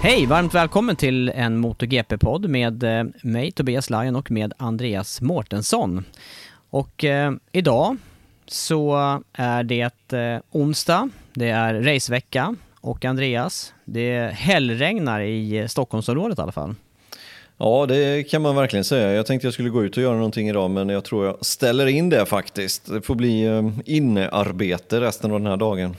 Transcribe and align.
Hej, 0.00 0.26
varmt 0.26 0.54
välkommen 0.54 0.96
till 0.96 1.28
en 1.28 1.56
MotoGP-podd 1.58 2.48
med 2.48 2.82
eh, 2.82 3.04
mig 3.22 3.52
Tobias 3.52 3.90
Lajon 3.90 4.16
och 4.16 4.30
med 4.30 4.52
Andreas 4.56 5.20
Mårtensson. 5.20 6.04
Och 6.70 7.04
eh, 7.04 7.32
idag 7.52 7.96
så 8.46 8.96
är 9.32 9.62
det 9.62 10.12
eh, 10.12 10.40
onsdag, 10.50 11.10
det 11.32 11.48
är 11.48 11.74
racevecka 11.74 12.54
och 12.80 13.04
Andreas, 13.04 13.74
det 13.84 14.32
hällregnar 14.34 15.20
i 15.20 15.66
Stockholmsområdet 15.68 16.38
i 16.38 16.42
alla 16.42 16.52
fall. 16.52 16.74
Ja, 17.56 17.86
det 17.88 18.30
kan 18.30 18.42
man 18.42 18.56
verkligen 18.56 18.84
säga. 18.84 19.12
Jag 19.12 19.26
tänkte 19.26 19.46
jag 19.46 19.54
skulle 19.54 19.70
gå 19.70 19.84
ut 19.84 19.96
och 19.96 20.02
göra 20.02 20.16
någonting 20.16 20.48
idag, 20.48 20.70
men 20.70 20.88
jag 20.88 21.04
tror 21.04 21.26
jag 21.26 21.44
ställer 21.44 21.86
in 21.86 22.08
det 22.08 22.26
faktiskt. 22.26 22.86
Det 22.86 23.02
får 23.02 23.14
bli 23.14 23.44
eh, 23.44 23.68
innearbete 23.84 25.00
resten 25.00 25.32
av 25.32 25.40
den 25.40 25.46
här 25.46 25.56
dagen. 25.56 25.96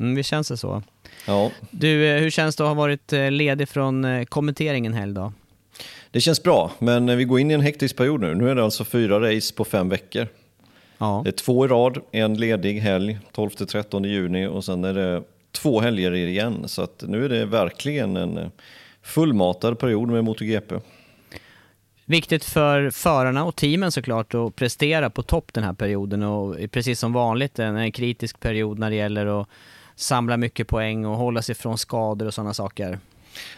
Mm, 0.00 0.14
det 0.14 0.22
känns 0.22 0.48
det 0.48 0.56
så. 0.56 0.82
Ja. 1.26 1.50
Du, 1.70 2.06
eh, 2.06 2.20
hur 2.20 2.30
känns 2.30 2.56
det 2.56 2.62
att 2.62 2.68
ha 2.68 2.74
varit 2.74 3.12
eh, 3.12 3.30
ledig 3.30 3.68
från 3.68 4.04
eh, 4.04 4.24
kommenteringen 4.24 4.92
en 4.92 4.98
hel 4.98 5.14
dag? 5.14 5.32
Det 6.10 6.20
känns 6.20 6.42
bra, 6.42 6.70
men 6.78 7.16
vi 7.16 7.24
går 7.24 7.40
in 7.40 7.50
i 7.50 7.54
en 7.54 7.60
hektisk 7.60 7.96
period 7.96 8.20
nu. 8.20 8.34
Nu 8.34 8.50
är 8.50 8.54
det 8.54 8.64
alltså 8.64 8.84
fyra 8.84 9.30
race 9.30 9.54
på 9.54 9.64
fem 9.64 9.88
veckor. 9.88 10.26
Ja. 10.98 11.20
Det 11.24 11.30
är 11.30 11.32
två 11.32 11.64
i 11.64 11.68
rad, 11.68 11.98
en 12.12 12.34
ledig 12.34 12.80
helg, 12.80 13.18
12-13 13.32 14.06
juni 14.06 14.46
och 14.46 14.64
sen 14.64 14.84
är 14.84 14.94
det 14.94 15.22
två 15.52 15.80
helger 15.80 16.12
igen. 16.12 16.68
Så 16.68 16.82
att 16.82 17.04
nu 17.06 17.24
är 17.24 17.28
det 17.28 17.44
verkligen 17.44 18.16
en 18.16 18.50
fullmatad 19.02 19.78
period 19.78 20.08
med 20.08 20.24
MotoGP. 20.24 20.74
Viktigt 22.04 22.44
för 22.44 22.90
förarna 22.90 23.44
och 23.44 23.56
teamen 23.56 23.92
såklart 23.92 24.34
att 24.34 24.56
prestera 24.56 25.10
på 25.10 25.22
topp 25.22 25.52
den 25.52 25.64
här 25.64 25.72
perioden 25.72 26.22
och 26.22 26.56
precis 26.70 26.98
som 27.00 27.12
vanligt 27.12 27.58
en, 27.58 27.76
en 27.76 27.92
kritisk 27.92 28.40
period 28.40 28.78
när 28.78 28.90
det 28.90 28.96
gäller 28.96 29.40
att 29.40 29.48
samla 30.02 30.36
mycket 30.36 30.68
poäng 30.68 31.06
och 31.06 31.16
hålla 31.16 31.42
sig 31.42 31.54
från 31.54 31.78
skador 31.78 32.26
och 32.26 32.34
sådana 32.34 32.54
saker. 32.54 32.98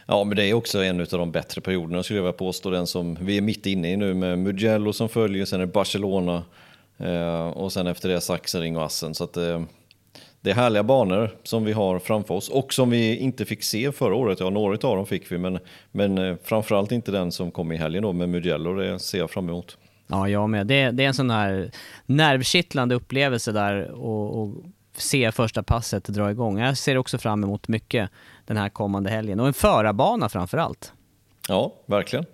Ja, 0.07 0.25
men 0.25 0.37
det 0.37 0.45
är 0.45 0.55
också 0.55 0.85
en 0.85 1.01
av 1.01 1.07
de 1.07 1.33
bättre 1.33 1.61
perioderna 1.61 2.03
skulle 2.03 2.19
jag 2.19 2.25
vilja 2.25 2.39
påstå. 2.39 2.71
Den 2.71 2.87
som 2.87 3.17
vi 3.21 3.37
är 3.37 3.41
mitt 3.41 3.67
inne 3.67 3.93
i 3.93 3.97
nu 3.97 4.15
med 4.15 4.39
Mugello 4.39 4.93
som 4.93 5.09
följer, 5.09 5.45
sen 5.45 5.61
är 5.61 5.67
det 5.67 5.73
Barcelona 5.73 6.43
eh, 6.99 7.47
och 7.47 7.73
sen 7.73 7.87
efter 7.87 8.09
det 8.09 8.21
Sachsenring 8.21 8.77
och 8.77 8.85
Assen. 8.85 9.15
Så 9.15 9.25
att, 9.25 9.37
eh, 9.37 9.63
det 10.41 10.51
är 10.51 10.55
härliga 10.55 10.83
banor 10.83 11.31
som 11.43 11.65
vi 11.65 11.73
har 11.73 11.99
framför 11.99 12.35
oss 12.35 12.49
och 12.49 12.75
som 12.75 12.91
vi 12.91 13.17
inte 13.17 13.45
fick 13.45 13.63
se 13.63 13.93
förra 13.93 14.15
året. 14.15 14.41
Ja, 14.41 14.51
några 14.51 14.89
av 14.89 14.97
dem 14.97 15.07
fick 15.07 15.33
vi, 15.33 15.39
men, 15.39 15.59
men 15.93 16.19
eh, 16.19 16.37
framförallt 16.43 16.93
inte 16.93 17.11
den 17.11 17.33
som 17.33 17.51
kom 17.51 17.73
i 17.73 17.77
helgen 17.77 18.03
då 18.03 18.13
med 18.13 18.29
Mugello. 18.29 18.75
Det 18.75 18.99
ser 18.99 19.19
jag 19.19 19.31
fram 19.31 19.49
emot. 19.49 19.79
Ja, 20.07 20.29
jag 20.29 20.51
med. 20.51 20.67
Det, 20.67 20.91
det 20.91 21.05
är 21.05 21.09
en 21.09 21.15
sån 21.15 21.31
här 21.31 21.71
nervkittlande 22.07 22.95
upplevelse 22.95 23.53
där 23.53 23.91
och, 23.91 24.43
och 24.43 24.55
se 24.97 25.33
första 25.33 25.63
passet 25.63 26.05
dra 26.05 26.31
igång. 26.31 26.59
Jag 26.59 26.79
ser 26.79 26.97
också 26.97 27.19
fram 27.19 27.45
emot 27.45 27.69
mycket 27.69 28.11
den 28.47 28.57
här 28.57 28.69
kommande 28.69 29.11
helgen 29.11 29.41
och 29.41 29.47
en 29.47 29.55
förarbana 29.55 30.29
framför 30.29 30.59
allt. 30.59 30.93
Ja, 31.49 31.75
verkligen. 31.87 32.25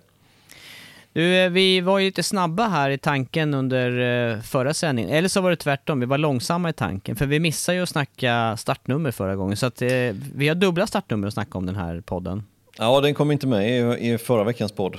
Du, 1.13 1.37
eh, 1.37 1.49
vi 1.49 1.81
var 1.81 1.99
ju 1.99 2.05
lite 2.05 2.23
snabba 2.23 2.67
här 2.67 2.89
i 2.89 2.97
tanken 2.97 3.53
under 3.53 3.99
eh, 4.31 4.41
förra 4.41 4.73
sändningen, 4.73 5.11
eller 5.11 5.29
så 5.29 5.41
var 5.41 5.49
det 5.49 5.55
tvärtom, 5.55 5.99
vi 5.99 6.05
var 6.05 6.17
långsamma 6.17 6.69
i 6.69 6.73
tanken, 6.73 7.15
för 7.15 7.25
vi 7.25 7.39
missade 7.39 7.75
ju 7.75 7.83
att 7.83 7.89
snacka 7.89 8.57
startnummer 8.57 9.11
förra 9.11 9.35
gången, 9.35 9.57
så 9.57 9.65
att 9.65 9.81
eh, 9.81 9.89
vi 10.35 10.47
har 10.47 10.55
dubbla 10.55 10.87
startnummer 10.87 11.27
att 11.27 11.33
snacka 11.33 11.57
om 11.57 11.65
den 11.65 11.75
här 11.75 12.01
podden. 12.01 12.43
Ja, 12.77 13.01
den 13.01 13.13
kom 13.13 13.31
inte 13.31 13.47
med 13.47 13.69
i, 14.01 14.17
förra 14.17 14.43
veckans 14.43 14.71
podd, 14.71 14.97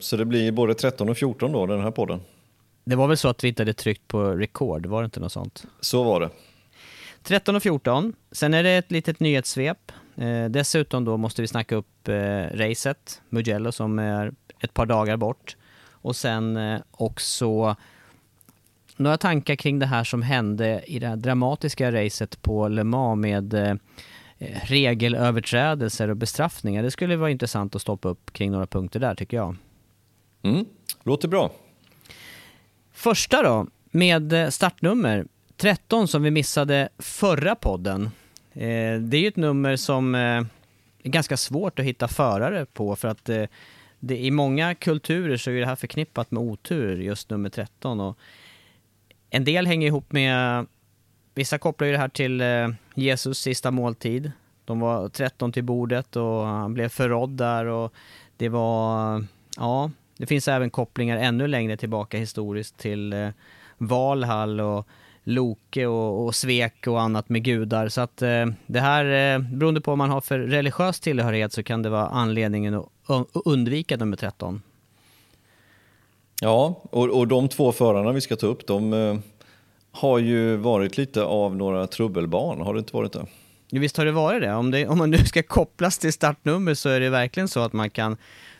så 0.00 0.16
det 0.16 0.24
blir 0.24 0.52
både 0.52 0.74
13 0.74 1.08
och 1.08 1.16
14 1.16 1.52
då, 1.52 1.66
den 1.66 1.80
här 1.80 1.90
podden. 1.90 2.20
Det 2.84 2.96
var 2.96 3.08
väl 3.08 3.16
så 3.16 3.28
att 3.28 3.44
vi 3.44 3.48
inte 3.48 3.62
hade 3.62 3.72
tryckt 3.72 4.08
på 4.08 4.30
record, 4.30 4.86
var 4.86 5.02
det 5.02 5.04
inte 5.04 5.20
något 5.20 5.32
sånt? 5.32 5.64
Så 5.80 6.02
var 6.02 6.20
det. 6.20 6.30
13 7.26 7.56
och 7.56 7.62
14. 7.62 8.12
Sen 8.32 8.54
är 8.54 8.62
det 8.62 8.70
ett 8.70 8.90
litet 8.90 9.20
nyhetssvep. 9.20 9.92
Eh, 10.16 10.44
dessutom 10.44 11.04
då 11.04 11.16
måste 11.16 11.42
vi 11.42 11.48
snacka 11.48 11.76
upp 11.76 12.08
eh, 12.08 12.56
racet, 12.56 13.22
Mugello 13.28 13.72
som 13.72 13.98
är 13.98 14.32
ett 14.60 14.74
par 14.74 14.86
dagar 14.86 15.16
bort. 15.16 15.56
Och 15.90 16.16
sen 16.16 16.56
eh, 16.56 16.80
också 16.90 17.76
några 18.96 19.16
tankar 19.16 19.56
kring 19.56 19.78
det 19.78 19.86
här 19.86 20.04
som 20.04 20.22
hände 20.22 20.82
i 20.86 20.98
det 20.98 21.06
här 21.06 21.16
dramatiska 21.16 21.92
racet 21.92 22.42
på 22.42 22.68
Le 22.68 22.84
Mans 22.84 23.20
med 23.20 23.54
eh, 23.54 23.74
regelöverträdelser 24.64 26.08
och 26.08 26.16
bestraffningar. 26.16 26.82
Det 26.82 26.90
skulle 26.90 27.16
vara 27.16 27.30
intressant 27.30 27.74
att 27.74 27.82
stoppa 27.82 28.08
upp 28.08 28.32
kring 28.32 28.50
några 28.50 28.66
punkter 28.66 29.00
där 29.00 29.14
tycker 29.14 29.36
jag. 29.36 29.56
Mm, 30.42 30.64
låter 31.02 31.28
bra. 31.28 31.52
Första 32.92 33.42
då, 33.42 33.66
med 33.90 34.32
eh, 34.32 34.48
startnummer. 34.48 35.26
13 35.56 36.08
som 36.08 36.22
vi 36.22 36.30
missade 36.30 36.88
förra 36.98 37.54
podden. 37.54 38.10
Eh, 38.52 39.00
det 39.00 39.16
är 39.16 39.20
ju 39.20 39.28
ett 39.28 39.36
nummer 39.36 39.76
som 39.76 40.14
eh, 40.14 40.20
är 41.02 41.10
ganska 41.10 41.36
svårt 41.36 41.78
att 41.78 41.84
hitta 41.84 42.08
förare 42.08 42.66
på 42.66 42.96
för 42.96 43.08
att 43.08 43.28
eh, 43.28 43.44
det, 44.00 44.18
i 44.18 44.30
många 44.30 44.74
kulturer 44.74 45.36
så 45.36 45.50
är 45.50 45.60
det 45.60 45.66
här 45.66 45.76
förknippat 45.76 46.30
med 46.30 46.42
otur, 46.42 47.00
just 47.00 47.30
nummer 47.30 47.48
13. 47.48 48.00
Och 48.00 48.18
en 49.30 49.44
del 49.44 49.66
hänger 49.66 49.86
ihop 49.86 50.12
med, 50.12 50.66
vissa 51.34 51.58
kopplar 51.58 51.86
ju 51.86 51.92
det 51.92 51.98
här 51.98 52.08
till 52.08 52.42
Jesus 52.94 53.38
sista 53.38 53.70
måltid. 53.70 54.32
De 54.64 54.80
var 54.80 55.08
13 55.08 55.52
till 55.52 55.64
bordet 55.64 56.16
och 56.16 56.46
han 56.46 56.74
blev 56.74 56.88
förrådd 56.88 57.30
där 57.30 57.66
och 57.66 57.92
det 58.36 58.48
var, 58.48 59.24
ja, 59.56 59.90
det 60.16 60.26
finns 60.26 60.48
även 60.48 60.70
kopplingar 60.70 61.16
ännu 61.16 61.46
längre 61.46 61.76
tillbaka 61.76 62.18
historiskt 62.18 62.78
till 62.78 63.32
Valhall 63.78 64.60
och 64.60 64.88
Loke 65.28 65.86
och, 65.86 66.24
och 66.24 66.34
svek 66.34 66.86
och 66.86 67.00
annat 67.00 67.28
med 67.28 67.42
gudar. 67.42 67.88
Så 67.88 68.00
att 68.00 68.22
eh, 68.22 68.46
det 68.66 68.80
här, 68.80 69.34
eh, 69.34 69.38
beroende 69.38 69.80
på 69.80 69.90
vad 69.90 69.98
man 69.98 70.10
har 70.10 70.20
för 70.20 70.38
religiös 70.38 71.00
tillhörighet 71.00 71.52
så 71.52 71.62
kan 71.62 71.82
det 71.82 71.88
vara 71.88 72.06
anledningen 72.06 72.74
att 72.74 72.88
undvika 73.44 73.96
nummer 73.96 74.16
13. 74.16 74.62
Ja, 76.40 76.82
och, 76.90 77.18
och 77.18 77.28
de 77.28 77.48
två 77.48 77.72
förarna 77.72 78.12
vi 78.12 78.20
ska 78.20 78.36
ta 78.36 78.46
upp, 78.46 78.66
de 78.66 78.92
eh, 78.92 79.16
har 79.92 80.18
ju 80.18 80.56
varit 80.56 80.96
lite 80.96 81.22
av 81.22 81.56
några 81.56 81.86
trubbelbarn, 81.86 82.60
har 82.60 82.74
det 82.74 82.78
inte 82.78 82.96
varit 82.96 83.12
det? 83.12 83.26
Ja, 83.70 83.80
visst 83.80 83.96
har 83.96 84.04
det 84.04 84.12
varit 84.12 84.42
det. 84.42 84.54
Om, 84.54 84.70
det. 84.70 84.86
om 84.86 84.98
man 84.98 85.10
nu 85.10 85.18
ska 85.18 85.42
kopplas 85.42 85.98
till 85.98 86.12
startnummer 86.12 86.74
så 86.74 86.88
är 86.88 87.00
det 87.00 87.10
verkligen 87.10 87.48
så 87.48 87.60
att 87.60 87.72
man 87.72 87.90
kan 87.90 88.16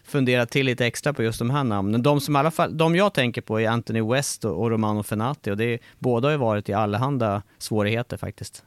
fundera 0.06 0.46
till 0.46 0.66
lite 0.66 0.86
extra 0.86 1.12
på 1.12 1.22
just 1.22 1.38
de 1.38 1.50
här 1.50 1.64
namnen. 1.64 2.02
De 2.02 2.20
som 2.20 2.36
i 2.36 2.38
alla 2.38 2.50
fall, 2.50 2.76
de 2.76 2.96
jag 2.96 3.14
tänker 3.14 3.40
på 3.40 3.60
är 3.60 3.68
Anthony 3.68 4.02
West 4.02 4.44
och, 4.44 4.62
och 4.62 4.70
Romano 4.70 5.02
Fenati 5.02 5.50
och 5.50 5.56
det 5.56 5.64
är, 5.64 5.78
båda 5.98 6.28
har 6.28 6.32
ju 6.32 6.38
varit 6.38 6.68
i 6.68 6.72
allehanda 6.72 7.42
svårigheter 7.58 8.16
faktiskt. 8.16 8.64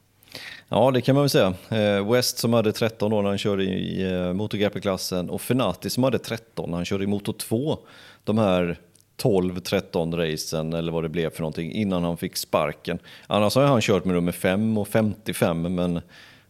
Ja, 0.68 0.90
det 0.90 1.00
kan 1.00 1.14
man 1.14 1.22
väl 1.22 1.30
säga. 1.30 1.54
Eh, 1.68 2.12
West 2.12 2.38
som 2.38 2.52
hade 2.52 2.72
13 2.72 3.12
år 3.12 3.22
när 3.22 3.28
han 3.28 3.38
körde 3.38 3.64
i 3.64 4.12
eh, 4.12 4.32
MotoGP-klassen 4.32 5.30
och 5.30 5.40
Fenati 5.40 5.90
som 5.90 6.04
hade 6.04 6.18
13 6.18 6.70
när 6.70 6.76
han 6.76 6.84
körde 6.84 7.04
i 7.04 7.06
Moto 7.06 7.32
2. 7.32 7.78
De 8.24 8.38
här 8.38 8.78
12-13 9.22 10.16
racen 10.16 10.72
eller 10.72 10.92
vad 10.92 11.04
det 11.04 11.08
blev 11.08 11.30
för 11.30 11.40
någonting 11.40 11.72
innan 11.72 12.04
han 12.04 12.16
fick 12.16 12.36
sparken. 12.36 12.98
Annars 13.26 13.54
har 13.54 13.66
han 13.66 13.80
kört 13.80 14.04
med 14.04 14.14
nummer 14.14 14.32
5 14.32 14.78
och 14.78 14.88
55 14.88 15.74
men, 15.74 16.00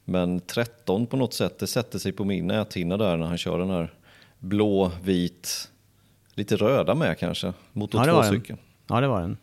men 0.05 0.41
13 0.41 1.07
på 1.07 1.17
något 1.17 1.35
sätt, 1.35 1.59
det 1.59 1.67
sätter 1.67 1.99
sig 1.99 2.13
på 2.13 2.25
min 2.25 2.47
näthinna 2.47 2.97
där 2.97 3.17
när 3.17 3.27
han 3.27 3.39
kör 3.39 3.59
den 3.59 3.71
här 3.71 3.93
blå, 4.41 4.93
vit, 5.03 5.69
lite 6.35 6.57
röda 6.57 6.95
med 6.95 7.19
kanske, 7.19 7.53
Moto 7.73 7.99
Ja, 7.99 8.05
det 8.05 8.13
2-cykeln. 8.13 8.59
Ja, 8.87 9.01
det 9.01 9.09
var 9.09 9.21
den. 9.21 9.37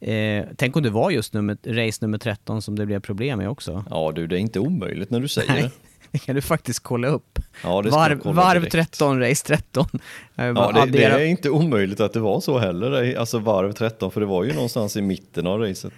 Eh, 0.00 0.44
tänk 0.56 0.76
om 0.76 0.82
det 0.82 0.90
var 0.90 1.10
just 1.10 1.32
nummer, 1.32 1.56
race 1.66 1.98
nummer 2.00 2.18
13 2.18 2.62
som 2.62 2.78
det 2.78 2.86
blev 2.86 3.00
problem 3.00 3.38
med 3.38 3.48
också. 3.48 3.84
Ja 3.90 4.12
du, 4.14 4.26
det 4.26 4.36
är 4.36 4.40
inte 4.40 4.60
omöjligt 4.60 5.10
när 5.10 5.20
du 5.20 5.28
säger 5.28 5.52
Nej, 5.52 5.62
det. 5.62 5.70
det 6.10 6.18
kan 6.18 6.34
du 6.34 6.40
faktiskt 6.40 6.80
kolla 6.80 7.08
upp. 7.08 7.38
Ja, 7.62 7.82
varv, 7.82 8.18
kolla 8.18 8.34
varv 8.34 8.60
direkt. 8.60 8.72
13, 8.72 9.20
race 9.20 9.46
13. 9.46 9.86
Jag 10.34 10.54
bara 10.54 10.78
Ja, 10.78 10.86
det, 10.86 10.92
det 10.92 11.04
är 11.04 11.24
inte 11.24 11.50
omöjligt 11.50 12.00
att 12.00 12.12
det 12.12 12.20
var 12.20 12.40
så 12.40 12.58
heller, 12.58 13.16
alltså 13.16 13.38
varv 13.38 13.72
13, 13.72 14.10
för 14.10 14.20
det 14.20 14.26
var 14.26 14.44
ju 14.44 14.52
någonstans 14.52 14.96
i 14.96 15.02
mitten 15.02 15.46
av 15.46 15.60
racet. 15.60 15.92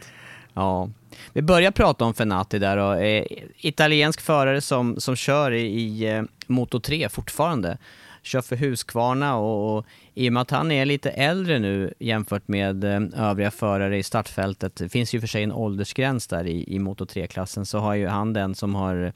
Ja. 0.54 0.90
Vi 1.32 1.42
börjar 1.42 1.70
prata 1.70 2.04
om 2.04 2.14
Fenati 2.14 2.58
där 2.58 2.76
och 2.76 3.02
eh, 3.02 3.24
italiensk 3.56 4.20
förare 4.20 4.60
som, 4.60 5.00
som 5.00 5.16
kör 5.16 5.52
i, 5.52 5.66
i 5.66 6.14
eh, 6.14 6.22
Moto 6.46 6.80
3 6.80 7.08
fortfarande. 7.08 7.78
Kör 8.26 8.40
för 8.40 8.56
Husqvarna 8.56 9.36
och, 9.36 9.76
och 9.76 9.86
i 10.14 10.28
och 10.28 10.32
med 10.32 10.40
att 10.40 10.50
han 10.50 10.70
är 10.70 10.84
lite 10.84 11.10
äldre 11.10 11.58
nu 11.58 11.94
jämfört 11.98 12.48
med 12.48 12.84
eh, 12.84 13.00
övriga 13.16 13.50
förare 13.50 13.98
i 13.98 14.02
startfältet, 14.02 14.76
det 14.76 14.88
finns 14.88 15.14
ju 15.14 15.20
för 15.20 15.26
sig 15.26 15.42
en 15.42 15.52
åldersgräns 15.52 16.26
där 16.26 16.46
i, 16.46 16.74
i 16.74 16.78
Moto 16.78 17.04
3-klassen, 17.04 17.66
så 17.66 17.78
har 17.78 17.94
ju 17.94 18.06
han 18.06 18.32
den 18.32 18.54
som 18.54 18.74
har 18.74 19.12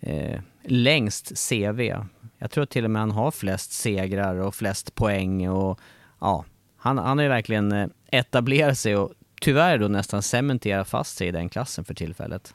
eh, 0.00 0.40
längst 0.64 1.48
CV. 1.48 1.80
Jag 2.38 2.50
tror 2.50 2.66
till 2.66 2.84
och 2.84 2.90
med 2.90 3.02
han 3.02 3.10
har 3.10 3.30
flest 3.30 3.72
segrar 3.72 4.36
och 4.36 4.54
flest 4.54 4.94
poäng 4.94 5.48
och 5.48 5.80
ja, 6.20 6.44
han, 6.76 6.98
han 6.98 7.18
har 7.18 7.22
ju 7.22 7.28
verkligen 7.28 7.72
eh, 7.72 7.88
etablerat 8.06 8.78
sig 8.78 8.96
och 8.96 9.12
tyvärr 9.40 9.78
då 9.78 9.88
nästan 9.88 10.22
cementerat 10.22 10.88
fast 10.88 11.16
sig 11.16 11.28
i 11.28 11.30
den 11.32 11.48
klassen 11.48 11.84
för 11.84 11.94
tillfället. 11.94 12.54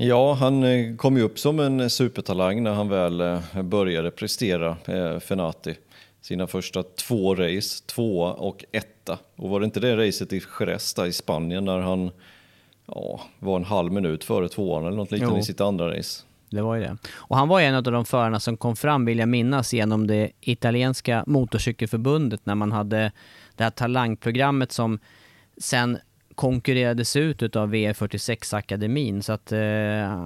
Ja, 0.00 0.34
han 0.34 0.64
eh, 0.64 0.96
kom 0.96 1.16
ju 1.16 1.22
upp 1.22 1.38
som 1.38 1.60
en 1.60 1.90
supertalang 1.90 2.62
när 2.62 2.72
han 2.74 2.88
väl 2.88 3.20
eh, 3.20 3.62
började 3.62 4.10
prestera, 4.10 4.76
eh, 4.84 5.18
Fenati. 5.18 5.74
Sina 6.20 6.46
första 6.46 6.82
två 6.82 7.34
race, 7.34 7.84
tvåa 7.86 8.32
och 8.32 8.64
etta. 8.72 9.18
Och 9.36 9.50
var 9.50 9.60
det 9.60 9.64
inte 9.64 9.80
det 9.80 9.96
racet 9.96 10.32
i 10.32 10.42
Jerez 10.60 10.98
i 10.98 11.12
Spanien 11.12 11.64
när 11.64 11.78
han 11.78 12.10
ja, 12.86 13.20
var 13.38 13.56
en 13.56 13.64
halv 13.64 13.92
minut 13.92 14.24
före 14.24 14.48
tvåan 14.48 14.86
eller 14.86 14.96
något 14.96 15.10
liknande 15.10 15.40
i 15.40 15.42
sitt 15.42 15.60
andra 15.60 15.98
race? 15.98 16.22
Det 16.50 16.62
var 16.62 16.74
ju 16.74 16.82
det. 16.82 16.96
Och 17.12 17.36
han 17.36 17.48
var 17.48 17.60
en 17.60 17.74
av 17.74 17.82
de 17.82 18.04
förarna 18.04 18.40
som 18.40 18.56
kom 18.56 18.76
fram, 18.76 19.04
vill 19.04 19.18
jag 19.18 19.28
minnas, 19.28 19.72
genom 19.72 20.06
det 20.06 20.30
italienska 20.40 21.24
motorcykelförbundet 21.26 22.46
när 22.46 22.54
man 22.54 22.72
hade 22.72 23.12
det 23.56 23.64
här 23.64 23.70
talangprogrammet 23.70 24.72
som 24.72 24.98
sen 25.56 25.98
konkurrerades 26.38 27.16
ut 27.16 27.56
av 27.56 27.74
V46-akademin. 27.74 29.22
Så 29.22 29.32
att 29.32 29.52
eh, 29.52 29.58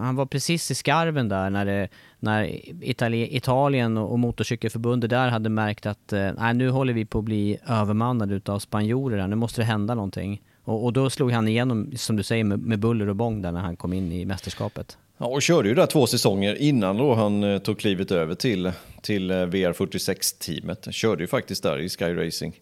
han 0.03 0.17
var 0.17 0.27
precis 0.27 0.71
i 0.71 0.75
skarven 0.75 1.29
där 1.29 1.51
när, 1.51 1.65
det, 1.65 1.89
när 2.19 2.45
Itali- 2.83 3.29
Italien 3.31 3.99
och, 3.99 4.13
och 4.13 4.19
motorcykelförbundet 4.19 5.11
där 5.11 5.29
hade 5.29 5.49
märkt 5.49 5.87
att 5.87 6.13
eh, 6.13 6.53
nu 6.55 6.71
håller 6.71 6.93
vi 6.93 7.05
på 7.05 7.19
att 7.19 7.25
bli 7.25 7.59
övermannade 7.69 8.35
utav 8.35 8.59
spanjorer 8.59 9.19
här, 9.19 9.29
nu 9.29 9.37
måste 9.37 9.61
det 9.61 9.65
hända 9.65 9.95
någonting. 9.95 10.43
Och, 10.65 10.85
och 10.85 10.93
då 10.93 11.11
slog 11.11 11.33
han 11.33 11.49
igenom, 11.49 11.93
som 11.97 12.17
du 12.17 12.23
säger, 12.23 12.45
med, 12.45 12.59
med 12.59 12.79
buller 12.79 13.09
och 13.09 13.17
bång 13.17 13.43
där 13.43 13.53
när 13.53 13.61
han 13.61 13.77
kom 13.77 13.93
in 13.93 14.13
i 14.13 14.25
mästerskapet. 14.25 14.99
Ja, 15.19 15.27
och 15.27 15.43
körde 15.43 15.69
ju 15.69 15.75
där 15.75 15.87
två 15.87 16.07
säsonger 16.07 16.55
innan 16.55 16.97
då 16.97 17.15
han 17.15 17.45
eh, 17.45 17.59
tog 17.59 17.79
klivet 17.79 18.11
över 18.11 18.35
till, 18.35 18.73
till 19.03 19.31
eh, 19.31 19.35
VR46-teamet. 19.35 20.93
Körde 20.93 21.23
ju 21.23 21.27
faktiskt 21.27 21.63
där 21.63 21.79
i 21.79 21.89
Sky 21.89 22.15
Racing. 22.15 22.55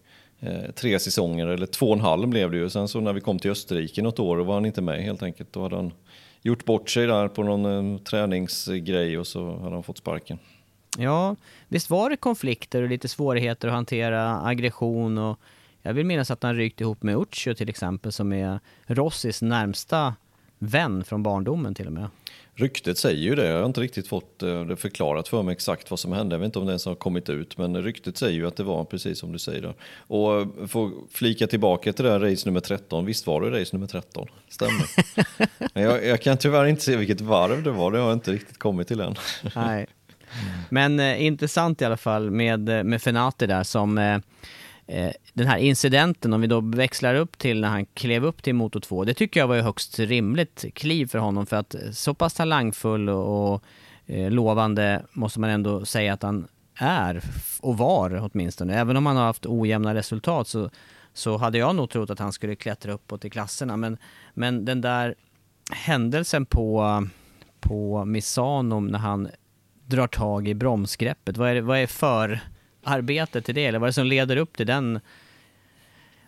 Eh, 0.43 0.71
tre 0.71 0.99
säsonger, 0.99 1.47
eller 1.47 1.65
två 1.65 1.85
och 1.85 1.95
en 1.95 2.01
halv 2.01 2.27
blev 2.27 2.51
det 2.51 2.57
ju. 2.57 2.69
Sen 2.69 2.87
så 2.87 2.99
när 2.99 3.13
vi 3.13 3.21
kom 3.21 3.39
till 3.39 3.51
Österrike 3.51 4.01
något 4.01 4.19
år, 4.19 4.37
då 4.37 4.43
var 4.43 4.53
han 4.53 4.65
inte 4.65 4.81
med 4.81 5.03
helt 5.03 5.23
enkelt. 5.23 5.53
Då 5.53 5.61
hade 5.61 5.75
han 5.75 5.93
gjort 6.41 6.65
bort 6.65 6.89
sig 6.89 7.07
där 7.07 7.27
på 7.27 7.43
någon 7.43 7.93
eh, 7.93 8.01
träningsgrej 8.01 9.17
och 9.17 9.27
så 9.27 9.57
hade 9.57 9.75
han 9.75 9.83
fått 9.83 9.97
sparken. 9.97 10.39
Ja, 10.97 11.35
visst 11.67 11.89
var 11.89 12.09
det 12.09 12.17
konflikter 12.17 12.81
och 12.81 12.89
lite 12.89 13.07
svårigheter 13.07 13.67
att 13.67 13.73
hantera 13.73 14.41
aggression 14.41 15.17
och 15.17 15.39
jag 15.81 15.93
vill 15.93 16.05
minnas 16.05 16.31
att 16.31 16.43
han 16.43 16.55
rykt 16.55 16.81
ihop 16.81 17.03
med 17.03 17.17
Uccio 17.17 17.53
till 17.53 17.69
exempel 17.69 18.11
som 18.11 18.33
är 18.33 18.59
Rossis 18.85 19.41
närmsta 19.41 20.15
vän 20.59 21.03
från 21.03 21.23
barndomen 21.23 21.75
till 21.75 21.87
och 21.87 21.93
med. 21.93 22.07
Ryktet 22.61 22.97
säger 22.97 23.21
ju 23.21 23.35
det, 23.35 23.47
jag 23.47 23.57
har 23.57 23.65
inte 23.65 23.81
riktigt 23.81 24.07
fått 24.07 24.43
eh, 24.43 24.65
det 24.65 24.75
förklarat 24.75 25.27
för 25.27 25.43
mig 25.43 25.51
exakt 25.51 25.91
vad 25.91 25.99
som 25.99 26.11
hände. 26.11 26.35
Jag 26.35 26.39
vet 26.39 26.45
inte 26.45 26.59
om 26.59 26.65
det 26.65 26.71
ens 26.71 26.85
har 26.85 26.95
kommit 26.95 27.29
ut, 27.29 27.57
men 27.57 27.83
ryktet 27.83 28.17
säger 28.17 28.33
ju 28.33 28.47
att 28.47 28.55
det 28.55 28.63
var 28.63 28.83
precis 28.83 29.19
som 29.19 29.31
du 29.31 29.39
säger. 29.39 29.61
Där. 29.61 29.73
Och 29.97 30.41
eh, 30.41 30.47
att 30.63 31.11
flika 31.11 31.47
tillbaka 31.47 31.93
till 31.93 32.05
det 32.05 32.11
här 32.11 32.19
race 32.19 32.49
nummer 32.49 32.59
13, 32.59 33.05
visst 33.05 33.27
var 33.27 33.41
det 33.41 33.61
race 33.61 33.75
nummer 33.75 33.87
13? 33.87 34.27
Stämmer. 34.49 34.85
jag, 35.81 36.05
jag 36.05 36.21
kan 36.21 36.37
tyvärr 36.37 36.65
inte 36.65 36.81
se 36.81 36.95
vilket 36.95 37.21
varv 37.21 37.63
det 37.63 37.71
var, 37.71 37.91
det 37.91 37.97
har 37.97 38.07
jag 38.07 38.15
inte 38.15 38.31
riktigt 38.31 38.57
kommit 38.57 38.87
till 38.87 38.99
än. 38.99 39.15
Nej. 39.55 39.87
Men 40.69 40.99
eh, 40.99 41.23
intressant 41.23 41.81
i 41.81 41.85
alla 41.85 41.97
fall 41.97 42.31
med, 42.31 42.69
eh, 42.69 42.83
med 42.83 43.01
Fenati 43.01 43.47
där 43.47 43.63
som 43.63 43.97
eh, 43.97 45.11
den 45.33 45.47
här 45.47 45.57
incidenten, 45.57 46.33
om 46.33 46.41
vi 46.41 46.47
då 46.47 46.61
växlar 46.61 47.15
upp 47.15 47.37
till 47.37 47.61
när 47.61 47.69
han 47.69 47.85
klev 47.85 48.25
upp 48.25 48.43
till 48.43 48.55
Moto 48.55 48.79
2, 48.79 49.03
det 49.03 49.13
tycker 49.13 49.39
jag 49.39 49.47
var 49.47 49.55
ju 49.55 49.61
högst 49.61 49.99
rimligt 49.99 50.65
kliv 50.73 51.05
för 51.05 51.19
honom 51.19 51.45
för 51.45 51.55
att 51.55 51.75
så 51.91 52.13
pass 52.13 52.33
talangfull 52.33 53.09
och, 53.09 53.53
och 53.53 53.63
eh, 54.05 54.31
lovande 54.31 55.05
måste 55.13 55.39
man 55.39 55.49
ändå 55.49 55.85
säga 55.85 56.13
att 56.13 56.23
han 56.23 56.47
är 56.75 57.23
och 57.61 57.77
var 57.77 58.29
åtminstone. 58.33 58.79
Även 58.79 58.97
om 58.97 59.05
han 59.05 59.15
har 59.15 59.23
haft 59.23 59.45
ojämna 59.45 59.95
resultat 59.95 60.47
så, 60.47 60.69
så 61.13 61.37
hade 61.37 61.57
jag 61.57 61.75
nog 61.75 61.89
trott 61.89 62.09
att 62.09 62.19
han 62.19 62.33
skulle 62.33 62.55
klättra 62.55 62.91
uppåt 62.91 63.25
i 63.25 63.29
klasserna. 63.29 63.77
Men, 63.77 63.97
men 64.33 64.65
den 64.65 64.81
där 64.81 65.15
händelsen 65.71 66.45
på, 66.45 67.07
på 67.59 68.05
Misano 68.05 68.79
när 68.79 68.99
han 68.99 69.29
drar 69.85 70.07
tag 70.07 70.47
i 70.47 70.53
bromsgreppet, 70.53 71.37
vad 71.37 71.49
är, 71.49 71.61
vad 71.61 71.77
är 71.77 71.87
för 71.87 72.39
arbetet 72.83 73.45
till 73.45 73.55
det? 73.55 73.65
Eller 73.65 73.79
vad 73.79 73.87
är 73.87 73.89
det 73.89 73.93
som 73.93 74.05
leder 74.05 74.37
upp 74.37 74.57
till 74.57 74.67
den 74.67 74.99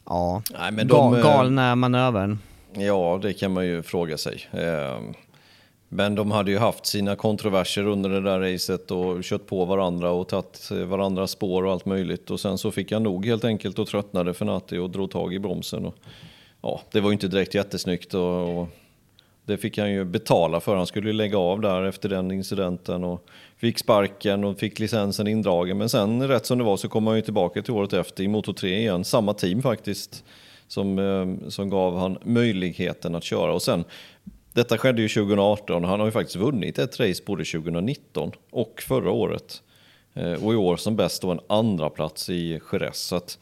ja, 0.06 0.42
Nej, 0.60 0.72
men 0.72 0.88
de, 0.88 1.14
eh, 1.16 1.24
galna 1.24 1.76
manövern? 1.76 2.40
Ja, 2.74 3.20
det 3.22 3.34
kan 3.34 3.54
man 3.54 3.66
ju 3.66 3.82
fråga 3.82 4.18
sig. 4.18 4.48
Eh, 4.52 5.00
Men 5.90 6.16
de 6.16 6.32
hade 6.32 6.52
ju 6.52 6.58
haft 6.58 6.86
sina 6.86 7.16
kontroverser 7.16 7.88
under 7.88 8.10
det 8.10 8.22
där 8.22 8.40
racet 8.40 8.92
och 8.92 9.24
kört 9.24 9.48
på 9.48 9.66
varandra 9.66 10.12
och 10.12 10.28
tagit 10.28 10.72
varandras 10.72 11.32
spår 11.32 11.66
och 11.66 11.72
allt 11.72 11.86
möjligt. 11.86 12.32
Och 12.32 12.40
sen 12.40 12.58
så 12.58 12.72
fick 12.72 12.92
han 12.92 13.04
nog 13.04 13.26
helt 13.26 13.44
enkelt 13.44 13.80
och 13.80 13.88
tröttnade 13.88 14.34
Fenati 14.34 14.78
och 14.78 14.90
drog 14.90 15.12
tag 15.12 15.34
i 15.34 15.40
bromsen. 15.40 15.86
Och, 15.86 15.96
ja, 16.62 16.82
det 16.92 17.00
var 17.02 17.10
ju 17.10 17.14
inte 17.14 17.28
direkt 17.28 17.54
jättesnyggt 17.56 18.14
och, 18.14 18.60
och 18.60 18.68
det 19.46 19.58
fick 19.58 19.78
han 19.78 19.92
ju 19.92 20.04
betala 20.06 20.60
för. 20.60 20.76
Han 20.76 20.88
skulle 20.88 21.08
ju 21.08 21.14
lägga 21.14 21.38
av 21.38 21.62
där 21.62 21.84
efter 21.84 22.10
den 22.10 22.32
incidenten 22.32 23.04
och 23.04 23.26
fick 23.64 23.80
sparken 23.80 24.44
och 24.44 24.60
fick 24.60 24.80
licensen 24.80 25.28
indragen. 25.28 25.78
Men 25.78 25.90
sen 25.90 26.28
rätt 26.28 26.46
som 26.46 26.58
det 26.58 26.64
var 26.64 26.78
så 26.78 26.90
kom 26.90 27.08
han 27.08 27.16
ju 27.16 27.22
tillbaka 27.22 27.62
till 27.62 27.74
året 27.74 27.94
efter 27.94 28.24
i 28.24 28.28
Moto 28.28 28.54
3 28.54 28.78
igen. 28.78 29.04
Samma 29.04 29.34
team 29.34 29.62
faktiskt 29.62 30.24
som, 30.68 31.00
eh, 31.00 31.50
som 31.50 31.70
gav 31.70 31.98
han 31.98 32.18
möjligheten 32.24 33.16
att 33.16 33.24
köra. 33.24 33.54
Och 33.54 33.62
sen, 33.62 33.84
detta 34.54 34.78
skedde 34.78 35.02
ju 35.02 35.10
2018 35.10 35.84
och 35.84 35.90
han 35.90 36.00
har 36.00 36.08
ju 36.08 36.12
faktiskt 36.12 36.36
vunnit 36.36 36.80
ett 36.80 37.00
race 37.00 37.24
både 37.26 37.46
2019 37.46 38.32
och 38.52 38.84
förra 38.88 39.12
året. 39.12 39.62
Eh, 40.14 40.46
och 40.46 40.54
i 40.54 40.56
år 40.56 40.78
som 40.78 40.96
bäst 40.96 41.22
då 41.22 41.32
en 41.32 41.40
andra 41.48 41.90
plats 41.90 42.30
i 42.30 42.60
Jerez. 42.72 42.98
Så 42.98 43.16
att 43.16 43.40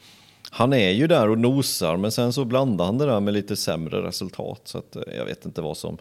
han 0.52 0.74
är 0.74 0.90
ju 0.90 1.08
där 1.08 1.30
och 1.30 1.38
nosar 1.38 1.98
men 1.98 2.12
sen 2.12 2.34
så 2.34 2.46
blandar 2.46 2.86
han 2.86 2.98
det 2.98 3.06
där 3.06 3.20
med 3.20 3.34
lite 3.34 3.56
sämre 3.56 4.02
resultat. 4.02 4.62
Så 4.64 4.78
att 4.78 4.96
eh, 4.96 5.04
jag 5.18 5.26
vet 5.26 5.46
inte 5.46 5.62
vad 5.62 5.78
som, 5.78 5.98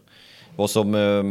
vad 0.56 0.70
som 0.70 0.94
eh, 0.94 1.22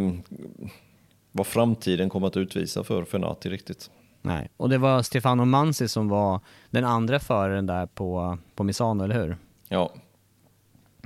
vad 1.31 1.47
framtiden 1.47 2.09
kommer 2.09 2.27
att 2.27 2.37
utvisa 2.37 2.83
för 2.83 3.05
Fenati 3.05 3.49
riktigt. 3.49 3.91
Nej. 4.21 4.49
Och 4.57 4.69
det 4.69 4.77
var 4.77 5.01
Stefano 5.01 5.45
Mansi 5.45 5.87
som 5.87 6.09
var 6.09 6.39
den 6.69 6.85
andra 6.85 7.19
föraren 7.19 7.65
där 7.65 7.85
på, 7.85 8.37
på 8.55 8.63
Misano, 8.63 9.03
eller 9.03 9.15
hur? 9.15 9.37
Ja, 9.67 9.93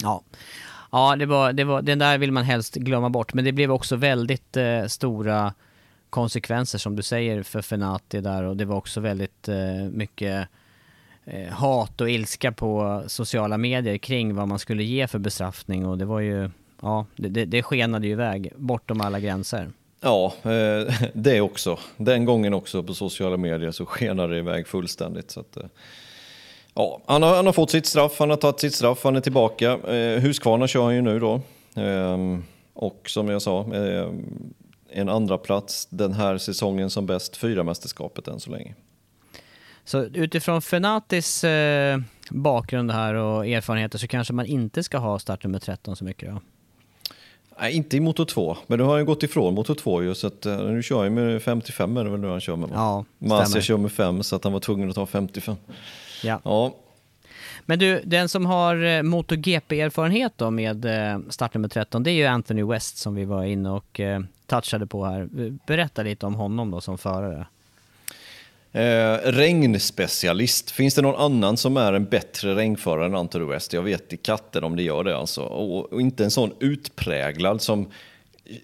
Ja, 0.02 0.24
ja 0.92 1.16
det 1.16 1.26
var, 1.26 1.54
det 1.54 1.64
var, 1.64 1.82
den 1.82 2.00
där 2.00 2.18
vill 2.18 2.32
man 2.32 2.44
helst 2.44 2.76
glömma 2.76 3.10
bort. 3.10 3.34
Men 3.34 3.46
det 3.46 3.52
blev 3.52 3.72
också 3.72 3.96
väldigt 3.96 4.58
eh, 4.58 4.86
stora 4.86 5.54
konsekvenser 6.10 6.80
som 6.80 6.96
du 6.96 7.04
säger 7.04 7.44
för 7.44 7.62
Fenati 7.62 8.22
där 8.22 8.44
och 8.44 8.58
det 8.58 8.66
var 8.66 8.76
också 8.76 9.00
väldigt 9.00 9.48
eh, 9.48 9.90
mycket 9.92 10.48
eh, 11.26 11.54
hat 11.54 12.02
och 12.02 12.10
ilska 12.10 12.52
på 12.52 13.04
sociala 13.08 13.58
medier 13.58 13.98
kring 13.98 14.36
vad 14.36 14.48
man 14.48 14.60
skulle 14.60 14.84
ge 14.84 15.08
för 15.08 15.20
bestraffning 15.20 15.86
och 15.86 15.98
det 15.98 16.06
var 16.06 16.20
ju, 16.20 16.50
ja, 16.82 17.06
det, 17.16 17.30
det, 17.30 17.46
det 17.46 17.64
skenade 17.64 18.08
ju 18.08 18.14
iväg 18.14 18.54
bortom 18.56 19.02
alla 19.02 19.20
gränser. 19.20 19.72
Ja, 20.04 20.34
eh, 20.44 20.94
det 21.14 21.42
också. 21.42 21.80
Den 21.98 22.26
gången 22.26 22.54
också 22.54 22.84
på 22.84 22.94
sociala 22.94 23.38
medier 23.38 23.72
så 23.72 23.86
skenade 23.86 24.34
det 24.34 24.40
iväg 24.40 24.68
fullständigt. 24.68 25.32
Så 25.32 25.40
att, 25.40 25.58
eh, 25.58 25.64
ja, 26.74 27.02
han, 27.06 27.24
har, 27.24 27.36
han 27.36 27.46
har 27.46 27.54
fått 27.54 27.72
sitt 27.72 27.86
straff, 27.86 28.20
han 28.20 28.30
har 28.30 28.38
tagit 28.38 28.60
sitt 28.60 28.76
straff, 28.76 29.04
han 29.04 29.16
är 29.16 29.22
tillbaka. 29.22 29.72
Eh, 29.72 30.20
Husqvarna 30.20 30.68
kör 30.68 30.84
han 30.84 30.96
ju 30.96 31.02
nu 31.02 31.20
då. 31.20 31.42
Ehm, 31.76 32.44
och 32.74 33.10
som 33.10 33.30
jag 33.30 33.42
sa, 33.42 33.66
en 34.90 35.10
andra 35.10 35.38
plats 35.38 35.88
den 35.90 36.14
här 36.14 36.38
säsongen 36.38 36.90
som 36.90 37.06
bäst, 37.06 37.38
fyra 37.38 37.64
mästerskapet 37.64 38.28
än 38.28 38.40
så 38.40 38.52
länge. 38.52 38.76
Så 39.86 40.04
utifrån 40.04 40.62
Fenatis 40.62 41.46
bakgrund 42.30 42.92
här 42.92 43.14
och 43.14 43.48
erfarenheter 43.48 43.98
så 43.98 44.08
kanske 44.08 44.34
man 44.34 44.46
inte 44.46 44.84
ska 44.84 44.98
ha 44.98 45.20
startnummer 45.20 45.60
13 45.60 45.96
så 45.96 46.04
mycket 46.04 46.30
då? 46.30 46.42
Nej, 47.60 47.74
inte 47.74 47.98
i 47.98 48.00
Moto 48.00 48.26
2, 48.26 48.58
men 48.68 48.80
nu 48.80 48.84
har 48.86 48.96
han 48.96 49.06
gått 49.06 49.24
ifrån 49.24 49.54
Moto 49.54 49.76
2 49.76 50.04
ju, 50.04 50.16
så 50.16 50.28
att, 50.28 50.46
nu 50.46 50.84
kör 50.84 51.04
han 51.04 51.14
med 51.14 51.44
55 51.44 51.98
är 51.98 52.04
det 52.04 52.10
väl 52.10 52.20
nu 52.20 52.28
han 52.28 52.42
kör 52.42 52.56
med? 52.56 52.70
Va? 52.70 52.76
Ja, 52.76 53.28
Massa 53.28 53.62
kör 53.62 53.78
med 53.78 53.92
5 53.92 54.24
så 54.24 54.36
att 54.36 54.44
han 54.44 54.54
var 54.54 54.60
tvungen 54.60 54.90
att 54.90 54.96
ta 54.96 55.06
55. 55.06 55.56
Ja. 56.24 56.40
ja. 56.44 56.76
Men 57.66 57.80
du, 57.80 58.02
den 58.06 58.30
som 58.30 58.46
har 58.46 58.84
eh, 58.84 59.04
MotoGP-erfarenhet 59.04 60.34
då 60.36 60.52
med 60.52 60.86
eh, 60.86 61.20
startnummer 61.30 61.68
13, 61.68 62.04
det 62.04 62.12
är 62.12 62.14
ju 62.14 62.26
Anthony 62.26 62.64
West 62.64 62.98
som 62.98 63.16
vi 63.16 63.26
var 63.26 63.44
inne 63.44 63.70
och 63.70 64.02
touchade 64.46 64.88
på 64.88 65.06
här. 65.06 65.28
Berätta 65.68 66.04
lite 66.04 66.26
om 66.26 66.36
honom 66.36 66.72
då 66.72 66.82
som 66.82 66.98
förare. 66.98 67.46
Eh, 68.76 69.18
regnspecialist. 69.24 70.72
Finns 70.72 70.96
det 70.96 71.02
någon 71.02 71.22
annan 71.22 71.58
som 71.58 71.78
är 71.78 71.94
en 71.94 72.06
bättre 72.06 72.56
regnförare 72.56 73.06
än 73.06 73.16
Anthony 73.16 73.46
West? 73.46 73.74
Jag 73.74 73.82
vet 73.82 74.14
i 74.14 74.18
katten 74.18 74.64
om 74.64 74.76
det 74.76 74.84
gör 74.84 75.04
det 75.04 75.18
alltså. 75.18 75.42
Och, 75.42 75.94
och, 75.94 76.02
inte 76.02 76.24
en 76.24 76.32
sån 76.32 76.52
utpräglad 76.60 77.62
som 77.62 77.88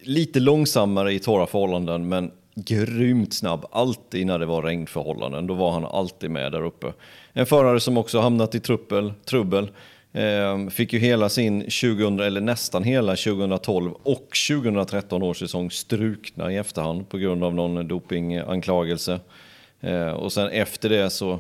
lite 0.04 0.40
långsammare 0.40 1.14
i 1.14 1.20
torra 1.20 1.48
förhållanden 1.48 2.10
men 2.10 2.32
grymt 2.56 3.34
snabb 3.34 3.66
alltid 3.72 4.28
när 4.28 4.40
det 4.40 4.46
var 4.46 4.62
regnförhållanden. 4.62 5.48
Då 5.48 5.54
var 5.54 5.72
han 5.72 5.86
alltid 5.86 6.32
med 6.32 6.52
där 6.52 6.66
uppe. 6.66 6.94
En 7.34 7.46
förare 7.46 7.80
som 7.80 7.98
också 7.98 8.20
hamnat 8.20 8.56
i 8.56 8.60
trubbel. 8.60 9.14
trubbel. 9.26 9.72
Eh, 10.14 10.68
fick 10.70 10.94
ju 10.94 11.00
hela 11.00 11.30
sin 11.30 11.62
2000, 11.62 12.20
eller 12.20 12.42
nästan 12.42 12.84
hela 12.84 13.16
2012 13.16 13.92
och 14.04 14.30
2013 14.48 15.24
års 15.24 15.40
säsong 15.40 15.72
strukna 15.72 16.52
i 16.52 16.58
efterhand 16.58 17.10
på 17.10 17.18
grund 17.18 17.44
av 17.44 17.56
någon 17.56 17.88
dopinganklagelse. 17.88 19.20
Eh, 19.82 20.10
och 20.10 20.34
sen 20.34 20.50
efter 20.50 20.90
det 20.90 21.10
så, 21.10 21.40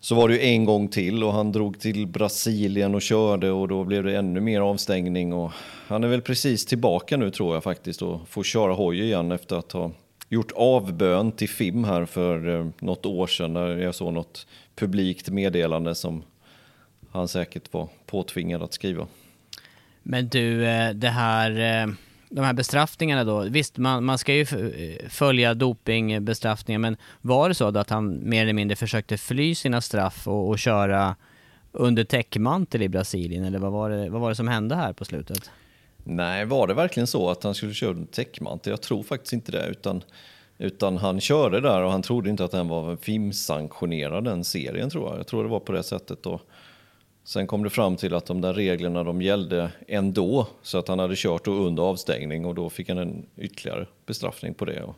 så 0.00 0.14
var 0.14 0.28
det 0.28 0.34
ju 0.34 0.40
en 0.40 0.64
gång 0.64 0.88
till 0.88 1.24
och 1.24 1.32
han 1.32 1.52
drog 1.52 1.80
till 1.80 2.06
Brasilien 2.06 2.94
och 2.94 3.02
körde 3.02 3.50
och 3.50 3.68
då 3.68 3.84
blev 3.84 4.04
det 4.04 4.16
ännu 4.16 4.40
mer 4.40 4.60
avstängning. 4.60 5.32
Och 5.32 5.52
han 5.88 6.04
är 6.04 6.08
väl 6.08 6.22
precis 6.22 6.66
tillbaka 6.66 7.16
nu 7.16 7.30
tror 7.30 7.54
jag 7.54 7.64
faktiskt 7.64 8.02
och 8.02 8.28
får 8.28 8.42
köra 8.42 8.72
hoj 8.72 9.02
igen 9.02 9.32
efter 9.32 9.56
att 9.56 9.72
ha 9.72 9.90
gjort 10.28 10.52
avbön 10.56 11.32
till 11.32 11.48
FIM 11.48 11.84
här 11.84 12.04
för 12.04 12.58
eh, 12.58 12.66
något 12.78 13.06
år 13.06 13.26
sedan 13.26 13.52
när 13.52 13.76
jag 13.76 13.94
såg 13.94 14.12
något 14.12 14.46
publikt 14.74 15.28
meddelande 15.28 15.94
som 15.94 16.22
han 17.10 17.28
säkert 17.28 17.72
var 17.72 17.88
påtvingad 18.06 18.62
att 18.62 18.72
skriva. 18.72 19.06
Men 20.02 20.28
du, 20.28 20.66
eh, 20.66 20.90
det 20.90 21.08
här 21.08 21.50
eh, 21.82 21.94
de 22.28 22.44
här 22.44 22.52
bestraffningarna 22.52 23.24
då, 23.24 23.40
visst 23.40 23.78
man, 23.78 24.04
man 24.04 24.18
ska 24.18 24.34
ju 24.34 24.46
följa 25.08 25.54
dopingbestraffningar 25.54 26.78
men 26.78 26.96
var 27.20 27.48
det 27.48 27.54
så 27.54 27.70
då 27.70 27.80
att 27.80 27.90
han 27.90 28.28
mer 28.28 28.42
eller 28.42 28.52
mindre 28.52 28.76
försökte 28.76 29.18
fly 29.18 29.54
sina 29.54 29.80
straff 29.80 30.28
och, 30.28 30.48
och 30.48 30.58
köra 30.58 31.16
under 31.72 32.04
täckmantel 32.04 32.82
i 32.82 32.88
Brasilien 32.88 33.44
eller 33.44 33.58
vad 33.58 33.72
var, 33.72 33.90
det, 33.90 34.10
vad 34.10 34.20
var 34.20 34.28
det 34.28 34.34
som 34.34 34.48
hände 34.48 34.74
här 34.74 34.92
på 34.92 35.04
slutet? 35.04 35.50
Nej, 36.04 36.44
var 36.44 36.66
det 36.66 36.74
verkligen 36.74 37.06
så 37.06 37.30
att 37.30 37.42
han 37.42 37.54
skulle 37.54 37.74
köra 37.74 37.90
under 37.90 38.06
täckmantel? 38.06 38.70
Jag 38.70 38.82
tror 38.82 39.02
faktiskt 39.02 39.32
inte 39.32 39.52
det 39.52 39.66
utan, 39.66 40.02
utan 40.58 40.96
han 40.96 41.20
körde 41.20 41.60
där 41.60 41.82
och 41.82 41.90
han 41.90 42.02
trodde 42.02 42.30
inte 42.30 42.44
att 42.44 42.50
den 42.50 42.68
var 42.68 42.96
FIM-sanktionerad 42.96 44.24
den 44.24 44.44
serien 44.44 44.90
tror 44.90 45.08
jag. 45.08 45.18
Jag 45.18 45.26
tror 45.26 45.44
det 45.44 45.50
var 45.50 45.60
på 45.60 45.72
det 45.72 45.82
sättet 45.82 46.22
då. 46.22 46.40
Sen 47.26 47.46
kom 47.46 47.62
det 47.62 47.70
fram 47.70 47.96
till 47.96 48.14
att 48.14 48.26
de 48.26 48.40
där 48.40 48.52
reglerna 48.52 49.04
de 49.04 49.22
gällde 49.22 49.70
ändå, 49.88 50.46
så 50.62 50.78
att 50.78 50.88
han 50.88 50.98
hade 50.98 51.14
kört 51.16 51.46
under 51.46 51.82
avstängning 51.82 52.44
och 52.44 52.54
då 52.54 52.70
fick 52.70 52.88
han 52.88 52.98
en 52.98 53.26
ytterligare 53.36 53.86
bestraffning 54.06 54.54
på 54.54 54.64
det. 54.64 54.82
Och, 54.82 54.96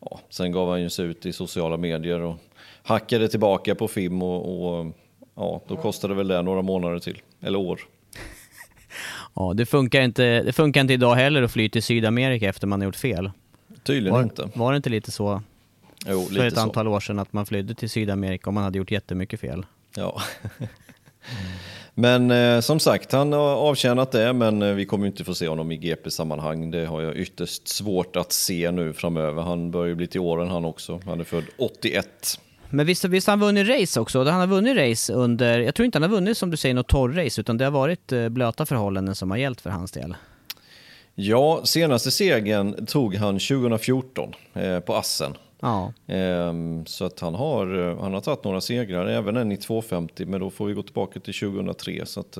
ja, 0.00 0.20
sen 0.30 0.52
gav 0.52 0.68
han 0.68 0.82
ju 0.82 0.90
sig 0.90 1.06
ut 1.06 1.26
i 1.26 1.32
sociala 1.32 1.76
medier 1.76 2.20
och 2.20 2.36
hackade 2.82 3.28
tillbaka 3.28 3.74
på 3.74 3.88
FIM 3.88 4.22
och, 4.22 4.78
och 4.78 4.86
ja, 5.34 5.60
då 5.68 5.76
kostade 5.76 6.14
väl 6.14 6.28
det 6.28 6.42
några 6.42 6.62
månader 6.62 6.98
till, 6.98 7.22
eller 7.40 7.58
år. 7.58 7.80
Ja, 9.34 9.52
det 9.54 9.66
funkar 9.66 10.00
inte, 10.00 10.42
det 10.42 10.52
funkar 10.52 10.80
inte 10.80 10.92
idag 10.92 11.14
heller 11.14 11.42
att 11.42 11.52
fly 11.52 11.68
till 11.68 11.82
Sydamerika 11.82 12.48
efter 12.48 12.66
man 12.66 12.80
har 12.80 12.86
gjort 12.86 12.96
fel. 12.96 13.30
Tydligen 13.82 14.14
var, 14.14 14.22
inte. 14.22 14.48
Var 14.54 14.72
det 14.72 14.76
inte 14.76 14.90
lite 14.90 15.10
så 15.10 15.42
jo, 16.06 16.22
för 16.22 16.46
ett 16.46 16.58
antal 16.58 16.86
så. 16.86 16.90
år 16.90 17.00
sedan 17.00 17.18
att 17.18 17.32
man 17.32 17.46
flydde 17.46 17.74
till 17.74 17.90
Sydamerika 17.90 18.50
om 18.50 18.54
man 18.54 18.64
hade 18.64 18.78
gjort 18.78 18.90
jättemycket 18.90 19.40
fel? 19.40 19.66
Ja. 19.94 20.22
Men 21.94 22.30
eh, 22.30 22.60
som 22.60 22.80
sagt, 22.80 23.12
han 23.12 23.32
har 23.32 23.56
avtjänat 23.56 24.12
det, 24.12 24.32
men 24.32 24.62
eh, 24.62 24.74
vi 24.74 24.86
kommer 24.86 25.06
inte 25.06 25.24
få 25.24 25.34
se 25.34 25.48
honom 25.48 25.72
i 25.72 25.76
GP-sammanhang. 25.76 26.70
Det 26.70 26.86
har 26.86 27.00
jag 27.00 27.16
ytterst 27.16 27.68
svårt 27.68 28.16
att 28.16 28.32
se 28.32 28.70
nu 28.70 28.92
framöver. 28.92 29.42
Han 29.42 29.70
börjar 29.70 29.88
ju 29.88 29.94
bli 29.94 30.06
till 30.06 30.20
åren 30.20 30.48
han 30.48 30.64
också. 30.64 31.00
Han 31.04 31.20
är 31.20 31.24
född 31.24 31.44
81. 31.58 32.40
Men 32.70 32.86
visst, 32.86 33.04
visst 33.04 33.26
har 33.26 33.32
han 33.32 33.40
vunnit 33.40 33.68
race 33.68 34.00
också? 34.00 34.24
Han 34.24 34.40
har 34.40 34.46
vunnit 34.46 34.76
race 34.76 35.12
under, 35.12 35.60
jag 35.60 35.74
tror 35.74 35.86
inte 35.86 35.96
han 35.96 36.02
har 36.02 36.10
vunnit 36.10 36.38
som 36.38 36.50
du 36.50 36.56
säger 36.56 36.74
något 36.74 36.88
torr-race, 36.88 37.40
utan 37.40 37.56
det 37.56 37.64
har 37.64 37.72
varit 37.72 38.12
eh, 38.12 38.28
blöta 38.28 38.66
förhållanden 38.66 39.14
som 39.14 39.30
har 39.30 39.38
gällt 39.38 39.60
för 39.60 39.70
hans 39.70 39.92
del. 39.92 40.14
Ja, 41.14 41.60
senaste 41.64 42.10
segern 42.10 42.86
tog 42.86 43.14
han 43.14 43.38
2014 43.38 44.34
eh, 44.54 44.80
på 44.80 44.94
Assen. 44.94 45.34
Ja. 45.60 45.92
Ehm, 46.06 46.86
så 46.86 47.04
att 47.04 47.20
han 47.20 47.34
har, 47.34 47.96
han 48.00 48.14
har 48.14 48.20
tagit 48.20 48.44
några 48.44 48.60
segrar, 48.60 49.06
även 49.06 49.36
en 49.36 49.52
i 49.52 49.56
250, 49.56 50.26
men 50.26 50.40
då 50.40 50.50
får 50.50 50.66
vi 50.66 50.74
gå 50.74 50.82
tillbaka 50.82 51.20
till 51.20 51.34
2003. 51.34 52.06
Så 52.06 52.20
att, 52.20 52.38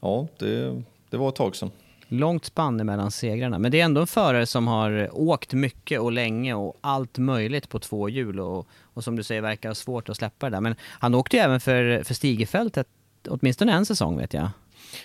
ja, 0.00 0.26
det, 0.38 0.82
det 1.10 1.16
var 1.16 1.28
ett 1.28 1.34
tag 1.34 1.56
sedan. 1.56 1.70
Långt 2.08 2.44
spann 2.44 2.76
mellan 2.76 3.10
segrarna, 3.10 3.58
men 3.58 3.70
det 3.70 3.80
är 3.80 3.84
ändå 3.84 4.00
en 4.00 4.06
förare 4.06 4.46
som 4.46 4.66
har 4.66 5.10
åkt 5.12 5.52
mycket 5.52 6.00
och 6.00 6.12
länge 6.12 6.54
och 6.54 6.76
allt 6.80 7.18
möjligt 7.18 7.68
på 7.68 7.78
två 7.78 8.08
hjul 8.08 8.40
och, 8.40 8.66
och 8.82 9.04
som 9.04 9.16
du 9.16 9.22
säger 9.22 9.42
verkar 9.42 9.68
ha 9.68 9.74
svårt 9.74 10.08
att 10.08 10.16
släppa 10.16 10.50
det 10.50 10.56
där. 10.56 10.60
Men 10.60 10.74
han 10.82 11.14
åkte 11.14 11.36
ju 11.36 11.42
även 11.42 11.60
för, 11.60 12.02
för 12.04 12.14
Stigefältet 12.14 12.86
åtminstone 13.28 13.72
en 13.72 13.86
säsong 13.86 14.18
vet 14.18 14.34
jag. 14.34 14.48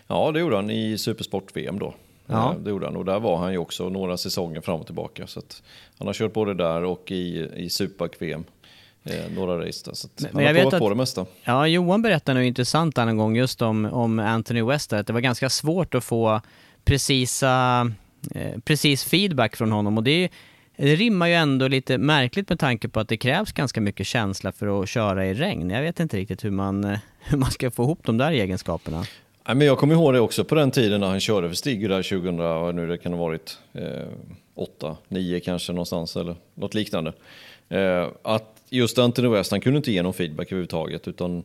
Ja, 0.07 0.31
det 0.31 0.39
gjorde 0.39 0.55
han 0.55 0.69
i 0.69 0.97
Supersport-VM 0.97 1.79
då. 1.79 1.93
Ja. 2.31 2.55
Det 2.63 2.69
gjorde 2.69 2.85
han 2.85 2.95
och 2.95 3.05
där 3.05 3.19
var 3.19 3.37
han 3.37 3.51
ju 3.51 3.57
också 3.57 3.89
några 3.89 4.17
säsonger 4.17 4.61
fram 4.61 4.79
och 4.79 4.85
tillbaka. 4.85 5.27
Så 5.27 5.41
han 5.97 6.07
har 6.07 6.13
kört 6.13 6.33
både 6.33 6.53
där 6.53 6.83
och 6.83 7.11
i, 7.11 7.49
i 7.55 7.69
Super-VM. 7.69 8.43
Eh, 9.03 9.31
några 9.35 9.67
race 9.67 9.81
där, 9.85 9.93
så 9.93 10.07
men, 10.17 10.45
han 10.45 10.55
har 10.55 10.61
provat 10.61 10.79
på 10.79 10.89
det 10.89 10.95
mesta. 10.95 11.25
Ja, 11.43 11.67
Johan 11.67 12.01
berättade 12.01 12.39
något 12.39 12.47
intressant 12.47 12.97
en 12.97 13.17
gång 13.17 13.35
just 13.35 13.61
om, 13.61 13.85
om 13.85 14.19
Anthony 14.19 14.61
West, 14.61 14.93
att 14.93 15.07
det 15.07 15.13
var 15.13 15.19
ganska 15.19 15.49
svårt 15.49 15.95
att 15.95 16.03
få 16.03 16.41
precisa, 16.83 17.81
eh, 18.35 18.59
precis 18.63 19.03
feedback 19.03 19.55
från 19.55 19.71
honom 19.71 19.97
och 19.97 20.03
det, 20.03 20.29
det 20.77 20.95
rimmar 20.95 21.27
ju 21.27 21.33
ändå 21.33 21.67
lite 21.67 21.97
märkligt 21.97 22.49
med 22.49 22.59
tanke 22.59 22.89
på 22.89 22.99
att 22.99 23.07
det 23.07 23.17
krävs 23.17 23.51
ganska 23.51 23.81
mycket 23.81 24.07
känsla 24.07 24.51
för 24.51 24.83
att 24.83 24.89
köra 24.89 25.25
i 25.25 25.33
regn. 25.33 25.69
Jag 25.69 25.81
vet 25.81 25.99
inte 25.99 26.17
riktigt 26.17 26.43
hur 26.45 26.51
man, 26.51 26.83
hur 27.19 27.37
man 27.37 27.51
ska 27.51 27.71
få 27.71 27.83
ihop 27.83 27.99
de 28.03 28.17
där 28.17 28.31
egenskaperna. 28.31 29.05
Nej, 29.47 29.55
men 29.55 29.67
jag 29.67 29.77
kommer 29.77 29.95
ihåg 29.95 30.13
det 30.13 30.19
också 30.19 30.43
på 30.43 30.55
den 30.55 30.71
tiden 30.71 31.01
när 31.01 31.07
han 31.07 31.19
körde 31.19 31.47
för 31.47 31.55
Stig 31.55 31.89
där 31.89 32.03
2000, 32.03 32.75
nu 32.75 32.87
det 32.87 32.97
kan 32.97 33.13
ha 33.13 33.19
varit, 33.19 33.59
eh, 33.73 34.07
8, 34.55 34.97
9 35.07 35.39
kanske 35.39 35.73
någonstans 35.73 36.15
eller 36.15 36.35
något 36.53 36.73
liknande. 36.73 37.13
Eh, 37.69 38.07
att 38.21 38.61
just 38.69 38.97
Anthony 38.97 39.27
West, 39.27 39.51
han 39.51 39.61
kunde 39.61 39.77
inte 39.77 39.91
ge 39.91 40.03
någon 40.03 40.13
feedback 40.13 40.47
överhuvudtaget 40.47 41.07
utan 41.07 41.43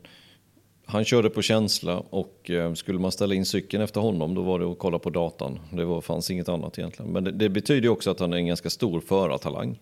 han 0.84 1.04
körde 1.04 1.30
på 1.30 1.42
känsla 1.42 2.02
och 2.10 2.50
eh, 2.50 2.74
skulle 2.74 2.98
man 2.98 3.12
ställa 3.12 3.34
in 3.34 3.46
cykeln 3.46 3.82
efter 3.82 4.00
honom 4.00 4.34
då 4.34 4.42
var 4.42 4.58
det 4.58 4.66
att 4.66 4.78
kolla 4.78 4.98
på 4.98 5.10
datan. 5.10 5.58
Det 5.70 5.84
var, 5.84 6.00
fanns 6.00 6.30
inget 6.30 6.48
annat 6.48 6.78
egentligen. 6.78 7.12
Men 7.12 7.24
det, 7.24 7.30
det 7.30 7.48
betyder 7.48 7.88
också 7.88 8.10
att 8.10 8.20
han 8.20 8.32
är 8.32 8.36
en 8.36 8.46
ganska 8.46 8.70
stor 8.70 9.00
förartalang. 9.00 9.78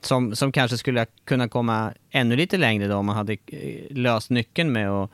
Som, 0.00 0.36
som 0.36 0.52
kanske 0.52 0.78
skulle 0.78 1.06
kunna 1.24 1.48
komma 1.48 1.92
ännu 2.10 2.36
lite 2.36 2.56
längre 2.56 2.86
då 2.86 2.96
om 2.96 3.06
man 3.06 3.16
hade 3.16 3.32
eh, 3.46 3.80
löst 3.90 4.30
nyckeln 4.30 4.72
med 4.72 4.90
att 4.90 5.10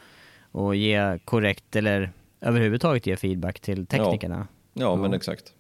och 0.54 0.76
ge 0.76 1.18
korrekt 1.24 1.76
eller 1.76 2.12
överhuvudtaget 2.40 3.06
ge 3.06 3.16
feedback 3.16 3.60
till 3.60 3.86
teknikerna. 3.86 4.46
Ja, 4.72 4.82
ja 4.82 4.96
men 4.96 5.14
exakt. 5.14 5.54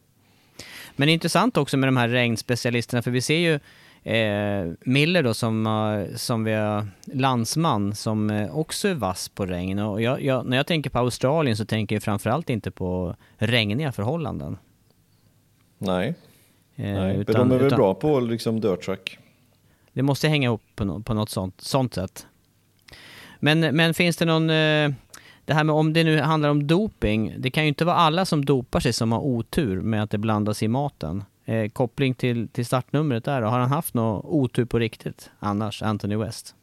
Men 0.96 1.08
intressant 1.08 1.56
också 1.56 1.76
med 1.76 1.88
de 1.88 1.96
här 1.96 2.08
regnspecialisterna, 2.08 3.02
för 3.02 3.10
vi 3.10 3.20
ser 3.20 3.38
ju 3.38 3.54
eh, 4.12 4.72
Miller 4.80 5.22
då 5.22 5.34
som, 5.34 5.66
uh, 5.66 6.16
som 6.16 6.44
vi 6.44 6.52
har 6.52 6.88
landsman 7.04 7.94
som 7.94 8.30
uh, 8.30 8.56
också 8.58 8.88
är 8.88 8.94
vass 8.94 9.28
på 9.28 9.46
regn. 9.46 9.78
Och 9.78 10.02
jag, 10.02 10.22
jag, 10.22 10.46
när 10.46 10.56
jag 10.56 10.66
tänker 10.66 10.90
på 10.90 10.98
Australien 10.98 11.56
så 11.56 11.64
tänker 11.64 11.96
jag 11.96 12.02
framförallt 12.02 12.50
inte 12.50 12.70
på 12.70 13.16
regniga 13.36 13.92
förhållanden. 13.92 14.56
Nej, 15.78 16.14
eh, 16.76 16.94
Nej 16.94 17.16
utan, 17.16 17.40
men 17.40 17.48
de 17.48 17.54
är 17.54 17.58
väl 17.58 17.66
utan, 17.66 17.76
bra 17.76 17.94
på 17.94 18.20
liksom 18.20 18.60
dirt 18.60 18.82
track. 18.82 19.18
Det 19.92 20.02
måste 20.02 20.28
hänga 20.28 20.48
ihop 20.48 20.62
på, 20.76 20.84
no, 20.84 21.02
på 21.02 21.14
något 21.14 21.30
sånt, 21.30 21.60
sånt 21.60 21.94
sätt. 21.94 22.26
Men, 23.44 23.60
men 23.60 23.94
finns 23.94 24.16
det 24.16 24.24
någon... 24.24 24.50
Eh, 24.50 24.90
det 25.44 25.54
här 25.54 25.64
med 25.64 25.74
om 25.74 25.92
det 25.92 26.04
nu 26.04 26.20
handlar 26.20 26.48
om 26.48 26.66
doping, 26.66 27.34
det 27.38 27.50
kan 27.50 27.64
ju 27.64 27.68
inte 27.68 27.84
vara 27.84 27.96
alla 27.96 28.24
som 28.24 28.44
dopar 28.44 28.80
sig 28.80 28.92
som 28.92 29.12
har 29.12 29.20
otur 29.20 29.80
med 29.80 30.02
att 30.02 30.10
det 30.10 30.18
blandas 30.18 30.62
i 30.62 30.68
maten. 30.68 31.24
eh, 31.44 31.68
koppling 31.68 32.14
till, 32.14 32.48
till 32.48 32.66
startnumret 32.66 33.24
där? 33.24 33.42
Har 33.42 33.58
han 33.58 33.70
haft 33.70 33.94
något 33.94 34.24
otur 34.24 34.64
på 34.64 34.78
riktigt 34.78 35.30
annars, 35.38 35.82
Anthony 35.82 36.16
West? 36.16 36.54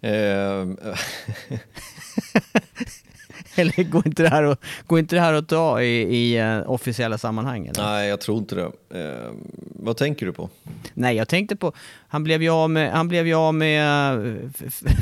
Eh, 3.54 3.60
Eller 3.60 3.82
går 3.82 4.06
inte 4.06 4.22
det 4.22 4.28
här 4.28 4.42
att, 4.42 4.60
går 4.86 4.98
inte 4.98 5.16
det 5.16 5.20
här 5.20 5.32
att 5.32 5.48
ta 5.48 5.82
i, 5.82 6.16
i 6.16 6.42
uh, 6.42 6.70
officiella 6.70 7.18
sammanhang? 7.18 7.66
Eller? 7.66 7.82
nej, 7.82 8.08
jag 8.08 8.20
tror 8.20 8.38
inte 8.38 8.54
det. 8.54 8.72
Eh, 9.00 9.32
vad 9.58 9.96
tänker 9.96 10.26
du 10.26 10.32
på? 10.32 10.50
Nej, 10.94 11.16
jag 11.16 11.28
tänkte 11.28 11.56
på, 11.56 11.72
han 12.08 12.24
blev 12.24 12.42
ju 12.42 12.50
av 12.50 12.70
med, 12.70 12.92
han 12.92 13.08
blev 13.08 13.26
ju 13.26 13.52
med 13.52 14.26
eh, 14.26 14.50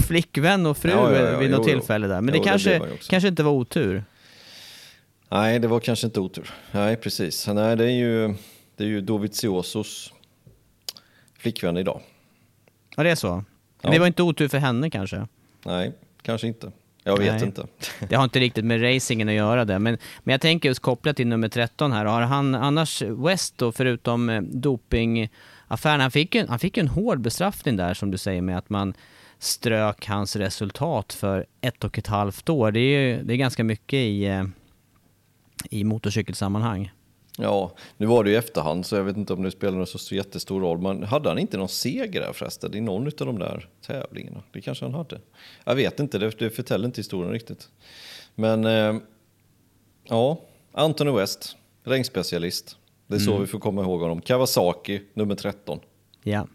flickvän 0.09 0.67
och 0.67 0.77
fru 0.77 0.91
Ja, 0.91 1.13
ja, 1.13 1.31
ja, 1.31 1.39
vid 1.39 1.51
något 1.51 1.67
jo, 1.67 1.73
tillfälle 1.73 2.07
där. 2.07 2.21
Men 2.21 2.35
Jo, 2.35 2.41
det 2.41 2.47
det 2.47 2.51
kanske, 2.51 2.81
också. 2.81 3.11
kanske 3.11 3.29
inte 3.29 3.43
var 3.43 3.53
otur. 3.53 4.05
Nej, 5.29 5.59
det 5.59 5.69
var 5.69 5.81
kanske 5.81 6.07
inte 6.07 6.21
otur. 6.21 6.51
Nej, 6.73 6.97
precis. 6.97 7.49
Nej, 7.49 7.77
det 7.77 7.85
är 7.85 7.91
ju, 7.91 8.35
det 8.77 8.85
är 8.85 8.89
ju 8.89 9.01
Doviziosos 9.01 10.13
flickvän 11.39 11.77
idag. 11.77 12.01
Ja, 12.97 13.03
det 13.03 13.11
är 13.11 13.15
så. 13.15 13.45
Ja. 13.83 13.91
det 13.91 13.99
var 13.99 14.07
inte 14.07 14.23
otur 14.23 14.49
för 14.49 14.59
henne 14.59 14.91
kanske. 14.91 15.27
Nej, 15.65 15.93
kanske 16.23 16.47
inte. 16.47 16.73
Jag 17.05 17.19
vet 17.19 17.33
Nej. 17.33 17.45
inte. 17.45 17.67
Det 18.09 18.15
har 18.15 18.25
inte 18.25 18.41
riktigt 18.41 18.65
med 18.65 18.83
racingen 18.83 19.29
att 19.29 19.35
göra 19.35 19.65
det. 19.65 19.79
Men, 19.79 19.99
men 20.21 20.33
jag 20.33 20.41
tänker 20.41 20.69
just 20.69 20.81
kopplat 20.81 21.17
till 21.17 21.27
nummer 21.27 21.49
13 21.49 21.93
här. 21.93 22.05
Har 22.05 22.21
han 22.21 22.55
annars 22.55 23.03
West 23.03 23.59
då, 23.59 23.73
förutom 23.73 24.29
eh, 24.29 24.43
dopingaffären, 24.43 26.01
han 26.01 26.11
fick, 26.11 26.35
ju, 26.35 26.47
han 26.47 26.59
fick 26.59 26.77
ju 26.77 26.81
en 26.81 26.89
hård 26.89 27.21
bestraffning 27.21 27.77
där 27.77 27.95
som 27.95 28.11
du 28.11 28.19
säger 28.19 28.43
med 28.43 28.59
att 28.59 28.71
man 28.71 28.95
strök 29.39 30.07
hans 30.07 30.37
resultat 30.37 31.13
för 31.13 31.47
ett 31.61 31.85
och 31.85 31.99
ett 31.99 32.07
halvt 32.07 32.49
år. 32.49 32.73
Det 32.73 32.81
är 32.81 33.01
ju 33.01 33.23
det 33.23 33.35
är 33.35 33.37
ganska 33.37 33.65
mycket 33.65 33.97
i, 33.99 34.25
eh, 34.25 34.45
i 35.71 35.85
motorcykelsammanhang. 35.85 36.93
Ja, 37.39 37.73
nu 37.97 38.07
var 38.07 38.25
det 38.25 38.31
ju 38.31 38.37
efterhand 38.37 38.87
så 38.87 38.97
jag 38.97 39.05
vet 39.05 39.17
inte 39.17 39.33
om 39.33 39.43
det 39.43 39.51
spelade 39.51 39.87
så 39.87 40.15
jättestor 40.15 40.61
roll. 40.61 40.79
Men 40.79 41.03
hade 41.03 41.29
han 41.29 41.39
inte 41.39 41.57
någon 41.57 41.69
seger 41.69 42.21
där 42.21 42.33
förresten 42.33 42.75
i 42.75 42.81
någon 42.81 43.07
av 43.07 43.13
de 43.27 43.39
där 43.39 43.69
tävlingarna? 43.87 44.43
Det 44.53 44.61
kanske 44.61 44.85
han 44.85 44.95
hade. 44.95 45.21
Jag 45.65 45.75
vet 45.75 46.01
inte, 46.01 46.19
det, 46.19 46.39
det 46.39 46.51
förtäller 46.51 46.87
inte 46.87 47.01
historien 47.01 47.33
riktigt. 47.33 47.69
Men 48.35 48.65
eh, 48.65 48.97
ja, 50.05 50.41
Anthony 50.73 51.11
West, 51.11 51.57
regnspecialist. 51.85 52.77
Det 53.07 53.15
är 53.15 53.19
så 53.19 53.39
vi 53.39 53.47
får 53.47 53.59
komma 53.59 53.83
ihåg 53.83 54.01
honom. 54.01 54.21
Kawasaki, 54.21 55.03
nummer 55.15 55.35
13. 55.35 55.81
Ja. 56.23 56.47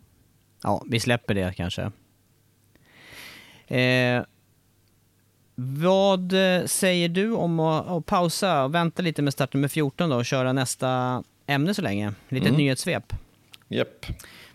Ja, 0.63 0.83
vi 0.89 0.99
släpper 0.99 1.33
det 1.33 1.53
kanske. 1.57 1.91
Eh, 3.67 4.23
vad 5.59 6.33
eh, 6.33 6.65
säger 6.65 7.09
du 7.09 7.31
om 7.31 7.59
att, 7.59 7.87
att 7.87 8.05
pausa 8.05 8.63
och 8.63 8.75
vänta 8.75 9.01
lite 9.01 9.21
med 9.21 9.33
start 9.33 9.53
nummer 9.53 9.67
14 9.67 10.09
då 10.09 10.15
och 10.15 10.25
köra 10.25 10.53
nästa 10.53 11.23
ämne 11.47 11.73
så 11.73 11.81
länge? 11.81 12.13
Lite 12.29 12.51
nyhetssvep. 12.51 13.13
Japp. 13.67 14.05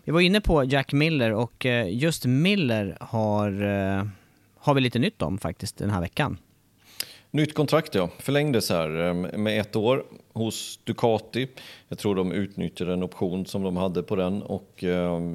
Vi 0.04 0.12
var 0.12 0.20
inne 0.20 0.40
på 0.40 0.64
Jack 0.64 0.92
Miller 0.92 1.32
och 1.32 1.66
eh, 1.66 1.94
just 1.98 2.26
Miller 2.26 2.96
har, 3.00 3.48
eh, 3.62 4.06
har 4.58 4.74
vi 4.74 4.80
lite 4.80 4.98
nytt 4.98 5.22
om 5.22 5.38
faktiskt 5.38 5.76
den 5.76 5.90
här 5.90 6.00
veckan. 6.00 6.36
Nytt 7.30 7.54
kontrakt 7.54 7.94
ja, 7.94 8.08
förlängdes 8.18 8.70
här 8.70 9.12
med 9.36 9.60
ett 9.60 9.76
år 9.76 10.04
hos 10.32 10.80
Ducati. 10.84 11.48
Jag 11.88 11.98
tror 11.98 12.14
de 12.14 12.32
utnyttjade 12.32 12.92
en 12.92 13.02
option 13.02 13.46
som 13.46 13.62
de 13.62 13.76
hade 13.76 14.02
på 14.02 14.16
den 14.16 14.42
och 14.42 14.84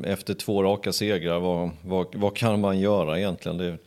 efter 0.04 0.34
två 0.34 0.64
raka 0.64 0.94
segrar, 0.94 1.40
vad, 1.40 1.70
vad, 1.82 2.16
vad 2.16 2.36
kan 2.36 2.62
man 2.62 2.80
göra 2.80 3.20
egentligen? 3.20 3.58
Det, 3.58 3.78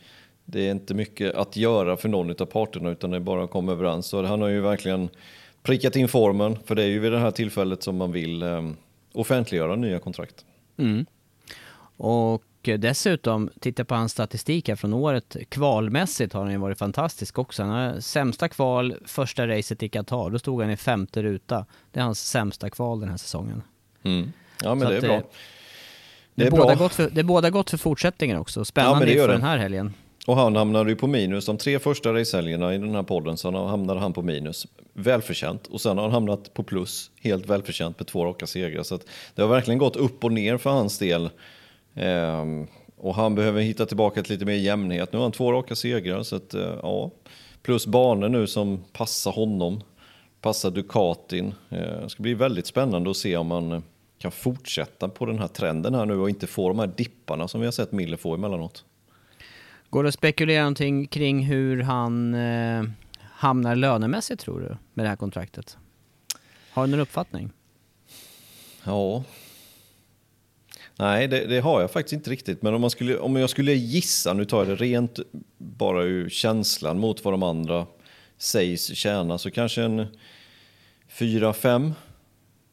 det 0.51 0.67
är 0.67 0.71
inte 0.71 0.95
mycket 0.95 1.35
att 1.35 1.57
göra 1.57 1.97
för 1.97 2.09
någon 2.09 2.31
av 2.31 2.47
parterna 2.47 2.91
utan 2.91 3.11
det 3.11 3.17
är 3.17 3.21
bara 3.21 3.45
att 3.45 3.51
komma 3.51 3.73
överens. 3.73 4.07
Så 4.07 4.23
han 4.25 4.41
har 4.41 4.49
ju 4.49 4.61
verkligen 4.61 5.09
prickat 5.63 5.97
in 5.97 6.09
formen 6.09 6.59
för 6.65 6.75
det 6.75 6.83
är 6.83 6.87
ju 6.87 6.99
vid 6.99 7.13
det 7.13 7.19
här 7.19 7.31
tillfället 7.31 7.83
som 7.83 7.97
man 7.97 8.13
vill 8.13 8.43
eh, 8.43 8.71
offentliggöra 9.13 9.77
nya 9.77 9.99
kontrakt. 9.99 10.45
Och 11.97 12.45
eh, 12.69 12.79
dessutom, 12.79 13.51
titta 13.61 13.85
på 13.85 13.95
hans 13.95 14.13
statistik 14.13 14.69
här 14.69 14.77
från 14.77 14.93
året. 14.95 15.37
Kvalmässigt 15.49 16.33
har 16.33 16.43
han 16.43 16.53
ju 16.53 16.59
varit 16.59 16.79
fantastisk 16.79 17.39
också. 17.39 17.63
Han 17.63 17.73
har 17.73 18.01
sämsta 18.01 18.49
kval 18.49 18.95
första 19.05 19.47
racet 19.49 19.83
i 19.83 19.89
Qatar. 19.89 20.31
Då 20.31 20.39
stod 20.39 20.63
han 20.63 20.71
i 20.71 20.77
femte 20.77 21.23
ruta. 21.23 21.67
Det 21.93 22.01
är 22.01 22.05
hans 22.05 22.29
sämsta 22.29 22.71
kval 22.71 23.01
den 23.01 23.09
här 23.09 23.17
säsongen. 23.17 23.63
Mm. 24.03 24.33
Ja 24.63 24.75
men 24.75 24.87
Så 24.87 24.91
det 24.93 24.97
är 24.97 25.01
bra. 25.01 25.15
eh, 25.17 25.23
Det 26.35 26.47
är 26.47 26.51
båda 26.51 26.65
bra. 26.67 26.75
Gott 26.75 26.95
för, 26.95 27.11
det 27.11 27.21
är 27.21 27.25
båda 27.25 27.51
gott 27.51 27.71
för 27.71 27.77
fortsättningen 27.79 28.37
också. 28.39 28.61
Ja, 28.61 28.65
Spännande 28.65 29.05
det 29.07 29.13
gör 29.13 29.17
inför 29.23 29.29
det. 29.29 29.35
den 29.35 29.43
här 29.43 29.59
helgen. 29.59 29.95
Och 30.31 30.37
han 30.37 30.57
hamnade 30.57 30.91
ju 30.91 30.97
på 30.97 31.07
minus 31.07 31.47
de 31.47 31.57
tre 31.57 31.79
första 31.79 32.13
racehelgerna 32.15 32.75
i 32.75 32.79
den 32.79 32.95
här 32.95 33.03
podden 33.03 33.37
så 33.37 33.67
hamnade 33.67 34.01
han 34.01 34.13
på 34.13 34.23
minus. 34.23 34.67
Välförtjänt. 34.93 35.67
Och 35.67 35.81
sen 35.81 35.97
har 35.97 36.05
han 36.05 36.13
hamnat 36.13 36.55
på 36.55 36.63
plus, 36.63 37.11
helt 37.21 37.47
välförtjänt 37.47 37.99
med 37.99 38.07
två 38.07 38.25
raka 38.25 38.47
segrar. 38.47 38.83
Så 38.83 38.95
att 38.95 39.07
det 39.35 39.43
har 39.43 39.49
verkligen 39.49 39.79
gått 39.79 39.97
upp 39.97 40.25
och 40.25 40.33
ner 40.33 40.57
för 40.57 40.71
hans 40.71 40.99
del. 40.99 41.31
Ehm, 41.95 42.67
och 42.97 43.15
han 43.15 43.35
behöver 43.35 43.61
hitta 43.61 43.87
tillbaka 43.87 44.23
till 44.23 44.33
lite 44.33 44.45
mer 44.45 44.55
jämnhet. 44.55 45.13
Nu 45.13 45.19
har 45.19 45.25
han 45.25 45.33
två 45.33 45.53
raka 45.53 45.75
segrar 45.75 46.23
så 46.23 46.37
att 46.37 46.55
eh, 46.55 46.75
ja. 46.83 47.11
Plus 47.63 47.87
banor 47.87 48.29
nu 48.29 48.47
som 48.47 48.85
passar 48.93 49.33
honom. 49.33 49.83
Passar 50.41 50.71
Ducatin. 50.71 51.55
Ehm, 51.71 52.03
det 52.03 52.09
ska 52.09 52.23
bli 52.23 52.35
väldigt 52.35 52.67
spännande 52.67 53.11
att 53.11 53.17
se 53.17 53.37
om 53.37 53.51
han 53.51 53.83
kan 54.19 54.33
fortsätta 54.33 55.09
på 55.09 55.27
den 55.27 55.39
här 55.39 55.49
trenden 55.49 55.95
här 55.95 56.07
nu 56.07 56.19
och 56.19 56.29
inte 56.29 56.47
få 56.47 56.69
de 56.69 56.79
här 56.79 56.91
dipparna 56.97 57.49
som 57.49 57.61
vi 57.61 57.67
har 57.67 57.73
sett 57.73 57.93
Miller 57.93 58.17
få 58.17 58.35
emellanåt. 58.35 58.85
Går 59.91 60.03
det 60.03 60.09
att 60.09 60.15
spekulera 60.15 60.61
någonting 60.61 61.07
kring 61.07 61.45
hur 61.45 61.83
han 61.83 62.35
eh, 62.35 62.83
hamnar 63.23 63.77
lönemässigt 63.77 64.41
tror 64.43 64.61
du, 64.61 64.77
med 64.95 65.05
det 65.05 65.09
här 65.09 65.17
kontraktet? 65.17 65.79
Har 66.73 66.87
du 66.87 66.91
någon 66.91 67.01
uppfattning? 67.01 67.51
Ja. 68.85 69.25
Nej, 70.97 71.29
det, 71.29 71.47
det 71.47 71.61
har 71.61 71.81
jag 71.81 71.91
faktiskt 71.91 72.13
inte 72.13 72.31
riktigt. 72.31 72.63
Men 72.63 72.75
om, 72.75 72.81
man 72.81 72.91
skulle, 72.91 73.19
om 73.19 73.37
jag 73.37 73.51
skulle 73.51 73.73
gissa, 73.73 74.33
nu 74.33 74.45
tar 74.45 74.59
jag 74.59 74.69
det 74.69 74.75
rent 74.85 75.19
bara 75.59 76.03
ur 76.03 76.29
känslan 76.29 76.99
mot 76.99 77.25
vad 77.25 77.35
de 77.35 77.43
andra 77.43 77.87
sägs 78.39 78.95
tjäna, 78.95 79.39
så 79.39 79.51
kanske 79.51 79.83
en 79.83 80.07
4, 81.09 81.53
5, 81.53 81.93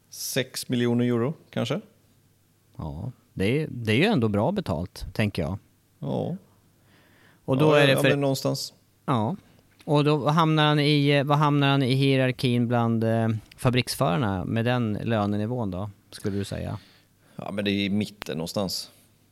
6 0.09 0.69
miljoner 0.69 1.05
euro 1.05 1.33
kanske. 1.49 1.81
Ja, 2.77 3.11
det 3.33 3.67
det 3.69 3.91
är 3.91 3.97
ju 3.97 4.05
ändå 4.05 4.27
bra 4.27 4.51
betalt, 4.51 5.05
tänker 5.13 5.41
jag. 5.41 5.57
Ja, 5.99 6.37
Och 7.47 7.57
då 7.57 7.75
ja, 7.75 7.79
är 7.79 7.87
det 7.87 7.93
ja, 7.93 8.01
för... 8.01 8.09
men 8.09 8.21
någonstans. 8.21 8.73
Ja. 9.05 9.35
Och 9.85 10.03
då 10.03 10.27
hamnar 10.27 10.65
han 10.65 10.79
i, 10.79 11.23
vad 11.23 11.37
hamnar 11.37 11.67
han 11.67 11.83
i 11.83 11.93
hierarkin 11.93 12.67
bland 12.67 13.03
eh, 13.03 13.27
fabriksförarna 13.57 14.45
med 14.45 14.65
den 14.65 14.97
lönenivån 15.03 15.71
då, 15.71 15.89
skulle 16.11 16.37
du 16.37 16.43
säga? 16.43 16.77
Ja, 17.35 17.51
men 17.51 17.65
det 17.65 17.71
är 17.71 17.85
i 17.85 17.89
mitten 17.89 18.37
någonstans, 18.37 18.91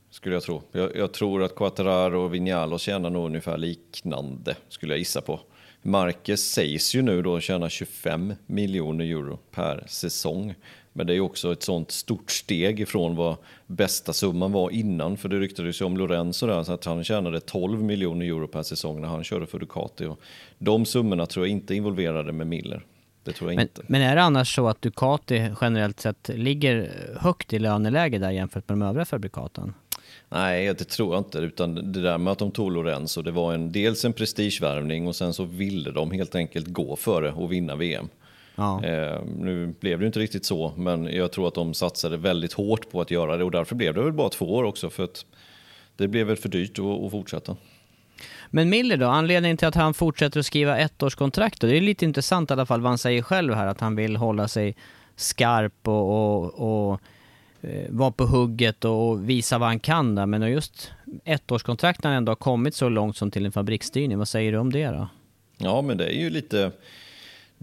skulle 0.09 0.35
jag 0.35 0.43
tro. 0.43 0.61
Jag, 0.71 0.95
jag 0.95 1.13
tror 1.13 1.43
att 1.43 1.55
Quattararo 1.55 2.21
och 2.21 2.33
Vignalo 2.33 2.77
tjänar 2.77 3.09
nog 3.09 3.25
ungefär 3.25 3.57
liknande, 3.57 4.55
skulle 4.69 4.93
jag 4.93 4.99
gissa 4.99 5.21
på. 5.21 5.39
Marquez 5.81 6.51
sägs 6.51 6.95
ju 6.95 7.01
nu 7.01 7.21
då 7.21 7.39
tjäna 7.39 7.69
25 7.69 8.33
miljoner 8.45 9.05
euro 9.05 9.39
per 9.51 9.83
säsong. 9.87 10.55
Men 10.97 11.07
det 11.07 11.15
är 11.15 11.19
också 11.19 11.51
ett 11.51 11.63
sånt 11.63 11.91
stort 11.91 12.31
steg 12.31 12.79
ifrån 12.79 13.15
vad 13.15 13.35
bästa 13.67 14.13
summan 14.13 14.51
var 14.51 14.69
innan. 14.69 15.17
För 15.17 15.29
det 15.29 15.39
ryktades 15.39 15.81
ju 15.81 15.85
om 15.85 15.97
Lorenzo 15.97 16.47
där, 16.47 16.63
så 16.63 16.73
att 16.73 16.85
han 16.85 17.03
tjänade 17.03 17.39
12 17.39 17.83
miljoner 17.83 18.25
euro 18.25 18.47
per 18.47 18.63
säsong 18.63 19.01
när 19.01 19.07
han 19.07 19.23
körde 19.23 19.45
för 19.47 19.59
Ducati. 19.59 20.05
Och 20.05 20.19
de 20.57 20.85
summorna 20.85 21.25
tror 21.25 21.45
jag 21.45 21.51
inte 21.51 21.73
är 21.73 21.75
involverade 21.75 22.31
med 22.31 22.47
Miller. 22.47 22.85
Det 23.23 23.31
tror 23.31 23.51
jag 23.51 23.55
Men, 23.55 23.63
inte. 23.63 23.81
men 23.87 24.01
är 24.01 24.15
det 24.15 24.21
annars 24.21 24.55
så 24.55 24.67
att 24.67 24.81
Ducati 24.81 25.49
generellt 25.61 25.99
sett 25.99 26.29
ligger 26.33 26.91
högt 27.19 27.53
i 27.53 27.59
löneläge 27.59 28.17
där 28.17 28.31
jämfört 28.31 28.69
med 28.69 28.77
de 28.77 28.85
övriga 28.85 29.05
fabrikaten? 29.05 29.73
Nej, 30.29 30.65
det 30.65 30.83
tror 30.83 31.13
jag 31.13 31.19
inte. 31.19 31.37
Utan 31.37 31.91
det 31.91 32.01
där 32.01 32.17
med 32.17 32.31
att 32.31 32.39
de 32.39 32.51
tog 32.51 32.71
Lorenzo, 32.71 33.21
det 33.21 33.31
var 33.31 33.53
en, 33.53 33.71
dels 33.71 34.05
en 34.05 34.13
prestigevärvning 34.13 35.07
och 35.07 35.15
sen 35.15 35.33
så 35.33 35.43
ville 35.43 35.91
de 35.91 36.11
helt 36.11 36.35
enkelt 36.35 36.67
gå 36.67 36.95
före 36.95 37.31
och 37.31 37.51
vinna 37.51 37.75
VM. 37.75 38.09
Ja. 38.55 38.83
Eh, 38.83 39.21
nu 39.37 39.73
blev 39.79 39.99
det 39.99 40.05
inte 40.05 40.19
riktigt 40.19 40.45
så, 40.45 40.73
men 40.77 41.05
jag 41.05 41.31
tror 41.31 41.47
att 41.47 41.53
de 41.53 41.73
satsade 41.73 42.17
väldigt 42.17 42.53
hårt 42.53 42.91
på 42.91 43.01
att 43.01 43.11
göra 43.11 43.37
det 43.37 43.43
och 43.43 43.51
därför 43.51 43.75
blev 43.75 43.93
det 43.93 44.03
väl 44.03 44.13
bara 44.13 44.29
två 44.29 44.55
år 44.55 44.63
också 44.63 44.89
för 44.89 45.03
att 45.03 45.25
det 45.97 46.07
blev 46.07 46.27
väl 46.27 46.37
för 46.37 46.49
dyrt 46.49 46.79
att, 46.79 46.85
att 46.85 47.11
fortsätta. 47.11 47.55
Men 48.49 48.69
Miller 48.69 48.97
då, 48.97 49.07
anledningen 49.07 49.57
till 49.57 49.67
att 49.67 49.75
han 49.75 49.93
fortsätter 49.93 50.39
att 50.39 50.45
skriva 50.45 50.77
ettårskontrakt 50.77 51.61
då? 51.61 51.67
Det 51.67 51.77
är 51.77 51.81
lite 51.81 52.05
intressant 52.05 52.49
i 52.49 52.53
alla 52.53 52.65
fall 52.65 52.81
vad 52.81 52.91
han 52.91 52.97
säger 52.97 53.21
själv 53.21 53.53
här, 53.53 53.67
att 53.67 53.79
han 53.79 53.95
vill 53.95 54.15
hålla 54.15 54.47
sig 54.47 54.75
skarp 55.15 55.87
och, 55.87 56.43
och, 56.43 56.91
och 56.91 57.01
eh, 57.61 57.85
vara 57.89 58.11
på 58.11 58.25
hugget 58.25 58.85
och 58.85 59.29
visa 59.29 59.57
vad 59.57 59.67
han 59.67 59.79
kan 59.79 60.15
där. 60.15 60.25
Men 60.25 60.51
just 60.51 60.91
ettårskontrakt 61.25 62.03
när 62.03 62.11
han 62.11 62.17
ändå 62.17 62.29
har 62.29 62.35
kommit 62.35 62.75
så 62.75 62.89
långt 62.89 63.17
som 63.17 63.31
till 63.31 63.45
en 63.45 63.51
fabriksstyrning, 63.51 64.17
vad 64.17 64.27
säger 64.27 64.51
du 64.51 64.57
om 64.57 64.71
det 64.71 64.87
då? 64.87 65.07
Ja, 65.57 65.81
men 65.81 65.97
det 65.97 66.05
är 66.05 66.19
ju 66.19 66.29
lite, 66.29 66.71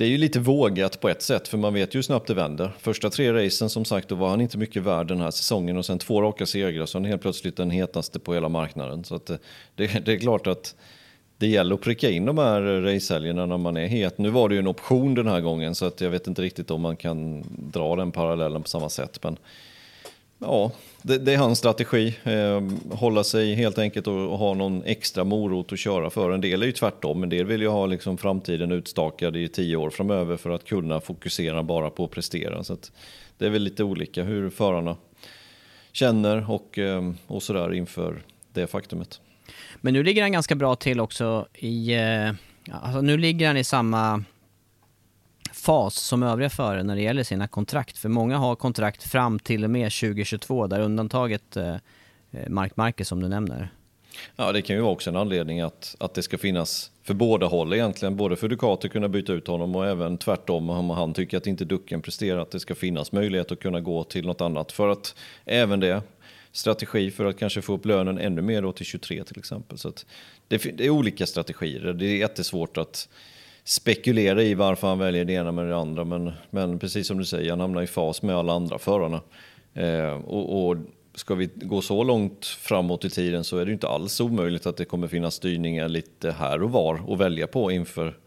det 0.03 0.07
är 0.07 0.11
ju 0.11 0.19
lite 0.19 0.41
vågat 0.41 1.01
på 1.01 1.09
ett 1.09 1.23
sätt, 1.23 1.49
för 1.49 1.59
man 1.59 1.75
vet 1.75 1.95
ju 1.95 1.99
hur 1.99 2.03
snabbt 2.03 2.27
det 2.27 2.35
vänder. 2.35 2.73
Första 2.79 3.11
tre 3.11 3.33
racen 3.33 3.71
som 3.71 3.85
sagt, 3.85 4.09
då 4.09 4.15
var 4.15 4.29
han 4.29 4.41
inte 4.41 4.59
mycket 4.59 4.83
värd 4.83 5.07
den 5.07 5.21
här 5.21 5.31
säsongen 5.31 5.77
och 5.77 5.87
sen 5.87 5.99
två 5.99 6.23
raka 6.23 6.47
segrar, 6.47 6.87
så 6.87 6.99
han 6.99 7.05
är 7.05 7.09
helt 7.09 7.23
plötsligt 7.23 7.57
den 7.57 7.71
hetaste 7.71 8.19
på 8.19 8.35
hela 8.35 8.49
marknaden. 8.49 9.05
Så 9.05 9.15
att 9.15 9.31
eh, 9.31 9.37
det, 9.75 9.87
det, 9.87 10.01
det 10.05 10.13
är 10.13 10.19
klart 10.19 10.47
att 10.47 10.75
det 11.39 11.47
gäller 11.47 11.75
att 11.75 11.81
pricka 11.81 12.11
in 12.11 12.25
de 12.25 12.39
här 12.39 12.67
eh, 12.67 12.95
racehelgerna 12.95 13.47
när 13.47 13.59
man 13.59 13.77
är 13.77 13.87
het. 13.87 14.19
Nu 14.19 14.31
var 14.31 14.49
det 14.49 14.55
ju 14.55 14.59
en 14.59 14.67
option 14.67 15.15
den 15.15 15.27
här 15.27 15.41
gången 15.41 15.75
så 15.75 15.87
att 15.87 16.01
jag 16.01 16.11
vet 16.11 16.27
inte 16.27 16.43
riktigt 16.43 16.71
om 16.71 16.81
man 16.81 16.97
kan 16.97 17.45
dra 17.73 17.97
den 17.97 18.13
parallellen 18.13 18.63
på 18.63 18.69
samma 18.69 18.89
sätt. 18.89 19.19
Men 19.23 19.37
ja, 20.43 20.73
det, 21.03 21.19
det 21.19 21.35
är 21.35 21.39
hans 21.39 21.59
strategi. 21.59 22.15
Eh, 22.25 22.63
hålla 22.91 23.25
sig 23.25 23.55
helt 23.55 23.79
enkelt 23.79 24.07
och, 24.07 24.33
och, 24.33 24.39
ha 24.39 24.55
någon 24.55 24.83
extra 24.85 25.25
morot 25.25 25.73
att 25.73 25.79
köra 25.79 26.11
för. 26.11 26.31
En 26.31 26.41
del 26.41 26.63
är 26.63 26.67
ju 26.67 26.73
tvärtom, 26.73 27.23
en 27.23 27.29
del 27.29 27.47
vill 27.47 27.63
ju 27.63 27.69
ha 27.69 27.87
liksom 27.87 28.19
framtiden 28.19 28.73
utstakad 28.73 29.37
i 29.37 29.49
tio 29.49 29.77
år 29.77 29.91
framöver 29.91 30.37
för 30.37 30.51
att 30.51 30.65
kunna 30.65 31.01
fokusera 31.01 31.63
bara 31.63 31.91
på 31.91 32.05
att 32.05 32.11
prestera. 32.11 32.65
Så 32.65 32.73
att 32.73 32.93
det 33.39 33.47
är 33.47 33.51
väl 33.51 33.63
lite 33.63 33.85
olika 33.85 34.23
hur 34.23 34.51
förarna 34.51 34.97
känner 35.93 36.51
och, 36.51 36.79
eh, 36.79 37.13
och 37.27 37.43
sådär 37.43 37.75
inför 37.75 38.23
det 38.53 38.67
faktumet. 38.67 39.21
Men 39.81 39.95
nu 39.95 40.03
ligger 40.03 40.23
han 40.23 40.33
ganska 40.33 40.55
bra 40.55 40.77
till 40.77 41.01
också 41.01 41.47
i... 41.55 41.95
Eh, 41.95 42.33
alltså 42.71 43.01
nu 43.01 43.17
ligger 43.17 43.47
han 43.47 43.57
i 43.57 43.65
samma 43.65 44.25
fas 45.63 45.95
som 45.95 46.23
övriga 46.23 46.51
förare 46.51 46.83
när 46.83 46.97
det 46.97 47.03
gäller 47.03 47.23
sina 47.23 47.49
kontrakt. 47.49 47.99
För 47.99 48.09
många 48.09 48.39
har 48.39 48.55
kontrakt 48.57 49.03
fram 49.03 49.39
till 49.39 49.65
och 49.65 49.71
med 49.71 49.93
2022, 49.93 50.67
där 50.67 50.81
undantaget 50.81 51.57
eh, 51.57 51.75
eh, 52.31 52.49
Mark 52.49 52.77
Marquez 52.77 53.09
som 53.09 53.23
du 53.23 53.29
nämner. 53.29 53.69
Ja, 54.37 54.53
det 54.53 54.63
kan 54.63 54.77
ju 54.77 54.83
vara 54.83 54.93
också 54.93 55.11
en 55.11 55.17
anledning 55.17 55.61
att, 55.61 55.97
att 56.01 56.15
det 56.15 56.23
ska 56.23 56.39
finnas 56.39 56.91
för 57.03 57.15
båda 57.15 57.47
håll 57.47 57.73
egentligen. 57.73 58.17
Både 58.17 58.37
för 58.37 58.49
Ducati 58.49 58.87
att 58.87 58.93
kunna 58.93 59.09
byta 59.09 59.33
ut 59.33 59.47
honom 59.47 59.77
och 59.77 59.87
även 59.87 60.19
tvärtom 60.19 60.71
om 60.71 60.91
han 60.91 61.15
tycker 61.15 61.37
att 61.37 61.47
inte 61.47 61.65
Ducken 61.65 62.03
presterar. 62.03 62.39
Att 62.39 62.51
det 62.51 62.61
ska 62.61 62.75
finnas 62.75 63.13
möjlighet 63.13 63.53
att 63.53 63.61
kunna 63.61 63.81
gå 63.81 64.05
till 64.05 64.27
något 64.27 64.41
annat. 64.41 64.73
För 64.73 64.89
att 64.89 65.15
även 65.45 65.81
det, 65.81 66.03
strategi 66.53 67.11
för 67.11 67.25
att 67.25 67.39
kanske 67.39 67.63
få 67.63 67.75
upp 67.75 67.87
lönen 67.87 68.19
ännu 68.19 68.43
mer 68.43 68.63
då 68.63 68.73
till 68.73 68.87
23 68.87 69.25
till 69.25 69.39
exempel. 69.39 69.79
Så 69.79 69.93
det, 70.49 70.77
det, 70.77 70.87
är 70.87 70.91
olika 70.91 71.27
strategier. 71.27 71.93
Det 71.93 72.07
är 72.07 72.17
jättesvårt 72.17 72.77
att 72.77 73.09
spekulera 73.65 74.43
i 74.43 74.55
varför 74.55 74.89
han 74.89 74.99
väljer 74.99 75.25
det 75.25 75.33
ena 75.33 75.53
med 75.53 75.67
det 75.67 75.77
andra. 75.77 76.05
Men, 76.05 76.33
men 76.51 76.79
precis 76.79 77.07
som 77.07 77.19
du 77.19 77.25
säger, 77.25 77.51
han 77.51 77.61
hamnar 77.61 77.83
i 77.83 77.87
fas 77.87 78.23
med 78.23 78.37
alla 78.37 78.53
andra 78.53 78.79
förarna. 78.79 79.21
Eh, 79.75 80.13
och, 80.13 80.69
och 80.69 80.77
ska 81.15 81.35
vi 81.35 81.51
gå 81.55 81.81
så 81.81 82.05
långt 82.05 82.47
framåt 82.47 83.05
i 83.05 83.11
tiden 83.11 83.45
så 83.45 83.59
är 83.59 83.67
det 83.67 83.73
inte 83.73 83.89
alls 83.89 84.21
omöjligt 84.21 84.67
att 84.67 84.77
det 84.77 84.85
kommer 84.85 85.09
finnas 85.09 85.35
styrningar 85.35 85.89
lite 85.89 86.33
här 86.33 86.63
och 86.63 86.71
var 86.71 87.13
att 87.13 87.19
välja 87.19 87.47
på 87.47 87.73
inför 87.73 88.19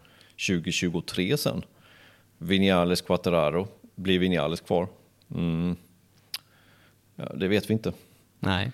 2023 0.48 1.36
sen. 1.36 1.62
Vinales 2.38 3.00
Quattararo, 3.00 3.68
blir 3.94 4.18
Vinales 4.18 4.60
kvar? 4.60 4.88
Mm. 5.34 5.76
Ja, 7.16 7.32
det 7.34 7.48
vet 7.48 7.70
vi 7.70 7.72
inte. 7.72 7.92
Nej. 8.40 8.72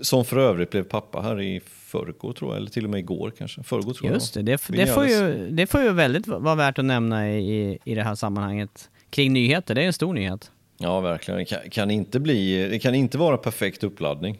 Som 0.00 0.24
för 0.24 0.36
övrigt 0.36 0.70
blev 0.70 0.82
pappa 0.82 1.20
här 1.20 1.40
i 1.40 1.60
förrgår 1.88 2.32
tror 2.32 2.50
jag, 2.50 2.56
eller 2.56 2.70
till 2.70 2.84
och 2.84 2.90
med 2.90 3.00
igår 3.00 3.32
kanske. 3.38 3.62
Förrgår 3.62 3.92
tror 3.92 4.12
Just 4.12 4.34
det, 4.34 4.42
det, 4.42 4.60
det, 4.68 4.86
får 4.86 5.06
ju, 5.06 5.50
det 5.50 5.66
får 5.66 5.82
ju 5.82 5.92
väldigt 5.92 6.26
vara 6.26 6.54
värt 6.54 6.78
att 6.78 6.84
nämna 6.84 7.30
i, 7.30 7.78
i 7.84 7.94
det 7.94 8.02
här 8.02 8.14
sammanhanget. 8.14 8.90
Kring 9.10 9.32
nyheter, 9.32 9.74
det 9.74 9.82
är 9.82 9.86
en 9.86 9.92
stor 9.92 10.14
nyhet. 10.14 10.52
Ja, 10.78 11.00
verkligen. 11.00 11.38
Det 11.38 11.44
kan, 11.44 11.70
kan, 11.70 11.90
inte, 11.90 12.20
bli, 12.20 12.68
det 12.68 12.78
kan 12.78 12.94
inte 12.94 13.18
vara 13.18 13.36
perfekt 13.36 13.84
uppladdning. 13.84 14.38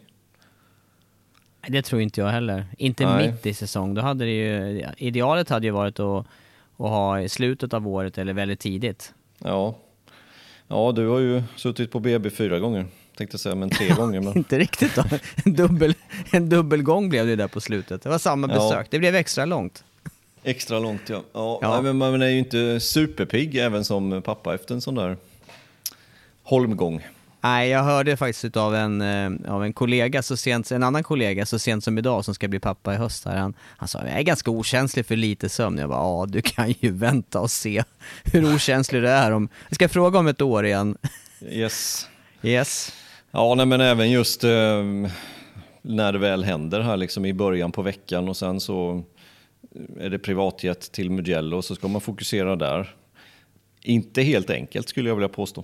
Det 1.67 1.81
tror 1.81 2.01
inte 2.01 2.21
jag 2.21 2.27
heller. 2.27 2.65
Inte 2.77 3.05
Nej. 3.05 3.31
mitt 3.31 3.45
i 3.45 3.53
säsong. 3.53 3.93
Då 3.93 4.01
hade 4.01 4.25
det 4.25 4.31
ju, 4.31 4.85
idealet 4.97 5.49
hade 5.49 5.65
ju 5.65 5.71
varit 5.71 5.99
att, 5.99 6.25
att 6.77 6.89
ha 6.89 7.21
i 7.21 7.29
slutet 7.29 7.73
av 7.73 7.87
året 7.87 8.17
eller 8.17 8.33
väldigt 8.33 8.59
tidigt. 8.59 9.13
Ja. 9.43 9.75
ja, 10.67 10.91
du 10.95 11.07
har 11.07 11.19
ju 11.19 11.43
suttit 11.55 11.91
på 11.91 11.99
BB 11.99 12.29
fyra 12.29 12.59
gånger 12.59 12.85
tänkte 13.19 13.37
säga, 13.37 13.55
men 13.55 13.69
tre 13.69 13.89
gånger. 13.89 14.21
Men... 14.21 14.37
inte 14.37 14.59
riktigt 14.59 14.95
då. 14.95 15.03
En, 15.45 15.53
dubbel, 15.53 15.93
en 16.31 16.49
dubbelgång 16.49 17.09
blev 17.09 17.27
det 17.27 17.35
där 17.35 17.47
på 17.47 17.61
slutet. 17.61 18.01
Det 18.01 18.09
var 18.09 18.17
samma 18.17 18.47
besök. 18.47 18.85
Ja. 18.85 18.87
Det 18.89 18.99
blev 18.99 19.15
extra 19.15 19.45
långt. 19.45 19.83
Extra 20.43 20.79
långt 20.79 21.01
ja. 21.09 21.23
ja, 21.33 21.59
ja. 21.61 21.81
men 21.81 21.97
man 21.97 22.21
är 22.21 22.27
ju 22.27 22.39
inte 22.39 22.79
superpigg 22.79 23.55
även 23.55 23.85
som 23.85 24.21
pappa 24.25 24.55
efter 24.55 24.75
en 24.75 24.81
sån 24.81 24.95
där 24.95 25.17
holmgång. 26.43 27.07
Nej, 27.41 27.69
jag 27.69 27.83
hörde 27.83 28.17
faktiskt 28.17 28.57
av 28.57 28.75
en, 28.75 29.01
eh, 29.01 29.53
av 29.53 29.63
en 29.63 29.73
kollega, 29.73 30.21
så 30.21 30.37
sent, 30.37 30.71
en 30.71 30.83
annan 30.83 31.03
kollega 31.03 31.45
så 31.45 31.59
sent 31.59 31.83
som 31.83 31.97
idag 31.97 32.25
som 32.25 32.35
ska 32.35 32.47
bli 32.47 32.59
pappa 32.59 32.93
i 32.93 32.97
höst. 32.97 33.25
Här. 33.25 33.37
Han, 33.37 33.53
han 33.59 33.87
sa 33.87 33.99
jag 33.99 34.19
är 34.19 34.21
ganska 34.21 34.51
okänslig 34.51 35.05
för 35.05 35.15
lite 35.15 35.49
sömn. 35.49 35.77
Jag 35.77 35.89
bara, 35.89 35.99
ja 35.99 36.25
du 36.29 36.41
kan 36.41 36.71
ju 36.79 36.91
vänta 36.91 37.39
och 37.39 37.51
se 37.51 37.83
hur 38.23 38.55
okänslig 38.55 39.01
du 39.01 39.09
är. 39.09 39.31
Om, 39.31 39.49
jag 39.69 39.75
ska 39.75 39.89
fråga 39.89 40.19
om 40.19 40.27
ett 40.27 40.41
år 40.41 40.65
igen. 40.65 40.97
Yes. 41.41 42.07
Yes. 42.41 42.93
Ja, 43.31 43.55
nej, 43.55 43.65
men 43.65 43.81
även 43.81 44.11
just 44.11 44.43
eh, 44.43 44.83
när 45.81 46.13
det 46.13 46.19
väl 46.19 46.43
händer 46.43 46.81
här 46.81 46.97
liksom 46.97 47.25
i 47.25 47.33
början 47.33 47.71
på 47.71 47.81
veckan 47.81 48.29
och 48.29 48.37
sen 48.37 48.59
så 48.59 49.03
är 49.99 50.09
det 50.09 50.19
privatjet 50.19 50.91
till 50.91 51.09
Mugello 51.09 51.61
så 51.61 51.75
ska 51.75 51.87
man 51.87 52.01
fokusera 52.01 52.55
där. 52.55 52.95
Inte 53.81 54.21
helt 54.21 54.49
enkelt 54.49 54.89
skulle 54.89 55.09
jag 55.09 55.15
vilja 55.15 55.29
påstå. 55.29 55.63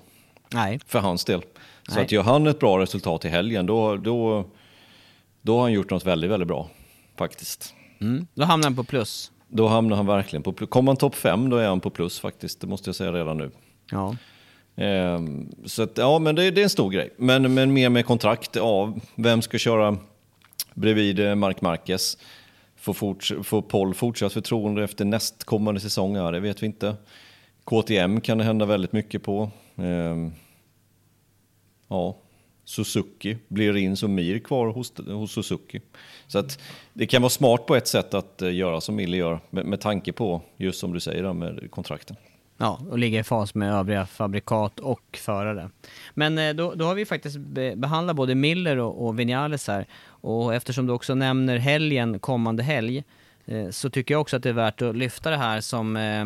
Nej. 0.54 0.80
För 0.86 1.00
hans 1.00 1.26
del. 1.26 1.42
Så 1.88 1.96
Nej. 1.96 2.04
att 2.04 2.12
gör 2.12 2.24
han 2.24 2.48
ett 2.48 2.60
bra 2.60 2.80
resultat 2.80 3.26
i 3.26 3.28
helgen 3.30 3.66
då, 3.66 3.98
då, 3.98 4.46
då 5.42 5.56
har 5.56 5.62
han 5.62 5.74
gjort 5.74 5.90
något 5.90 6.06
väldigt, 6.06 6.32
väldigt 6.32 6.48
bra 6.48 6.70
faktiskt. 7.18 7.74
Mm. 8.02 8.28
Då 8.34 8.44
hamnar 8.44 8.68
han 8.68 8.76
på 8.76 8.84
plus. 8.84 9.32
Då 9.48 9.68
hamnar 9.68 9.96
han 9.98 10.06
verkligen 10.06 10.44
på 10.44 10.54
plus. 10.54 10.70
Kommer 10.70 10.90
han 10.90 10.98
topp 10.98 11.16
fem 11.16 11.50
då 11.50 11.58
är 11.58 11.68
han 11.68 11.80
på 11.80 11.90
plus 11.90 12.20
faktiskt, 12.20 12.62
det 12.62 12.68
måste 12.68 12.90
jag 12.90 12.96
säga 12.96 13.12
redan 13.12 13.38
nu. 13.38 13.52
Ja. 13.92 14.16
Ehm, 14.76 15.52
så 15.66 15.84
att, 15.84 15.98
ja, 15.98 16.20
men 16.20 16.36
det, 16.36 16.52
det, 16.52 16.62
är 16.62 16.64
en 16.64 16.70
stor 16.70 16.90
grej. 16.90 17.10
Men, 17.18 17.54
men 17.54 17.74
mer 17.74 17.90
med 17.90 18.06
kontrakt, 18.06 18.56
ja, 18.56 18.94
vem 19.16 19.42
ska 19.42 19.58
köra 19.58 19.98
bredvid 20.74 21.20
eh, 21.20 21.36
Mark 21.36 21.62
Marquez? 21.62 22.18
Får, 22.76 22.94
fort, 22.94 23.32
får 23.44 23.62
Paul 23.62 23.94
fortsatt 23.94 24.34
förtroende 24.34 24.84
efter 24.84 25.06
nästkommande 25.06 25.80
säsong? 25.80 26.16
Ja, 26.16 26.32
det 26.32 26.40
vet 26.40 26.64
vi 26.64 26.66
inte. 26.66 26.96
KTM 27.64 28.22
kan 28.22 28.38
det 28.38 28.44
hända 28.44 28.66
väldigt 28.66 28.92
mycket 28.92 29.24
på. 29.24 29.50
Ehm, 29.76 30.32
ja, 31.88 32.18
Suzuki, 32.66 33.38
blir 33.48 33.74
Rins 33.74 34.04
och 34.04 34.10
Mir 34.10 34.40
kvar 34.40 34.68
hos, 34.68 34.94
hos 35.08 35.32
Suzuki? 35.32 35.82
Så 36.28 36.40
att 36.40 36.60
det 36.94 37.08
kan 37.08 37.22
vara 37.22 37.30
smart 37.30 37.66
på 37.66 37.76
ett 37.76 37.88
sätt 37.88 38.14
att 38.14 38.42
eh, 38.42 38.54
göra 38.54 38.82
som 38.82 38.96
Mille 38.96 39.18
gör 39.18 39.40
med, 39.50 39.66
med 39.66 39.82
tanke 39.82 40.12
på, 40.12 40.42
just 40.58 40.80
som 40.80 40.94
du 40.94 41.00
säger, 41.00 41.34
med 41.34 41.72
kontrakten. 41.72 42.16
Ja, 42.58 42.80
och 42.90 43.00
ligga 43.00 43.20
i 43.20 43.24
fas 43.24 43.56
med 43.56 43.74
övriga 43.74 44.06
fabrikat 44.06 44.80
och 44.80 45.20
förare. 45.22 45.70
Men 46.14 46.38
eh, 46.38 46.54
då, 46.54 46.74
då 46.74 46.86
har 46.86 46.96
vi 46.96 47.06
faktiskt 47.06 47.38
behandlat 47.76 48.16
både 48.16 48.36
Miller 48.36 48.78
och, 48.78 49.06
och 49.06 49.20
Vinales 49.20 49.68
här. 49.68 49.86
Och 50.08 50.56
eftersom 50.56 50.88
du 50.88 50.94
också 50.94 51.16
nämner 51.16 51.58
helgen, 51.58 52.20
kommande 52.20 52.64
helg, 52.64 53.04
eh, 53.46 53.70
så 53.70 53.90
tycker 53.90 54.14
jag 54.14 54.22
också 54.22 54.36
att 54.36 54.44
det 54.44 54.50
är 54.50 54.54
värt 54.54 54.82
att 54.82 54.96
lyfta 54.96 55.30
det 55.30 55.38
här 55.38 55.62
som, 55.62 55.98
eh, 55.98 56.26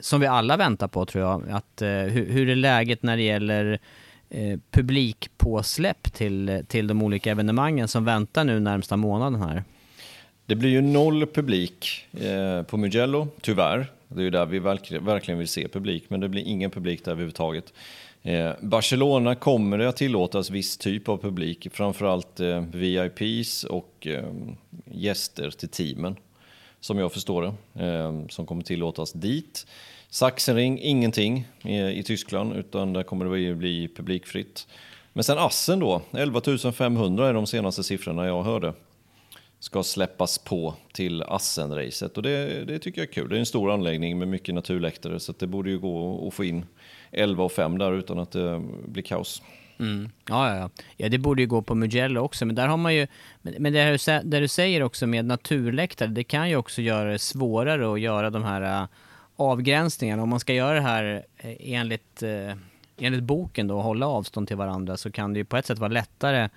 som 0.00 0.20
vi 0.20 0.26
alla 0.26 0.56
väntar 0.56 0.88
på 0.88 1.06
tror 1.06 1.24
jag. 1.24 1.50
Att, 1.50 1.82
hur, 1.82 2.30
hur 2.30 2.48
är 2.48 2.56
läget 2.56 3.02
när 3.02 3.16
det 3.16 3.22
gäller 3.22 3.78
publikpåsläpp 4.70 6.12
till, 6.12 6.64
till 6.68 6.86
de 6.86 7.02
olika 7.02 7.30
evenemangen 7.30 7.88
som 7.88 8.04
väntar 8.04 8.44
nu 8.44 8.60
närmsta 8.60 8.96
månaden 8.96 9.42
här? 9.42 9.64
Det 10.46 10.54
blir 10.54 10.70
ju 10.70 10.80
noll 10.80 11.26
publik 11.26 12.06
på 12.66 12.76
Mugello, 12.76 13.28
tyvärr. 13.40 13.93
Det 14.14 14.20
är 14.20 14.24
ju 14.24 14.30
där 14.30 14.46
vi 14.46 14.58
verkligen 14.58 15.38
vill 15.38 15.48
se 15.48 15.68
publik, 15.68 16.04
men 16.08 16.20
det 16.20 16.28
blir 16.28 16.42
ingen 16.42 16.70
publik 16.70 17.04
där 17.04 17.12
överhuvudtaget. 17.12 17.72
Eh, 18.22 18.52
Barcelona 18.60 19.34
kommer 19.34 19.78
det 19.78 19.88
att 19.88 19.96
tillåtas 19.96 20.50
viss 20.50 20.76
typ 20.78 21.08
av 21.08 21.18
publik, 21.18 21.68
framförallt 21.72 22.40
eh, 22.40 22.60
VIPs 22.60 23.64
och 23.64 24.06
eh, 24.06 24.24
gäster 24.84 25.50
till 25.50 25.68
teamen, 25.68 26.16
som 26.80 26.98
jag 26.98 27.12
förstår 27.12 27.42
det, 27.42 27.84
eh, 27.84 28.26
som 28.28 28.46
kommer 28.46 28.62
tillåtas 28.62 29.12
dit. 29.12 29.66
Sachsenring, 30.08 30.78
ingenting 30.82 31.48
eh, 31.64 31.98
i, 31.98 32.02
Tyskland, 32.02 32.56
utan 32.56 32.92
där 32.92 33.02
kommer 33.02 33.24
det 33.24 33.54
bli 33.54 33.88
publikfritt. 33.88 34.66
Men 35.12 35.24
sen 35.24 35.38
Assen 35.38 35.78
då, 35.78 36.02
11 36.12 36.40
500 36.72 37.28
är 37.28 37.34
de 37.34 37.46
senaste 37.46 37.82
siffrorna 37.84 38.26
jag 38.26 38.42
hörde 38.42 38.72
ska 39.64 39.82
släppas 39.82 40.38
på 40.38 40.74
till 40.92 41.22
Assen-racet. 41.22 42.16
Och 42.16 42.22
det, 42.22 42.64
det, 42.64 42.78
tycker 42.78 43.00
jag 43.00 43.08
är 43.08 43.12
kul. 43.12 43.28
Det 43.28 43.36
är 43.36 43.38
en 43.38 43.46
stor 43.46 43.72
anläggning 43.72 44.18
med 44.18 44.28
mycket 44.28 44.54
naturläktare 44.54 45.20
så 45.20 45.34
det 45.38 45.46
borde 45.46 45.70
ju 45.70 45.78
gå 45.78 46.28
att 46.28 46.34
få 46.34 46.44
in 46.44 46.66
11 47.10 47.44
och 47.44 47.52
5 47.52 47.78
där 47.78 47.92
utan 47.92 48.18
att 48.18 48.30
det 48.32 48.62
blir 48.86 49.02
kaos. 49.02 49.42
Mm. 49.78 50.10
Ja, 50.28 50.50
ja, 50.50 50.56
ja. 50.56 50.70
ja, 50.96 51.08
det 51.08 51.18
borde 51.18 51.42
ju 51.42 51.48
gå 51.48 51.62
på 51.62 51.74
Mugello 51.74 52.20
också, 52.20 52.46
men 52.46 52.54
där 52.54 52.68
har 52.68 52.76
man 52.76 52.94
ju... 52.94 53.06
Men 53.42 53.72
det 53.72 53.80
här, 53.80 54.22
det 54.24 54.40
du 54.40 54.48
säger 54.48 54.82
också 54.82 55.06
med 55.06 55.24
naturläktare, 55.24 56.08
det 56.08 56.24
kan 56.24 56.48
ju 56.50 56.56
också 56.56 56.82
göra 56.82 57.12
det 57.12 57.18
svårare 57.18 57.92
att 57.92 58.00
göra 58.00 58.30
de 58.30 58.44
här 58.44 58.82
äh, 58.82 58.88
avgränsningarna. 59.36 60.22
Om 60.22 60.28
man 60.28 60.40
ska 60.40 60.52
göra 60.52 60.74
det 60.74 60.80
här 60.80 61.24
äh, 61.36 61.54
enligt, 61.60 62.22
äh, 62.22 62.56
enligt 62.98 63.22
boken 63.22 63.68
då, 63.68 63.76
och 63.76 63.82
hålla 63.82 64.06
avstånd 64.06 64.48
till 64.48 64.56
varandra, 64.56 64.96
så 64.96 65.10
kan 65.10 65.32
det 65.32 65.38
ju 65.38 65.44
på 65.44 65.56
ett 65.56 65.66
sätt 65.66 65.78
vara 65.78 65.92
lättare 65.92 66.48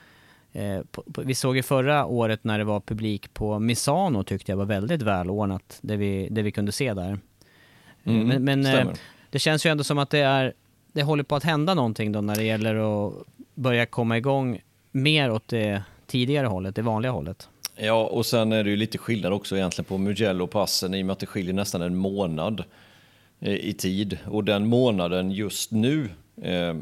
Eh, 0.57 0.81
på, 0.91 1.03
på, 1.13 1.21
vi 1.21 1.35
såg 1.35 1.55
ju 1.55 1.63
förra 1.63 2.05
året 2.05 2.43
när 2.43 2.57
det 2.57 2.63
var 2.63 2.79
publik 2.79 3.33
på 3.33 3.59
Misano 3.59 4.23
tyckte 4.23 4.51
jag 4.51 4.57
var 4.57 4.65
väldigt 4.65 5.01
välordnat, 5.01 5.79
det 5.81 5.95
vi, 5.95 6.27
det 6.31 6.41
vi 6.41 6.51
kunde 6.51 6.71
se 6.71 6.93
där. 6.93 7.19
Eh, 8.03 8.13
mm, 8.13 8.27
men, 8.27 8.43
men 8.43 8.65
eh, 8.65 8.93
det 9.29 9.39
känns 9.39 9.65
ju 9.65 9.69
ändå 9.69 9.83
som 9.83 9.97
att 9.97 10.09
det 10.09 10.19
är, 10.19 10.53
det 10.91 11.03
håller 11.03 11.23
på 11.23 11.35
att 11.35 11.43
hända 11.43 11.73
någonting 11.73 12.11
då 12.11 12.21
när 12.21 12.35
det 12.35 12.43
gäller 12.43 12.75
att 13.07 13.13
börja 13.55 13.85
komma 13.85 14.17
igång 14.17 14.61
mer 14.91 15.31
åt 15.31 15.47
det 15.47 15.83
tidigare 16.07 16.47
hållet, 16.47 16.75
det 16.75 16.81
vanliga 16.81 17.11
hållet. 17.11 17.49
Ja, 17.75 18.05
och 18.05 18.25
sen 18.25 18.51
är 18.51 18.63
det 18.63 18.69
ju 18.69 18.75
lite 18.75 18.97
skillnad 18.97 19.33
också 19.33 19.55
egentligen 19.57 19.85
på 19.85 19.97
Mugello 19.97 20.43
och 20.43 20.51
passen 20.51 20.93
i 20.93 21.01
och 21.01 21.05
med 21.05 21.13
att 21.13 21.19
det 21.19 21.25
skiljer 21.25 21.53
nästan 21.53 21.81
en 21.81 21.95
månad 21.95 22.63
i 23.39 23.73
tid. 23.73 24.17
Och 24.25 24.43
den 24.43 24.67
månaden 24.67 25.31
just 25.31 25.71
nu 25.71 26.09
eh, 26.41 26.75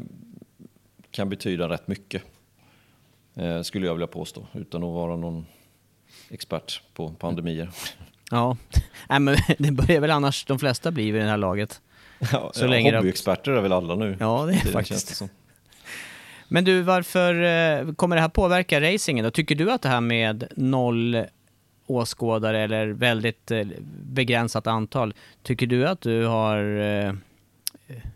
kan 1.11 1.29
betyda 1.29 1.69
rätt 1.69 1.87
mycket, 1.87 2.23
eh, 3.35 3.61
skulle 3.61 3.85
jag 3.85 3.93
vilja 3.93 4.07
påstå, 4.07 4.47
utan 4.53 4.83
att 4.83 4.93
vara 4.93 5.15
någon 5.15 5.45
expert 6.29 6.81
på 6.93 7.09
pandemier. 7.09 7.69
Ja, 8.31 8.57
Nej, 9.09 9.19
men 9.19 9.37
det 9.57 9.71
börjar 9.71 9.99
väl 10.01 10.11
annars 10.11 10.45
de 10.45 10.59
flesta 10.59 10.91
bli 10.91 11.11
vid 11.11 11.21
det 11.21 11.27
här 11.29 11.37
laget. 11.37 11.81
Ja, 12.31 12.51
Så 12.53 12.67
länge 12.67 12.91
det- 12.91 12.97
hobbyexperter 12.97 13.51
är 13.51 13.61
väl 13.61 13.71
alla 13.73 13.95
nu. 13.95 14.17
Ja, 14.19 14.45
det 14.45 14.53
är 14.53 14.57
känns 14.59 14.71
faktiskt. 14.73 15.19
det. 15.19 15.29
Men 16.47 16.65
du, 16.65 16.81
varför 16.81 17.33
eh, 17.43 17.93
kommer 17.93 18.15
det 18.15 18.21
här 18.21 18.29
påverka 18.29 18.81
racingen 18.81 19.25
då? 19.25 19.31
Tycker 19.31 19.55
du 19.55 19.71
att 19.71 19.81
det 19.81 19.89
här 19.89 20.01
med 20.01 20.47
noll 20.55 21.23
åskådare 21.87 22.59
eller 22.63 22.87
väldigt 22.87 23.51
eh, 23.51 23.67
begränsat 24.03 24.67
antal, 24.67 25.13
tycker 25.43 25.67
du 25.67 25.87
att 25.87 26.01
du 26.01 26.25
har 26.25 26.79
eh, 26.79 27.13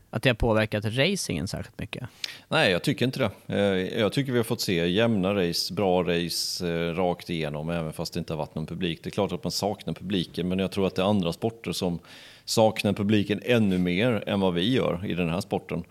att 0.09 0.23
det 0.23 0.29
har 0.29 0.35
påverkat 0.35 0.85
racingen 0.85 1.47
särskilt 1.47 1.79
mycket? 1.79 2.07
Nej, 2.47 2.71
jag 2.71 2.83
tycker 2.83 3.05
inte 3.05 3.19
det. 3.19 3.55
Eh, 3.55 3.99
jag 3.99 4.13
tycker 4.13 4.31
vi 4.31 4.37
har 4.37 4.43
fått 4.43 4.61
se 4.61 4.87
jämna 4.87 5.35
race, 5.35 5.73
bra 5.73 6.03
race 6.03 6.67
eh, 6.67 6.93
rakt 6.93 7.29
igenom, 7.29 7.69
även 7.69 7.93
fast 7.93 8.13
det 8.13 8.19
inte 8.19 8.33
har 8.33 8.37
varit 8.37 8.55
någon 8.55 8.65
publik. 8.65 8.99
Det 9.03 9.09
är 9.09 9.11
klart 9.11 9.31
att 9.31 9.43
man 9.43 9.51
saknar 9.51 9.93
publiken, 9.93 10.47
men 10.47 10.59
jag 10.59 10.71
tror 10.71 10.87
att 10.87 10.95
det 10.95 11.01
är 11.01 11.05
andra 11.05 11.33
sporter 11.33 11.71
som 11.71 11.99
saknar 12.45 12.93
publiken 12.93 13.41
ännu 13.45 13.77
mer 13.77 14.23
än 14.27 14.39
vad 14.39 14.53
vi 14.53 14.73
gör 14.73 15.05
i 15.05 15.13
den 15.13 15.29
här 15.29 15.41
sporten. 15.41 15.83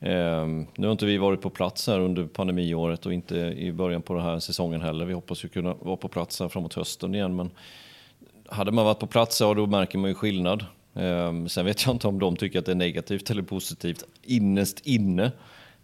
Ehm, 0.00 0.66
nu 0.74 0.86
har 0.86 0.92
inte 0.92 1.06
vi 1.06 1.18
varit 1.18 1.40
på 1.40 1.50
plats 1.50 1.86
här 1.86 2.00
under 2.00 2.24
pandemiåret 2.26 3.06
och 3.06 3.12
inte 3.12 3.36
i 3.36 3.72
början 3.72 4.02
på 4.02 4.14
den 4.14 4.22
här 4.22 4.38
säsongen 4.38 4.80
heller. 4.80 5.04
Vi 5.04 5.12
hoppas 5.12 5.44
ju 5.44 5.48
kunna 5.48 5.74
vara 5.74 5.96
på 5.96 6.08
plats 6.08 6.40
här 6.40 6.48
framåt 6.48 6.74
hösten 6.74 7.14
igen, 7.14 7.36
men 7.36 7.50
hade 8.46 8.72
man 8.72 8.84
varit 8.84 8.98
på 8.98 9.06
plats, 9.06 9.40
ja 9.40 9.54
då 9.54 9.66
märker 9.66 9.98
man 9.98 10.10
ju 10.10 10.14
skillnad. 10.14 10.64
Ehm, 10.94 11.48
sen 11.48 11.64
vet 11.64 11.86
jag 11.86 11.94
inte 11.94 12.08
om 12.08 12.18
de 12.18 12.36
tycker 12.36 12.58
att 12.58 12.66
det 12.66 12.72
är 12.72 12.76
negativt 12.76 13.30
eller 13.30 13.42
positivt 13.42 14.04
innerst 14.22 14.86
inne. 14.86 15.32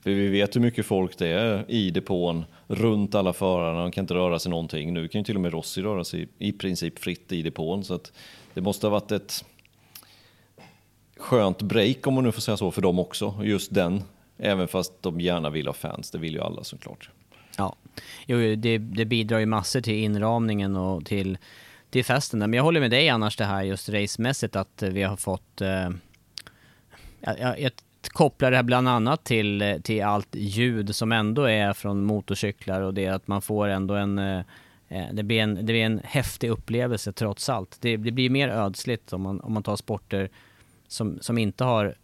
För 0.01 0.11
vi 0.11 0.29
vet 0.29 0.57
hur 0.57 0.61
mycket 0.61 0.87
folk 0.87 1.19
det 1.19 1.29
är 1.29 1.65
i 1.69 1.91
depån, 1.91 2.45
runt 2.67 3.15
alla 3.15 3.33
förarna, 3.33 3.83
de 3.83 3.91
kan 3.91 4.05
inte 4.05 4.15
röra 4.15 4.39
sig 4.39 4.51
någonting. 4.51 4.95
Nu 4.95 5.09
kan 5.09 5.21
ju 5.21 5.25
till 5.25 5.35
och 5.35 5.41
med 5.41 5.53
Rossi 5.53 5.83
röra 5.83 6.05
sig 6.05 6.29
i 6.39 6.53
princip 6.53 6.99
fritt 6.99 7.33
i 7.33 7.43
depån. 7.43 7.85
Så 7.85 7.95
att 7.95 8.13
det 8.55 8.61
måste 8.61 8.87
ha 8.87 8.91
varit 8.91 9.13
ett 9.13 9.45
skönt 11.17 11.63
break, 11.63 12.07
om 12.07 12.15
man 12.15 12.25
nu 12.25 12.33
får 12.33 12.41
säga 12.41 12.57
så, 12.57 12.71
för 12.71 12.83
dem 12.83 12.99
också. 12.99 13.41
Just 13.43 13.75
den, 13.75 14.03
även 14.39 14.69
fast 14.69 15.03
de 15.03 15.21
gärna 15.21 15.51
vill 15.51 15.67
ha 15.67 15.75
fans, 15.75 16.11
det 16.11 16.19
vill 16.19 16.35
ju 16.35 16.41
alla 16.41 16.65
såklart. 16.65 17.11
Ja, 17.57 17.77
jo, 18.27 18.57
det, 18.57 18.79
det 18.79 19.05
bidrar 19.05 19.39
ju 19.39 19.47
massor 19.47 19.81
till 19.81 19.95
inramningen 19.95 20.77
och 20.77 21.05
till, 21.07 21.39
till 21.91 22.05
festen. 22.05 22.41
där. 22.41 22.47
Men 22.47 22.57
jag 22.57 22.65
håller 22.65 22.81
med 22.81 22.91
dig 22.91 23.09
annars 23.09 23.37
det 23.37 23.45
här 23.45 23.63
just 23.63 23.89
racemässigt 23.89 24.57
att 24.57 24.83
vi 24.83 25.03
har 25.03 25.17
fått... 25.17 25.61
Eh, 25.61 25.91
jag, 27.21 27.61
jag, 27.61 27.73
kopplar 28.09 28.51
det 28.51 28.57
här 28.57 28.65
bland 28.65 28.89
annat 28.89 29.25
till, 29.25 29.81
till 29.83 30.05
allt 30.05 30.35
ljud 30.35 30.95
som 30.95 31.13
ändå 31.13 31.45
är 31.45 31.73
från 31.73 32.05
motorcyklar 32.05 32.81
och 32.81 32.95
det 32.95 33.07
att 33.07 33.29
man 33.29 33.43
får 33.43 33.69
ändå 33.69 33.95
en... 33.95 34.19
Eh, 34.19 34.43
eh, 34.89 35.07
det, 35.13 35.23
blir 35.23 35.41
en 35.41 35.55
det 35.55 35.63
blir 35.63 35.85
en 35.85 36.01
häftig 36.05 36.51
upplevelse 36.51 37.13
trots 37.13 37.49
allt. 37.49 37.77
Det, 37.81 37.97
det 37.97 38.11
blir 38.11 38.31
mer 38.31 38.49
ödsligt 38.49 39.13
om 39.13 39.23
man, 39.23 39.41
om 39.41 39.53
man 39.53 39.63
tar 39.63 39.77
sporter 39.77 40.31
som, 40.89 41.19
som 41.21 41.39
inte 41.39 41.65
har 41.65 41.95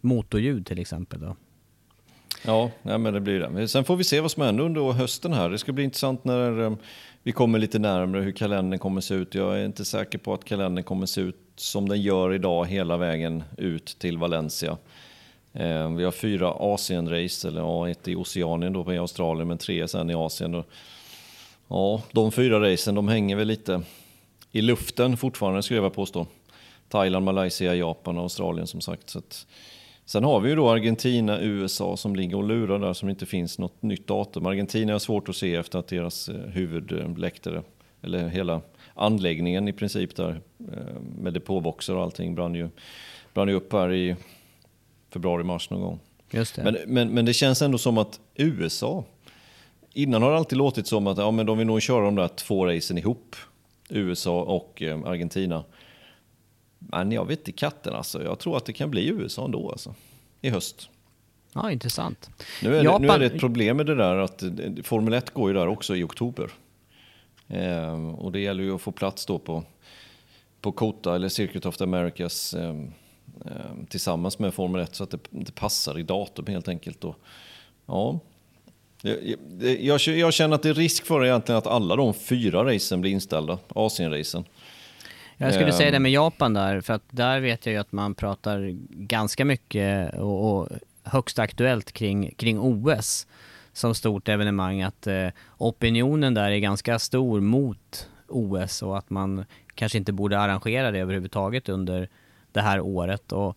motorljud 0.00 0.66
till 0.66 0.78
exempel. 0.78 1.20
Då. 1.20 1.36
Ja, 2.46 2.70
nej, 2.82 2.98
men 2.98 3.14
det 3.14 3.20
blir 3.20 3.40
det. 3.40 3.68
Sen 3.68 3.84
får 3.84 3.96
vi 3.96 4.04
se 4.04 4.20
vad 4.20 4.30
som 4.30 4.42
händer 4.42 4.64
under 4.64 4.92
hösten 4.92 5.32
här. 5.32 5.50
Det 5.50 5.58
ska 5.58 5.72
bli 5.72 5.84
intressant 5.84 6.24
när 6.24 6.62
eh, 6.62 6.72
vi 7.22 7.32
kommer 7.32 7.58
lite 7.58 7.78
närmare 7.78 8.22
hur 8.22 8.32
kalendern 8.32 8.78
kommer 8.78 9.00
se 9.00 9.14
ut. 9.14 9.34
Jag 9.34 9.60
är 9.60 9.64
inte 9.64 9.84
säker 9.84 10.18
på 10.18 10.34
att 10.34 10.44
kalendern 10.44 10.84
kommer 10.84 11.06
se 11.06 11.20
ut 11.20 11.36
som 11.56 11.88
den 11.88 12.02
gör 12.02 12.34
idag 12.34 12.66
hela 12.66 12.96
vägen 12.96 13.44
ut 13.56 13.96
till 13.98 14.18
Valencia. 14.18 14.76
Eh, 15.52 15.90
vi 15.94 16.04
har 16.04 16.12
fyra 16.12 16.52
Asien-race, 16.52 17.48
eller 17.48 17.60
ja, 17.60 17.88
ett 17.88 18.08
i 18.08 18.16
Oceanien 18.16 18.72
då 18.72 18.92
i 18.92 18.98
Australien, 18.98 19.48
men 19.48 19.58
tre 19.58 19.88
sen 19.88 20.10
i 20.10 20.14
Asien. 20.14 20.64
Ja, 21.68 22.02
de 22.12 22.32
fyra 22.32 22.72
racen 22.72 22.94
de 22.94 23.08
hänger 23.08 23.36
väl 23.36 23.48
lite 23.48 23.82
i 24.52 24.60
luften 24.60 25.16
fortfarande 25.16 25.62
skulle 25.62 25.76
jag 25.76 25.82
vilja 25.82 25.94
påstå. 25.94 26.26
Thailand, 26.88 27.24
Malaysia, 27.24 27.74
Japan 27.74 28.16
och 28.16 28.22
Australien 28.22 28.66
som 28.66 28.80
sagt. 28.80 29.10
Så 29.10 29.18
att, 29.18 29.46
sen 30.04 30.24
har 30.24 30.40
vi 30.40 30.48
ju 30.48 30.56
då 30.56 30.70
Argentina, 30.70 31.40
USA 31.40 31.96
som 31.96 32.16
ligger 32.16 32.36
och 32.36 32.44
lurar 32.44 32.78
där 32.78 32.92
som 32.92 33.08
inte 33.08 33.26
finns 33.26 33.58
något 33.58 33.82
nytt 33.82 34.06
datum. 34.06 34.46
Argentina 34.46 34.94
är 34.94 34.98
svårt 34.98 35.28
att 35.28 35.36
se 35.36 35.54
efter 35.54 35.78
att 35.78 35.88
deras 35.88 36.28
eh, 36.28 36.34
huvudläktare, 36.34 37.62
eller 38.02 38.28
hela 38.28 38.60
anläggningen 38.94 39.68
i 39.68 39.72
princip 39.72 40.16
där 40.16 40.40
eh, 40.58 41.00
med 41.18 41.32
depåboxar 41.32 41.94
och 41.94 42.02
allting 42.02 42.34
brann 42.34 42.54
ju, 42.54 42.68
brann 43.34 43.48
ju 43.48 43.54
upp 43.54 43.72
här 43.72 43.92
i 43.92 44.16
februari-mars 45.10 45.70
någon 45.70 45.80
gång. 45.80 46.00
Just 46.30 46.54
det. 46.54 46.62
Men, 46.62 46.76
men, 46.86 47.08
men 47.08 47.24
det 47.24 47.32
känns 47.32 47.62
ändå 47.62 47.78
som 47.78 47.98
att 47.98 48.20
USA, 48.34 49.04
innan 49.92 50.22
har 50.22 50.30
det 50.30 50.36
alltid 50.36 50.58
låtit 50.58 50.86
som 50.86 51.06
att 51.06 51.18
ja, 51.18 51.30
men 51.30 51.46
de 51.46 51.58
vill 51.58 51.66
nog 51.66 51.82
köra 51.82 52.04
de 52.04 52.14
där 52.14 52.28
två 52.28 52.66
racen 52.66 52.98
ihop, 52.98 53.36
USA 53.88 54.42
och 54.42 54.82
eh, 54.82 54.98
Argentina. 55.04 55.64
Men 56.88 57.12
jag 57.12 57.24
vet 57.24 57.38
inte 57.38 57.52
katten 57.52 57.94
alltså, 57.94 58.22
jag 58.24 58.38
tror 58.38 58.56
att 58.56 58.64
det 58.64 58.72
kan 58.72 58.90
bli 58.90 59.08
USA 59.08 59.44
ändå 59.44 59.70
alltså, 59.70 59.94
i 60.40 60.50
höst. 60.50 60.88
Ja, 61.52 61.70
intressant. 61.70 62.30
Nu 62.62 62.68
är, 62.68 62.72
det, 62.72 62.82
nu 62.82 62.84
Japan- 62.84 63.10
är 63.10 63.18
det 63.18 63.26
ett 63.26 63.40
problem 63.40 63.76
med 63.76 63.86
det 63.86 63.94
där 63.94 64.16
att 64.16 64.42
eh, 64.42 64.50
Formel 64.82 65.14
1 65.14 65.30
går 65.30 65.50
ju 65.50 65.54
där 65.54 65.66
också 65.66 65.96
i 65.96 66.02
oktober. 66.02 66.50
Ehm, 67.48 68.14
och 68.14 68.32
det 68.32 68.40
gäller 68.40 68.64
ju 68.64 68.74
att 68.74 68.80
få 68.80 68.92
plats 68.92 69.26
då 69.26 69.38
på, 69.38 69.64
på 70.60 70.72
Kota 70.72 71.14
eller 71.14 71.28
Circuit 71.28 71.66
of 71.66 71.76
the 71.76 71.84
Americas 71.84 72.54
ehm, 72.54 72.92
ehm, 73.44 73.86
tillsammans 73.86 74.38
med 74.38 74.54
Formel 74.54 74.80
1 74.80 74.94
så 74.94 75.04
att 75.04 75.10
det, 75.10 75.18
det 75.30 75.54
passar 75.54 75.98
i 75.98 76.02
datum 76.02 76.46
helt 76.46 76.68
enkelt. 76.68 77.04
Och, 77.04 77.16
ja. 77.86 78.18
Jag, 79.02 79.36
jag, 79.80 80.00
jag 80.00 80.32
känner 80.32 80.54
att 80.54 80.62
det 80.62 80.68
är 80.68 80.74
risk 80.74 81.06
för 81.06 81.24
egentligen 81.24 81.58
att 81.58 81.66
alla 81.66 81.96
de 81.96 82.14
fyra 82.14 82.64
racen 82.64 83.00
blir 83.00 83.10
inställda, 83.10 83.58
Asien-racen. 83.68 84.44
Jag 85.42 85.54
skulle 85.54 85.70
Ehm. 85.70 85.76
säga 85.76 85.90
det 85.90 85.98
med 85.98 86.12
Japan 86.12 86.54
där, 86.54 86.80
för 86.80 86.94
att 86.94 87.02
där 87.10 87.40
vet 87.40 87.66
jag 87.66 87.72
ju 87.72 87.78
att 87.78 87.92
man 87.92 88.14
pratar 88.14 88.70
ganska 88.90 89.44
mycket 89.44 90.14
och, 90.14 90.50
och 90.60 90.68
högst 91.04 91.38
aktuellt 91.38 91.92
kring, 91.92 92.34
kring 92.36 92.60
OS 92.60 93.26
som 93.72 93.94
stort 93.94 94.28
evenemang. 94.28 94.82
Att 94.82 95.06
eh, 95.06 95.28
opinionen 95.58 96.34
där 96.34 96.50
är 96.50 96.58
ganska 96.58 96.98
stor 96.98 97.40
mot 97.40 98.08
OS 98.28 98.82
och 98.82 98.98
att 98.98 99.10
man 99.10 99.44
kanske 99.74 99.98
inte 99.98 100.12
borde 100.12 100.38
arrangera 100.38 100.90
det 100.90 100.98
överhuvudtaget 100.98 101.68
under 101.68 102.08
det 102.52 102.60
här 102.60 102.80
året. 102.80 103.32
Och, 103.32 103.56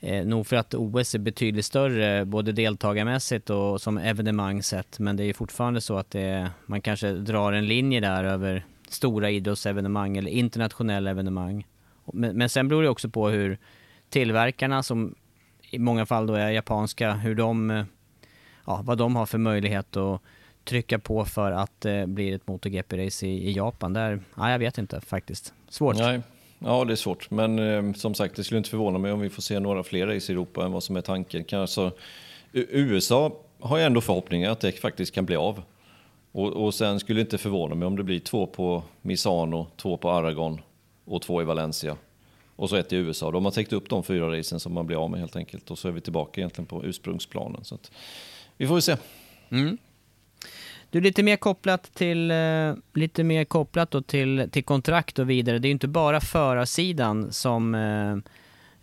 eh, 0.00 0.24
nog 0.26 0.46
för 0.46 0.56
att 0.56 0.74
OS 0.74 1.14
är 1.14 1.18
betydligt 1.18 1.64
större 1.64 2.24
både 2.24 2.52
deltagarmässigt 2.52 3.50
och 3.50 3.80
som 3.80 3.98
evenemang 3.98 4.62
sett, 4.62 4.98
men 4.98 5.16
det 5.16 5.24
är 5.24 5.32
fortfarande 5.34 5.80
så 5.80 5.96
att 5.96 6.10
det, 6.10 6.50
man 6.66 6.80
kanske 6.80 7.12
drar 7.12 7.52
en 7.52 7.66
linje 7.66 8.00
där 8.00 8.24
över 8.24 8.64
stora 8.88 9.30
idrottsevenemang 9.30 10.16
eller 10.16 10.30
internationella 10.30 11.10
evenemang. 11.10 11.66
Men, 12.12 12.36
men 12.36 12.48
sen 12.48 12.68
beror 12.68 12.82
det 12.82 12.88
också 12.88 13.08
på 13.08 13.28
hur 13.28 13.58
tillverkarna, 14.08 14.82
som 14.82 15.14
i 15.70 15.78
många 15.78 16.06
fall 16.06 16.26
då 16.26 16.34
är 16.34 16.50
japanska, 16.50 17.12
hur 17.12 17.34
de, 17.34 17.70
eh, 17.70 17.84
ja, 18.66 18.80
vad 18.84 18.98
de 18.98 19.16
har 19.16 19.26
för 19.26 19.38
möjlighet 19.38 19.96
att 19.96 20.20
trycka 20.64 20.98
på 20.98 21.24
för 21.24 21.52
att 21.52 21.84
eh, 21.84 21.92
det 21.92 22.06
blir 22.06 22.34
ett 22.34 22.46
MotoGP-race 22.46 23.26
i, 23.26 23.48
i 23.48 23.52
Japan. 23.52 23.92
Där, 23.92 24.20
ja, 24.36 24.50
jag 24.50 24.58
vet 24.58 24.78
inte 24.78 25.00
faktiskt. 25.00 25.54
Svårt. 25.68 25.96
Nej, 25.96 26.20
ja 26.58 26.84
det 26.84 26.92
är 26.92 26.96
svårt. 26.96 27.30
Men 27.30 27.58
eh, 27.58 27.92
som 27.92 28.14
sagt, 28.14 28.36
det 28.36 28.44
skulle 28.44 28.58
inte 28.58 28.70
förvåna 28.70 28.98
mig 28.98 29.12
om 29.12 29.20
vi 29.20 29.30
får 29.30 29.42
se 29.42 29.60
några 29.60 29.82
fler 29.82 30.06
race 30.06 30.32
i 30.32 30.34
Europa 30.34 30.64
än 30.64 30.72
vad 30.72 30.82
som 30.82 30.96
är 30.96 31.00
tanken. 31.00 31.44
Kan 31.44 31.60
alltså, 31.60 31.92
USA 32.52 33.32
har 33.60 33.78
jag 33.78 33.86
ändå 33.86 34.00
förhoppningar 34.00 34.50
att 34.50 34.60
det 34.60 34.72
faktiskt 34.72 35.14
kan 35.14 35.26
bli 35.26 35.36
av. 35.36 35.62
Och, 36.34 36.64
och 36.64 36.74
sen 36.74 37.00
skulle 37.00 37.18
det 37.18 37.20
inte 37.20 37.38
förvåna 37.38 37.74
mig 37.74 37.86
om 37.86 37.96
det 37.96 38.02
blir 38.02 38.20
två 38.20 38.46
på 38.46 38.82
Misano, 39.02 39.66
två 39.76 39.96
på 39.96 40.10
Aragon 40.10 40.60
och 41.04 41.22
två 41.22 41.42
i 41.42 41.44
Valencia. 41.44 41.96
Och 42.56 42.70
så 42.70 42.76
ett 42.76 42.92
i 42.92 42.96
USA. 42.96 43.30
De 43.30 43.44
har 43.44 43.52
täckt 43.52 43.72
upp 43.72 43.88
de 43.88 44.02
fyra 44.02 44.38
racen 44.38 44.60
som 44.60 44.72
man 44.72 44.86
blir 44.86 45.04
av 45.04 45.10
med 45.10 45.20
helt 45.20 45.36
enkelt. 45.36 45.70
Och 45.70 45.78
så 45.78 45.88
är 45.88 45.92
vi 45.92 46.00
tillbaka 46.00 46.40
egentligen 46.40 46.66
på 46.66 46.84
ursprungsplanen. 46.84 47.64
Så 47.64 47.74
att, 47.74 47.90
vi 48.56 48.66
får 48.66 48.74
väl 48.74 48.82
se. 48.82 48.96
Mm. 49.50 49.78
Du, 50.90 51.00
lite 51.00 51.22
mer 51.22 51.36
kopplat 51.36 51.94
till, 51.94 52.30
eh, 52.30 52.74
lite 52.94 53.24
mer 53.24 53.44
kopplat 53.44 53.90
då 53.90 54.02
till, 54.02 54.48
till 54.52 54.64
kontrakt 54.64 55.18
och 55.18 55.30
vidare. 55.30 55.58
Det 55.58 55.66
är 55.66 55.70
ju 55.70 55.72
inte 55.72 55.88
bara 55.88 56.20
förarsidan 56.20 57.32
som 57.32 57.74
eh, 57.74 58.16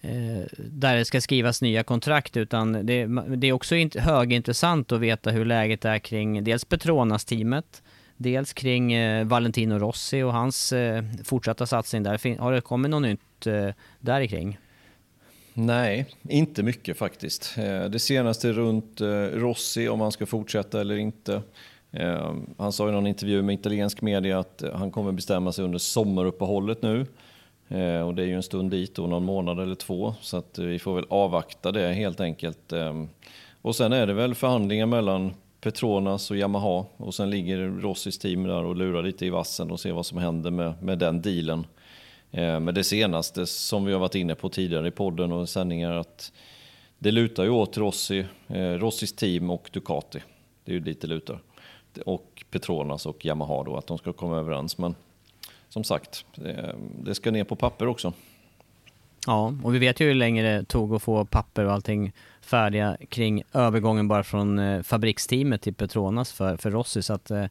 Eh, 0.01 0.43
där 0.57 0.95
det 0.95 1.05
ska 1.05 1.21
skrivas 1.21 1.61
nya 1.61 1.83
kontrakt 1.83 2.37
utan 2.37 2.71
det, 2.85 3.05
det 3.35 3.47
är 3.47 3.51
också 3.53 3.75
int- 3.75 3.99
högintressant 3.99 4.91
att 4.91 4.99
veta 4.99 5.29
hur 5.31 5.45
läget 5.45 5.85
är 5.85 5.99
kring 5.99 6.43
dels 6.43 6.65
Petronas-teamet, 6.65 7.81
dels 8.17 8.53
kring 8.53 8.93
eh, 8.93 9.25
Valentino 9.27 9.79
Rossi 9.79 10.21
och 10.21 10.33
hans 10.33 10.73
eh, 10.73 11.03
fortsatta 11.23 11.65
satsning 11.65 12.03
där. 12.03 12.17
Fin- 12.17 12.39
Har 12.39 12.51
det 12.53 12.61
kommit 12.61 12.91
något 12.91 13.01
nytt 13.01 13.47
eh, 13.47 13.69
där 13.99 14.25
kring? 14.25 14.57
Nej, 15.53 16.05
inte 16.29 16.63
mycket 16.63 16.97
faktiskt. 16.97 17.53
Eh, 17.57 17.83
det 17.83 17.99
senaste 17.99 18.51
runt 18.51 19.01
eh, 19.01 19.07
Rossi, 19.33 19.87
om 19.87 20.01
han 20.01 20.11
ska 20.11 20.25
fortsätta 20.25 20.81
eller 20.81 20.95
inte. 20.95 21.41
Han 22.57 22.71
sa 22.71 22.89
i 22.89 22.91
någon 22.91 23.07
intervju 23.07 23.41
med 23.41 23.53
italiensk 23.55 24.01
media 24.01 24.39
att 24.39 24.63
han 24.73 24.91
kommer 24.91 25.11
bestämma 25.11 25.51
sig 25.51 25.65
under 25.65 25.77
sommaruppehållet 25.79 26.81
nu. 26.81 27.05
Eh, 27.71 28.01
och 28.01 28.15
det 28.15 28.21
är 28.23 28.25
ju 28.25 28.35
en 28.35 28.43
stund 28.43 28.71
dit 28.71 28.99
och 28.99 29.09
någon 29.09 29.25
månad 29.25 29.59
eller 29.59 29.75
två, 29.75 30.13
så 30.21 30.37
att 30.37 30.57
eh, 30.57 30.65
vi 30.65 30.79
får 30.79 30.95
väl 30.95 31.05
avvakta 31.09 31.71
det 31.71 31.93
helt 31.93 32.19
enkelt. 32.19 32.73
Eh, 32.73 33.03
och 33.61 33.75
sen 33.75 33.93
är 33.93 34.07
det 34.07 34.13
väl 34.13 34.35
förhandlingar 34.35 34.85
mellan 34.85 35.33
Petronas 35.61 36.31
och 36.31 36.37
Yamaha 36.37 36.85
och 36.97 37.13
sen 37.13 37.29
ligger 37.29 37.57
Rossis 37.57 38.19
team 38.19 38.43
där 38.43 38.63
och 38.63 38.75
lurar 38.75 39.03
lite 39.03 39.25
i 39.25 39.29
vassen 39.29 39.71
och 39.71 39.79
ser 39.79 39.91
vad 39.91 40.05
som 40.05 40.17
händer 40.17 40.51
med, 40.51 40.83
med 40.83 40.99
den 40.99 41.21
dealen. 41.21 41.65
Eh, 42.31 42.59
men 42.59 42.75
det 42.75 42.83
senaste 42.83 43.45
som 43.45 43.85
vi 43.85 43.93
har 43.93 43.99
varit 43.99 44.15
inne 44.15 44.35
på 44.35 44.49
tidigare 44.49 44.87
i 44.87 44.91
podden 44.91 45.31
och 45.31 45.49
sändningar 45.49 45.91
att 45.91 46.31
det 46.99 47.11
lutar 47.11 47.43
ju 47.43 47.49
åt 47.49 47.77
Rossi, 47.77 48.25
eh, 48.47 48.71
Rossis 48.71 49.13
team 49.13 49.49
och 49.49 49.69
Ducati. 49.73 50.19
Det 50.65 50.71
är 50.71 50.73
ju 50.73 50.79
dit 50.79 51.01
det 51.01 51.07
lutar. 51.07 51.39
Och 52.05 52.43
Petronas 52.51 53.05
och 53.05 53.25
Yamaha 53.25 53.63
då, 53.63 53.77
att 53.77 53.87
de 53.87 53.97
ska 53.97 54.13
komma 54.13 54.37
överens. 54.37 54.77
Men 54.77 54.95
som 55.73 55.83
sagt, 55.83 56.25
det, 56.35 56.75
det 57.03 57.15
ska 57.15 57.31
ner 57.31 57.43
på 57.43 57.55
papper 57.55 57.87
också. 57.87 58.13
Ja, 59.27 59.53
och 59.63 59.75
vi 59.75 59.79
vet 59.79 59.99
ju 59.99 60.07
hur 60.07 60.15
länge 60.15 60.43
det 60.43 60.65
tog 60.65 60.95
att 60.95 61.01
få 61.01 61.25
papper 61.25 61.65
och 61.65 61.71
allting 61.71 62.13
färdiga 62.41 62.97
kring 63.09 63.43
övergången 63.53 64.07
bara 64.07 64.23
från 64.23 64.59
eh, 64.59 64.81
fabriksteamet 64.81 65.61
till 65.61 65.73
Petronas 65.73 66.31
för, 66.31 66.57
för 66.57 66.71
Rossi. 66.71 67.01
Så 67.01 67.13
att 67.13 67.31
eh, 67.31 67.45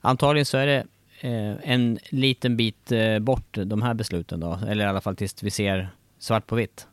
antagligen 0.00 0.46
så 0.46 0.58
är 0.58 0.66
det 0.66 0.86
eh, 1.20 1.70
en 1.70 1.98
liten 2.08 2.56
bit 2.56 2.92
eh, 2.92 3.18
bort 3.18 3.58
de 3.64 3.82
här 3.82 3.94
besluten 3.94 4.40
då, 4.40 4.58
eller 4.68 4.84
i 4.84 4.88
alla 4.88 5.00
fall 5.00 5.16
tills 5.16 5.42
vi 5.42 5.50
ser 5.50 5.88
svart 6.18 6.46
på 6.46 6.54
vitt. 6.54 6.86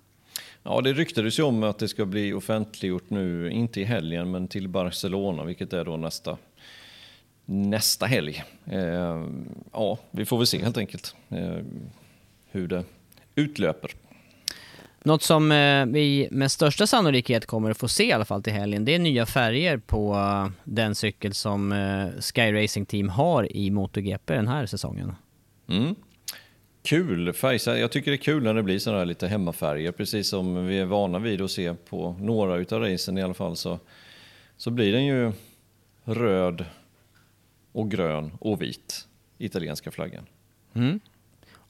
Ja, 0.64 0.82
det 0.82 0.94
ryktades 0.94 1.40
ju 1.40 1.44
om 1.44 1.64
att 1.64 1.80
det 1.80 1.88
ska 1.88 2.06
bli 2.06 2.34
offentliggjort 2.34 3.10
nu, 3.10 3.52
inte 3.52 3.82
i 3.82 3.84
helgen, 3.84 4.32
men 4.32 4.48
till 4.48 4.68
Barcelona, 4.68 5.44
vilket 5.44 5.74
är 5.74 5.86
då 5.86 5.98
nästa, 5.98 6.38
nästa 7.50 8.06
helg. 8.06 8.44
Eh, 8.66 9.28
ja, 9.72 9.98
vi 10.12 10.26
får 10.26 10.38
väl 10.38 10.48
se 10.48 10.64
helt 10.64 10.78
enkelt 10.78 11.16
eh, 11.30 11.58
hur 12.52 12.68
det 12.68 12.84
utlöper. 13.36 13.92
Något 15.04 15.24
som 15.24 15.52
eh, 15.52 15.86
vi 15.86 16.28
med 16.32 16.52
största 16.52 16.88
sannolikhet 16.88 17.46
kommer 17.46 17.72
att 17.72 17.78
få 17.78 17.88
se 17.88 18.08
i 18.08 18.12
alla 18.12 18.26
fall 18.26 18.44
till 18.44 18.54
helgen, 18.54 18.86
det 18.86 18.96
är 18.96 19.00
nya 19.00 19.26
färger 19.26 19.78
på 19.78 20.14
uh, 20.14 20.50
den 20.64 20.96
cykel 20.96 21.34
som 21.34 21.72
uh, 21.72 22.20
Sky 22.20 22.64
Racing 22.64 22.86
Team 22.86 23.10
har 23.10 23.56
i 23.56 23.72
MotoGP 23.72 24.34
den 24.34 24.48
här 24.48 24.66
säsongen. 24.66 25.16
Mm. 25.70 25.96
Kul 26.84 27.34
färg. 27.34 27.80
Jag 27.80 27.92
tycker 27.92 28.12
det 28.12 28.16
är 28.16 28.22
kul 28.22 28.44
när 28.44 28.54
det 28.54 28.64
blir 28.64 28.80
sådana 28.80 29.00
här 29.00 29.06
lite 29.06 29.28
hemmafärger, 29.28 29.92
precis 29.92 30.30
som 30.30 30.68
vi 30.68 30.80
är 30.80 30.86
vana 30.86 31.20
vid 31.20 31.42
att 31.42 31.52
se 31.52 31.74
på 31.74 32.16
några 32.20 32.56
utav 32.56 32.82
racen 32.82 33.18
i 33.18 33.24
alla 33.24 33.34
fall. 33.34 33.56
Så, 33.56 33.80
så 34.58 34.72
blir 34.72 34.92
den 34.92 35.06
ju 35.06 35.32
röd 36.04 36.66
och 37.72 37.92
grön 37.92 38.32
och 38.40 38.62
vit, 38.62 39.08
italienska 39.38 39.92
flaggan. 39.92 40.26
Mm. 40.74 41.00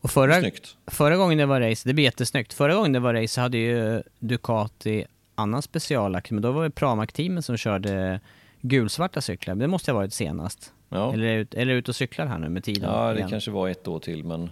Och 0.02 0.12
förra, 0.12 0.52
förra 0.88 1.18
gången 1.18 1.38
det 1.38 1.46
var 1.46 1.62
race, 1.62 1.90
det 1.90 1.94
blir 1.94 2.04
jättesnyggt. 2.04 2.54
Förra 2.54 2.76
gången 2.76 2.92
det 2.92 3.00
var 3.00 3.14
race 3.14 3.42
hade 3.42 3.58
ju 3.58 4.04
Ducati 4.20 5.06
annan 5.36 5.62
speciallack, 5.62 6.32
men 6.32 6.42
då 6.42 6.52
var 6.52 6.64
det 6.64 6.70
Pramac-teamet 6.70 7.42
som 7.42 7.58
körde 7.58 8.20
gulsvarta 8.62 9.22
cyklar. 9.22 9.56
Det 9.56 9.68
måste 9.68 9.92
ha 9.92 9.98
varit 10.00 10.14
senast. 10.14 10.74
Ja. 10.90 11.14
Eller, 11.14 11.26
är 11.26 11.38
ut, 11.38 11.54
eller 11.54 11.74
ut 11.74 11.90
och 11.90 11.96
cyklar 11.96 12.26
här 12.26 12.40
nu 12.40 12.50
med 12.50 12.64
tiden? 12.64 12.90
Ja, 12.90 13.08
det 13.08 13.18
igen. 13.18 13.30
kanske 13.30 13.52
var 13.52 13.70
ett 13.70 13.88
år 13.88 14.00
till, 14.00 14.24
men... 14.24 14.50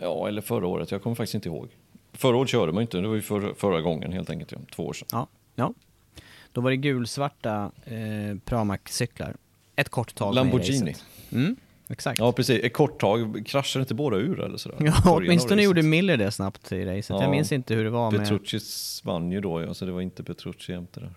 Ja, 0.00 0.28
eller 0.28 0.42
förra 0.42 0.66
året. 0.66 0.90
Jag 0.90 1.02
kommer 1.02 1.16
faktiskt 1.16 1.34
inte 1.34 1.48
ihåg. 1.48 1.68
Förra 2.12 2.36
året 2.36 2.50
körde 2.50 2.72
man 2.72 2.82
inte, 2.82 2.98
det 2.98 3.08
var 3.08 3.14
ju 3.14 3.22
för, 3.22 3.54
förra 3.54 3.80
gången 3.80 4.12
helt 4.12 4.30
enkelt, 4.30 4.52
ja. 4.52 4.58
två 4.74 4.86
år 4.86 4.92
sedan. 4.92 5.08
Ja, 5.12 5.26
ja. 5.54 5.74
Då 6.52 6.60
var 6.60 6.70
det 6.70 6.76
gulsvarta 6.76 7.72
eh, 7.84 8.36
Pramac-cyklar. 8.44 9.36
Ett 9.76 9.88
kort 9.88 10.14
tag 10.14 10.34
Lamborghini. 10.34 10.94
Mm. 11.32 11.56
Exakt. 11.88 12.18
Ja 12.18 12.32
precis, 12.32 12.64
ett 12.64 12.72
kort 12.72 13.00
tag, 13.00 13.46
kraschade 13.46 13.82
inte 13.82 13.94
båda 13.94 14.16
ur 14.16 14.40
eller 14.40 14.56
sådär? 14.56 14.76
Ja, 14.80 15.02
åtminstone 15.04 15.62
gjorde 15.62 15.82
Miller 15.82 16.16
det 16.16 16.30
snabbt 16.30 16.72
i 16.72 16.84
racet. 16.84 17.10
Ja, 17.10 17.22
jag 17.22 17.30
minns 17.30 17.52
inte 17.52 17.74
hur 17.74 17.84
det 17.84 17.90
var 17.90 18.10
med... 18.10 18.20
Petrucci 18.20 18.58
vann 19.04 19.32
ju 19.32 19.40
då, 19.40 19.62
ja, 19.62 19.74
så 19.74 19.84
det 19.84 19.92
var 19.92 20.00
inte 20.00 20.24
Petrucci 20.24 20.72
jämte 20.72 21.00
där. 21.00 21.14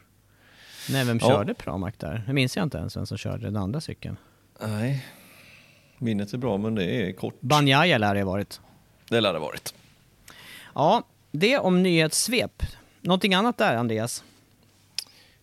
Nej, 0.89 1.06
vem 1.06 1.19
ja. 1.22 1.28
körde 1.28 1.54
Pramac 1.54 1.93
där? 1.98 2.24
Det 2.28 2.34
minns 2.34 2.58
jag 2.58 2.63
inte 2.63 2.78
ens 2.78 2.98
vem 2.98 3.06
som 3.06 3.17
körde 3.17 3.45
den 3.45 3.56
andra 3.56 3.82
cykeln. 3.82 4.17
Nej, 4.62 5.06
minnet 5.98 6.34
är 6.34 6.38
bra 6.38 6.58
men 6.58 6.76
det 6.76 6.86
är 6.86 7.13
kort. 7.13 7.41
Banjaya 7.41 7.98
lär 7.98 8.13
det 8.13 8.22
ha 8.22 8.32
varit. 8.32 8.62
Det 9.10 9.22
lär 9.22 9.34
det 9.34 9.39
ha 9.39 9.45
varit. 9.45 9.74
Ja, 10.76 11.04
det 11.32 11.58
om 11.58 11.84
nyhetssvep. 11.84 12.63
Någonting 13.02 13.34
annat 13.34 13.58
där, 13.58 13.76
Andreas? 13.76 14.24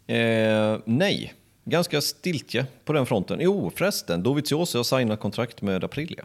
Eh, 0.07 0.79
nej 0.85 1.35
ganska 1.67 2.01
stiltje 2.01 2.67
på 2.85 2.93
den 2.93 3.07
fronten. 3.07 3.39
Jo, 3.41 3.73
förresten, 3.77 4.23
Dovizioso 4.23 4.79
har 4.79 4.85
signat 4.85 5.21
kontrakt 5.21 5.63
med 5.63 5.85
Aprilia. 5.85 6.25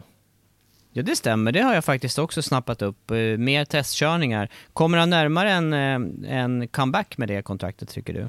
Ja, 0.92 1.02
det 1.02 1.16
stämmer. 1.16 1.52
Det 1.52 1.60
har 1.60 1.74
jag 1.74 1.84
faktiskt 1.84 2.18
också 2.18 2.42
snappat 2.42 2.82
upp. 2.82 3.10
Eh, 3.10 3.16
mer 3.16 3.64
testkörningar. 3.64 4.48
Kommer 4.72 4.98
han 4.98 5.10
närmare 5.10 5.50
en, 5.50 5.72
eh, 5.72 6.38
en 6.38 6.68
comeback 6.68 7.18
med 7.18 7.28
det 7.28 7.42
kontraktet, 7.42 7.88
tycker 7.88 8.14
du? 8.14 8.28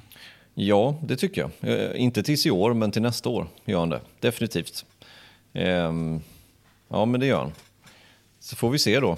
Ja, 0.54 0.96
det 1.04 1.16
tycker 1.16 1.42
jag. 1.42 1.80
Eh, 1.80 2.02
inte 2.02 2.24
tills 2.24 2.46
i 2.46 2.52
år, 2.52 2.74
men 2.74 2.92
till 2.92 3.02
nästa 3.02 3.30
år 3.30 3.48
gör 3.66 3.80
han 3.80 3.90
det. 3.90 4.00
Definitivt. 4.20 4.86
Ehm, 5.54 6.22
ja, 6.90 7.06
men 7.06 7.20
det 7.20 7.26
gör 7.26 7.40
han. 7.40 7.52
Så 8.40 8.56
får 8.56 8.70
vi 8.70 8.80
se 8.80 9.00
då 9.00 9.18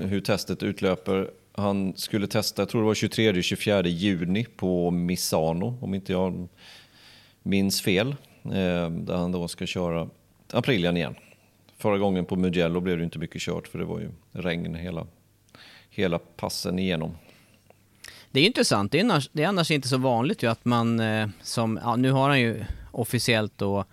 hur 0.00 0.20
testet 0.20 0.62
utlöper. 0.62 1.30
Han 1.52 1.96
skulle 1.96 2.26
testa, 2.26 2.62
jag 2.62 2.68
tror 2.68 2.80
det 2.80 2.86
var 2.86 2.94
23-24 2.94 3.86
juni 3.86 4.46
på 4.56 4.90
Misano, 4.90 5.78
om 5.80 5.94
inte 5.94 6.12
jag 6.12 6.48
minns 7.48 7.82
fel, 7.82 8.08
eh, 8.44 8.90
där 8.90 9.16
han 9.16 9.32
då 9.32 9.48
ska 9.48 9.66
köra 9.66 10.08
Aprilian 10.52 10.96
igen. 10.96 11.14
Förra 11.76 11.98
gången 11.98 12.24
på 12.24 12.36
Mugello 12.36 12.80
blev 12.80 12.98
det 12.98 13.04
inte 13.04 13.18
mycket 13.18 13.42
kört 13.42 13.68
för 13.68 13.78
det 13.78 13.84
var 13.84 14.00
ju 14.00 14.10
regn 14.32 14.74
hela, 14.74 15.06
hela 15.90 16.18
passen 16.18 16.78
igenom. 16.78 17.16
Det 18.30 18.40
är 18.40 18.46
intressant, 18.46 18.92
det 18.92 18.98
är, 18.98 19.04
annars, 19.04 19.30
det 19.32 19.42
är 19.42 19.48
annars 19.48 19.70
inte 19.70 19.88
så 19.88 19.98
vanligt 19.98 20.42
ju 20.42 20.50
att 20.50 20.64
man 20.64 21.00
eh, 21.00 21.28
som, 21.42 21.80
ja, 21.82 21.96
nu 21.96 22.10
har 22.10 22.28
han 22.28 22.40
ju 22.40 22.64
officiellt 22.92 23.58
då 23.58 23.84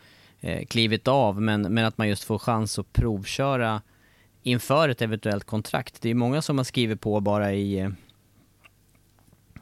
eh, 0.41 0.65
klivit 0.65 1.08
av, 1.08 1.41
men, 1.41 1.62
men 1.62 1.86
att 1.86 1.98
man 1.98 2.10
just 2.10 2.24
får 2.24 2.39
chans 2.39 2.80
att 2.80 2.94
provköra 2.94 3.82
inför 4.44 4.89
ett 4.89 5.02
eventuellt 5.02 5.44
kontrakt. 5.44 6.02
Det 6.02 6.10
är 6.10 6.13
många 6.15 6.41
som 6.41 6.58
har 6.58 6.65
skrivit 6.65 7.02
på 7.02 7.20
bara 7.20 7.54
i, 7.54 7.80
eh, 7.80 7.89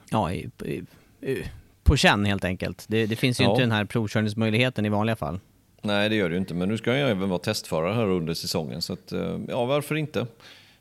ja, 0.10 0.32
i, 0.32 0.50
i, 0.66 0.84
i 1.32 1.44
på 1.84 1.98
känn 1.98 2.26
helt 2.26 2.46
enkelt. 2.46 2.86
Det, 2.88 3.06
det 3.06 3.16
finns 3.16 3.40
ju 3.40 3.44
ja. 3.44 3.50
inte 3.50 3.62
den 3.62 3.72
här 3.72 3.86
provkörningsmöjligheten 3.86 4.86
i 4.86 4.90
vanliga 4.90 5.16
fall. 5.16 5.40
Nej, 5.82 6.10
det 6.10 6.16
gör 6.16 6.30
det 6.30 6.34
ju 6.34 6.40
inte, 6.40 6.54
men 6.54 6.70
nu 6.70 6.78
ska 6.78 6.98
jag 6.98 7.10
även 7.10 7.30
vara 7.30 7.40
testförare 7.40 7.94
här 7.94 8.10
under 8.10 8.34
säsongen, 8.34 8.82
så 8.82 8.94
att, 8.94 9.12
eh, 9.12 9.40
ja, 9.48 9.66
varför 9.66 9.96
inte? 9.96 10.20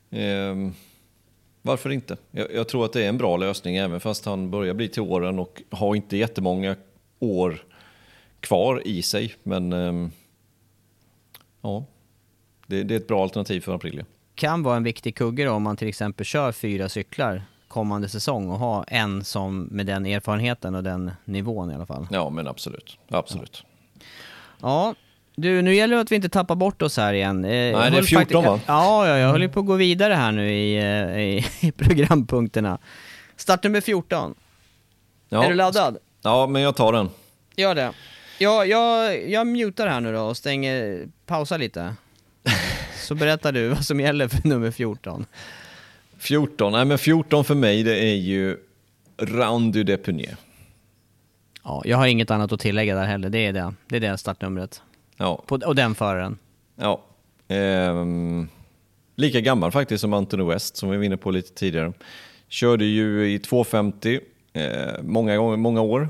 Eh, 0.09 0.55
varför 1.61 1.89
inte? 1.89 2.17
Jag, 2.31 2.53
jag, 2.53 2.67
tror 2.67 2.85
att 2.85 2.93
det 2.93 3.03
är 3.03 3.09
en 3.09 3.17
bra 3.17 3.37
lösning, 3.37 3.75
även 3.75 3.99
fast 3.99 4.25
han 4.25 4.51
börjar 4.51 4.73
bli 4.73 4.87
till 4.87 5.01
åren 5.01 5.39
och 5.39 5.61
har 5.69 5.95
inte 5.95 6.17
jättemånga 6.17 6.75
år 7.19 7.63
kvar 8.39 8.87
i 8.87 9.01
sig. 9.01 9.35
Men 9.43 9.73
eh, 9.73 10.09
ja, 11.61 11.85
det, 12.67 12.83
det, 12.83 12.93
är 12.93 12.97
ett 12.97 13.07
bra 13.07 13.23
alternativ 13.23 13.61
för 13.61 13.75
Aprilia. 13.75 14.05
Kan 14.35 14.63
vara 14.63 14.77
en 14.77 14.83
viktig 14.83 15.15
kugge 15.15 15.45
då, 15.45 15.51
om 15.51 15.63
man 15.63 15.77
till 15.77 15.87
exempel 15.87 16.25
kör 16.25 16.51
fyra 16.51 16.89
cyklar 16.89 17.41
kommande 17.73 18.09
säsong 18.09 18.49
och 18.49 18.59
ha 18.59 18.83
en 18.83 19.23
som 19.23 19.67
med 19.71 19.85
den 19.85 20.05
erfarenheten 20.05 20.75
och 20.75 20.83
den 20.83 21.11
nivån 21.25 21.71
i 21.71 21.75
alla 21.75 21.85
fall. 21.85 22.07
Ja, 22.11 22.29
men 22.29 22.47
absolut. 22.47 22.97
Absolut. 23.09 23.63
Ja, 24.61 24.95
du, 25.35 25.61
nu 25.61 25.75
gäller 25.75 25.95
det 25.95 26.01
att 26.01 26.11
vi 26.11 26.15
inte 26.15 26.29
tappar 26.29 26.55
bort 26.55 26.81
oss 26.81 26.97
här 26.97 27.13
igen. 27.13 27.45
Eh, 27.45 27.49
Nej, 27.49 27.91
det 27.91 27.97
är 27.97 28.01
14 28.03 28.43
va? 28.43 28.59
Ja, 28.65 29.07
ja, 29.07 29.17
jag 29.17 29.31
håller 29.31 29.47
på 29.47 29.59
att 29.59 29.65
gå 29.65 29.75
vidare 29.75 30.13
här 30.13 30.31
nu 30.31 30.51
i, 30.51 30.77
eh, 30.77 31.19
i, 31.19 31.45
i 31.67 31.71
programpunkterna. 31.71 32.77
Startnummer 33.35 33.81
14. 33.81 34.35
Ja. 35.29 35.43
Är 35.43 35.49
du 35.49 35.55
laddad? 35.55 35.97
Ja, 36.21 36.47
men 36.47 36.61
jag 36.61 36.75
tar 36.75 36.93
den. 36.93 37.09
Gör 37.55 37.75
det. 37.75 37.91
Jag, 38.39 38.67
jag, 38.67 39.29
jag 39.29 39.47
mutar 39.47 39.87
här 39.87 40.01
nu 40.01 40.13
då 40.13 40.21
och 40.21 40.37
stänger, 40.37 41.07
pausar 41.25 41.57
lite. 41.57 41.95
Så 42.95 43.15
berättar 43.15 43.51
du 43.51 43.67
vad 43.67 43.85
som 43.85 43.99
gäller 43.99 44.27
för 44.27 44.47
nummer 44.47 44.71
14. 44.71 45.25
14, 46.23 46.71
nej 46.71 46.85
men 46.85 46.97
14 46.97 47.45
för 47.45 47.55
mig 47.55 47.83
det 47.83 47.99
är 47.99 48.15
ju 48.15 48.57
du 49.71 49.83
Depunier. 49.83 50.35
Ja, 51.63 51.81
jag 51.85 51.97
har 51.97 52.07
inget 52.07 52.31
annat 52.31 52.51
att 52.51 52.59
tillägga 52.59 52.95
där 52.95 53.05
heller. 53.05 53.29
Det 53.29 53.39
är 53.39 53.53
det. 53.53 53.73
Det 53.87 53.95
är 53.95 53.99
det 53.99 54.17
startnumret. 54.17 54.81
Ja. 55.17 55.43
På, 55.47 55.55
och 55.55 55.75
den 55.75 55.95
föraren. 55.95 56.37
Ja. 56.75 57.03
Ehm, 57.47 58.47
lika 59.15 59.41
gammal 59.41 59.71
faktiskt 59.71 60.01
som 60.01 60.13
Anthony 60.13 60.43
West 60.43 60.77
som 60.77 60.89
vi 60.89 60.97
var 60.97 61.03
inne 61.03 61.17
på 61.17 61.31
lite 61.31 61.53
tidigare. 61.53 61.93
Körde 62.47 62.85
ju 62.85 63.33
i 63.33 63.39
250 63.39 64.19
eh, 64.53 64.63
många, 65.01 65.37
gånger, 65.37 65.57
många 65.57 65.81
år. 65.81 66.09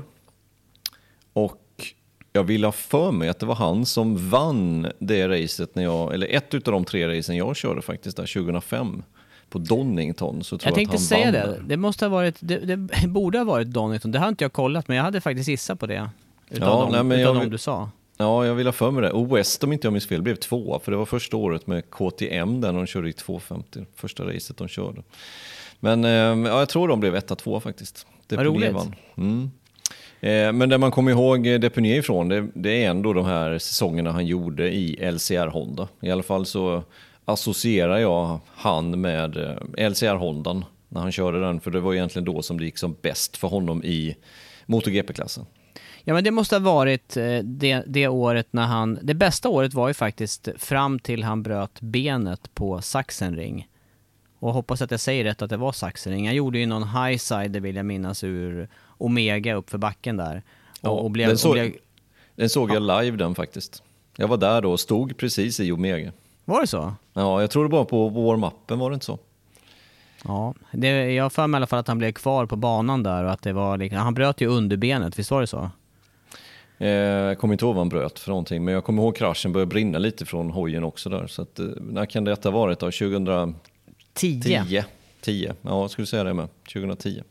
Och 1.32 1.92
jag 2.32 2.44
vill 2.44 2.64
ha 2.64 2.72
för 2.72 3.12
mig 3.12 3.28
att 3.28 3.38
det 3.38 3.46
var 3.46 3.54
han 3.54 3.86
som 3.86 4.30
vann 4.30 4.86
det 4.98 5.28
racet 5.28 5.74
när 5.74 5.82
jag, 5.82 6.14
eller 6.14 6.26
ett 6.26 6.54
av 6.54 6.60
de 6.60 6.84
tre 6.84 7.18
racen 7.18 7.36
jag 7.36 7.56
körde 7.56 7.82
faktiskt 7.82 8.16
där 8.16 8.34
2005 8.34 9.02
på 9.50 9.58
Donington 9.58 10.44
så 10.44 10.58
tror 10.58 10.66
jag, 10.66 10.70
jag 10.70 10.74
tänkte 10.74 10.94
att 10.94 11.00
han 11.00 11.32
säga 11.32 11.32
det. 11.32 11.62
Det 11.66 11.76
måste 11.76 12.04
ha 12.04 12.10
varit, 12.10 12.36
det, 12.40 12.58
det, 12.58 12.76
borde 13.08 13.38
ha 13.38 13.44
varit 13.44 13.68
Donington. 13.68 14.10
Det 14.10 14.18
har 14.18 14.28
inte 14.28 14.44
jag 14.44 14.52
kollat, 14.52 14.88
men 14.88 14.96
jag 14.96 15.04
hade 15.04 15.20
faktiskt 15.20 15.48
gissat 15.48 15.80
på 15.80 15.86
det. 15.86 16.10
Utav 16.50 16.68
ja, 16.68 16.80
dem, 16.80 16.92
nej, 16.92 17.04
men 17.04 17.20
utav 17.20 17.36
jag, 17.36 17.50
du 17.50 17.58
sa. 17.58 17.90
Ja, 18.16 18.46
jag 18.46 18.54
vill 18.54 18.66
ha 18.66 18.72
för 18.72 18.90
mig 18.90 19.02
det. 19.02 19.10
Och 19.10 19.36
West, 19.36 19.64
om 19.64 19.72
inte 19.72 19.86
jag 19.86 19.92
minns 19.92 20.06
fel, 20.06 20.22
blev 20.22 20.34
tvåa. 20.34 20.80
För 20.80 20.92
det 20.92 20.98
var 20.98 21.06
första 21.06 21.36
året 21.36 21.66
med 21.66 21.90
KTM 21.90 22.60
där 22.60 22.72
de 22.72 22.86
körde 22.86 23.08
i 23.08 23.12
250. 23.12 23.84
Första 23.96 24.24
racet 24.24 24.56
de 24.56 24.68
körde. 24.68 25.02
Men 25.80 26.04
eh, 26.04 26.10
ja, 26.50 26.58
jag 26.58 26.68
tror 26.68 26.88
de 26.88 27.00
blev 27.00 27.16
etta, 27.16 27.36
tvåa 27.36 27.60
faktiskt. 27.60 28.06
Vad 28.28 28.46
roligt. 28.46 28.72
vann. 28.72 28.94
Mm. 29.16 29.50
Eh, 30.20 30.52
Men 30.52 30.68
det 30.68 30.78
man 30.78 30.90
kommer 30.90 31.10
ihåg 31.10 31.44
Depunier 31.44 31.98
ifrån, 31.98 32.28
det, 32.28 32.48
det 32.54 32.84
är 32.84 32.90
ändå 32.90 33.12
de 33.12 33.24
här 33.24 33.58
säsongerna 33.58 34.12
han 34.12 34.26
gjorde 34.26 34.74
i 34.74 35.10
LCR 35.12 35.46
Honda. 35.46 35.88
I 36.00 36.10
alla 36.10 36.22
fall 36.22 36.46
så 36.46 36.82
associerar 37.24 37.98
jag 37.98 38.40
han 38.54 39.00
med 39.00 39.36
eh, 39.36 39.90
LCR 39.90 40.16
Hondan 40.16 40.64
när 40.88 41.00
han 41.00 41.12
körde 41.12 41.40
den. 41.40 41.60
För 41.60 41.70
det 41.70 41.80
var 41.80 41.94
egentligen 41.94 42.24
då 42.24 42.42
som 42.42 42.58
det 42.58 42.64
gick 42.64 42.78
som 42.78 42.96
bäst 43.02 43.36
för 43.36 43.48
honom 43.48 43.84
i 43.84 44.16
MotoGP-klassen. 44.66 45.46
Ja 46.04 46.14
men 46.14 46.24
det 46.24 46.30
måste 46.30 46.54
ha 46.54 46.60
varit 46.60 47.16
eh, 47.16 47.38
det, 47.38 47.82
det 47.86 48.08
året 48.08 48.46
när 48.50 48.66
han, 48.66 48.98
det 49.02 49.14
bästa 49.14 49.48
året 49.48 49.74
var 49.74 49.88
ju 49.88 49.94
faktiskt 49.94 50.48
fram 50.56 50.98
till 50.98 51.22
han 51.22 51.42
bröt 51.42 51.80
benet 51.80 52.54
på 52.54 52.82
Sachsenring. 52.82 53.68
Och 54.38 54.52
hoppas 54.52 54.82
att 54.82 54.90
jag 54.90 55.00
säger 55.00 55.24
rätt 55.24 55.42
att 55.42 55.50
det 55.50 55.56
var 55.56 55.72
Sachsenring. 55.72 56.26
Han 56.26 56.34
gjorde 56.36 56.58
ju 56.58 56.66
någon 56.66 56.88
highside 56.88 57.56
vill 57.56 57.76
jag 57.76 57.86
minnas 57.86 58.24
ur 58.24 58.68
Omega 58.98 59.54
upp 59.54 59.70
för 59.70 59.78
backen 59.78 60.16
där. 60.16 60.42
Ja, 60.80 60.90
Och, 60.90 61.04
och 61.04 61.10
blev, 61.10 61.28
den, 61.28 61.38
såg, 61.38 61.50
och 61.50 61.54
blev, 61.54 61.72
den 62.34 62.48
såg 62.48 62.70
jag 62.70 62.82
live 62.82 63.16
den 63.16 63.34
faktiskt. 63.34 63.82
Jag 64.16 64.28
var 64.28 64.36
där 64.36 64.62
då 64.62 64.72
och 64.72 64.80
stod 64.80 65.16
precis 65.16 65.60
i 65.60 65.72
Omega. 65.72 66.12
Var 66.44 66.60
det 66.60 66.66
så? 66.66 66.94
Ja, 67.12 67.40
jag 67.40 67.50
tror 67.50 67.62
det 67.62 67.68
bara 67.68 67.84
på 67.84 68.08
warm-upen 68.08 68.78
var 68.78 68.90
det 68.90 68.94
inte 68.94 69.06
så. 69.06 69.18
Ja, 70.24 70.54
det, 70.72 71.12
jag 71.12 71.22
har 71.24 71.30
för 71.30 71.46
mig 71.46 71.56
i 71.56 71.58
alla 71.58 71.66
fall 71.66 71.78
att 71.78 71.88
han 71.88 71.98
blev 71.98 72.12
kvar 72.12 72.46
på 72.46 72.56
banan 72.56 73.02
där 73.02 73.24
och 73.24 73.32
att 73.32 73.42
det 73.42 73.52
var 73.52 73.94
han 73.96 74.14
bröt 74.14 74.40
ju 74.40 74.46
underbenet, 74.46 75.18
visst 75.18 75.30
var 75.30 75.40
det 75.40 75.46
så? 75.46 75.70
Eh, 76.78 76.88
Jag 76.88 77.38
kommer 77.38 77.54
inte 77.54 77.64
ihåg 77.64 77.74
vad 77.74 77.80
han 77.80 77.88
bröt 77.88 78.18
för 78.18 78.28
någonting, 78.30 78.64
men 78.64 78.74
jag 78.74 78.84
kommer 78.84 79.02
ihåg 79.02 79.16
kraschen 79.16 79.52
började 79.52 79.68
brinna 79.70 79.98
lite 79.98 80.24
från 80.26 80.50
hojen 80.50 80.84
också 80.84 81.08
där. 81.10 81.26
Så 81.26 81.42
att, 81.42 81.58
eh, 81.58 81.64
när 81.80 82.06
kan 82.06 82.24
detta 82.24 82.50
ha 82.50 82.58
varit 82.58 82.78
då? 82.78 82.86
2010? 82.90 83.54
10. 84.14 84.84
10. 85.20 85.54
Ja, 85.62 85.80
jag 85.80 85.90
skulle 85.90 86.06
säga 86.06 86.24
det 86.24 86.34
med. 86.34 86.48
2010. 86.72 87.22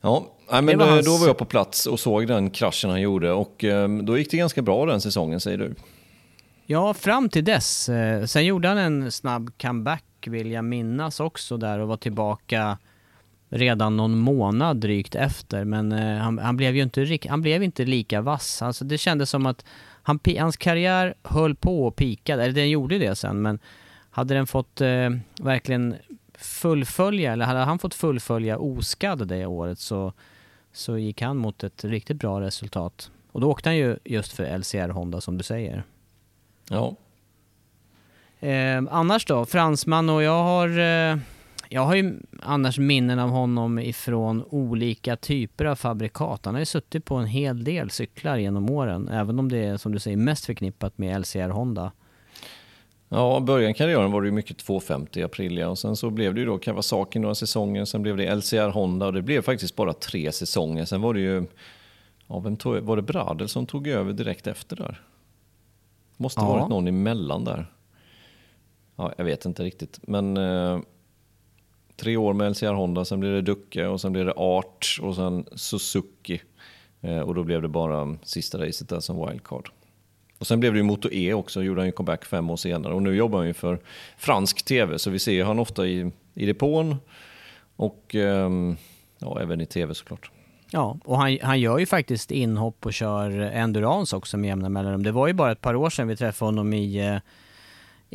Ja, 0.00 0.26
nej, 0.52 0.62
men 0.62 0.78
var 0.78 0.86
eh, 0.86 0.92
hans- 0.92 1.06
då 1.06 1.16
var 1.16 1.26
jag 1.26 1.38
på 1.38 1.44
plats 1.44 1.86
och 1.86 2.00
såg 2.00 2.26
den 2.26 2.50
kraschen 2.50 2.90
han 2.90 3.00
gjorde 3.00 3.32
och 3.32 3.64
då 4.02 4.18
gick 4.18 4.30
det 4.30 4.36
ganska 4.36 4.62
bra 4.62 4.86
den 4.86 5.00
säsongen 5.00 5.40
säger 5.40 5.58
du. 5.58 5.74
Ja, 6.72 6.94
fram 6.94 7.28
till 7.28 7.44
dess. 7.44 7.88
Eh, 7.88 8.24
sen 8.24 8.44
gjorde 8.44 8.68
han 8.68 8.78
en 8.78 9.12
snabb 9.12 9.50
comeback 9.58 10.04
vill 10.26 10.50
jag 10.50 10.64
minnas 10.64 11.20
också 11.20 11.56
där 11.56 11.78
och 11.78 11.88
var 11.88 11.96
tillbaka 11.96 12.78
redan 13.48 13.96
någon 13.96 14.18
månad 14.18 14.76
drygt 14.76 15.14
efter. 15.14 15.64
Men 15.64 15.92
eh, 15.92 16.16
han, 16.16 16.38
han, 16.38 16.56
blev 16.56 16.76
ju 16.76 16.82
inte, 16.82 17.18
han 17.28 17.42
blev 17.42 17.62
inte 17.62 17.84
lika 17.84 18.20
vass. 18.20 18.62
Alltså 18.62 18.84
det 18.84 18.98
kändes 18.98 19.30
som 19.30 19.46
att 19.46 19.64
han, 20.02 20.20
hans 20.38 20.56
karriär 20.56 21.14
höll 21.22 21.54
på 21.54 21.86
och 21.86 21.96
pikade, 21.96 22.42
eller 22.42 22.54
den 22.54 22.70
gjorde 22.70 22.98
det 22.98 23.14
sen, 23.14 23.42
men 23.42 23.58
hade 24.10 24.34
den 24.34 24.46
fått 24.46 24.80
eh, 24.80 25.10
verkligen 25.40 25.96
fullfölja, 26.34 27.32
eller 27.32 27.44
hade 27.44 27.60
han 27.60 27.78
fått 27.78 27.94
fullfölja 27.94 28.58
oskadd 28.58 29.28
det 29.28 29.46
året 29.46 29.78
så, 29.78 30.12
så 30.72 30.98
gick 30.98 31.22
han 31.22 31.36
mot 31.36 31.64
ett 31.64 31.84
riktigt 31.84 32.16
bra 32.16 32.40
resultat. 32.40 33.10
Och 33.32 33.40
då 33.40 33.50
åkte 33.50 33.68
han 33.68 33.76
ju 33.76 33.96
just 34.04 34.32
för 34.32 34.58
LCR 34.58 34.88
Honda 34.88 35.20
som 35.20 35.38
du 35.38 35.44
säger. 35.44 35.84
Ja, 36.72 36.96
Eh, 38.40 38.82
annars 38.90 39.24
då, 39.24 39.44
fransman 39.44 40.10
och 40.10 40.22
jag 40.22 40.42
har... 40.42 40.68
Eh, 40.78 41.18
jag 41.72 41.82
har 41.82 41.94
ju 41.94 42.20
annars 42.42 42.78
minnen 42.78 43.18
av 43.18 43.30
honom 43.30 43.78
ifrån 43.78 44.44
olika 44.50 45.16
typer 45.16 45.64
av 45.64 45.76
fabrikat. 45.76 46.44
Han 46.44 46.54
har 46.54 46.60
ju 46.60 46.66
suttit 46.66 47.04
på 47.04 47.14
en 47.14 47.26
hel 47.26 47.64
del 47.64 47.90
cyklar 47.90 48.36
genom 48.36 48.70
åren, 48.70 49.08
även 49.08 49.38
om 49.38 49.48
det 49.48 49.58
är 49.58 49.76
som 49.76 49.92
du 49.92 49.98
säger 49.98 50.16
mest 50.16 50.44
förknippat 50.44 50.98
med 50.98 51.20
LCR 51.20 51.48
Honda. 51.48 51.92
Ja, 53.08 53.40
början 53.40 53.74
karriären 53.74 54.12
var 54.12 54.22
det 54.22 54.28
ju 54.28 54.32
mycket 54.32 54.58
250 54.58 55.22
Aprilia 55.22 55.68
och 55.68 55.78
sen 55.78 55.96
så 55.96 56.10
blev 56.10 56.34
det 56.34 56.40
ju 56.40 56.46
då 56.46 56.58
Kawasaki 56.58 57.18
några 57.18 57.34
säsonger, 57.34 57.84
sen 57.84 58.02
blev 58.02 58.16
det 58.16 58.34
LCR 58.34 58.68
Honda 58.68 59.06
och 59.06 59.12
det 59.12 59.22
blev 59.22 59.42
faktiskt 59.42 59.76
bara 59.76 59.92
tre 59.92 60.32
säsonger. 60.32 60.84
Sen 60.84 61.00
var 61.00 61.14
det 61.14 61.20
ju, 61.20 61.44
ja, 62.26 62.38
vem 62.38 62.56
tog, 62.56 62.78
var 62.78 62.96
det 62.96 63.02
Bradel 63.02 63.48
som 63.48 63.66
tog 63.66 63.88
över 63.88 64.12
direkt 64.12 64.46
efter 64.46 64.76
där? 64.76 65.00
Måste 66.20 66.40
ha 66.40 66.48
Ja. 66.54 66.58
varit 66.58 66.70
någon 66.70 66.88
emellan 66.88 67.44
där. 67.44 67.66
Ja, 68.96 69.12
jag 69.16 69.24
vet 69.24 69.44
inte 69.44 69.62
riktigt, 69.62 69.98
men 70.02 70.36
eh, 70.36 70.78
tre 71.96 72.16
år 72.16 72.32
med 72.32 72.50
LCR 72.50 72.72
Honda, 72.72 73.04
sen 73.04 73.20
blev 73.20 73.32
det 73.32 73.42
Ducke 73.42 73.86
och 73.86 74.00
sen 74.00 74.12
blev 74.12 74.24
det 74.26 74.32
Art 74.36 74.98
och 75.02 75.14
sen 75.16 75.46
Suzuki. 75.52 76.40
Eh, 77.00 77.20
och 77.20 77.34
då 77.34 77.44
blev 77.44 77.62
det 77.62 77.68
bara 77.68 78.16
sista 78.22 78.58
racet 78.66 78.88
där 78.88 79.00
som 79.00 79.26
wildcard. 79.28 79.70
Och 80.38 80.46
sen 80.46 80.60
blev 80.60 80.72
det 80.72 80.76
ju 80.78 80.82
Moto 80.82 81.08
E 81.12 81.34
också, 81.34 81.62
gjorde 81.62 81.80
han 81.80 81.86
ju 81.86 81.92
comeback 81.92 82.24
fem 82.24 82.50
år 82.50 82.56
senare. 82.56 82.94
Och 82.94 83.02
nu 83.02 83.14
jobbar 83.16 83.38
han 83.38 83.46
ju 83.48 83.54
för 83.54 83.78
fransk 84.18 84.64
tv, 84.64 84.98
så 84.98 85.10
vi 85.10 85.18
ser 85.18 85.44
han 85.44 85.58
ofta 85.58 85.86
i, 85.86 86.10
i 86.34 86.46
depån 86.46 86.96
och 87.76 88.14
ehm, 88.14 88.76
ja, 89.18 89.40
även 89.42 89.60
i 89.60 89.66
tv 89.66 89.94
såklart. 89.94 90.30
Ja, 90.72 90.98
och 91.04 91.18
han, 91.18 91.38
han 91.42 91.60
gör 91.60 91.78
ju 91.78 91.86
faktiskt 91.86 92.30
inhopp 92.30 92.86
och 92.86 92.92
kör 92.94 93.30
endurance 93.40 94.16
också 94.16 94.36
med 94.36 94.48
jämna 94.48 94.68
mellanrum. 94.68 95.02
Det 95.02 95.12
var 95.12 95.26
ju 95.26 95.32
bara 95.32 95.52
ett 95.52 95.60
par 95.60 95.74
år 95.74 95.90
sedan 95.90 96.08
vi 96.08 96.16
träffade 96.16 96.46
honom 96.48 96.72
i, 96.72 97.08
eh, 97.08 97.16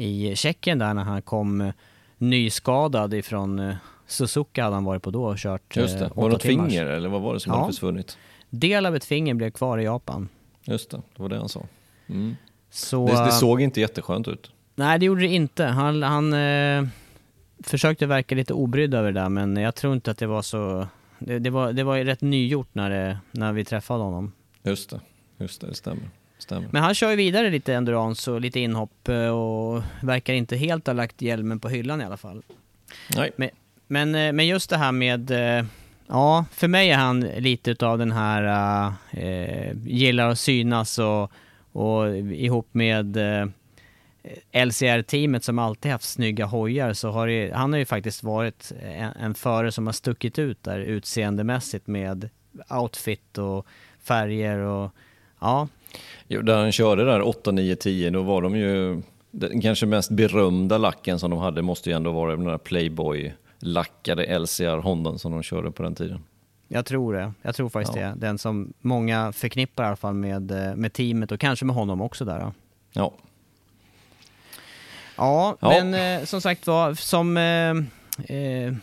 i 0.04 0.36
Tjeckien 0.36 0.80
där 0.80 0.94
när 0.94 1.04
han 1.04 1.22
kom 1.22 1.62
eh, 1.62 1.74
nyskadad 2.18 3.14
ifrån 3.14 3.60
eh, 3.60 3.76
Suzuka 4.08 4.64
hade 4.64 4.76
han 4.76 4.84
varit 4.84 5.04
på 5.04 5.12
då 5.12 5.26
och 5.26 5.38
kört 5.38 5.76
Just 5.76 6.00
det, 6.00 6.12
var 6.16 6.24
det 6.30 6.34
något 6.34 6.42
timmars. 6.42 6.70
finger 6.70 6.86
eller 6.86 7.10
vad 7.10 7.22
var 7.22 7.34
det 7.34 7.40
som 7.40 7.52
Ja. 7.54 7.60
hade 7.60 7.74
försvunnit? 7.74 8.18
Del 8.50 8.86
av 8.86 8.96
ett 8.96 9.06
finger 9.06 9.34
blev 9.34 9.52
kvar 9.52 9.78
i 9.78 9.84
Japan. 9.84 10.30
Just 10.64 10.92
det, 10.92 10.98
det 11.16 11.22
var 11.22 11.30
det 11.30 11.38
han 11.38 11.50
sa. 11.50 11.62
Mm. 12.08 12.36
Så, 12.70 13.08
Det, 13.08 13.26
det 13.26 13.32
såg 13.32 13.62
inte 13.62 13.82
jätteskönt 13.82 14.28
ut. 14.28 14.52
Nej, 14.76 15.00
det 15.00 15.06
gjorde 15.06 15.22
det 15.22 15.28
inte. 15.28 15.66
Han, 15.66 16.04
han 16.04 16.34
eh, 16.34 16.88
försökte 17.64 18.06
verka 18.06 18.36
lite 18.36 18.54
obrydd 18.54 18.94
över 18.94 19.12
det 19.12 19.20
där, 19.22 19.30
men 19.30 19.58
jag 19.58 19.76
tror 19.76 19.94
inte 19.94 20.12
att 20.12 20.18
det 20.18 20.28
var 20.28 20.42
så... 20.42 20.88
Det, 21.20 21.40
det, 21.40 21.50
var, 21.50 21.74
det 21.74 21.84
var 21.84 21.98
rätt 21.98 22.22
nygjort 22.22 22.70
när, 22.74 22.90
det, 22.90 23.18
när 23.32 23.54
vi 23.54 23.66
träffade 23.66 24.04
honom. 24.04 24.32
Just 24.64 24.90
det, 24.90 25.00
just 25.38 25.62
det, 25.62 25.68
det 25.68 25.76
stämmer. 25.76 26.10
stämmer. 26.38 26.68
Men 26.72 26.84
han 26.84 26.94
kör 26.96 27.10
ju 27.10 27.16
vidare 27.16 27.50
lite 27.50 27.74
endurance 27.74 28.32
och 28.32 28.42
lite 28.42 28.60
inhopp 28.60 29.10
eh, 29.10 29.28
och 29.28 29.84
verkar 30.02 30.34
inte 30.34 30.56
helt 30.58 30.88
ha 30.88 30.94
lagt 30.94 31.22
hjälmen 31.22 31.60
på 31.60 31.70
hyllan 31.70 32.02
i 32.02 32.06
alla 32.06 32.18
fall. 32.18 32.42
Nej, 33.16 33.32
Men, 33.38 33.50
men, 33.88 34.16
eh, 34.16 34.34
men 34.34 34.48
just 34.48 34.70
det 34.70 34.78
här 34.78 34.92
med... 34.92 35.32
eh, 35.60 35.66
Ja, 36.08 36.46
för 36.52 36.68
mig 36.68 36.90
är 36.90 36.98
han 36.98 37.20
lite 37.20 37.72
utav 37.72 37.98
den 37.98 38.12
här 38.12 38.86
eh, 39.12 39.74
gillar 39.86 40.30
att 40.30 40.40
synas 40.40 41.00
och, 41.00 41.32
och 41.72 42.18
ihop 42.18 42.68
med 42.72 43.18
eh, 43.18 43.48
LCR-teamet 44.52 45.44
som 45.44 45.60
alltid 45.60 45.92
haft 45.92 46.06
snygga 46.10 46.46
hojar 46.46 46.94
så 46.94 47.10
har 47.10 47.28
det, 47.28 47.52
han 47.54 47.74
har 47.74 47.80
ju 47.80 47.86
faktiskt 47.86 48.24
varit 48.24 48.72
en, 48.82 49.12
en 49.12 49.34
förare 49.36 49.72
som 49.72 49.86
har 49.86 49.94
stuckit 49.94 50.40
ut 50.40 50.64
där 50.64 50.80
utseendemässigt 50.80 51.88
med 51.88 52.30
outfit 52.70 53.38
och 53.38 53.68
färger 54.00 54.58
och 54.58 54.92
ja, 55.42 55.68
Jo, 56.28 56.42
där 56.42 56.58
han 56.58 56.72
körde 56.72 57.06
där 57.06 57.28
8, 57.28 57.52
9, 57.52 57.76
10, 57.76 58.10
då 58.10 58.24
var 58.24 58.42
de 58.42 58.56
ju... 58.56 59.02
Den 59.32 59.62
kanske 59.62 59.86
mest 59.86 60.12
berömda 60.12 60.78
lacken 60.78 61.20
som 61.20 61.32
de 61.32 61.40
hade 61.40 61.62
måste 61.62 61.90
ju 61.90 61.96
ändå 61.96 62.12
vara 62.12 62.36
den 62.36 62.46
där 62.46 62.58
Playboy-lackade 62.58 64.40
LCR 64.40 64.78
Hondan 64.78 65.20
som 65.20 65.32
de 65.32 65.44
körde 65.44 65.72
på 65.72 65.84
den 65.84 65.96
tiden. 65.96 66.24
Jag 66.68 66.86
tror 66.86 67.14
det. 67.14 67.34
Jag 67.42 67.56
tror 67.56 67.70
faktiskt 67.70 67.98
Ja. 67.98 68.08
det. 68.08 68.14
Den 68.18 68.38
som 68.38 68.74
många 68.82 69.32
förknippar 69.32 69.84
i 69.84 69.88
alla 69.88 69.96
fall 69.96 70.14
med, 70.14 70.52
eh, 70.52 70.76
med 70.76 70.94
teamet 70.94 71.32
och 71.32 71.40
kanske 71.40 71.66
med 71.66 71.76
honom 71.76 72.02
också 72.02 72.26
där. 72.26 72.40
Då. 72.40 72.54
Ja, 72.94 73.14
Ja, 75.16 75.58
Ja. 75.62 75.70
men 75.70 76.20
eh, 76.22 76.26
som 76.26 76.42
sagt 76.42 76.68
var, 76.68 76.94
som 76.94 77.38
eh, 77.38 78.36
eh, 78.38 78.74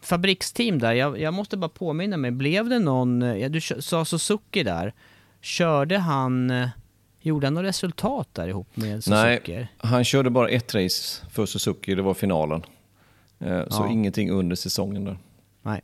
fabriksteam 0.00 0.78
där, 0.78 0.92
jag, 0.92 1.20
jag 1.20 1.34
måste 1.34 1.56
bara 1.56 1.68
påminna 1.68 2.16
mig, 2.16 2.30
blev 2.30 2.68
det 2.68 2.78
någon, 2.78 3.22
eh, 3.22 3.36
ja, 3.36 3.48
du 3.48 3.60
sa 3.60 4.04
Suzuki 4.04 4.62
där, 4.62 4.92
körde 5.40 5.98
han, 5.98 6.50
eh, 6.50 6.68
gjorde 7.20 7.46
han 7.46 7.54
något 7.54 7.64
resultat 7.64 8.28
där 8.32 8.48
ihop 8.48 8.76
med 8.76 9.04
Suzuki? 9.04 9.52
Nej, 9.54 9.68
han 9.78 10.04
körde 10.04 10.30
bara 10.30 10.48
ett 10.48 10.74
race 10.74 11.26
för 11.30 11.46
Suzuki, 11.46 11.94
det 11.94 12.02
var 12.02 12.14
finalen. 12.14 12.62
Eh, 13.40 13.62
Så 13.68 13.82
Ja. 13.82 13.88
ingenting 13.90 14.30
under 14.30 14.56
säsongen 14.56 15.04
där. 15.04 15.18
Nej. 15.62 15.80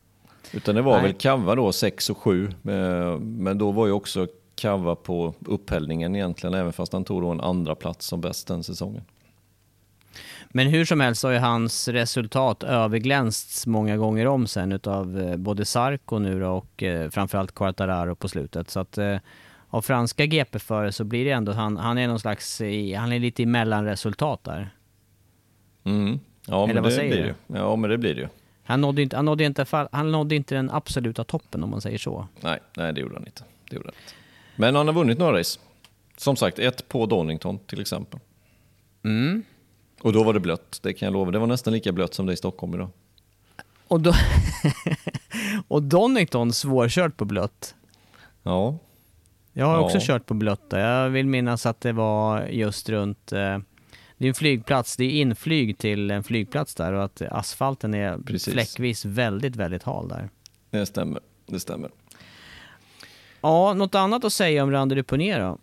Utan 0.52 0.74
det 0.74 0.82
var 0.82 0.92
Nej. 0.92 1.02
väl 1.02 1.12
Kava 1.12 1.54
då, 1.54 1.72
6 1.72 2.10
och 2.10 2.18
7. 2.18 2.46
eh, 2.48 3.18
Men 3.18 3.58
då 3.58 3.70
var 3.72 3.86
ju 3.86 3.92
också 3.92 4.26
Kava 4.54 4.94
på 4.94 5.34
upphällningen 5.46 6.16
egentligen, 6.16 6.54
även 6.54 6.72
fast 6.72 6.92
han 6.92 7.04
tog 7.04 7.22
då 7.22 7.28
en 7.30 7.40
andra 7.40 7.74
plats 7.74 8.06
som 8.06 8.20
bäst 8.20 8.46
den 8.48 8.62
säsongen. 8.62 9.02
Men 10.54 10.66
hur 10.66 10.84
som 10.84 11.00
helst 11.00 11.22
har 11.22 11.30
ju 11.30 11.38
hans 11.38 11.88
resultat 11.88 12.62
överglänsts 12.62 13.66
många 13.66 13.96
gånger 13.96 14.26
om 14.26 14.46
sen 14.46 14.72
utav 14.72 15.20
eh, 15.20 15.36
både 15.36 15.64
Sarko 15.64 16.18
nu 16.18 16.40
då 16.40 16.50
och 16.50 16.82
eh, 16.82 17.10
framförallt 17.10 17.54
Quartararo 17.54 18.14
på 18.14 18.28
slutet. 18.28 18.70
Så 18.70 18.80
att 18.80 18.98
eh, 18.98 19.16
av 19.68 19.82
franska 19.82 20.26
GP-förare 20.26 20.92
så 20.92 21.04
blir 21.04 21.24
det 21.24 21.30
ändå, 21.30 21.52
han, 21.52 21.76
han 21.76 21.98
är 21.98 22.08
någon 22.08 22.20
slags, 22.20 22.60
i, 22.60 22.94
han 22.94 23.12
är 23.12 23.18
lite 23.18 23.42
i 23.42 23.46
mellanresultat 23.46 24.44
där. 24.44 24.70
Mm. 25.84 26.20
Ja, 26.46 26.64
Eller 26.64 26.74
men 26.74 26.82
vad 26.82 26.92
det 26.92 26.96
säger 26.96 27.10
blir 27.10 27.22
du? 27.22 27.34
det. 27.46 27.58
Ja, 27.58 27.76
men 27.76 27.90
det 27.90 27.98
blir 27.98 28.14
det 28.14 28.20
ju. 28.20 28.28
Han 28.64 28.80
nådde 28.80 29.02
inte, 29.02 29.16
han 29.16 29.24
nådde 29.24 29.44
inte, 29.44 29.88
han 29.92 30.12
nådde 30.12 30.34
inte 30.34 30.54
den 30.54 30.70
absoluta 30.70 31.24
toppen 31.24 31.62
om 31.62 31.70
man 31.70 31.80
säger 31.80 31.98
så. 31.98 32.26
Nej, 32.40 32.58
nej, 32.76 32.92
det 32.92 33.00
gjorde 33.00 33.14
han 33.14 33.26
inte. 33.26 33.42
Det 33.70 33.76
gjorde 33.76 33.88
han 33.88 33.94
inte. 33.94 34.14
Men 34.56 34.74
han 34.74 34.86
har 34.86 34.94
vunnit 34.94 35.18
några 35.18 35.38
race. 35.38 35.60
Som 36.16 36.36
sagt, 36.36 36.58
ett 36.58 36.88
på 36.88 37.06
Donington 37.06 37.58
till 37.58 37.80
exempel. 37.80 38.20
Mm. 39.04 39.42
Och 40.02 40.12
då 40.12 40.22
var 40.22 40.32
det 40.32 40.40
blött, 40.40 40.78
det 40.82 40.92
kan 40.92 41.06
jag 41.06 41.12
lova. 41.12 41.30
Det 41.30 41.38
var 41.38 41.46
nästan 41.46 41.72
lika 41.72 41.92
blött 41.92 42.14
som 42.14 42.26
det 42.26 42.32
är 42.32 42.34
i 42.34 42.36
Stockholm 42.36 42.74
idag. 42.74 42.88
Och, 43.88 44.00
då 44.00 44.12
och 45.68 45.82
Donington 45.82 46.52
svårkört 46.52 47.16
på 47.16 47.24
blött. 47.24 47.74
Ja, 48.42 48.78
Jag 49.52 49.66
har 49.66 49.74
Ja. 49.74 49.80
också 49.84 49.98
kört 50.00 50.26
på 50.26 50.34
blött 50.34 50.70
där. 50.70 51.02
Jag 51.02 51.10
vill 51.10 51.26
minnas 51.26 51.66
att 51.66 51.80
det 51.80 51.92
var 51.92 52.46
just 52.46 52.88
runt... 52.88 53.32
Eh, 53.32 53.58
det 54.18 54.26
är 54.26 54.28
en 54.28 54.34
flygplats, 54.34 54.96
det 54.96 55.04
är 55.04 55.10
inflyg 55.10 55.78
till 55.78 56.10
en 56.10 56.24
flygplats 56.24 56.74
där 56.74 56.92
och 56.92 57.04
att 57.04 57.22
asfalten 57.22 57.94
är 57.94 58.18
Precis. 58.18 58.52
fläckvis 58.54 59.04
väldigt, 59.04 59.56
väldigt 59.56 59.82
hal 59.82 60.08
där. 60.08 60.30
det 60.70 60.86
stämmer. 60.86 61.20
Det 61.46 61.60
stämmer. 61.60 61.90
Ja, 63.40 63.74
något 63.74 63.94
annat 63.94 64.24
att 64.24 64.32
säga 64.32 64.62
om 64.62 64.70
Randy 64.70 64.94
Duponier 64.94 65.40
då? 65.40 65.58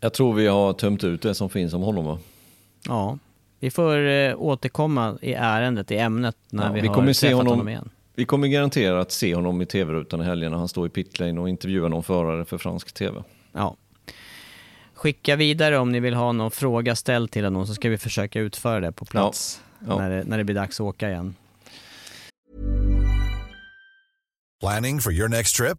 Jag 0.00 0.12
tror 0.14 0.32
vi 0.34 0.46
har 0.46 0.72
tömt 0.72 1.04
ut 1.04 1.22
det 1.22 1.34
som 1.34 1.50
finns 1.50 1.74
om 1.74 1.82
honom 1.82 2.04
va? 2.04 2.18
Ja, 2.88 3.18
vi 3.60 3.70
får 3.70 3.96
eh, 4.06 4.34
återkomma 4.42 5.18
i 5.22 5.32
ärendet, 5.32 5.90
i 5.90 5.96
ämnet, 5.96 6.36
när 6.50 6.66
Ja, 6.66 6.72
vi, 6.72 6.80
vi 6.80 6.86
har 6.88 6.94
kommer 6.94 7.12
se 7.12 7.26
träffat 7.26 7.36
honom- 7.38 7.50
honom 7.52 7.68
igen. 7.68 7.90
Vi 8.14 8.24
kommer 8.24 8.48
garanterat 8.48 9.12
se 9.12 9.34
honom 9.34 9.62
i 9.62 9.66
tv-rutan 9.66 10.20
i 10.20 10.24
helgen 10.24 10.50
när 10.52 10.58
han 10.58 10.68
står 10.68 10.86
i 10.86 10.90
pitlane 10.90 11.40
och 11.40 11.48
intervjuar 11.48 11.88
någon 11.88 12.02
förare 12.02 12.44
för 12.44 12.58
fransk 12.58 12.92
tv. 12.92 13.22
Ja. 13.52 13.76
Skicka 14.94 15.36
vidare 15.36 15.78
om 15.78 15.92
ni 15.92 16.00
vill 16.00 16.14
ha 16.14 16.32
någon 16.32 16.50
fråga 16.50 16.96
ställd 16.96 17.30
till 17.30 17.44
honom 17.44 17.66
så 17.66 17.74
ska 17.74 17.88
vi 17.88 17.98
försöka 17.98 18.40
utföra 18.40 18.80
det 18.80 18.92
på 18.92 19.04
plats 19.04 19.60
Ja. 19.88 19.98
När, 19.98 20.10
det, 20.10 20.24
när 20.24 20.38
det 20.38 20.44
blir 20.44 20.54
dags 20.54 20.80
att 20.80 20.84
åka 20.84 21.08
igen. 21.10 21.34
Planning 24.60 25.00
for 25.00 25.12
your 25.12 25.28
next 25.28 25.56
trip? 25.56 25.78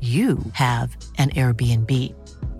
you 0.00 0.36
have 0.54 0.96
an 1.18 1.28
Airbnb. 1.30 1.90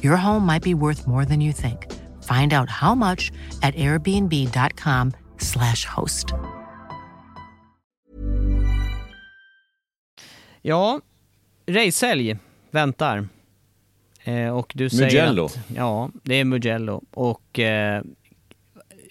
Your 0.03 0.17
home 0.17 0.53
might 0.53 0.63
be 0.65 0.75
worth 0.75 1.07
more 1.07 1.25
than 1.25 1.41
you 1.41 1.53
think. 1.53 1.79
Find 2.23 2.53
out 2.53 2.69
how 2.71 2.95
much 2.95 3.33
at 3.63 3.75
airbnb.com/slash 3.75 5.85
host. 5.97 6.27
Ja, 10.63 11.01
racehelg 11.67 12.37
väntar. 12.71 13.29
Eh, 14.25 14.49
och 14.49 14.73
du 14.75 14.91
säger 14.91 15.05
Mugello. 15.05 15.45
Att, 15.45 15.59
ja, 15.77 16.11
det 16.23 16.35
är 16.35 16.45
Mugello. 16.45 17.03
Och 17.11 17.59
eh, 17.59 18.03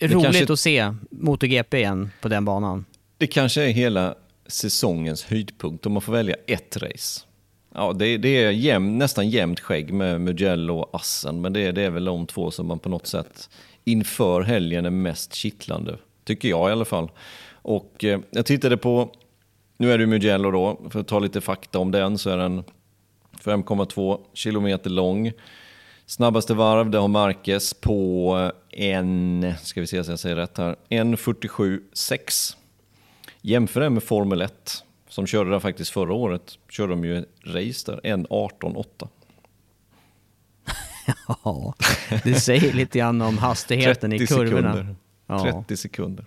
roligt 0.01 0.23
kanske- 0.23 0.53
att 0.53 0.59
se 0.59 0.93
MotoGP 1.11 1.77
igen 1.77 2.09
på 2.21 2.27
den 2.29 2.45
banan. 2.45 2.85
Det 3.17 3.27
kanske 3.27 3.63
är 3.63 3.69
hela 3.71 4.15
säsongens 4.47 5.23
höjdpunkt 5.23 5.85
om 5.85 5.93
man 5.93 6.01
får 6.01 6.13
välja 6.13 6.35
ett 6.47 6.77
race. 6.77 7.21
Ja, 7.79 7.93
det, 7.93 8.17
det 8.17 8.43
är 8.43 8.51
jäm, 8.51 8.97
nästan 8.97 9.29
jämnt 9.29 9.59
skägg 9.59 9.93
med 9.93 10.21
Mugello 10.21 10.79
och 10.79 10.95
Assen, 10.95 11.41
men 11.41 11.53
det, 11.53 11.71
det 11.71 11.81
är 11.81 11.89
väl 11.89 12.05
de 12.05 12.27
två 12.27 12.51
som 12.51 12.67
man 12.67 12.79
på 12.79 12.89
något 12.89 13.07
sätt 13.07 13.49
inför 13.83 14.41
helgen 14.41 14.85
är 14.85 14.89
mest 14.89 15.33
kittlande. 15.33 15.97
Tycker 16.23 16.49
jag 16.49 16.69
i 16.69 16.71
alla 16.71 16.85
fall. 16.85 17.11
Och 17.51 18.03
eh, 18.03 18.19
jag 18.29 18.45
tittade 18.45 18.77
på, 18.77 19.09
nu 19.77 19.91
är 19.91 19.97
det 19.97 20.01
ju 20.01 20.07
Mugello 20.07 20.51
då, 20.51 20.81
för 20.89 20.99
att 20.99 21.07
ta 21.07 21.19
lite 21.19 21.41
fakta 21.41 21.79
om 21.79 21.91
den 21.91 22.17
så 22.17 22.29
är 22.29 22.37
den 22.37 22.63
5,2 23.43 24.19
kilometer 24.33 24.89
lång. 24.89 25.31
Snabbaste 26.05 26.53
varv, 26.53 26.89
det 26.89 26.97
har 26.97 27.07
Marquez 27.07 27.73
på 27.73 28.51
eh, 28.71 28.85
en, 28.85 29.53
ska 29.61 29.81
vi 29.81 29.87
se 29.87 30.03
så 30.03 30.11
jag 30.11 30.19
säger 30.19 30.35
rätt 30.35 30.57
här, 30.57 30.75
1.47,6. 30.89 32.55
Jämför 33.41 33.81
det 33.81 33.89
med 33.89 34.03
Formel 34.03 34.41
1, 34.41 34.83
som 35.17 35.27
körde 35.27 35.49
där 35.49 35.59
faktiskt 35.59 35.91
förra 35.91 36.13
året. 36.13 36.57
Körde 36.69 36.93
de 36.93 37.05
ju 37.05 37.25
race 37.45 37.91
där, 37.91 37.99
1.18,8. 38.03 39.07
Ja, 41.43 41.73
det 42.23 42.33
säger 42.33 42.73
lite 42.73 42.99
grann 42.99 43.21
om 43.21 43.37
hastigheten 43.37 44.13
i 44.13 44.19
30 44.19 44.33
kurvorna. 44.33 44.73
sekunder. 44.73 44.95
Ja. 45.27 45.43
30 45.43 45.77
sekunder. 45.77 46.25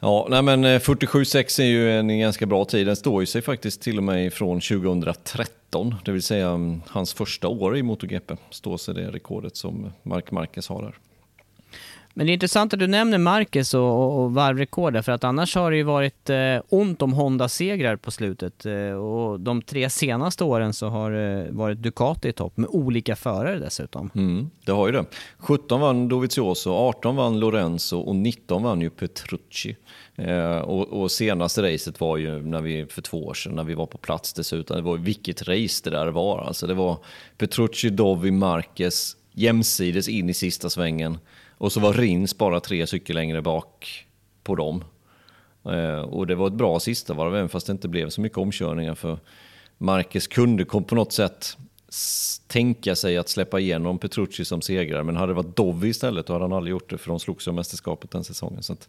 Ja, 0.00 0.26
nej 0.30 0.42
men 0.42 0.64
eh, 0.64 0.80
47,6 0.80 1.60
är 1.60 1.64
ju 1.64 1.98
en 1.98 2.18
ganska 2.18 2.46
bra 2.46 2.64
tid. 2.64 2.86
Den 2.86 2.96
står 2.96 3.22
ju 3.22 3.26
sig 3.26 3.42
faktiskt 3.42 3.82
till 3.82 3.98
och 3.98 4.04
med 4.04 4.32
från 4.32 4.60
2013, 4.60 5.94
det 6.04 6.12
vill 6.12 6.22
säga 6.22 6.48
mm, 6.48 6.82
hans 6.86 7.14
första 7.14 7.48
år 7.48 7.76
i 7.76 7.82
MotoGP. 7.82 8.36
Står 8.50 8.76
sig 8.76 8.94
det 8.94 9.10
rekordet 9.10 9.56
som 9.56 9.92
Marc 10.02 10.30
Marquez 10.30 10.68
har 10.68 10.82
där. 10.82 10.94
Men 12.18 12.26
det 12.26 12.32
är 12.32 12.34
intressant 12.34 12.72
att 12.72 12.80
du 12.80 12.86
nämner 12.86 13.18
Marquez 13.18 13.74
och, 13.74 13.82
och, 13.82 14.22
och 14.22 14.34
varvrekordet, 14.34 15.04
för 15.04 15.12
att 15.12 15.24
annars 15.24 15.54
har 15.54 15.70
det 15.70 15.76
ju 15.76 15.82
varit 15.82 16.30
eh, 16.30 16.58
ont 16.68 17.02
om 17.02 17.12
Honda-segrar 17.12 17.96
på 17.96 18.10
slutet. 18.10 18.66
Eh, 18.66 18.92
och 18.92 19.40
de 19.40 19.62
tre 19.62 19.90
senaste 19.90 20.44
åren 20.44 20.72
så 20.72 20.88
har 20.88 21.10
det 21.10 21.46
varit 21.50 21.78
Ducati 21.78 22.28
i 22.28 22.32
topp, 22.32 22.56
med 22.56 22.68
olika 22.70 23.16
förare 23.16 23.58
dessutom. 23.58 24.10
Mm, 24.14 24.50
det 24.64 24.72
har 24.72 24.86
ju 24.86 24.92
det. 24.92 25.04
17 25.38 25.80
vann 25.80 26.08
Dovizioso, 26.08 26.70
18 26.70 27.16
vann 27.16 27.40
Lorenzo 27.40 27.98
och 27.98 28.16
19 28.16 28.62
vann 28.62 28.80
ju 28.80 28.90
Petrucci. 28.90 29.76
Eh, 30.16 30.58
och, 30.58 31.02
och 31.02 31.10
senaste 31.10 31.62
racet 31.62 32.00
var 32.00 32.16
ju 32.16 32.42
när 32.42 32.60
vi, 32.60 32.86
för 32.86 33.02
två 33.02 33.26
år 33.26 33.34
sedan 33.34 33.56
när 33.56 33.64
vi 33.64 33.74
var 33.74 33.86
på 33.86 33.98
plats 33.98 34.32
dessutom. 34.32 34.76
Det 34.76 34.82
var 34.82 34.96
vilket 34.96 35.48
race 35.48 35.80
det 35.84 35.90
där 35.90 36.06
var. 36.06 36.44
Alltså 36.44 36.66
det 36.66 36.74
var 36.74 36.98
Petrucci, 37.36 37.90
Dovi, 37.90 38.30
Marquez 38.30 39.16
jämsides 39.32 40.08
in 40.08 40.30
i 40.30 40.34
sista 40.34 40.70
svängen. 40.70 41.18
Och 41.58 41.72
så 41.72 41.80
var 41.80 41.92
Rins 41.92 42.38
bara 42.38 42.60
tre 42.60 42.86
cykel 42.86 43.16
längre 43.16 43.42
bak 43.42 44.06
på 44.42 44.54
dem. 44.54 44.84
Eh, 45.64 46.00
och 46.00 46.26
det 46.26 46.34
var 46.34 46.46
ett 46.46 46.52
bra 46.52 46.80
sista 46.80 47.14
varv, 47.14 47.36
även 47.36 47.48
fast 47.48 47.66
det 47.66 47.72
inte 47.72 47.88
blev 47.88 48.10
så 48.10 48.20
mycket 48.20 48.38
omkörningar. 48.38 48.94
För 48.94 49.18
Marcus 49.78 50.26
kunde 50.26 50.64
kom 50.64 50.84
på 50.84 50.94
något 50.94 51.12
sätt 51.12 51.56
tänka 52.46 52.96
sig 52.96 53.16
att 53.16 53.28
släppa 53.28 53.60
igenom 53.60 53.98
Petrucci 53.98 54.44
som 54.44 54.62
segrare. 54.62 55.04
Men 55.04 55.16
hade 55.16 55.30
det 55.30 55.36
varit 55.36 55.56
Dovi 55.56 55.88
istället 55.88 56.26
då 56.26 56.32
hade 56.32 56.44
han 56.44 56.52
aldrig 56.52 56.70
gjort 56.70 56.90
det, 56.90 56.98
för 56.98 57.08
de 57.08 57.20
slogs 57.20 57.46
om 57.46 57.54
mästerskapet 57.54 58.10
den 58.10 58.24
säsongen. 58.24 58.62
Så 58.62 58.72
att, 58.72 58.88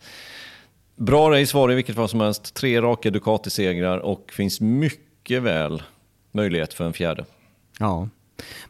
bra 0.96 1.32
race 1.32 1.58
var 1.58 1.68
det 1.68 1.72
i 1.72 1.76
vilket 1.76 1.96
fall 1.96 2.10
som 2.10 2.22
helst. 2.22 2.54
Tre 2.54 2.82
raka 2.82 3.10
Ducati-segrar 3.10 3.98
och 3.98 4.32
finns 4.32 4.62
mycket 4.62 5.44
väl 5.44 5.84
möjlighet 6.32 6.74
för 6.74 6.86
en 6.86 6.94
fjärde. 6.94 7.26
Ja. 7.80 8.10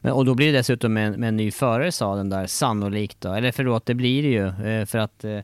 Men, 0.02 0.12
och 0.12 0.26
då 0.26 0.36
blir 0.36 0.52
det 0.52 0.58
dessutom 0.58 0.94
med, 0.94 1.08
en- 1.08 1.20
med 1.20 1.28
en 1.28 1.38
ny 1.38 1.52
förare 1.52 1.92
sa 1.92 2.16
den 2.16 2.30
där, 2.30 2.48
sannolikt 2.48 3.22
då. 3.22 3.34
Eller 3.34 3.52
förlåt, 3.52 3.86
det 3.86 3.94
blir 3.94 4.24
det 4.24 4.30
ju. 4.30 4.68
Eh, 4.72 4.86
för 4.86 4.98
att 4.98 5.24
eh, 5.24 5.40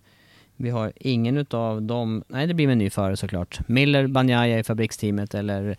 vi 0.57 0.69
har 0.69 0.91
ingen 0.95 1.38
utav 1.38 1.82
dem, 1.82 2.23
nej 2.28 2.47
det 2.47 2.53
blir 2.53 2.67
med 2.67 2.71
en 2.73 2.78
ny 2.80 2.89
förare 2.89 3.17
såklart. 3.17 3.59
Miller, 3.67 4.07
Banjaya 4.07 4.59
i 4.59 4.63
fabriksteamet 4.63 5.34
eller 5.36 5.78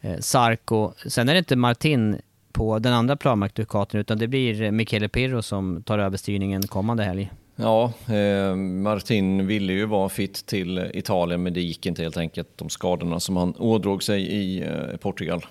eh, 0.00 0.18
Sarko. 0.18 0.92
Sen 1.06 1.28
är 1.28 1.32
det 1.32 1.38
inte 1.38 1.56
Martin 1.56 2.16
på 2.52 2.78
den 2.78 2.92
andra 2.92 3.16
Planmark 3.16 3.58
utan 3.94 4.18
det 4.18 4.28
blir 4.28 4.70
Michele 4.70 5.08
Pirro 5.08 5.42
som 5.42 5.82
tar 5.82 5.98
över 5.98 6.16
styrningen 6.16 6.62
kommande 6.62 7.04
helg. 7.04 7.30
Ja, 7.56 7.92
eh, 8.14 8.56
Martin 8.56 9.46
ville 9.46 9.72
ju 9.72 9.84
vara 9.86 10.08
fit 10.08 10.46
till 10.46 10.90
Italien 10.94 11.42
men 11.42 11.52
det 11.54 11.60
gick 11.60 11.86
inte 11.86 12.02
helt 12.02 12.16
enkelt. 12.16 12.48
De 12.56 12.68
skadorna 12.68 13.20
som 13.20 13.36
han 13.36 13.54
ådrog 13.58 14.02
sig 14.02 14.22
i 14.22 14.62
eh, 14.62 14.96
Portugal 15.00 15.46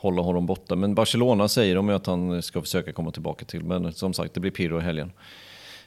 hålla 0.00 0.22
honom 0.22 0.46
borta. 0.46 0.76
Men 0.76 0.94
Barcelona 0.94 1.48
säger 1.48 1.74
de 1.74 1.88
att 1.88 2.06
han 2.06 2.42
ska 2.42 2.60
försöka 2.60 2.92
komma 2.92 3.10
tillbaka 3.10 3.44
till. 3.44 3.64
Men 3.64 3.92
som 3.92 4.12
sagt, 4.12 4.34
det 4.34 4.40
blir 4.40 4.50
Pirro 4.50 4.78
i 4.78 4.82
helgen. 4.82 5.12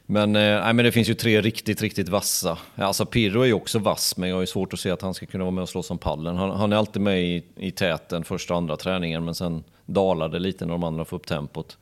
Men, 0.06 0.36
eh, 0.36 0.74
men 0.74 0.78
det 0.78 0.92
finns 0.92 1.10
ju 1.10 1.14
tre 1.14 1.42
riktigt, 1.42 1.82
riktigt 1.82 2.10
vassa. 2.10 2.58
Alltså 2.76 3.06
Pirro 3.06 3.42
är 3.42 3.46
ju 3.46 3.54
också 3.54 3.80
vass, 3.80 4.18
men 4.18 4.30
jag 4.30 4.36
har 4.36 4.42
ju 4.42 4.48
svårt 4.48 4.74
att 4.74 4.80
se 4.80 4.90
att 4.90 5.02
han 5.02 5.14
ska 5.14 5.26
kunna 5.26 5.44
vara 5.44 5.52
med 5.52 5.62
och 5.62 5.70
slåss 5.70 5.92
om 5.92 5.98
pallen. 5.98 6.36
Han, 6.36 6.52
han 6.52 6.74
är 6.74 6.78
alltid 6.78 7.02
med 7.02 7.24
i, 7.24 7.44
i 7.56 7.72
täten 7.72 8.24
första 8.24 8.54
och 8.54 8.58
andra 8.58 8.78
träningen, 8.78 9.26
men 9.26 9.36
sen 9.36 9.64
dalar 9.86 10.30
det 10.30 10.40
lite 10.40 10.66
när 10.66 10.72
de 10.72 10.84
andra 10.84 11.06
får 11.06 11.18
upp 11.18 11.28
tempot. 11.28 11.78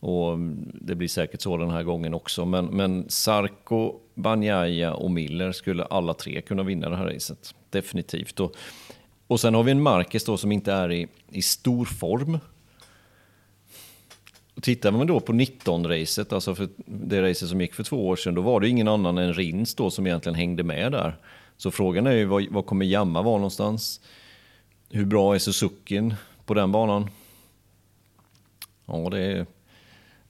Och 0.00 0.32
mm, 0.32 0.70
det 0.74 0.94
blir 0.94 1.08
säkert 1.08 1.40
så 1.40 1.56
den 1.56 1.70
här 1.70 1.82
gången 1.82 2.14
också. 2.14 2.44
Men, 2.44 2.64
men 2.66 3.04
Sarko, 3.08 3.94
Banjaya 4.14 4.94
och 4.94 5.10
Miller 5.10 5.52
skulle 5.52 5.84
alla 5.84 6.14
tre 6.14 6.40
kunna 6.40 6.62
vinna 6.62 6.88
det 6.88 6.96
här 6.96 7.06
racet. 7.06 7.54
Definitivt. 7.70 8.40
Och, 8.40 8.56
och 9.26 9.40
sen 9.40 9.54
har 9.54 9.62
vi 9.62 9.70
en 9.70 9.82
Marquez 9.82 10.24
då 10.24 10.36
som 10.36 10.52
inte 10.52 10.72
är 10.72 10.92
i, 10.92 11.06
i 11.30 11.42
stor 11.42 11.84
form. 11.84 12.38
Och 14.54 14.62
tittar 14.62 14.90
man 14.92 15.06
då 15.06 15.20
på 15.20 15.32
19-racet, 15.32 16.32
alltså 16.32 16.54
för 16.54 16.68
det 16.86 17.22
racet 17.22 17.48
som 17.48 17.60
gick 17.60 17.74
för 17.74 17.84
två 17.84 18.08
år 18.08 18.16
sedan, 18.16 18.34
då 18.34 18.42
var 18.42 18.60
det 18.60 18.68
ingen 18.68 18.88
annan 18.88 19.18
än 19.18 19.34
Rins 19.34 19.74
då 19.74 19.90
som 19.90 20.06
egentligen 20.06 20.36
hängde 20.36 20.62
med 20.62 20.92
där. 20.92 21.16
Så 21.56 21.70
frågan 21.70 22.06
är 22.06 22.12
ju 22.12 22.24
vad, 22.24 22.46
vad 22.50 22.66
kommer 22.66 22.84
Jamma 22.84 23.22
vara 23.22 23.36
någonstans? 23.36 24.00
Hur 24.90 25.04
bra 25.04 25.34
är 25.34 25.38
Suzuki'n 25.38 26.14
på 26.44 26.54
den 26.54 26.72
banan? 26.72 27.10
Ja, 28.86 29.08
det 29.10 29.20
är, 29.20 29.46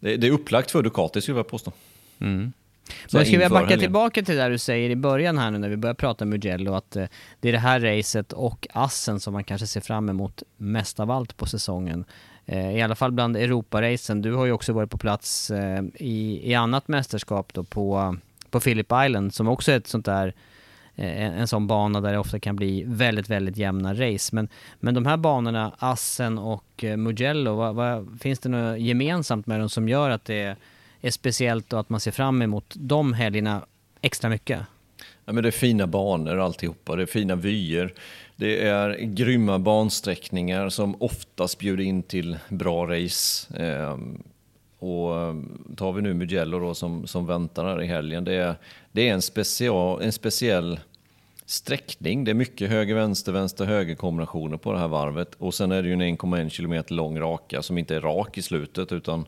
det 0.00 0.26
är 0.26 0.30
upplagt 0.30 0.70
för 0.70 0.82
Ducati 0.82 1.20
skulle 1.20 1.38
jag 1.38 1.48
påstå. 1.48 1.72
Mm. 2.18 2.52
Men 2.88 3.18
jag 3.18 3.26
skulle 3.26 3.38
vilja 3.38 3.48
backa 3.48 3.66
helgen. 3.66 3.80
tillbaka 3.80 4.22
till 4.22 4.36
det 4.36 4.48
du 4.48 4.58
säger 4.58 4.90
i 4.90 4.96
början 4.96 5.38
här 5.38 5.50
nu 5.50 5.58
när 5.58 5.68
vi 5.68 5.76
börjar 5.76 5.94
prata 5.94 6.24
Mugello, 6.24 6.74
att 6.74 6.96
eh, 6.96 7.06
det 7.40 7.48
är 7.48 7.52
det 7.52 7.58
här 7.58 7.80
racet 7.80 8.32
och 8.32 8.68
Assen 8.72 9.20
som 9.20 9.32
man 9.32 9.44
kanske 9.44 9.66
ser 9.66 9.80
fram 9.80 10.08
emot 10.08 10.42
mest 10.56 11.00
av 11.00 11.10
allt 11.10 11.36
på 11.36 11.46
säsongen. 11.46 12.04
Eh, 12.46 12.76
I 12.76 12.82
alla 12.82 12.94
fall 12.94 13.12
bland 13.12 13.36
Europaracen. 13.36 14.22
Du 14.22 14.32
har 14.32 14.46
ju 14.46 14.52
också 14.52 14.72
varit 14.72 14.90
på 14.90 14.98
plats 14.98 15.50
eh, 15.50 15.82
i, 15.94 16.40
i 16.50 16.54
annat 16.54 16.88
mästerskap 16.88 17.52
då 17.52 17.64
på, 17.64 18.16
på 18.50 18.60
Phillip 18.60 18.92
Island 19.06 19.34
som 19.34 19.48
också 19.48 19.72
är 19.72 19.76
ett 19.76 19.86
sånt 19.86 20.06
där 20.06 20.34
en, 20.98 21.32
en 21.32 21.48
sån 21.48 21.66
bana 21.66 22.00
där 22.00 22.12
det 22.12 22.18
ofta 22.18 22.40
kan 22.40 22.56
bli 22.56 22.84
väldigt, 22.86 23.28
väldigt 23.28 23.56
jämna 23.56 23.94
race. 23.94 24.34
Men, 24.34 24.48
men 24.80 24.94
de 24.94 25.06
här 25.06 25.16
banorna, 25.16 25.72
Assen 25.78 26.38
och 26.38 26.84
Mugello, 26.96 27.54
vad, 27.54 27.74
vad, 27.74 28.18
finns 28.20 28.38
det 28.38 28.48
något 28.48 28.80
gemensamt 28.80 29.46
med 29.46 29.60
dem 29.60 29.68
som 29.68 29.88
gör 29.88 30.10
att 30.10 30.24
det 30.24 30.56
är 31.00 31.10
speciellt 31.10 31.72
och 31.72 31.80
att 31.80 31.88
man 31.88 32.00
ser 32.00 32.10
fram 32.10 32.42
emot 32.42 32.74
de 32.76 33.12
helgerna 33.12 33.66
extra 34.00 34.30
mycket? 34.30 34.60
Ja, 35.24 35.32
men 35.32 35.42
det 35.42 35.48
är 35.48 35.50
fina 35.50 35.86
banor 35.86 36.38
alltihopa, 36.38 36.96
det 36.96 37.02
är 37.02 37.06
fina 37.06 37.34
vyer. 37.34 37.94
Det 38.36 38.66
är 38.66 38.98
grymma 38.98 39.58
bansträckningar 39.58 40.68
som 40.68 41.02
oftast 41.02 41.58
bjuder 41.58 41.84
in 41.84 42.02
till 42.02 42.38
bra 42.48 42.86
race. 42.86 43.56
Ehm, 43.56 44.22
och 44.78 45.20
ehm, 45.20 45.74
tar 45.76 45.92
vi 45.92 46.02
nu 46.02 46.14
Mugello 46.14 46.58
då 46.58 46.74
som, 46.74 47.06
som 47.06 47.26
väntar 47.26 47.64
här 47.64 47.82
i 47.82 47.86
helgen, 47.86 48.24
det 48.24 48.34
är, 48.34 48.54
det 48.92 49.08
är 49.08 49.14
en, 49.14 49.22
special, 49.22 50.02
en 50.02 50.12
speciell 50.12 50.80
sträckning. 51.46 52.24
Det 52.24 52.30
är 52.30 52.34
mycket 52.34 52.70
höger-vänster, 52.70 53.32
vänster-höger 53.32 53.94
kombinationer 53.94 54.56
på 54.56 54.72
det 54.72 54.78
här 54.78 54.88
varvet. 54.88 55.34
Och 55.38 55.54
sen 55.54 55.72
är 55.72 55.82
det 55.82 55.88
ju 55.88 55.94
en 55.94 56.02
1,1 56.02 56.48
km 56.48 56.84
lång 56.88 57.20
raka 57.20 57.62
som 57.62 57.78
inte 57.78 57.96
är 57.96 58.00
rak 58.00 58.38
i 58.38 58.42
slutet 58.42 58.92
utan 58.92 59.26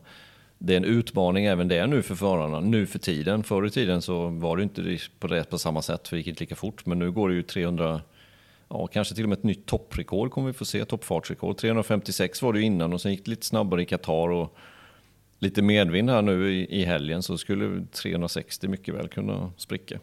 det 0.61 0.73
är 0.73 0.77
en 0.77 0.85
utmaning 0.85 1.45
även 1.45 1.67
det 1.67 1.87
nu 1.87 2.01
för 2.01 2.15
förarna, 2.15 2.59
nu 2.59 2.85
för 2.87 2.99
tiden. 2.99 3.43
Förr 3.43 3.65
i 3.65 3.69
tiden 3.69 4.01
så 4.01 4.27
var 4.27 4.57
det 4.57 4.63
inte 4.63 4.97
på 5.19 5.27
det 5.27 5.49
på 5.49 5.57
samma 5.57 5.81
sätt, 5.81 6.07
för 6.07 6.15
det 6.15 6.19
gick 6.19 6.27
inte 6.27 6.43
lika 6.43 6.55
fort. 6.55 6.85
Men 6.85 6.99
nu 6.99 7.11
går 7.11 7.29
det 7.29 7.35
ju 7.35 7.43
300, 7.43 8.01
ja 8.69 8.87
kanske 8.87 9.15
till 9.15 9.23
och 9.23 9.29
med 9.29 9.37
ett 9.37 9.43
nytt 9.43 9.65
topprekord 9.65 10.31
kommer 10.31 10.47
vi 10.47 10.53
få 10.53 10.65
se, 10.65 10.85
toppfartsrekord. 10.85 11.57
356 11.57 12.41
var 12.41 12.53
det 12.53 12.59
ju 12.59 12.65
innan 12.65 12.93
och 12.93 13.01
sen 13.01 13.11
gick 13.11 13.25
det 13.25 13.31
lite 13.31 13.45
snabbare 13.45 13.81
i 13.81 13.85
Qatar 13.85 14.29
och 14.29 14.57
lite 15.39 15.61
medvind 15.61 16.09
här 16.09 16.21
nu 16.21 16.53
i, 16.53 16.81
i 16.81 16.85
helgen 16.85 17.23
så 17.23 17.37
skulle 17.37 17.85
360 17.85 18.67
mycket 18.67 18.95
väl 18.95 19.07
kunna 19.07 19.51
spricka. 19.57 19.99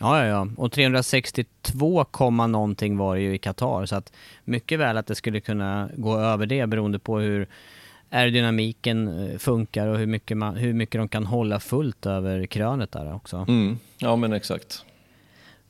Ja, 0.00 0.18
ja, 0.18 0.26
ja. 0.26 0.48
Och 0.56 0.72
362, 0.72 2.06
någonting 2.46 2.96
var 2.96 3.14
det 3.14 3.22
ju 3.22 3.34
i 3.34 3.38
Qatar. 3.38 3.86
Så 3.86 3.96
att 3.96 4.12
mycket 4.44 4.78
väl 4.78 4.96
att 4.96 5.06
det 5.06 5.14
skulle 5.14 5.40
kunna 5.40 5.90
gå 5.96 6.18
över 6.18 6.46
det 6.46 6.66
beroende 6.66 6.98
på 6.98 7.18
hur 7.18 7.48
aerodynamiken 8.12 9.30
eh, 9.30 9.38
funkar 9.38 9.86
och 9.86 9.98
hur 9.98 10.06
mycket, 10.06 10.36
man, 10.36 10.56
hur 10.56 10.72
mycket 10.72 11.00
de 11.00 11.08
kan 11.08 11.26
hålla 11.26 11.60
fullt 11.60 12.06
över 12.06 12.46
krönet 12.46 12.92
där 12.92 13.14
också. 13.14 13.36
Mm. 13.48 13.78
Ja, 13.98 14.16
men 14.16 14.32
exakt. 14.32 14.84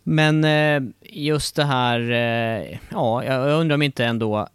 Men 0.02 0.44
eh, 0.44 0.92
just 1.02 1.56
det 1.56 1.64
här, 1.64 2.00
eh, 2.00 2.78
ja, 2.90 3.24
jag 3.24 3.60
undrar 3.60 3.74
om 3.74 3.82
inte 3.82 4.04
ändå 4.04 4.48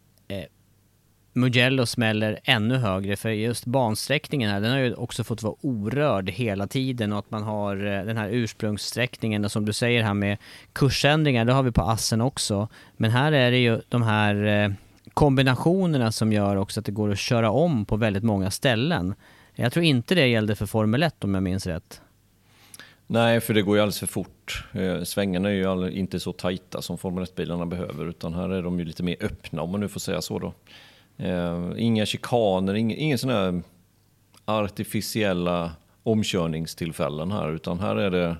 Mugello 1.34 1.86
smäller 1.86 2.40
ännu 2.44 2.76
högre 2.76 3.16
för 3.16 3.30
just 3.30 3.66
bansträckningen 3.66 4.52
här, 4.52 4.62
den 4.62 4.72
har 4.72 4.80
ju 4.80 4.94
också 4.94 5.24
fått 5.24 5.44
vara 5.44 5.56
orörd 5.62 6.30
hela 6.30 6.68
tiden 6.68 7.14
och 7.14 7.20
att 7.20 7.32
man 7.32 7.44
har 7.44 7.76
den 8.06 8.18
här 8.18 8.30
ursprungssträckningen 8.30 9.46
och 9.46 9.52
som 9.52 9.66
du 9.66 9.74
säger 9.74 10.04
här 10.04 10.14
med 10.14 10.38
kursändringar, 10.74 11.46
det 11.46 11.54
har 11.54 11.64
vi 11.64 11.72
på 11.72 11.82
Assen 11.82 12.22
också. 12.22 12.68
Men 12.98 13.12
här 13.12 13.32
är 13.32 13.52
det 13.52 13.58
ju 13.58 13.82
de 13.90 14.04
här 14.04 14.76
kombinationerna 15.18 16.12
som 16.12 16.34
gör 16.34 16.56
också 16.56 16.80
att 16.80 16.86
det 16.86 16.92
går 16.92 17.12
att 17.12 17.20
köra 17.20 17.52
om 17.52 17.86
på 17.86 17.96
väldigt 17.96 18.24
många 18.24 18.52
ställen. 18.52 19.14
Jag 19.56 19.74
tror 19.74 19.86
inte 19.86 20.16
det 20.16 20.28
gällde 20.28 20.56
för 20.56 20.66
Formel 20.66 21.04
1 21.04 21.24
om 21.24 21.34
jag 21.34 21.44
minns 21.44 21.68
rätt. 21.68 22.02
Nej, 23.08 23.40
för 23.40 23.54
det 23.54 23.62
går 23.62 23.76
ju 23.76 23.82
alldeles 23.82 24.00
för 24.00 24.08
fort. 24.08 24.66
Eh, 24.74 25.04
svängarna 25.04 25.50
är 25.50 25.54
ju 25.54 25.92
inte 25.92 26.20
så 26.20 26.34
tajta 26.34 26.82
som 26.82 26.98
Formel 26.98 27.24
1-bilarna 27.24 27.66
behöver, 27.66 28.06
utan 28.06 28.34
här 28.34 28.50
är 28.50 28.62
de 28.62 28.80
ju 28.80 28.86
lite 28.86 29.04
mer 29.04 29.16
öppna 29.20 29.62
om 29.62 29.72
man 29.72 29.80
nu 29.80 29.88
får 29.88 30.00
säga 30.00 30.22
så 30.22 30.40
då. 30.40 30.54
Eh, 31.18 31.72
inga 31.78 32.06
chikaner, 32.06 32.74
ingen, 32.74 32.98
ingen 32.98 33.18
sån 33.18 33.30
här 33.30 33.62
artificiella 34.46 35.72
omkörningstillfällen 36.04 37.32
här, 37.32 37.52
utan 37.52 37.80
här 37.80 37.96
är 37.96 38.12
det 38.12 38.36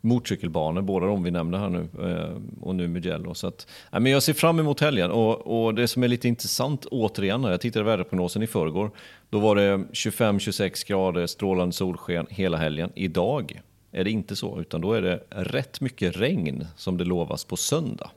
motorcykelbanor, 0.00 0.82
båda 0.82 1.06
de 1.06 1.22
vi 1.22 1.30
nämnde 1.30 1.58
här 1.58 1.68
nu 1.68 1.88
eh, 2.10 2.40
och 2.60 2.74
nu 2.74 2.88
Mugello. 2.88 3.34
Så 3.34 3.46
att, 3.46 3.66
men 3.90 4.06
jag 4.06 4.22
ser 4.22 4.32
fram 4.32 4.60
emot 4.60 4.80
helgen 4.80 5.10
och, 5.10 5.64
och 5.64 5.74
det 5.74 5.88
som 5.88 6.02
är 6.02 6.08
lite 6.08 6.28
intressant 6.28 6.86
återigen, 6.86 7.44
jag 7.44 7.60
tittade 7.60 7.84
väderprognosen 7.84 8.42
i 8.42 8.46
förrgår, 8.46 8.90
då 9.30 9.38
var 9.38 9.56
det 9.56 9.76
25-26 9.76 10.88
grader 10.88 11.26
strålande 11.26 11.72
solsken 11.72 12.26
hela 12.30 12.56
helgen. 12.56 12.92
Idag 12.94 13.60
är 13.92 14.04
det 14.04 14.10
inte 14.10 14.36
så, 14.36 14.60
utan 14.60 14.80
då 14.80 14.92
är 14.92 15.02
det 15.02 15.22
rätt 15.30 15.80
mycket 15.80 16.16
regn 16.16 16.66
som 16.76 16.96
det 16.96 17.04
lovas 17.04 17.44
på 17.44 17.56
söndag. 17.56 18.10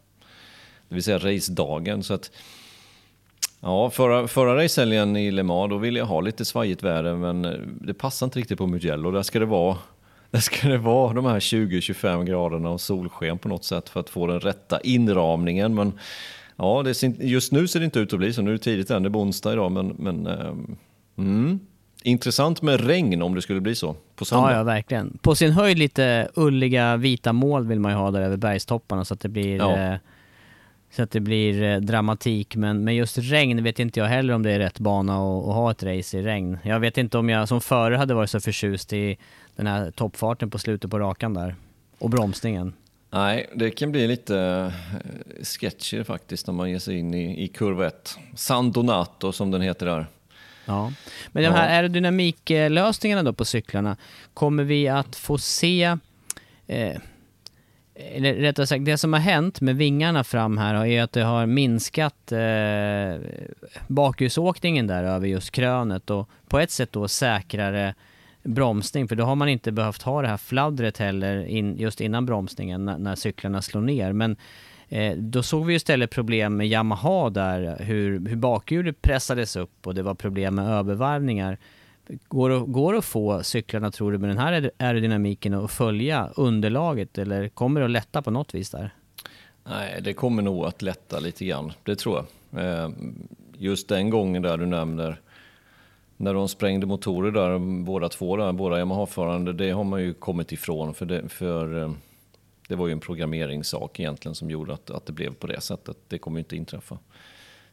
Det 0.89 0.95
vill 0.95 1.03
säga 1.03 1.17
racedagen. 1.17 2.03
Så 2.03 2.13
att, 2.13 2.31
ja, 3.59 3.89
förra, 3.89 4.27
förra 4.27 4.63
racehelgen 4.63 5.17
i 5.17 5.31
Le 5.31 5.43
Mans, 5.43 5.69
då 5.69 5.77
ville 5.77 5.99
jag 5.99 6.05
ha 6.05 6.21
lite 6.21 6.45
svajigt 6.45 6.83
väder, 6.83 7.15
men 7.15 7.41
det 7.81 7.93
passar 7.93 8.25
inte 8.25 8.39
riktigt 8.39 8.57
på 8.57 8.67
Mugello. 8.67 9.11
Där 9.11 9.23
ska 9.23 9.39
det 9.39 9.45
vara 9.45 9.77
där 10.31 10.39
ska 10.39 10.67
det 10.67 10.77
vara 10.77 11.13
de 11.13 11.25
här 11.25 11.39
20-25 11.39 12.23
graderna 12.23 12.69
och 12.69 12.81
solsken 12.81 13.37
på 13.37 13.47
något 13.47 13.63
sätt 13.63 13.89
för 13.89 13.99
att 13.99 14.09
få 14.09 14.27
den 14.27 14.39
rätta 14.39 14.81
inramningen. 14.81 15.75
Men 15.75 15.93
ja, 16.55 16.83
det 16.83 16.93
ser, 16.93 17.13
just 17.19 17.51
nu 17.51 17.67
ser 17.67 17.79
det 17.79 17.85
inte 17.85 17.99
ut 17.99 18.13
att 18.13 18.19
bli 18.19 18.33
så. 18.33 18.41
Nu 18.41 18.49
är 18.49 18.53
det 18.53 18.63
tidigt 18.63 18.89
än, 18.89 19.03
det 19.03 19.09
är 19.09 19.13
onsdag 19.13 19.53
idag. 19.53 19.71
Men, 19.71 19.87
men 19.87 20.27
um, 20.27 20.77
mm. 21.17 21.59
Intressant 22.03 22.61
med 22.61 22.87
regn 22.87 23.21
om 23.21 23.35
det 23.35 23.41
skulle 23.41 23.61
bli 23.61 23.75
så 23.75 23.95
på 24.15 24.25
söndag. 24.25 24.51
Ja, 24.51 24.57
ja, 24.57 24.63
verkligen. 24.63 25.17
På 25.21 25.35
sin 25.35 25.51
höjd 25.51 25.79
lite 25.79 26.29
ulliga 26.35 26.97
vita 26.97 27.33
mål 27.33 27.67
vill 27.67 27.79
man 27.79 27.91
ju 27.91 27.97
ha 27.97 28.11
där 28.11 28.21
över 28.21 28.37
bergstopparna 28.37 29.05
så 29.05 29.13
att 29.13 29.19
det 29.19 29.29
blir 29.29 29.57
ja. 29.57 29.97
Så 30.91 31.03
att 31.03 31.11
det 31.11 31.19
blir 31.19 31.63
eh, 31.63 31.77
dramatik. 31.77 32.55
Men, 32.55 32.83
men 32.83 32.95
just 32.95 33.17
regn 33.17 33.63
vet 33.63 33.79
inte 33.79 33.99
jag 33.99 34.07
heller 34.07 34.33
om 34.33 34.43
det 34.43 34.51
är 34.51 34.59
rätt 34.59 34.79
bana 34.79 35.13
att, 35.13 35.47
att 35.47 35.55
ha 35.55 35.71
ett 35.71 35.83
race 35.83 36.17
i 36.17 36.21
regn. 36.21 36.57
Jag 36.63 36.79
vet 36.79 36.97
inte 36.97 37.17
om 37.17 37.29
jag 37.29 37.47
som 37.47 37.61
förare 37.61 37.95
hade 37.95 38.13
varit 38.13 38.29
så 38.29 38.39
förtjust 38.39 38.93
i 38.93 39.17
den 39.55 39.67
här 39.67 39.91
toppfarten 39.91 40.49
på 40.49 40.59
slutet 40.59 40.91
på 40.91 40.99
rakan 40.99 41.33
där. 41.33 41.55
Och 41.97 42.09
bromsningen. 42.09 42.73
Nej, 43.09 43.49
det 43.55 43.71
kan 43.71 43.91
bli 43.91 44.07
lite 44.07 44.37
eh, 44.37 45.43
sketchy 45.43 46.03
faktiskt 46.03 46.47
när 46.47 46.53
man 46.53 46.69
ger 46.71 46.79
sig 46.79 46.97
in 46.97 47.13
i, 47.13 47.43
i 47.43 47.47
kurva 47.47 47.87
1. 47.87 48.17
San 48.35 48.71
Donato 48.71 49.31
som 49.31 49.51
den 49.51 49.61
heter 49.61 49.85
där. 49.85 50.05
Ja, 50.65 50.93
men 51.31 51.43
de 51.43 51.49
här 51.49 51.69
ja. 51.69 51.75
aerodynamiklösningarna 51.75 53.23
då 53.23 53.33
på 53.33 53.45
cyklarna, 53.45 53.97
kommer 54.33 54.63
vi 54.63 54.87
att 54.87 55.15
få 55.15 55.37
se 55.37 55.97
eh, 56.67 56.97
eller 58.15 58.33
rättare 58.33 58.67
sagt, 58.67 58.85
det 58.85 58.97
som 58.97 59.13
har 59.13 59.19
hänt 59.19 59.61
med 59.61 59.75
vingarna 59.75 60.23
fram 60.23 60.57
här 60.57 60.85
är 60.85 61.03
att 61.03 61.11
det 61.11 61.23
har 61.23 61.45
minskat 61.45 62.31
eh, 62.31 63.29
bakhjulsåkningen 63.87 64.87
där 64.87 65.03
över 65.03 65.27
just 65.27 65.51
krönet 65.51 66.09
och 66.09 66.29
på 66.47 66.59
ett 66.59 66.71
sätt 66.71 66.91
då 66.91 67.07
säkrare 67.07 67.95
bromsning, 68.43 69.07
för 69.07 69.15
då 69.15 69.23
har 69.23 69.35
man 69.35 69.49
inte 69.49 69.71
behövt 69.71 70.01
ha 70.01 70.21
det 70.21 70.27
här 70.27 70.37
fladdret 70.37 70.97
heller 70.97 71.45
in, 71.45 71.77
just 71.77 72.01
innan 72.01 72.25
bromsningen 72.25 72.85
när, 72.85 72.97
när 72.97 73.15
cyklarna 73.15 73.61
slår 73.61 73.81
ner. 73.81 74.13
Men 74.13 74.37
Eh, 74.91 75.17
då 75.17 75.43
såg 75.43 75.65
vi 75.65 75.75
istället 75.75 76.11
problem 76.11 76.57
med 76.57 76.67
Yamaha 76.67 77.29
där, 77.29 77.77
hur, 77.79 78.27
hur 78.27 78.35
bakhjulet 78.35 79.01
pressades 79.01 79.55
upp 79.55 79.87
och 79.87 79.95
det 79.95 80.03
var 80.03 80.15
problem 80.15 80.55
med 80.55 80.69
övervarvningar. 80.69 81.57
Går 82.27 82.49
det, 82.49 82.59
går 82.59 82.93
det 82.93 82.99
att 82.99 83.05
få 83.05 83.43
cyklarna, 83.43 83.91
tror 83.91 84.11
du, 84.11 84.17
med 84.17 84.29
den 84.29 84.37
här 84.37 84.71
aerodynamiken 84.77 85.53
att 85.53 85.71
följa 85.71 86.29
underlaget 86.35 87.17
eller 87.17 87.49
kommer 87.49 87.79
det 87.79 87.85
att 87.85 87.91
lätta 87.91 88.21
på 88.21 88.31
något 88.31 88.55
vis 88.55 88.69
där? 88.69 88.93
Nej, 89.63 90.01
det 90.01 90.13
kommer 90.13 90.43
nog 90.43 90.65
att 90.65 90.81
lätta 90.81 91.19
lite 91.19 91.45
grann, 91.45 91.71
det 91.83 91.95
tror 91.95 92.25
jag. 92.51 92.65
Eh, 92.65 92.89
just 93.57 93.87
den 93.87 94.09
gången 94.09 94.41
där 94.41 94.57
du 94.57 94.65
nämner 94.65 95.21
när 96.17 96.33
de 96.33 96.47
sprängde 96.47 96.85
motorer 96.85 97.31
där, 97.31 97.59
båda 97.83 98.09
två 98.09 98.37
där, 98.37 98.51
båda 98.51 98.77
Yamaha-förande, 98.79 99.53
det 99.53 99.71
har 99.71 99.83
man 99.83 100.01
ju 100.01 100.13
kommit 100.13 100.51
ifrån 100.51 100.93
för, 100.93 101.05
det, 101.05 101.29
för 101.29 101.81
eh, 101.81 101.91
det 102.67 102.75
var 102.75 102.87
ju 102.87 102.93
en 102.93 102.99
programmeringssak 102.99 103.99
egentligen 103.99 104.35
som 104.35 104.49
gjorde 104.49 104.73
att, 104.73 104.89
att 104.89 105.05
det 105.05 105.13
blev 105.13 105.33
på 105.33 105.47
det 105.47 105.61
sättet. 105.61 105.97
Det 106.07 106.17
kommer 106.17 106.37
ju 106.37 106.39
inte 106.39 106.55
inträffa. 106.55 106.97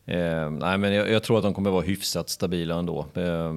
Eh, 0.08 0.50
nej, 0.50 0.78
men 0.78 0.92
jag, 0.92 1.10
jag, 1.10 1.22
tror 1.22 1.36
att 1.38 1.42
de 1.42 1.54
kommer 1.54 1.70
vara 1.70 1.82
hyfsat 1.82 2.28
stabila 2.28 2.78
ändå. 2.78 3.06
Eh, 3.14 3.54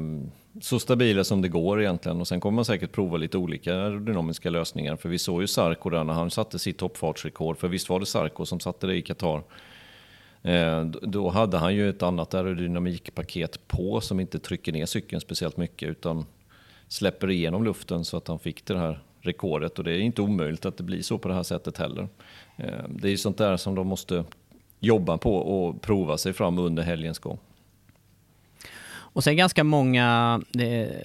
så 0.61 0.79
stabila 0.79 1.23
som 1.23 1.41
det 1.41 1.49
går 1.49 1.81
egentligen 1.81 2.21
och 2.21 2.27
sen 2.27 2.39
kommer 2.39 2.55
man 2.55 2.65
säkert 2.65 2.91
prova 2.91 3.17
lite 3.17 3.37
olika 3.37 3.75
aerodynamiska 3.75 4.49
lösningar. 4.49 4.95
För 4.95 5.09
vi 5.09 5.19
såg 5.19 5.41
ju 5.41 5.47
Sarko 5.47 5.89
där 5.89 6.03
när 6.03 6.13
han 6.13 6.31
satte 6.31 6.59
sitt 6.59 6.77
toppfartsrekord, 6.77 7.57
för 7.57 7.67
visst 7.67 7.89
var 7.89 7.99
det 7.99 8.05
Sarko 8.05 8.45
som 8.45 8.59
satte 8.59 8.87
det 8.87 8.95
i 8.95 9.01
Qatar. 9.01 9.43
Eh, 10.41 10.85
då 10.85 11.29
hade 11.29 11.57
han 11.57 11.75
ju 11.75 11.89
ett 11.89 12.03
annat 12.03 12.33
aerodynamikpaket 12.33 13.67
på 13.67 14.01
som 14.01 14.19
inte 14.19 14.39
trycker 14.39 14.71
ner 14.71 14.85
cykeln 14.85 15.21
speciellt 15.21 15.57
mycket 15.57 15.89
utan 15.89 16.25
släpper 16.87 17.29
igenom 17.29 17.63
luften 17.63 18.05
så 18.05 18.17
att 18.17 18.27
han 18.27 18.39
fick 18.39 18.65
det 18.65 18.77
här 18.77 19.03
rekordet 19.21 19.77
och 19.77 19.83
det 19.83 19.91
är 19.91 19.99
inte 19.99 20.21
omöjligt 20.21 20.65
att 20.65 20.77
det 20.77 20.83
blir 20.83 21.01
så 21.01 21.17
på 21.17 21.27
det 21.27 21.33
här 21.33 21.43
sättet 21.43 21.77
heller. 21.77 22.07
Eh, 22.57 22.83
det 22.89 23.07
är 23.07 23.11
ju 23.11 23.17
sånt 23.17 23.37
där 23.37 23.57
som 23.57 23.75
de 23.75 23.87
måste 23.87 24.23
jobba 24.82 25.17
på 25.17 25.36
och 25.36 25.82
prova 25.82 26.17
sig 26.17 26.34
fram 26.34 26.59
under 26.59 26.84
helgens 26.84 27.19
gång. 27.19 27.39
Och 29.13 29.23
sen 29.23 29.38
ganska 29.38 29.63
många, 29.63 30.41
det, 30.51 31.03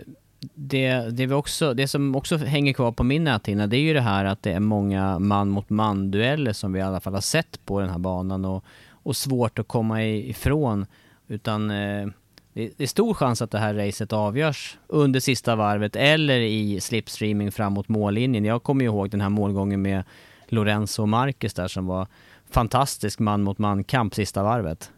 det, 0.54 1.10
det, 1.10 1.26
vi 1.26 1.34
också, 1.34 1.74
det 1.74 1.88
som 1.88 2.14
också 2.16 2.36
hänger 2.36 2.72
kvar 2.72 2.92
på 2.92 3.04
min 3.04 3.24
näthinna 3.24 3.66
det 3.66 3.76
är 3.76 3.80
ju 3.80 3.94
det 3.94 4.00
här 4.00 4.24
att 4.24 4.42
det 4.42 4.52
är 4.52 4.60
många 4.60 5.18
man 5.18 5.48
mot 5.48 5.70
man 5.70 6.10
dueller 6.10 6.52
som 6.52 6.72
vi 6.72 6.78
i 6.78 6.82
alla 6.82 7.00
fall 7.00 7.14
har 7.14 7.20
sett 7.20 7.64
på 7.64 7.80
den 7.80 7.90
här 7.90 7.98
banan 7.98 8.44
och, 8.44 8.64
och 8.90 9.16
svårt 9.16 9.58
att 9.58 9.68
komma 9.68 10.04
ifrån. 10.04 10.86
Utan 11.28 11.70
eh, 11.70 12.06
det 12.52 12.80
är 12.80 12.86
stor 12.86 13.14
chans 13.14 13.42
att 13.42 13.50
det 13.50 13.58
här 13.58 13.74
racet 13.74 14.12
avgörs 14.12 14.78
under 14.86 15.20
sista 15.20 15.56
varvet 15.56 15.96
eller 15.96 16.40
i 16.40 16.80
slipstreaming 16.80 17.52
fram 17.52 17.72
mot 17.72 17.88
mållinjen. 17.88 18.44
Jag 18.44 18.62
kommer 18.62 18.84
ihåg 18.84 19.10
den 19.10 19.20
här 19.20 19.28
målgången 19.28 19.82
med 19.82 20.04
Lorenzo 20.48 21.02
och 21.02 21.08
Marcus 21.08 21.54
där 21.54 21.68
som 21.68 21.86
var 21.86 22.06
fantastisk 22.50 23.18
man 23.18 23.42
mot 23.42 23.58
man 23.58 23.84
kamp 23.84 24.14
sista 24.14 24.42
varvet. 24.42 24.90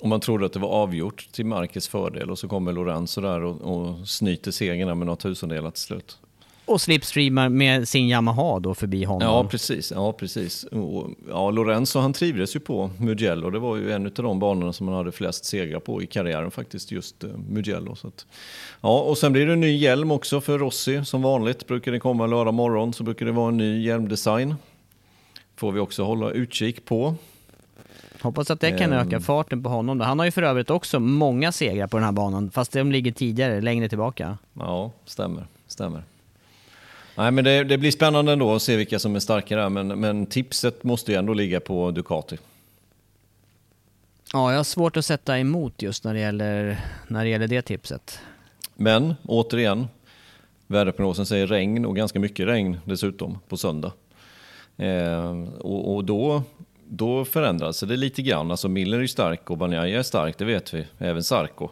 Och 0.00 0.08
man 0.08 0.20
trodde 0.20 0.46
att 0.46 0.52
det 0.52 0.58
var 0.58 0.68
avgjort 0.68 1.28
till 1.32 1.46
Marcus 1.46 1.88
fördel 1.88 2.30
och 2.30 2.38
så 2.38 2.48
kommer 2.48 2.72
Lorenzo 2.72 3.20
där 3.20 3.42
och, 3.42 3.60
och 3.60 4.08
snyter 4.08 4.50
segern 4.50 4.98
med 4.98 5.06
några 5.06 5.16
tusendelar 5.16 5.70
till 5.70 5.82
slut. 5.82 6.18
Och 6.66 6.80
slipstreamar 6.80 7.48
med 7.48 7.88
sin 7.88 8.08
Yamaha 8.08 8.58
då 8.58 8.74
förbi 8.74 9.04
honom. 9.04 9.28
Ja, 9.28 9.44
precis. 9.44 9.90
Ja, 9.90 10.12
precis. 10.12 10.64
Och, 10.64 11.10
ja, 11.28 11.50
Lorenzo 11.50 11.98
han 11.98 12.12
trivdes 12.12 12.56
ju 12.56 12.60
på 12.60 12.90
Mugello. 12.98 13.50
Det 13.50 13.58
var 13.58 13.76
ju 13.76 13.92
en 13.92 14.06
av 14.06 14.12
de 14.12 14.38
banorna 14.38 14.72
som 14.72 14.88
han 14.88 14.96
hade 14.96 15.12
flest 15.12 15.44
segrar 15.44 15.80
på 15.80 16.02
i 16.02 16.06
karriären 16.06 16.50
faktiskt, 16.50 16.92
just 16.92 17.24
uh, 17.24 17.30
Mugello. 17.48 17.94
Så 17.94 18.08
att, 18.08 18.26
ja, 18.80 19.00
och 19.00 19.18
sen 19.18 19.32
blir 19.32 19.46
det 19.46 19.52
en 19.52 19.60
ny 19.60 19.76
hjälm 19.76 20.10
också 20.10 20.40
för 20.40 20.58
Rossi. 20.58 21.04
Som 21.04 21.22
vanligt 21.22 21.66
brukar 21.66 21.92
det 21.92 22.00
komma 22.00 22.26
lördag 22.26 22.54
morgon 22.54 22.92
så 22.92 23.02
brukar 23.02 23.26
det 23.26 23.32
vara 23.32 23.48
en 23.48 23.56
ny 23.56 23.84
hjälmdesign. 23.84 24.54
Får 25.56 25.72
vi 25.72 25.80
också 25.80 26.04
hålla 26.04 26.30
utkik 26.30 26.84
på. 26.84 27.14
Hoppas 28.20 28.50
att 28.50 28.60
det 28.60 28.78
kan 28.78 28.92
um, 28.92 28.98
öka 28.98 29.20
farten 29.20 29.62
på 29.62 29.68
honom. 29.68 30.00
Han 30.00 30.18
har 30.18 30.26
ju 30.26 30.32
för 30.32 30.42
övrigt 30.42 30.70
också 30.70 31.00
många 31.00 31.52
segrar 31.52 31.86
på 31.86 31.96
den 31.96 32.04
här 32.04 32.12
banan, 32.12 32.50
fast 32.50 32.72
de 32.72 32.92
ligger 32.92 33.12
tidigare, 33.12 33.60
längre 33.60 33.88
tillbaka. 33.88 34.38
Ja, 34.54 34.92
stämmer. 35.04 35.46
stämmer. 35.66 36.02
Nej, 37.16 37.30
men 37.30 37.44
det, 37.44 37.64
det, 37.64 37.78
blir 37.78 37.90
spännande 37.90 38.32
ändå 38.32 38.54
att 38.54 38.62
se 38.62 38.76
vilka 38.76 38.98
som 38.98 39.16
är 39.16 39.20
starkare, 39.20 39.68
men, 39.68 39.88
men 39.88 40.26
tipset 40.26 40.84
måste 40.84 41.12
ju 41.12 41.18
ändå 41.18 41.34
ligga 41.34 41.60
på 41.60 41.90
Ducati. 41.90 42.38
Ja, 44.32 44.50
jag 44.50 44.58
har 44.58 44.64
svårt 44.64 44.96
att 44.96 45.04
sätta 45.04 45.38
emot 45.38 45.82
just 45.82 46.04
när 46.04 46.14
det 46.14 46.20
gäller, 46.20 46.80
när 47.08 47.24
det, 47.24 47.30
gäller 47.30 47.48
det 47.48 47.62
tipset. 47.62 48.18
Men 48.74 49.14
återigen, 49.24 49.86
väderprognosen 50.66 51.26
säger 51.26 51.46
regn 51.46 51.86
och 51.86 51.96
ganska 51.96 52.18
mycket 52.18 52.46
regn 52.46 52.80
dessutom 52.84 53.38
på 53.48 53.56
söndag. 53.56 53.92
Eh, 54.76 55.42
och, 55.60 55.94
och 55.94 56.04
då, 56.04 56.42
då 56.88 57.24
förändras 57.24 57.80
det 57.80 57.96
lite 57.96 58.22
grann. 58.22 58.50
Alltså 58.50 58.68
Miller 58.68 58.98
är 58.98 59.06
stark 59.06 59.50
och 59.50 59.58
Banjaya 59.58 59.98
är 59.98 60.02
stark, 60.02 60.38
det 60.38 60.44
vet 60.44 60.74
vi. 60.74 60.86
Även 60.98 61.22
Sarko. 61.22 61.68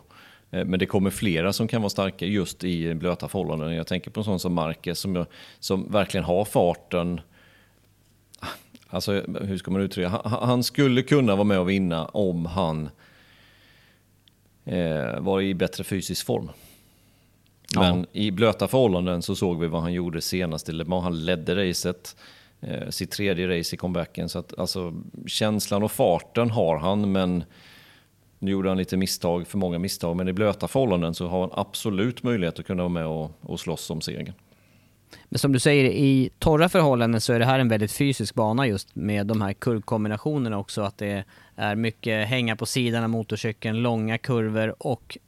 Eh, 0.50 0.64
men 0.64 0.78
det 0.78 0.86
kommer 0.86 1.10
flera 1.10 1.52
som 1.52 1.68
kan 1.68 1.82
vara 1.82 1.90
starka 1.90 2.26
just 2.26 2.64
i 2.64 2.94
blöta 2.94 3.28
förhållanden. 3.28 3.74
Jag 3.74 3.86
tänker 3.86 4.10
på 4.10 4.20
en 4.20 4.24
sån 4.24 4.40
som 4.40 4.54
Marquez 4.54 4.98
som, 4.98 5.26
som 5.60 5.92
verkligen 5.92 6.24
har 6.24 6.44
farten. 6.44 7.20
Alltså, 8.88 9.12
hur 9.40 9.58
ska 9.58 9.70
man 9.70 9.80
uttrycka 9.80 10.20
Han 10.24 10.62
skulle 10.62 11.02
kunna 11.02 11.34
vara 11.34 11.44
med 11.44 11.58
och 11.58 11.70
vinna 11.70 12.04
om 12.04 12.46
han 12.46 12.88
eh, 14.64 15.20
var 15.20 15.40
i 15.40 15.54
bättre 15.54 15.84
fysisk 15.84 16.26
form. 16.26 16.50
Men 17.76 18.00
ja. 18.00 18.06
i 18.12 18.30
blöta 18.30 18.68
förhållanden 18.68 19.22
så 19.22 19.36
såg 19.36 19.60
vi 19.60 19.66
vad 19.66 19.82
han 19.82 19.92
gjorde 19.92 20.20
senast 20.20 20.68
i 20.68 20.72
Le 20.72 20.84
Mans. 20.84 21.04
Han 21.04 21.24
ledde 21.24 21.68
racet, 21.68 22.16
eh, 22.62 22.88
sitt 22.88 23.10
tredje 23.10 23.58
race 23.58 23.74
i 23.74 23.78
comebacken. 23.78 24.28
Så 24.28 24.38
att, 24.38 24.58
alltså, 24.58 24.94
känslan 25.26 25.82
och 25.82 25.92
farten 25.92 26.50
har 26.50 26.76
han, 26.76 27.12
men 27.12 27.44
nu 28.38 28.50
gjorde 28.50 28.68
han 28.68 28.78
lite 28.78 28.96
misstag, 28.96 29.46
för 29.46 29.58
många 29.58 29.78
misstag, 29.78 30.16
men 30.16 30.28
i 30.28 30.32
blöta 30.32 30.68
förhållanden 30.68 31.14
så 31.14 31.28
har 31.28 31.40
han 31.40 31.50
absolut 31.52 32.22
möjlighet 32.22 32.58
att 32.58 32.66
kunna 32.66 32.82
vara 32.82 32.92
med 32.92 33.06
och, 33.06 33.30
och 33.40 33.60
slåss 33.60 33.90
om 33.90 34.00
segern. 34.00 34.32
Men 35.28 35.38
som 35.38 35.52
du 35.52 35.58
säger, 35.58 35.84
i 35.84 36.30
torra 36.38 36.68
förhållanden 36.68 37.20
så 37.20 37.32
är 37.32 37.38
det 37.38 37.44
här 37.44 37.58
en 37.58 37.68
väldigt 37.68 37.92
fysisk 37.92 38.34
bana 38.34 38.66
just 38.66 38.94
med 38.94 39.26
de 39.26 39.40
här 39.40 39.52
kurvkombinationerna 39.52 40.58
också. 40.58 40.82
Att 40.82 40.98
det 40.98 41.24
är 41.56 41.74
mycket 41.74 42.28
hänga 42.28 42.56
på 42.56 42.66
sidan 42.66 43.04
av 43.04 43.10
motorcykeln, 43.10 43.82
långa 43.82 44.18
kurvor 44.18 44.74
och 44.78 45.18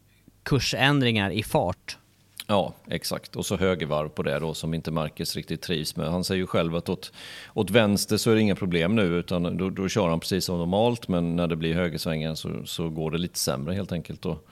kursändringar 0.43 1.31
i 1.31 1.43
fart. 1.43 1.99
Ja, 2.47 2.75
exakt. 2.91 3.37
Och 3.37 3.47
så 3.47 3.57
högervarv 3.57 4.09
på 4.09 4.23
det 4.23 4.39
då 4.39 4.55
som 4.55 4.75
inte 4.75 4.91
Marcus 4.91 5.37
riktigt 5.37 5.63
trivs 5.63 5.97
med. 5.97 6.11
Han 6.11 6.25
säger 6.25 6.41
ju 6.41 6.47
själv 6.47 6.77
att 6.77 6.89
åt, 6.89 7.13
åt 7.55 7.71
vänster 7.71 8.17
så 8.17 8.31
är 8.31 8.35
det 8.35 8.41
inga 8.41 8.55
problem 8.55 8.97
nu 8.97 9.03
utan 9.03 9.57
då, 9.57 9.71
då 9.71 9.89
kör 9.89 10.09
han 10.09 10.21
precis 10.21 10.45
som 10.45 10.59
normalt 10.59 11.09
men 11.09 11.37
när 11.37 11.47
det 11.47 11.57
blir 11.57 11.75
högersvängen 11.75 12.37
så, 12.37 12.51
så 12.65 12.89
går 12.89 13.11
det 13.11 13.19
lite 13.19 13.39
sämre 13.39 13.75
helt 13.75 13.93
enkelt. 13.93 14.27
Och, 14.27 14.49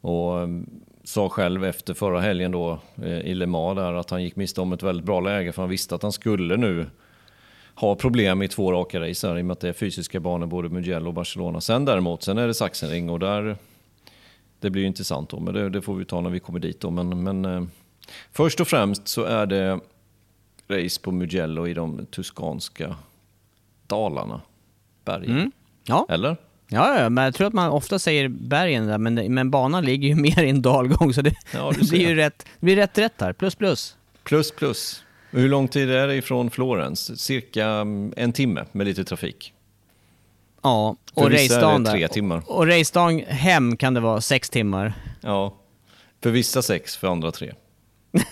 och 0.00 0.40
ehm, 0.40 0.66
sa 1.04 1.28
själv 1.28 1.64
efter 1.64 1.94
förra 1.94 2.20
helgen 2.20 2.52
då 2.52 2.78
eh, 3.02 3.20
i 3.20 3.34
Le 3.34 3.46
Mans 3.46 3.76
där 3.76 3.92
att 3.92 4.10
han 4.10 4.22
gick 4.22 4.36
miste 4.36 4.60
om 4.60 4.72
ett 4.72 4.82
väldigt 4.82 5.06
bra 5.06 5.20
läge 5.20 5.52
för 5.52 5.62
han 5.62 5.70
visste 5.70 5.94
att 5.94 6.02
han 6.02 6.12
skulle 6.12 6.56
nu 6.56 6.86
ha 7.74 7.94
problem 7.94 8.42
i 8.42 8.48
två 8.48 8.72
raka 8.72 9.00
race 9.00 9.28
här, 9.28 9.38
i 9.38 9.40
och 9.40 9.46
med 9.46 9.52
att 9.52 9.60
det 9.60 9.68
är 9.68 9.72
fysiska 9.72 10.20
banor 10.20 10.46
både 10.46 10.68
Mugello 10.68 11.08
och 11.08 11.14
Barcelona. 11.14 11.60
Sen 11.60 11.84
däremot, 11.84 12.22
sen 12.22 12.38
är 12.38 12.46
det 12.46 12.54
Sachsenring 12.54 13.10
och 13.10 13.18
där 13.18 13.56
det 14.62 14.70
blir 14.70 14.84
intressant 14.84 15.30
då, 15.30 15.40
men 15.40 15.54
det, 15.54 15.68
det, 15.68 15.82
får 15.82 15.94
vi 15.94 16.04
ta 16.04 16.20
när 16.20 16.30
vi 16.30 16.40
kommer 16.40 16.58
dit 16.58 16.80
då. 16.80 16.90
Men, 16.90 17.22
men 17.22 17.44
eh, 17.44 17.64
först 18.32 18.60
och 18.60 18.68
främst 18.68 19.08
så 19.08 19.24
är 19.24 19.46
det 19.46 19.80
race 20.68 21.00
på 21.00 21.12
Mugello 21.12 21.66
i 21.66 21.74
de 21.74 22.06
tuskanska 22.06 22.96
dalarna, 23.86 24.40
bergen. 25.04 25.30
Mm. 25.30 25.52
Ja. 25.84 26.06
Eller? 26.08 26.36
Ja, 26.68 27.00
ja, 27.00 27.08
men 27.08 27.24
jag 27.24 27.34
tror 27.34 27.46
att 27.46 27.52
man 27.52 27.70
ofta 27.70 27.98
säger 27.98 28.28
bergen 28.28 28.86
där, 28.86 28.98
men, 28.98 29.34
men 29.34 29.50
banan 29.50 29.84
ligger 29.84 30.08
ju 30.08 30.14
mer 30.22 30.42
i 30.42 30.50
en 30.50 30.62
dalgång, 30.62 31.14
så 31.14 31.22
det, 31.22 31.34
ja, 31.54 31.72
det 31.78 31.90
blir 31.90 32.08
ju 32.08 32.14
rätt, 32.14 32.46
det 32.60 32.64
blir 32.64 32.76
rätt 32.76 32.98
rätt 32.98 33.20
här. 33.20 33.32
Plus 33.32 33.54
plus. 33.54 33.96
Plus 34.24 34.50
plus. 34.50 35.04
Hur 35.30 35.48
lång 35.48 35.68
tid 35.68 35.90
är 35.90 36.06
det 36.06 36.14
ifrån 36.14 36.50
Florens? 36.50 37.20
Cirka 37.20 37.66
mm, 37.66 38.12
en 38.16 38.32
timme 38.32 38.64
med 38.72 38.86
lite 38.86 39.04
trafik. 39.04 39.52
Ja, 40.62 40.96
och 41.14 41.30
racedagen 41.30 41.84
tre 41.84 42.08
timmar. 42.08 42.42
Och, 42.46 42.66
racedagen 42.66 43.26
hem 43.26 43.76
kan 43.76 43.94
det 43.94 44.00
vara 44.00 44.20
sex 44.20 44.50
timmar. 44.50 44.92
Ja, 45.20 45.54
för 46.22 46.30
vissa 46.30 46.62
sex, 46.62 46.96
för 46.96 47.08
andra 47.08 47.32
tre. 47.32 47.52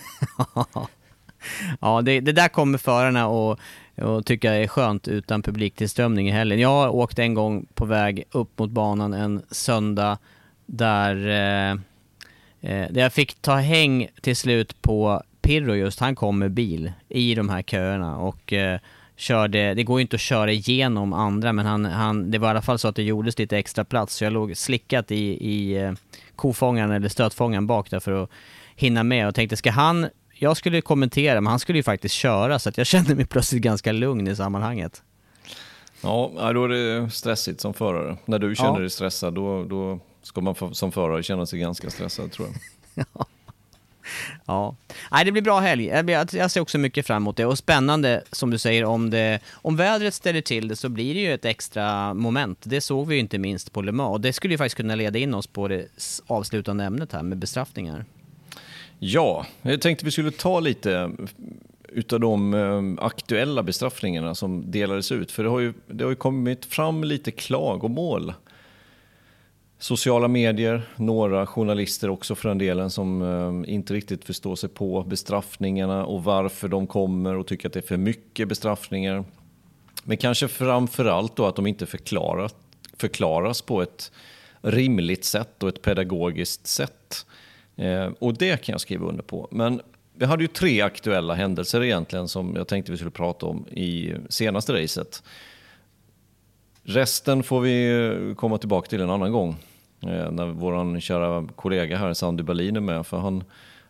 ja, 1.81 2.01
det, 2.01 2.19
det, 2.19 2.31
där 2.31 2.47
kommer 2.47 2.77
förarna 2.77 3.27
och, 3.27 3.59
och 3.97 4.25
tycka 4.25 4.53
är 4.53 4.67
skönt 4.67 5.07
utan 5.07 5.41
publiktillströmning 5.41 6.27
i 6.27 6.31
helgen. 6.31 6.59
Jag 6.59 6.69
har 6.69 6.89
åkt 6.89 7.19
en 7.19 7.33
gång 7.33 7.65
på 7.73 7.85
väg 7.85 8.23
upp 8.31 8.59
mot 8.59 8.69
banan 8.69 9.13
en 9.13 9.41
söndag 9.51 10.17
där, 10.65 11.27
eh, 11.27 11.71
eh 12.71 12.91
där 12.91 13.01
jag 13.01 13.13
fick 13.13 13.41
ta 13.41 13.55
häng 13.55 14.07
till 14.21 14.35
slut 14.35 14.81
på 14.81 15.23
Pirro 15.41 15.75
just. 15.75 15.99
Han 15.99 16.15
kom 16.15 16.39
med 16.39 16.51
bil 16.51 16.91
i 17.09 17.35
de 17.35 17.49
här 17.49 17.61
köerna 17.61 18.17
och 18.17 18.53
eh, 18.53 18.79
körde, 19.21 19.73
det 19.73 19.83
går 19.83 19.99
ju 19.99 20.01
inte 20.01 20.15
att 20.15 20.21
köra 20.21 20.51
igenom 20.51 21.13
andra 21.13 21.53
men 21.53 21.65
han, 21.65 21.85
han, 21.85 22.31
det 22.31 22.37
var 22.37 22.47
i 22.47 22.51
alla 22.51 22.61
fall 22.61 22.79
så 22.79 22.87
att 22.87 22.95
det 22.95 23.03
gjordes 23.03 23.39
lite 23.39 23.57
extra 23.57 23.85
plats 23.85 24.15
så 24.15 24.23
jag 24.23 24.33
låg 24.33 24.57
slickat 24.57 25.11
i, 25.11 25.15
i 25.51 25.77
eh, 25.83 25.91
kofångaren 26.35 26.91
eller 26.91 27.09
stötfångaren 27.09 27.67
bak 27.67 27.89
där 27.89 27.99
för 27.99 28.23
att 28.23 28.29
hinna 28.75 29.03
med 29.03 29.27
och 29.27 29.35
tänkte 29.35 29.57
ska 29.57 29.71
han, 29.71 30.07
jag 30.33 30.57
skulle 30.57 30.81
kommentera 30.81 31.41
men 31.41 31.51
han 31.51 31.59
skulle 31.59 31.79
ju 31.79 31.83
faktiskt 31.83 32.15
köra 32.15 32.59
så 32.59 32.69
att 32.69 32.77
jag 32.77 32.87
kände 32.93 33.15
mig 33.15 33.25
plötsligt 33.25 33.61
ganska 33.61 33.91
lugn 33.91 34.27
i 34.27 34.35
sammanhanget. 34.35 35.03
Ja, 36.03 36.51
då 36.53 36.63
är 36.65 36.69
det 36.69 37.09
stressigt 37.09 37.61
som 37.61 37.73
förare. 37.73 38.17
När 38.25 38.39
du 38.39 38.55
känner 38.55 38.73
Ja. 38.73 38.79
dig 38.79 38.89
stressad, 38.89 39.33
då, 39.33 39.63
då 39.63 39.99
ska 40.23 40.41
man 40.41 40.55
som 40.75 40.91
förare 40.91 41.23
känna 41.23 41.45
sig 41.45 41.59
ganska 41.59 41.89
stressad 41.89 42.31
tror 42.31 42.47
jag. 42.47 43.05
Ja. 43.13 43.25
Nej, 45.11 45.25
det 45.25 45.31
blir 45.31 45.41
bra 45.41 45.59
helg. 45.59 45.85
Jag, 46.33 46.51
ser 46.51 46.61
också 46.61 46.77
mycket 46.77 47.07
fram 47.07 47.23
emot 47.23 47.37
det. 47.37 47.45
Och 47.45 47.57
spännande, 47.57 48.23
som 48.31 48.49
du 48.49 48.57
säger, 48.57 48.85
om, 48.85 49.09
det, 49.09 49.39
om 49.53 49.75
vädret 49.75 50.13
ställer 50.13 50.41
till 50.41 50.67
det 50.67 50.75
så 50.75 50.89
blir 50.89 51.13
det 51.13 51.19
ju 51.19 51.33
ett 51.33 51.45
extra 51.45 52.13
moment. 52.13 52.57
Det 52.63 52.81
såg 52.81 53.07
vi 53.07 53.15
ju 53.15 53.21
inte 53.21 53.37
minst 53.37 53.73
på 53.73 53.81
Le 53.81 53.91
Mans. 53.91 54.11
Och 54.11 54.21
det 54.21 54.33
skulle 54.33 54.53
ju 54.53 54.57
faktiskt 54.57 54.77
kunna 54.77 54.95
leda 54.95 55.19
in 55.19 55.33
oss 55.33 55.47
på 55.47 55.67
det 55.67 55.87
avslutande 56.27 56.83
ämnet 56.83 57.13
här 57.13 57.23
med 57.23 57.37
bestraffningar. 57.37 58.05
Ja, 58.99 59.45
jag 59.61 59.81
tänkte 59.81 60.05
vi 60.05 60.11
skulle 60.11 60.31
ta 60.31 60.59
lite 60.59 61.11
utav 61.91 62.19
de 62.19 62.53
eh, 62.53 63.05
aktuella 63.05 63.63
bestraffningarna 63.63 64.35
som 64.35 64.71
delades 64.71 65.11
ut. 65.11 65.31
För 65.31 65.43
det 65.43 65.49
har 65.49 65.59
ju, 65.59 65.73
det 65.87 66.03
har 66.03 66.11
ju 66.11 66.15
kommit 66.15 66.65
fram 66.65 67.03
lite 67.03 67.31
klagomål. 67.31 68.33
Sociala 69.81 70.27
medier, 70.27 70.81
några 70.95 71.45
journalister 71.45 72.09
också 72.09 72.35
för 72.35 72.49
den 72.49 72.57
delen 72.57 72.89
som 72.89 73.21
ehm, 73.21 73.65
inte 73.65 73.93
riktigt 73.93 74.25
förstår 74.25 74.55
sig 74.55 74.69
på 74.69 75.03
bestraffningarna 75.03 76.05
och 76.05 76.23
varför 76.23 76.67
de 76.67 76.87
kommer 76.87 77.37
och 77.37 77.47
tycker 77.47 77.67
att 77.67 77.73
det 77.73 77.79
är 77.79 77.87
för 77.87 77.97
mycket 77.97 78.47
bestraffningar. 78.47 79.23
Men 80.03 80.17
kanske 80.17 80.47
framförallt 80.47 81.35
då 81.35 81.45
att 81.45 81.55
de 81.55 81.67
inte 81.67 81.85
förklarat, 81.85 82.55
förklaras 82.97 83.61
på 83.61 83.81
ett 83.81 84.11
rimligt 84.61 85.25
sätt 85.25 85.63
och 85.63 85.69
ett 85.69 85.81
pedagogiskt 85.81 86.67
sätt. 86.67 87.25
Eh, 87.75 88.09
och 88.19 88.37
det 88.37 88.61
kan 88.61 88.73
jag 88.73 88.81
skriva 88.81 89.07
under 89.07 89.23
på. 89.23 89.47
Men 89.51 89.81
vi 90.13 90.25
hade 90.25 90.43
ju 90.43 90.47
tre 90.47 90.81
aktuella 90.81 91.33
händelser 91.33 91.83
egentligen 91.83 92.27
som 92.27 92.55
jag 92.55 92.67
tänkte 92.67 92.91
vi 92.91 92.97
skulle 92.97 93.11
prata 93.11 93.45
om 93.45 93.67
i 93.67 94.13
senaste 94.29 94.83
racet. 94.83 95.23
Resten 96.83 97.43
får 97.43 97.61
vi 97.61 98.05
eh, 98.29 98.35
komma 98.35 98.57
tillbaka 98.57 98.89
till 98.89 99.01
en 99.01 99.09
annan 99.09 99.31
gång. 99.31 99.57
Eh, 100.03 100.31
när 100.31 100.45
vår 100.45 100.99
kära 100.99 101.47
kollega 101.55 101.97
här, 101.97 102.13
Sandy 102.13 102.43
Berlin, 102.43 102.75
är 102.75 102.79
med. 102.79 103.05
För 103.05 103.17
han, 103.17 103.43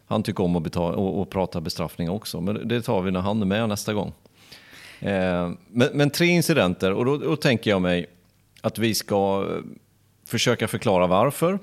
han 0.05 0.24
tycker 0.24 0.43
om 0.43 0.55
att 0.55 0.64
betala, 0.64 0.97
och, 0.97 1.22
och 1.22 1.30
prata 1.30 1.62
bestraffning 1.62 2.09
också. 2.09 2.41
Men 2.41 2.68
det 2.68 2.82
tar 2.82 3.01
vi 3.01 3.12
när 3.12 3.20
han 3.20 3.41
är 3.41 3.45
med 3.45 3.70
nästa 3.70 3.93
gång. 3.93 4.14
Eh, 4.99 5.51
men, 5.68 5.89
men 5.93 6.09
tre 6.09 6.28
incidenter 6.28 6.93
och 6.93 7.05
då, 7.05 7.18
då 7.18 7.36
tänker 7.36 7.70
jag 7.70 7.82
mig 7.82 8.05
att 8.62 8.78
vi 8.78 8.93
ska 8.93 9.47
eh, 9.49 9.64
försöka 10.26 10.68
förklara 10.68 11.07
varför. 11.07 11.59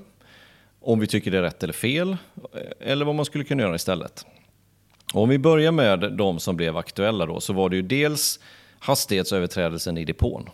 Om 0.81 0.99
vi 0.99 1.07
tycker 1.07 1.31
det 1.31 1.37
är 1.37 1.41
rätt 1.41 1.63
eller 1.63 1.73
fel. 1.73 2.17
Eh, 2.53 2.91
eller 2.91 3.05
vad 3.05 3.15
man 3.15 3.25
skulle 3.25 3.43
kunna 3.43 3.63
göra 3.63 3.75
istället. 3.75 4.25
Och 5.13 5.23
om 5.23 5.29
vi 5.29 5.37
börjar 5.37 5.71
med 5.71 6.13
de 6.13 6.39
som 6.39 6.55
blev 6.55 6.77
aktuella 6.77 7.25
då 7.25 7.39
så 7.39 7.53
var 7.53 7.69
det 7.69 7.75
ju 7.75 7.81
dels 7.81 8.39
hastighetsöverträdelsen 8.79 9.97
i 9.97 10.05
depån. 10.05 10.49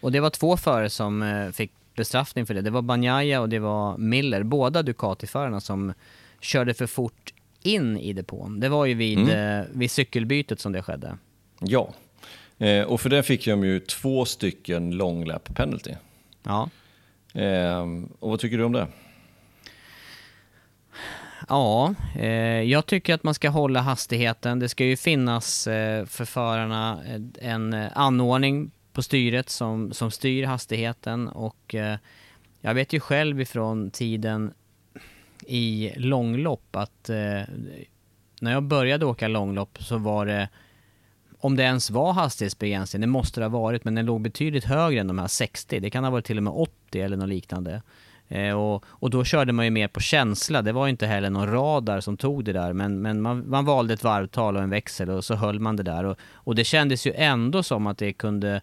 Och 0.00 0.12
det 0.12 0.20
var 0.20 0.30
två 0.30 0.56
före 0.56 0.90
som 0.90 1.50
fick 1.54 1.70
bestraffning 1.94 2.46
för 2.46 2.54
det. 2.54 2.60
Det 2.60 2.70
var 2.70 2.82
Banjaya 2.82 3.40
och 3.40 3.48
det 3.48 3.58
var 3.58 3.98
Miller, 3.98 4.42
båda 4.42 4.82
Ducati-förarna 4.82 5.60
som 5.60 5.94
körde 6.40 6.74
för 6.74 6.86
fort 6.86 7.34
in 7.62 7.98
i 7.98 8.12
depån. 8.12 8.60
Det 8.60 8.68
var 8.68 8.86
ju 8.86 8.94
vid, 8.94 9.28
eh, 9.28 9.60
vid 9.72 9.90
cykelbytet 9.90 10.60
som 10.60 10.72
det 10.72 10.82
skedde. 10.82 11.18
Ja, 11.60 11.92
eh, 12.58 12.82
och 12.82 13.00
för 13.00 13.10
det 13.10 13.22
fick 13.22 13.44
de 13.44 13.64
ju 13.64 13.80
två 13.80 14.24
stycken 14.24 14.90
long 14.90 15.24
lap 15.24 15.54
penalty. 15.54 15.94
Ja. 16.42 16.70
Eh, 17.34 17.82
och 18.18 18.30
vad 18.30 18.40
tycker 18.40 18.58
du 18.58 18.64
om 18.64 18.72
det? 18.72 18.86
Ja, 21.48 21.94
eh, 22.14 22.62
jag 22.62 22.86
tycker 22.86 23.14
att 23.14 23.22
man 23.22 23.34
ska 23.34 23.48
hålla 23.48 23.80
hastigheten. 23.80 24.58
Det 24.58 24.68
ska 24.68 24.84
ju 24.84 24.96
finnas 24.96 25.66
eh, 25.66 26.06
för 26.06 26.24
förarna 26.24 27.00
eh, 27.06 27.50
en 27.50 27.74
anordning 27.94 28.70
på 28.94 29.02
styret 29.02 29.50
som, 29.50 29.92
som 29.92 30.10
styr 30.10 30.44
hastigheten 30.44 31.28
och 31.28 31.74
eh, 31.74 31.98
jag 32.60 32.74
vet 32.74 32.92
ju 32.92 33.00
själv 33.00 33.40
ifrån 33.40 33.90
tiden 33.90 34.52
i 35.46 35.92
långlopp 35.96 36.76
att 36.76 37.08
eh, 37.10 37.42
när 38.40 38.52
jag 38.52 38.62
började 38.62 39.06
åka 39.06 39.28
långlopp 39.28 39.78
så 39.80 39.98
var 39.98 40.26
det 40.26 40.48
om 41.38 41.56
det 41.56 41.62
ens 41.62 41.90
var 41.90 42.12
hastighetsbegränsning, 42.12 43.00
det 43.00 43.06
måste 43.06 43.40
det 43.40 43.44
ha 43.44 43.60
varit, 43.60 43.84
men 43.84 43.94
den 43.94 44.06
låg 44.06 44.20
betydligt 44.20 44.64
högre 44.64 45.00
än 45.00 45.06
de 45.06 45.18
här 45.18 45.26
60. 45.26 45.80
Det 45.80 45.90
kan 45.90 46.04
ha 46.04 46.10
varit 46.10 46.24
till 46.24 46.36
och 46.36 46.42
med 46.42 46.52
80 46.52 47.00
eller 47.00 47.16
något 47.16 47.28
liknande. 47.28 47.82
Eh, 48.28 48.52
och, 48.52 48.84
och 48.86 49.10
då 49.10 49.24
körde 49.24 49.52
man 49.52 49.64
ju 49.64 49.70
mer 49.70 49.88
på 49.88 50.00
känsla. 50.00 50.62
Det 50.62 50.72
var 50.72 50.86
ju 50.86 50.90
inte 50.90 51.06
heller 51.06 51.30
någon 51.30 51.52
radar 51.52 52.00
som 52.00 52.16
tog 52.16 52.44
det 52.44 52.52
där, 52.52 52.72
men, 52.72 53.02
men 53.02 53.22
man, 53.22 53.50
man 53.50 53.64
valde 53.64 53.94
ett 53.94 54.04
varvtal 54.04 54.56
och 54.56 54.62
en 54.62 54.70
växel 54.70 55.10
och 55.10 55.24
så 55.24 55.34
höll 55.34 55.60
man 55.60 55.76
det 55.76 55.82
där. 55.82 56.04
Och, 56.04 56.18
och 56.34 56.54
det 56.54 56.64
kändes 56.64 57.06
ju 57.06 57.12
ändå 57.12 57.62
som 57.62 57.86
att 57.86 57.98
det 57.98 58.12
kunde 58.12 58.60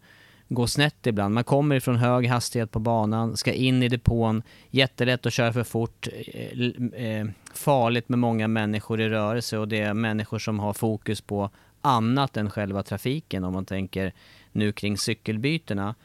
gå 0.54 0.68
snett 0.68 1.08
ibland. 1.08 1.34
Man 1.34 1.44
kommer 1.44 1.76
ifrån 1.76 1.96
hög 1.96 2.28
hastighet 2.28 2.72
på 2.72 2.80
banan, 2.80 3.38
ska 3.38 3.54
in 3.54 3.84
i 3.84 3.88
depån, 3.88 4.44
jättelätt 4.70 5.26
att 5.26 5.34
köra 5.34 5.54
för 5.54 5.64
fort, 5.64 6.08
eh, 6.34 7.06
eh, 7.06 7.28
farligt 7.54 8.10
med 8.10 8.20
många 8.20 8.48
människor 8.48 9.02
i 9.02 9.10
rörelse 9.10 9.58
och 9.58 9.68
det 9.68 9.80
är 9.80 9.94
människor 9.94 10.40
som 10.40 10.60
har 10.60 10.74
fokus 10.74 11.22
på 11.22 11.50
annat 11.82 12.38
än 12.38 12.50
själva 12.50 12.84
trafiken 12.84 13.44
om 13.44 13.54
man 13.54 13.66
tänker 13.66 14.14
nu 14.52 14.72
kring 14.72 14.98
cykelbytena. 14.98 15.96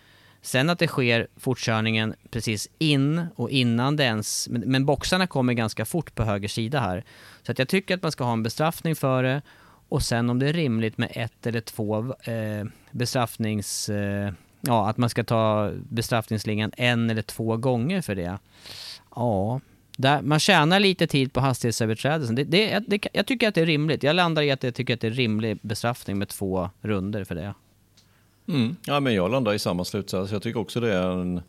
Sen 0.42 0.70
att 0.70 0.78
det 0.78 0.86
sker 0.86 1.26
fortkörningen 1.36 2.14
precis 2.30 2.68
in 2.78 3.26
och 3.36 3.50
innan 3.50 3.96
det 3.96 4.04
ens... 4.04 4.48
Men, 4.48 4.60
men 4.60 4.86
boxarna 4.86 5.26
kommer 5.26 5.52
ganska 5.52 5.84
fort 5.84 6.14
på 6.14 6.22
höger 6.22 6.48
sida 6.48 6.80
här. 6.80 7.04
Så 7.42 7.52
att 7.52 7.58
jag 7.58 7.68
tycker 7.68 7.94
att 7.94 8.02
man 8.02 8.12
ska 8.12 8.24
ha 8.24 8.32
en 8.32 8.42
bestraffning 8.42 8.96
för 8.96 9.22
det 9.22 9.42
och 9.88 10.02
sen 10.02 10.30
om 10.30 10.38
det 10.38 10.48
är 10.48 10.52
rimligt 10.52 10.98
med 10.98 11.12
ett 11.14 11.46
eller 11.46 11.60
två 11.60 12.14
eh, 12.22 12.66
bestraffnings... 12.90 13.88
Eh, 13.88 14.32
ja, 14.60 14.88
att 14.88 14.96
man 14.96 15.10
ska 15.10 15.24
ta 15.24 15.72
bestraffningslingan 15.90 16.72
en 16.76 17.10
eller 17.10 17.22
två 17.22 17.56
gånger 17.56 18.02
för 18.02 18.14
det. 18.14 18.38
Ja, 19.14 19.60
där, 19.96 20.22
man 20.22 20.40
tjänar 20.40 20.80
lite 20.80 21.06
tid 21.06 21.32
på 21.32 21.40
hastighetsöverträdelsen. 21.40 22.34
Det, 22.34 22.44
det, 22.44 22.78
det, 22.86 23.08
jag 23.12 23.26
tycker 23.26 23.48
att 23.48 23.54
det 23.54 23.60
är 23.60 23.66
rimligt. 23.66 24.02
Jag 24.02 24.16
landar 24.16 24.42
i 24.42 24.50
att 24.50 24.62
jag 24.62 24.74
tycker 24.74 24.94
att 24.94 25.00
det 25.00 25.06
är 25.06 25.10
rimlig 25.10 25.58
bestraffning 25.62 26.18
med 26.18 26.28
två 26.28 26.70
runder 26.80 27.24
för 27.24 27.34
det. 27.34 27.54
Mm. 28.48 28.76
Ja, 28.86 29.00
men 29.00 29.14
jag 29.14 29.30
landar 29.30 29.54
i 29.54 29.58
samma 29.58 29.84
slutsats. 29.84 30.32
Jag 30.32 30.42
tycker 30.42 30.60
också 30.60 30.80
det 30.80 30.94
är 30.94 31.10
en, 31.10 31.42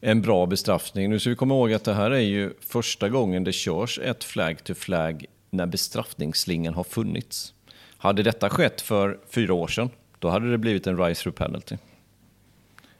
en 0.00 0.22
bra 0.22 0.46
bestraffning. 0.46 1.10
Nu 1.10 1.18
ska 1.18 1.30
vi 1.30 1.36
komma 1.36 1.54
ihåg 1.54 1.72
att 1.72 1.84
det 1.84 1.94
här 1.94 2.10
är 2.10 2.18
ju 2.18 2.52
första 2.60 3.08
gången 3.08 3.44
det 3.44 3.52
körs 3.52 3.98
ett 3.98 4.24
flag 4.24 4.64
to 4.64 4.74
flag 4.74 5.24
när 5.50 5.66
bestraffningsslingan 5.66 6.74
har 6.74 6.84
funnits. 6.84 7.54
Hade 7.98 8.22
detta 8.22 8.50
skett 8.50 8.80
för 8.80 9.18
fyra 9.30 9.54
år 9.54 9.68
sedan, 9.68 9.90
då 10.18 10.28
hade 10.28 10.50
det 10.50 10.58
blivit 10.58 10.86
en 10.86 10.98
rise-through 10.98 11.36
penalty. 11.36 11.76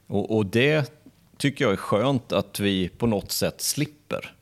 Och, 0.07 0.37
och 0.37 0.47
det 0.47 0.93
tycker 1.37 1.65
jag 1.65 1.73
är 1.73 1.77
skönt 1.77 2.33
att 2.33 2.61
vi 2.61 2.89
på 2.89 3.07
något 3.07 3.33
sätt 3.33 3.61
slipper. 3.61 4.35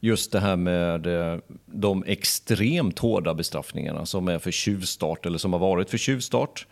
Just 0.00 0.32
det 0.32 0.40
här 0.40 0.56
med 0.56 1.06
eh, 1.06 1.38
de 1.66 2.04
extremt 2.06 2.98
hårda 2.98 3.34
bestraffningarna 3.34 4.06
som 4.06 4.28
är 4.28 4.38
för 4.38 4.50
tjuvstart 4.50 5.26
eller 5.26 5.38
som 5.38 5.52
har 5.52 5.60
varit 5.60 5.90
för 5.90 5.98
tjuvstart. 5.98 6.66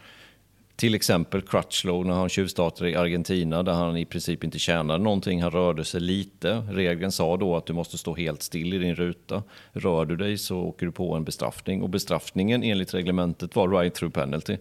Till 0.81 0.95
exempel 0.95 1.43
Crutchlow 1.43 2.07
när 2.07 2.14
han 2.14 2.28
tjuvstartade 2.28 2.91
i 2.91 2.97
Argentina 2.97 3.62
där 3.62 3.72
han 3.72 3.97
i 3.97 4.05
princip 4.05 4.45
inte 4.45 4.59
tjänade 4.59 5.05
någonting. 5.05 5.43
Han 5.43 5.51
rörde 5.51 5.85
sig 5.85 6.01
lite. 6.01 6.64
Regeln 6.70 7.12
sa 7.12 7.37
då 7.37 7.57
att 7.57 7.66
du 7.66 7.72
måste 7.72 7.99
stå 7.99 8.14
helt 8.14 8.43
still 8.43 8.74
i 8.74 8.78
din 8.78 8.95
ruta. 8.95 9.43
Rör 9.72 10.05
du 10.05 10.16
dig 10.16 10.39
så 10.39 10.59
åker 10.59 10.87
du 10.87 10.93
på 10.93 11.14
en 11.14 11.24
bestraffning. 11.24 11.83
Och 11.83 11.89
bestraffningen 11.89 12.62
enligt 12.62 12.95
reglementet 12.95 13.57
var 13.57 13.68
right 13.68 13.95
through 13.95 14.12
penalty. 14.12 14.57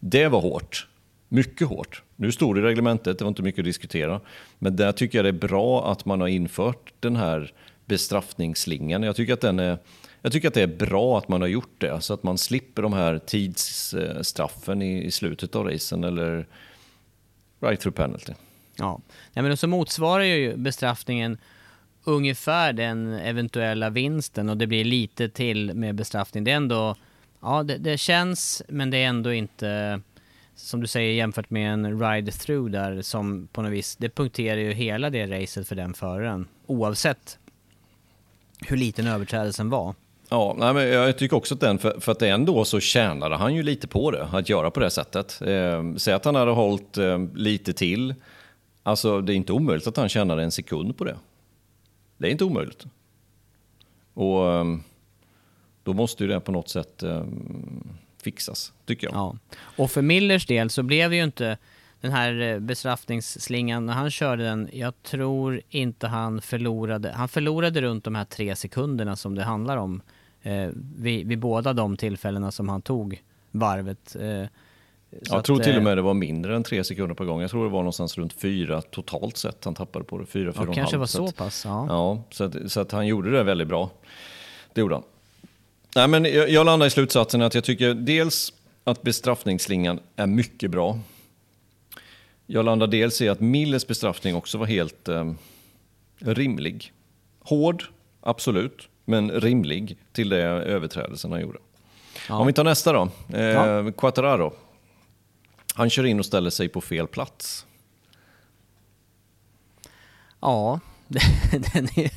Det 0.00 0.28
var 0.28 0.40
hårt. 0.40 0.86
Mycket 1.28 1.68
hårt. 1.68 2.02
Nu 2.16 2.32
stod 2.32 2.56
det 2.56 2.60
i 2.60 2.64
reglementet, 2.64 3.18
det 3.18 3.24
var 3.24 3.28
inte 3.28 3.42
mycket 3.42 3.58
att 3.58 3.64
diskutera. 3.64 4.20
Men 4.58 4.76
där 4.76 4.92
tycker 4.92 5.18
jag 5.18 5.24
det 5.24 5.28
är 5.28 5.48
bra 5.48 5.92
att 5.92 6.04
man 6.04 6.20
har 6.20 6.28
infört 6.28 6.92
den 7.00 7.16
här 7.16 7.52
bestraffningsslingan. 7.86 9.02
Jag 9.02 9.16
tycker 9.16 9.32
att 9.32 9.40
den 9.40 9.58
är 9.58 9.78
jag 10.22 10.32
tycker 10.32 10.48
att 10.48 10.54
det 10.54 10.62
är 10.62 10.66
bra 10.66 11.18
att 11.18 11.28
man 11.28 11.40
har 11.40 11.48
gjort 11.48 11.74
det, 11.80 12.00
så 12.00 12.14
att 12.14 12.22
man 12.22 12.38
slipper 12.38 12.82
de 12.82 12.92
här 12.92 13.18
tidsstraffen 13.18 14.82
i, 14.82 15.04
i 15.04 15.10
slutet 15.10 15.56
av 15.56 15.64
racen 15.64 16.04
eller 16.04 16.46
right 17.60 17.80
through 17.80 17.96
penalty. 17.96 18.32
Ja, 18.76 19.00
Nej, 19.32 19.42
men 19.42 19.56
så 19.56 19.68
motsvarar 19.68 20.24
ju 20.24 20.56
bestraffningen 20.56 21.38
ungefär 22.04 22.72
den 22.72 23.12
eventuella 23.12 23.90
vinsten 23.90 24.48
och 24.48 24.56
det 24.56 24.66
blir 24.66 24.84
lite 24.84 25.28
till 25.28 25.74
med 25.74 25.94
bestraffning. 25.94 26.44
Det 26.44 26.50
är 26.50 26.56
ändå, 26.56 26.96
ja 27.40 27.62
det, 27.62 27.78
det 27.78 27.98
känns, 27.98 28.62
men 28.68 28.90
det 28.90 28.96
är 28.96 29.08
ändå 29.08 29.32
inte, 29.32 30.00
som 30.54 30.80
du 30.80 30.86
säger 30.86 31.12
jämfört 31.12 31.50
med 31.50 31.72
en 31.72 32.02
ride-through 32.02 32.68
där 32.70 33.02
som 33.02 33.48
på 33.52 33.62
något 33.62 33.72
vis, 33.72 33.96
det 33.96 34.08
punkterar 34.08 34.60
ju 34.60 34.72
hela 34.72 35.10
det 35.10 35.26
racet 35.26 35.68
för 35.68 35.76
den 35.76 35.94
föraren. 35.94 36.48
Oavsett 36.66 37.38
hur 38.60 38.76
liten 38.76 39.06
överträdelsen 39.06 39.70
var. 39.70 39.94
Ja, 40.32 40.54
nej, 40.58 40.74
men 40.74 40.88
jag 40.88 41.18
tycker 41.18 41.36
också 41.36 41.54
att 41.54 41.60
den, 41.60 41.78
för, 41.78 42.00
för 42.00 42.12
att 42.12 42.22
ändå 42.22 42.64
så 42.64 42.80
tjänade 42.80 43.36
han 43.36 43.54
ju 43.54 43.62
lite 43.62 43.88
på 43.88 44.10
det, 44.10 44.28
att 44.32 44.48
göra 44.48 44.70
på 44.70 44.80
det 44.80 44.90
sättet. 44.90 45.42
Eh, 45.42 45.94
säg 45.96 46.14
att 46.14 46.24
han 46.24 46.34
hade 46.34 46.50
hållit 46.50 46.98
eh, 46.98 47.18
lite 47.34 47.72
till. 47.72 48.14
Alltså 48.82 49.20
det 49.20 49.32
är 49.32 49.34
inte 49.34 49.52
omöjligt 49.52 49.86
att 49.86 49.96
han 49.96 50.08
tjänade 50.08 50.42
en 50.42 50.50
sekund 50.50 50.96
på 50.96 51.04
det. 51.04 51.16
Det 52.16 52.26
är 52.26 52.30
inte 52.30 52.44
omöjligt. 52.44 52.86
Och 54.14 54.52
eh, 54.52 54.64
då 55.82 55.92
måste 55.92 56.24
ju 56.24 56.30
det 56.30 56.40
på 56.40 56.52
något 56.52 56.68
sätt 56.68 57.02
eh, 57.02 57.24
fixas, 58.22 58.72
tycker 58.86 59.06
jag. 59.06 59.14
Ja. 59.14 59.36
Och 59.76 59.90
för 59.90 60.02
Millers 60.02 60.46
del 60.46 60.70
så 60.70 60.82
blev 60.82 61.10
det 61.10 61.16
ju 61.16 61.24
inte 61.24 61.58
den 62.00 62.12
här 62.12 62.40
eh, 62.40 62.58
bestraffningsslingan, 62.58 63.86
när 63.86 63.92
han 63.92 64.10
körde 64.10 64.44
den, 64.44 64.68
jag 64.72 65.02
tror 65.02 65.60
inte 65.68 66.06
han 66.06 66.40
förlorade, 66.40 67.12
han 67.12 67.28
förlorade 67.28 67.80
runt 67.80 68.04
de 68.04 68.14
här 68.14 68.24
tre 68.24 68.56
sekunderna 68.56 69.16
som 69.16 69.34
det 69.34 69.42
handlar 69.42 69.76
om 69.76 70.02
eh, 70.42 70.68
vid, 70.96 71.26
vid 71.26 71.38
båda 71.38 71.72
de 71.72 71.96
tillfällena 71.96 72.50
som 72.50 72.68
han 72.68 72.82
tog 72.82 73.22
varvet. 73.50 74.16
Eh, 74.20 74.46
jag 75.20 75.44
tror 75.44 75.58
till 75.58 75.76
och 75.76 75.82
med 75.82 75.98
det 75.98 76.02
var 76.02 76.14
mindre 76.14 76.56
än 76.56 76.62
tre 76.62 76.84
sekunder 76.84 77.14
per 77.14 77.24
gång. 77.24 77.40
Jag 77.40 77.50
tror 77.50 77.64
det 77.64 77.70
var 77.70 77.78
någonstans 77.78 78.18
runt 78.18 78.32
fyra 78.32 78.82
totalt 78.82 79.36
sett 79.36 79.64
han 79.64 79.74
tappade 79.74 80.04
på 80.04 80.18
det. 80.18 80.26
Fyra, 80.26 80.52
fyra 80.52 80.62
ja, 80.64 80.68
och 80.68 80.74
kanske 80.74 80.96
halv. 80.96 81.00
var 81.00 81.06
så, 81.06 81.24
att, 81.24 81.36
pass. 81.36 81.64
Ja, 81.64 81.86
ja 81.88 82.22
så, 82.30 82.44
att, 82.44 82.56
så 82.72 82.80
att 82.80 82.92
han 82.92 83.06
gjorde 83.06 83.30
det 83.30 83.42
väldigt 83.42 83.68
bra. 83.68 83.90
Det 84.72 84.80
gjorde 84.80 84.94
han. 84.94 85.04
Nej, 85.96 86.08
men 86.08 86.24
jag, 86.24 86.50
jag 86.50 86.66
landar 86.66 86.86
i 86.86 86.90
slutsatsen 86.90 87.42
att 87.42 87.54
jag 87.54 87.64
tycker 87.64 87.94
dels 87.94 88.52
att 88.84 89.02
bestraffningsslingan 89.02 90.00
är 90.16 90.26
mycket 90.26 90.70
bra. 90.70 90.98
Jag 92.46 92.64
landar 92.64 92.86
dels 92.86 93.22
i 93.22 93.28
att 93.28 93.40
Millers 93.40 93.86
bestraffning 93.86 94.34
också 94.34 94.58
var 94.58 94.66
helt 94.66 95.08
eh, 95.08 95.32
rimlig. 96.18 96.92
Hård, 97.40 97.84
absolut, 98.20 98.88
men 99.04 99.30
rimlig 99.30 99.96
till 100.12 100.28
det 100.28 100.42
överträdelsen 100.42 101.32
han 101.32 101.40
gjorde. 101.40 101.58
Ja. 102.28 102.36
Om 102.36 102.46
vi 102.46 102.52
tar 102.52 102.64
nästa 102.64 102.92
då, 102.92 103.08
eh, 103.34 103.42
Ja. 103.42 103.92
Quattararo. 103.92 104.52
Han 105.74 105.90
kör 105.90 106.04
in 106.04 106.18
och 106.18 106.26
ställer 106.26 106.50
sig 106.50 106.68
på 106.68 106.80
fel 106.80 107.06
plats. 107.06 107.66
ja 110.40 110.80
den, 111.72 111.84
är, 111.96 112.10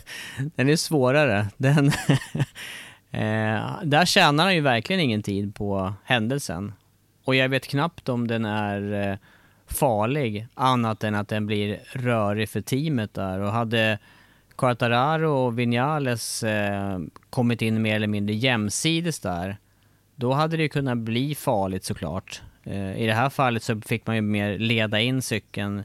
den 0.55 0.69
är 0.69 0.75
svårare. 0.75 1.47
Den, 1.57 1.87
eh, 3.11 3.83
där 3.83 4.05
tjänar 4.05 4.43
han 4.43 4.55
ju 4.55 4.61
verkligen 4.61 4.99
ingen 4.99 5.23
tid 5.23 5.55
på 5.55 5.93
händelsen. 6.03 6.73
Och 7.23 7.35
jag 7.35 7.49
vet 7.49 7.67
knappt 7.67 8.09
om 8.09 8.27
den 8.27 8.45
är 8.45 9.09
eh, 9.11 9.17
farlig, 9.67 10.47
annat 10.53 11.03
än 11.03 11.15
att 11.15 11.27
den 11.27 11.45
blir 11.45 11.79
rörig 11.91 12.49
för 12.49 12.61
teamet 12.61 13.13
där. 13.13 13.39
Och 13.39 13.51
hade 13.51 13.99
Quartararo 14.57 15.29
och 15.31 15.59
Vinales 15.59 16.43
eh, 16.43 16.99
kommit 17.29 17.61
in 17.61 17.81
mer 17.81 17.95
eller 17.95 18.07
mindre 18.07 18.35
jämsides 18.35 19.19
där, 19.19 19.57
då 20.15 20.33
hade 20.33 20.57
det 20.57 20.63
ju 20.63 20.69
kunnat 20.69 20.97
bli 20.97 21.35
farligt 21.35 21.83
såklart. 21.83 22.41
Eh, 22.63 22.97
I 23.01 23.05
det 23.05 23.13
här 23.13 23.29
fallet 23.29 23.63
så 23.63 23.81
fick 23.81 24.07
man 24.07 24.15
ju 24.15 24.21
mer 24.21 24.57
leda 24.59 24.99
in 24.99 25.21
cykeln 25.21 25.83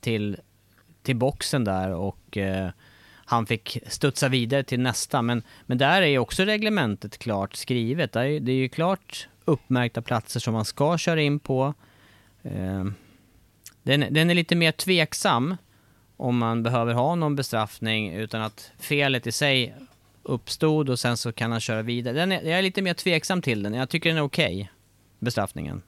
till, 0.00 0.36
till 1.02 1.16
boxen 1.16 1.64
där 1.64 1.90
och 1.94 2.36
eh, 2.36 2.70
han 3.24 3.46
fick 3.46 3.78
studsa 3.86 4.28
vidare 4.28 4.62
till 4.62 4.80
nästa. 4.80 5.22
Men, 5.22 5.42
men 5.66 5.78
där 5.78 6.02
är 6.02 6.06
ju 6.06 6.18
också 6.18 6.42
reglementet 6.44 7.18
klart 7.18 7.54
skrivet. 7.56 8.12
Det 8.12 8.20
är, 8.20 8.24
ju- 8.24 8.40
det 8.40 8.52
är 8.52 8.56
ju 8.56 8.68
klart 8.68 9.28
uppmärkta 9.44 10.02
platser 10.02 10.40
som 10.40 10.54
man 10.54 10.64
ska 10.64 10.98
köra 10.98 11.20
in 11.22 11.38
på. 11.40 11.74
Eh, 12.42 12.84
den, 13.82 14.04
den 14.10 14.30
är 14.30 14.34
lite 14.34 14.56
mer 14.56 14.72
tveksam 14.72 15.56
om 16.18 16.38
man 16.38 16.62
behöver 16.62 16.94
ha 16.94 17.14
någon 17.14 17.36
bestraffning 17.36 18.12
utan 18.12 18.42
att 18.42 18.70
felet 18.78 19.26
i 19.26 19.32
sig 19.32 19.74
uppstod 20.22 20.90
och 20.90 20.98
sen 20.98 21.16
så 21.16 21.32
kan 21.32 21.52
han 21.52 21.60
köra 21.60 21.82
vidare. 21.82 22.14
Den 22.14 22.32
är, 22.32 22.42
jag 22.42 22.58
är 22.58 22.62
lite 22.62 22.82
mer 22.82 22.94
tveksam 22.94 23.42
till 23.42 23.62
den. 23.62 23.74
Jag 23.74 23.88
tycker 23.88 24.10
den 24.10 24.18
är 24.18 24.22
okej, 24.22 24.70
bestraffningen. 25.18 25.82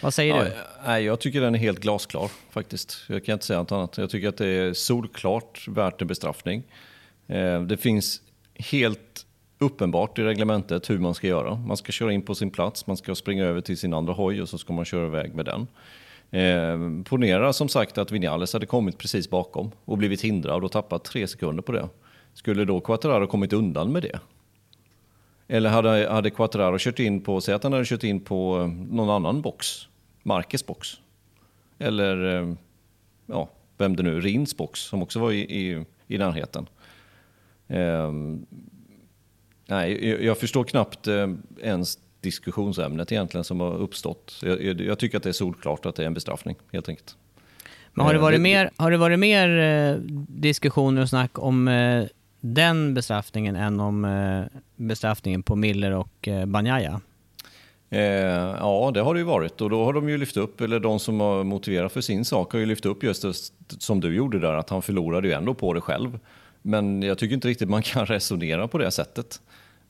Vad 0.00 0.14
säger 0.14 0.36
Ja, 0.36 0.44
du? 0.44 0.52
nej, 0.86 1.04
jag 1.04 1.20
tycker 1.20 1.40
den 1.40 1.54
är 1.54 1.58
helt 1.58 1.80
glasklar 1.80 2.30
faktiskt. 2.50 3.04
Jag 3.08 3.24
kan 3.24 3.32
inte 3.32 3.46
säga 3.46 3.58
något 3.58 3.72
annat. 3.72 3.98
Jag 3.98 4.10
tycker 4.10 4.28
att 4.28 4.36
det 4.36 4.46
är 4.46 4.72
solklart 4.72 5.68
värt 5.68 6.02
en 6.02 6.08
bestraffning. 6.08 6.62
Eh, 7.26 7.62
det 7.62 7.76
finns 7.76 8.22
helt 8.54 9.26
uppenbart 9.58 10.18
i 10.18 10.22
reglementet 10.22 10.90
hur 10.90 10.98
man 10.98 11.14
ska 11.14 11.26
göra. 11.26 11.54
Man 11.54 11.76
ska 11.76 11.92
köra 11.92 12.12
in 12.12 12.22
på 12.22 12.34
sin 12.34 12.50
plats, 12.50 12.86
man 12.86 12.96
ska 12.96 13.14
springa 13.14 13.44
över 13.44 13.60
till 13.60 13.78
sin 13.78 13.94
andra 13.94 14.12
hoj 14.12 14.42
och 14.42 14.48
så 14.48 14.58
ska 14.58 14.72
man 14.72 14.84
köra 14.84 15.06
iväg 15.06 15.34
med 15.34 15.44
den. 15.44 15.66
Eh, 16.30 16.78
ponera 17.04 17.52
som 17.52 17.68
sagt 17.68 17.98
att 17.98 18.12
Vinales 18.12 18.52
hade 18.52 18.66
kommit 18.66 18.98
precis 18.98 19.30
bakom 19.30 19.70
och 19.84 19.98
blivit 19.98 20.22
hindrad 20.22 20.64
och 20.64 20.72
tappat 20.72 21.04
tre 21.04 21.26
sekunder 21.26 21.62
på 21.62 21.72
det. 21.72 21.88
Skulle 22.34 22.64
då 22.64 22.80
Quattararo 22.80 23.26
kommit 23.26 23.52
undan 23.52 23.92
med 23.92 24.02
det? 24.02 24.20
Eller 25.48 25.70
hade, 25.70 26.08
hade 26.10 26.30
Quattararo 26.30 26.76
kört 26.78 26.98
in 26.98 27.20
på, 27.20 27.40
säg 27.40 27.54
att 27.54 27.62
han 27.62 27.72
hade 27.72 27.84
kört 27.84 28.04
in 28.04 28.20
på 28.20 28.60
eh, 28.60 28.68
någon 28.68 29.10
annan 29.10 29.42
box, 29.42 29.88
Marques 30.22 30.66
box. 30.66 30.88
Eller, 31.78 32.36
eh, 32.36 32.54
ja, 33.26 33.48
vem 33.78 33.96
det 33.96 34.02
nu, 34.02 34.20
Rins 34.20 34.56
box 34.56 34.80
som 34.80 35.02
också 35.02 35.18
var 35.18 35.32
i, 35.32 35.40
i, 35.40 35.84
i 36.06 36.18
närheten. 36.18 36.68
Eh, 37.68 38.12
nej, 39.66 40.08
jag, 40.08 40.22
jag 40.22 40.38
förstår 40.38 40.64
knappt 40.64 41.06
eh, 41.06 41.28
ens 41.62 41.98
diskussionsämnet 42.20 43.12
egentligen 43.12 43.44
som 43.44 43.60
har 43.60 43.74
uppstått. 43.74 44.38
Jag, 44.42 44.80
jag, 44.80 44.98
tycker 44.98 45.16
att 45.16 45.22
det 45.22 45.28
är 45.28 45.32
solklart 45.32 45.86
att 45.86 45.96
det 45.96 46.02
är 46.02 46.06
en 46.06 46.14
bestraffning, 46.14 46.56
helt 46.72 46.88
enkelt. 46.88 47.16
Men 47.92 48.06
har 48.06 48.12
det 48.12 48.18
Eh, 48.18 48.22
varit 48.22 48.40
mer, 48.40 48.70
har 48.76 48.90
det 48.90 48.96
varit 48.96 49.18
mer 49.18 49.58
eh, 49.58 49.96
diskussioner 50.28 51.02
och 51.02 51.08
snack 51.08 51.38
om 51.38 51.68
eh, 51.68 52.04
den 52.40 52.94
bestraffningen 52.94 53.56
än 53.56 53.80
om 53.80 54.04
eh, 54.04 54.58
bestraffningen 54.76 55.42
på 55.42 55.56
Miller 55.56 55.90
och 55.90 56.28
eh, 56.28 56.46
Banjaya? 56.46 57.00
Eh, 57.90 58.00
ja, 58.00 58.90
det 58.94 59.00
har 59.00 59.14
det 59.14 59.20
ju 59.20 59.26
varit 59.26 59.60
och 59.60 59.70
då 59.70 59.84
har 59.84 59.92
de 59.92 60.08
ju 60.08 60.18
lyft 60.18 60.36
upp, 60.36 60.60
eller 60.60 60.80
de 60.80 60.98
som 60.98 61.20
har 61.20 61.44
motiverat 61.44 61.92
för 61.92 62.00
sin 62.00 62.24
sak 62.24 62.52
har 62.52 62.58
ju 62.58 62.66
lyft 62.66 62.86
upp 62.86 63.02
just 63.02 63.22
det 63.22 63.34
som 63.78 64.00
du 64.00 64.14
gjorde 64.14 64.38
där, 64.38 64.52
att 64.54 64.70
han 64.70 64.82
förlorade 64.82 65.28
ju 65.28 65.34
ändå 65.34 65.54
på 65.54 65.72
det 65.72 65.80
själv. 65.80 66.18
Men 66.62 67.02
jag 67.02 67.18
tycker 67.18 67.34
inte 67.34 67.48
riktigt 67.48 67.68
man 67.68 67.82
kan 67.82 68.06
resonera 68.06 68.68
på 68.68 68.78
det 68.78 68.90
sättet. 68.90 69.40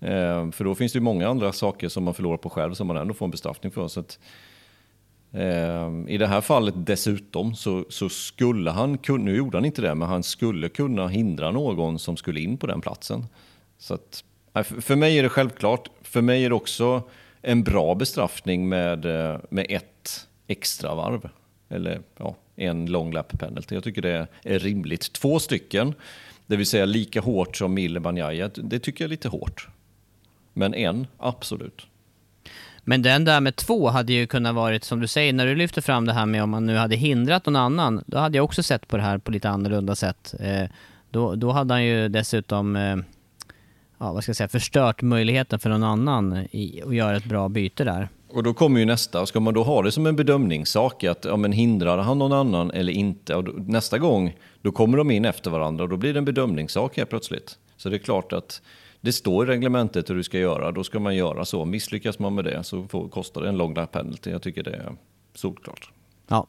Eh, 0.00 0.50
för 0.50 0.64
då 0.64 0.74
finns 0.74 0.92
det 0.92 0.96
ju 0.96 1.02
många 1.02 1.28
andra 1.28 1.52
saker 1.52 1.88
som 1.88 2.04
man 2.04 2.14
förlorar 2.14 2.36
på 2.36 2.50
själv 2.50 2.74
som 2.74 2.86
man 2.86 2.96
ändå 2.96 3.14
får 3.14 3.26
en 3.26 3.30
bestraffning 3.30 3.72
för. 3.72 3.88
Så 3.88 4.00
att, 4.00 4.18
eh, 5.32 5.90
I 6.08 6.18
det 6.18 6.26
här 6.26 6.40
fallet 6.40 6.74
dessutom 6.76 7.54
så, 7.54 7.84
så 7.88 8.08
skulle 8.08 8.70
han 8.70 8.98
kunna, 8.98 9.24
nu 9.24 9.36
gjorde 9.36 9.56
han 9.56 9.64
inte 9.64 9.82
det, 9.82 9.94
men 9.94 10.08
han 10.08 10.22
skulle 10.22 10.68
kunna 10.68 11.08
hindra 11.08 11.50
någon 11.50 11.98
som 11.98 12.16
skulle 12.16 12.40
in 12.40 12.58
på 12.58 12.66
den 12.66 12.80
platsen. 12.80 13.26
Så 13.78 13.94
att, 13.94 14.24
för 14.80 14.96
mig 14.96 15.18
är 15.18 15.22
det 15.22 15.28
självklart. 15.28 15.90
För 16.02 16.22
mig 16.22 16.44
är 16.44 16.48
det 16.48 16.54
också 16.54 17.02
en 17.42 17.62
bra 17.62 17.94
bestraffning 17.94 18.68
med, 18.68 19.04
eh, 19.04 19.38
med 19.48 19.66
ett 19.68 20.28
extra 20.46 20.94
varv. 20.94 21.28
Eller 21.68 22.00
ja, 22.18 22.36
en 22.56 22.86
long 22.86 23.12
lap 23.12 23.38
penalty. 23.38 23.74
Jag 23.74 23.84
tycker 23.84 24.02
det 24.02 24.26
är 24.42 24.58
rimligt. 24.58 25.12
Två 25.12 25.38
stycken, 25.38 25.94
det 26.46 26.56
vill 26.56 26.66
säga 26.66 26.84
lika 26.84 27.20
hårt 27.20 27.56
som 27.56 27.74
Mille 27.74 28.00
Banjaya, 28.00 28.50
det 28.54 28.78
tycker 28.78 29.04
jag 29.04 29.08
är 29.08 29.10
lite 29.10 29.28
hårt. 29.28 29.68
Men 30.56 30.74
en, 30.74 31.06
absolut. 31.18 31.86
Men 32.84 33.02
den 33.02 33.24
där 33.24 33.40
med 33.40 33.56
två 33.56 33.88
hade 33.88 34.12
ju 34.12 34.26
kunnat 34.26 34.54
varit, 34.54 34.84
som 34.84 35.00
du 35.00 35.06
säger, 35.06 35.32
när 35.32 35.46
du 35.46 35.54
lyfter 35.54 35.80
fram 35.80 36.06
det 36.06 36.12
här 36.12 36.26
med 36.26 36.42
om 36.42 36.50
man 36.50 36.66
nu 36.66 36.76
hade 36.76 36.96
hindrat 36.96 37.46
någon 37.46 37.56
annan, 37.56 38.02
då 38.06 38.18
hade 38.18 38.38
jag 38.38 38.44
också 38.44 38.62
sett 38.62 38.88
på 38.88 38.96
det 38.96 39.02
här 39.02 39.18
på 39.18 39.30
lite 39.30 39.48
annorlunda 39.48 39.94
sätt. 39.94 40.34
Eh, 40.40 40.70
då, 41.10 41.34
då 41.34 41.50
hade 41.50 41.74
han 41.74 41.84
ju 41.84 42.08
dessutom, 42.08 42.76
eh, 42.76 42.96
ja 43.98 44.12
vad 44.12 44.22
ska 44.22 44.30
jag 44.30 44.36
säga, 44.36 44.48
förstört 44.48 45.02
möjligheten 45.02 45.58
för 45.58 45.70
någon 45.70 45.82
annan 45.82 46.46
i, 46.50 46.82
att 46.86 46.94
göra 46.94 47.16
ett 47.16 47.24
bra 47.24 47.48
byte 47.48 47.84
där. 47.84 48.08
Och 48.28 48.42
då 48.42 48.54
kommer 48.54 48.80
ju 48.80 48.86
nästa, 48.86 49.26
ska 49.26 49.40
man 49.40 49.54
då 49.54 49.62
ha 49.62 49.82
det 49.82 49.92
som 49.92 50.06
en 50.06 50.16
bedömningssak, 50.16 51.04
att 51.04 51.24
ja, 51.24 51.36
men 51.36 51.52
hindrar 51.52 51.98
han 51.98 52.18
någon 52.18 52.32
annan 52.32 52.70
eller 52.70 52.92
inte? 52.92 53.34
Och 53.34 53.44
då, 53.44 53.52
nästa 53.56 53.98
gång, 53.98 54.36
då 54.62 54.72
kommer 54.72 54.98
de 54.98 55.10
in 55.10 55.24
efter 55.24 55.50
varandra 55.50 55.84
och 55.84 55.90
då 55.90 55.96
blir 55.96 56.12
det 56.12 56.18
en 56.18 56.24
bedömningssak 56.24 56.96
helt 56.96 57.10
plötsligt. 57.10 57.58
Så 57.76 57.88
det 57.88 57.96
är 57.96 57.98
klart 57.98 58.32
att 58.32 58.62
det 59.06 59.12
står 59.12 59.46
i 59.46 59.50
reglementet 59.50 60.10
hur 60.10 60.14
du 60.14 60.22
ska 60.22 60.38
göra, 60.38 60.72
då 60.72 60.84
ska 60.84 60.98
man 60.98 61.16
göra 61.16 61.44
så. 61.44 61.64
Misslyckas 61.64 62.18
man 62.18 62.34
med 62.34 62.44
det 62.44 62.64
så 62.64 62.86
får, 62.88 63.08
kostar 63.08 63.40
det 63.42 63.48
en 63.48 63.56
long 63.56 63.74
lap 63.74 63.92
penalty. 63.92 64.30
Jag 64.30 64.42
tycker 64.42 64.62
det 64.62 64.70
är 64.70 64.92
solklart. 65.34 65.90
Ja. 66.28 66.46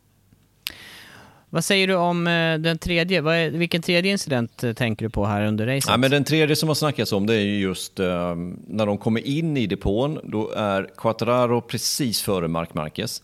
Vad 1.50 1.64
säger 1.64 1.88
du 1.88 1.96
om 1.96 2.28
eh, 2.28 2.58
den 2.58 2.78
tredje? 2.78 3.20
Är, 3.20 3.50
vilken 3.50 3.82
tredje 3.82 4.12
incident 4.12 4.64
eh, 4.64 4.74
tänker 4.74 5.06
du 5.06 5.10
på 5.10 5.26
här 5.26 5.46
under 5.46 5.66
racet? 5.68 5.90
Ja, 5.90 5.98
men 5.98 6.12
den 6.12 6.24
tredje 6.24 6.56
som 6.56 6.70
har 6.70 6.76
snackats 6.76 7.12
om 7.12 7.26
det 7.26 7.36
är 7.36 7.42
ju 7.42 7.60
just 7.60 8.00
eh, 8.00 8.36
när 8.68 8.86
de 8.86 8.98
kommer 8.98 9.28
in 9.28 9.58
i 9.58 9.68
depån. 9.68 10.20
Då 10.24 10.52
är 10.52 10.90
Quattararo 10.98 11.62
precis 11.62 12.22
före 12.22 12.48
Marc 12.48 12.74
Marquez. 12.74 13.24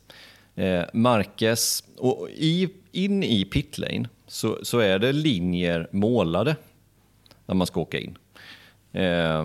Eh, 0.55 0.83
Marquez, 0.93 1.83
och 1.97 2.29
i, 2.29 2.69
in 2.91 3.23
i 3.23 3.45
pitlane 3.45 4.09
så, 4.27 4.57
så 4.63 4.79
är 4.79 4.99
det 4.99 5.11
linjer 5.11 5.87
målade 5.91 6.55
när 7.45 7.55
man 7.55 7.67
ska 7.67 7.79
åka 7.79 7.99
in. 7.99 8.17
Eh, 8.93 9.43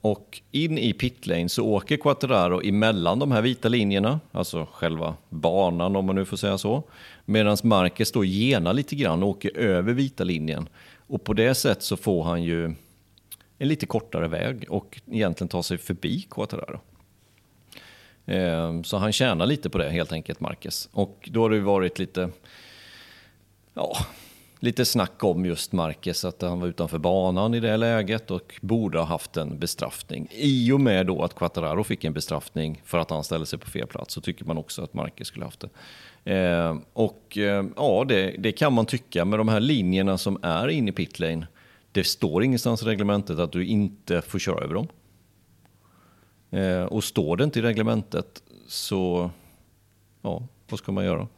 och 0.00 0.40
in 0.50 0.78
i 0.78 0.92
pitlane 0.92 1.48
så 1.48 1.66
åker 1.66 1.96
Quattararo 1.96 2.62
emellan 2.62 3.18
de 3.18 3.32
här 3.32 3.42
vita 3.42 3.68
linjerna, 3.68 4.20
alltså 4.32 4.68
själva 4.72 5.14
banan 5.28 5.96
om 5.96 6.04
man 6.06 6.14
nu 6.14 6.24
får 6.24 6.36
säga 6.36 6.58
så. 6.58 6.82
Medan 7.24 7.56
Marquez 7.62 8.12
då 8.12 8.24
genar 8.24 8.72
lite 8.72 8.96
grann 8.96 9.22
och 9.22 9.28
åker 9.28 9.56
över 9.56 9.92
vita 9.92 10.24
linjen. 10.24 10.68
Och 11.06 11.24
på 11.24 11.32
det 11.32 11.54
sättet 11.54 11.82
så 11.82 11.96
får 11.96 12.24
han 12.24 12.42
ju 12.42 12.64
en 13.58 13.68
lite 13.68 13.86
kortare 13.86 14.28
väg 14.28 14.66
och 14.68 15.00
egentligen 15.10 15.48
tar 15.48 15.62
sig 15.62 15.78
förbi 15.78 16.26
Quattararo. 16.30 16.80
Ehm, 18.26 18.84
så 18.84 18.96
han 18.96 19.12
tjänar 19.12 19.46
lite 19.46 19.70
på 19.70 19.78
det 19.78 19.90
helt 19.90 20.12
enkelt, 20.12 20.40
Marquez. 20.40 20.88
Och 20.92 21.28
då 21.32 21.42
har 21.42 21.50
det 21.50 21.56
ju 21.56 21.62
varit 21.62 21.98
lite, 21.98 22.30
ja, 23.74 23.96
lite 24.60 24.84
snack 24.84 25.24
om 25.24 25.46
just 25.46 25.72
Marquez, 25.72 26.24
att 26.24 26.42
han 26.42 26.60
var 26.60 26.68
utanför 26.68 26.98
banan 26.98 27.54
i 27.54 27.60
det 27.60 27.76
läget 27.76 28.30
och 28.30 28.54
borde 28.60 28.98
ha 28.98 29.04
haft 29.04 29.36
en 29.36 29.58
bestraffning. 29.58 30.28
I 30.30 30.72
och 30.72 30.80
med 30.80 31.06
då 31.06 31.22
att 31.22 31.34
Quattararo 31.34 31.84
fick 31.84 32.04
en 32.04 32.12
bestraffning 32.12 32.82
för 32.84 32.98
att 32.98 33.10
han 33.10 33.24
ställde 33.24 33.46
sig 33.46 33.58
på 33.58 33.70
fel 33.70 33.86
plats 33.86 34.14
så 34.14 34.20
tycker 34.20 34.44
man 34.44 34.58
också 34.58 34.82
att 34.82 34.94
Marquez 34.94 35.28
skulle 35.28 35.44
haft 35.44 35.60
det. 35.60 35.70
Eh, 36.34 36.76
och 36.92 37.38
eh, 37.38 37.64
ja, 37.76 38.04
det, 38.08 38.34
det, 38.38 38.52
kan 38.52 38.72
man 38.72 38.86
tycka 38.86 39.24
med 39.24 39.38
de 39.38 39.48
här 39.48 39.60
linjerna 39.60 40.18
som 40.18 40.38
är 40.42 40.68
inne 40.68 40.90
i 40.90 40.92
pitlane. 40.92 41.46
Det 41.92 42.04
står 42.04 42.44
ingenstans 42.44 42.82
i 42.82 42.84
reglementet 42.84 43.38
att 43.38 43.52
du 43.52 43.66
inte 43.66 44.22
får 44.22 44.38
köra 44.38 44.64
över 44.64 44.74
dem. 44.74 44.88
Eh, 46.50 46.82
och 46.82 47.04
står 47.04 47.36
det 47.36 47.44
inte 47.44 47.58
i 47.58 47.62
reglementet 47.62 48.42
så, 48.68 49.30
ja, 50.22 50.42
vad 50.68 50.78
ska 50.78 50.92
man 50.92 51.04
göra? 51.04 51.28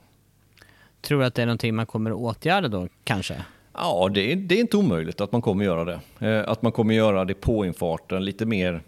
Tror 1.02 1.20
du 1.20 1.26
att 1.26 1.34
det 1.34 1.42
är 1.42 1.46
någonting 1.46 1.74
man 1.74 1.86
kommer 1.86 2.10
att 2.10 2.16
åtgärda 2.16 2.68
då, 2.68 2.88
kanske? 3.04 3.44
Ja, 3.74 4.10
det 4.14 4.32
är, 4.32 4.36
det 4.36 4.54
är 4.54 4.60
inte 4.60 4.76
omöjligt 4.76 5.20
att 5.20 5.32
man 5.32 5.42
kommer 5.42 5.64
göra 5.64 5.84
det. 5.84 6.00
Eh, 6.28 6.48
att 6.48 6.62
man 6.62 6.72
kommer 6.72 6.94
göra 6.94 7.24
det 7.24 7.34
på 7.34 7.66
infarten 7.66 8.24
lite 8.24 8.46
mer... 8.46 8.82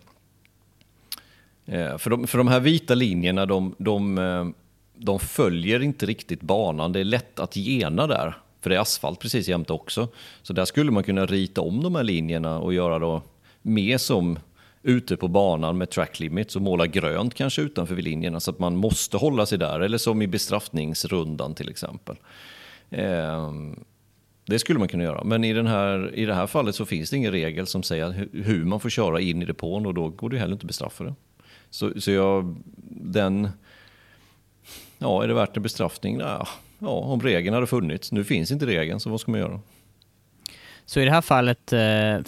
Eh, 1.67 1.99
för, 1.99 2.11
de, 2.11 2.27
för 2.27 2.39
de 2.39 2.49
här 2.49 2.61
vita 2.61 2.95
linjerna, 2.95 3.47
de, 3.47 3.75
de, 3.79 4.19
eh, 4.19 4.47
de 4.97 5.19
följer 5.19 5.83
inte 5.83 6.07
riktigt 6.07 6.41
banan. 6.41 6.93
Det 6.93 7.01
är 7.01 7.05
lätt 7.05 7.41
att 7.41 7.57
gena 7.57 8.07
där, 8.07 8.37
för 8.61 8.71
det 8.71 8.77
är 8.77 8.81
asfalt 8.81 9.21
precis 9.21 9.49
jämte 9.49 9.73
också. 9.73 10.09
Så 10.43 10.53
där 10.53 10.65
skulle 10.65 10.91
man 10.91 11.03
kunna 11.03 11.27
rita 11.27 11.61
om 11.61 11.83
de 11.83 11.95
här 11.95 12.03
linjerna 12.03 12.59
och 12.59 12.75
göra 12.75 12.99
då 12.99 13.23
mer 13.62 13.99
som 13.99 14.39
ute 14.85 15.16
på 15.16 15.28
banan 15.28 15.78
med 15.78 15.91
track 15.91 16.20
limits 16.20 16.57
och 16.57 16.62
måla 16.62 16.87
grönt 16.87 17.35
kanske 17.35 17.62
utanför 17.62 17.95
vid 17.95 18.05
linjerna 18.05 18.41
så 18.41 18.51
att 18.51 18.59
man 18.59 18.76
måste 18.76 19.16
hålla 19.16 19.47
sig 19.47 19.59
där. 19.59 19.80
Eller 19.80 19.99
som 19.99 20.22
i 20.22 20.26
bestraffningsrundan 20.26 21.55
till 21.55 21.68
exempel. 21.68 22.16
Eh, 22.91 23.53
det 24.47 24.59
skulle 24.59 24.78
man 24.78 24.89
kunna 24.89 25.05
göra. 25.05 25.24
Men 25.24 25.45
i, 25.45 25.53
den 25.53 25.66
här, 25.66 26.14
i 26.14 26.24
det 26.24 26.35
här 26.35 26.47
fallet 26.47 26.74
så 26.74 26.85
finns 26.85 27.11
det 27.11 27.16
ingen 27.16 27.32
regel 27.32 27.66
som 27.66 27.82
säger 27.82 28.28
hur 28.32 28.64
man 28.64 28.80
får 28.80 28.91
köra 28.91 29.20
in 29.20 29.43
i 29.43 29.45
depån 29.45 29.87
och 29.87 29.95
då 29.95 30.09
går 30.09 30.30
det 30.30 30.39
heller 30.39 30.53
inte 30.53 30.64
att 30.64 30.68
bestraffa 30.68 31.05
det. 31.05 31.14
Så, 31.70 32.01
så 32.01 32.11
jag, 32.11 32.57
den... 32.91 33.49
Ja, 34.99 35.22
är 35.22 35.28
det 35.28 35.35
värt 35.35 35.57
en 35.57 35.62
bestraffning? 35.62 36.18
Ja, 36.18 36.49
ja, 36.78 36.89
om 36.89 37.20
regeln 37.20 37.55
hade 37.55 37.66
funnits. 37.66 38.12
Nu 38.12 38.24
finns 38.24 38.51
inte 38.51 38.66
regeln, 38.66 39.01
så 39.01 39.11
vad 39.11 39.20
ska 39.20 39.30
man 39.30 39.41
göra? 39.41 39.61
Så 40.87 41.01
i 41.01 41.05
det 41.05 41.11
här 41.11 41.20
fallet, 41.20 41.72
eh, 41.72 41.78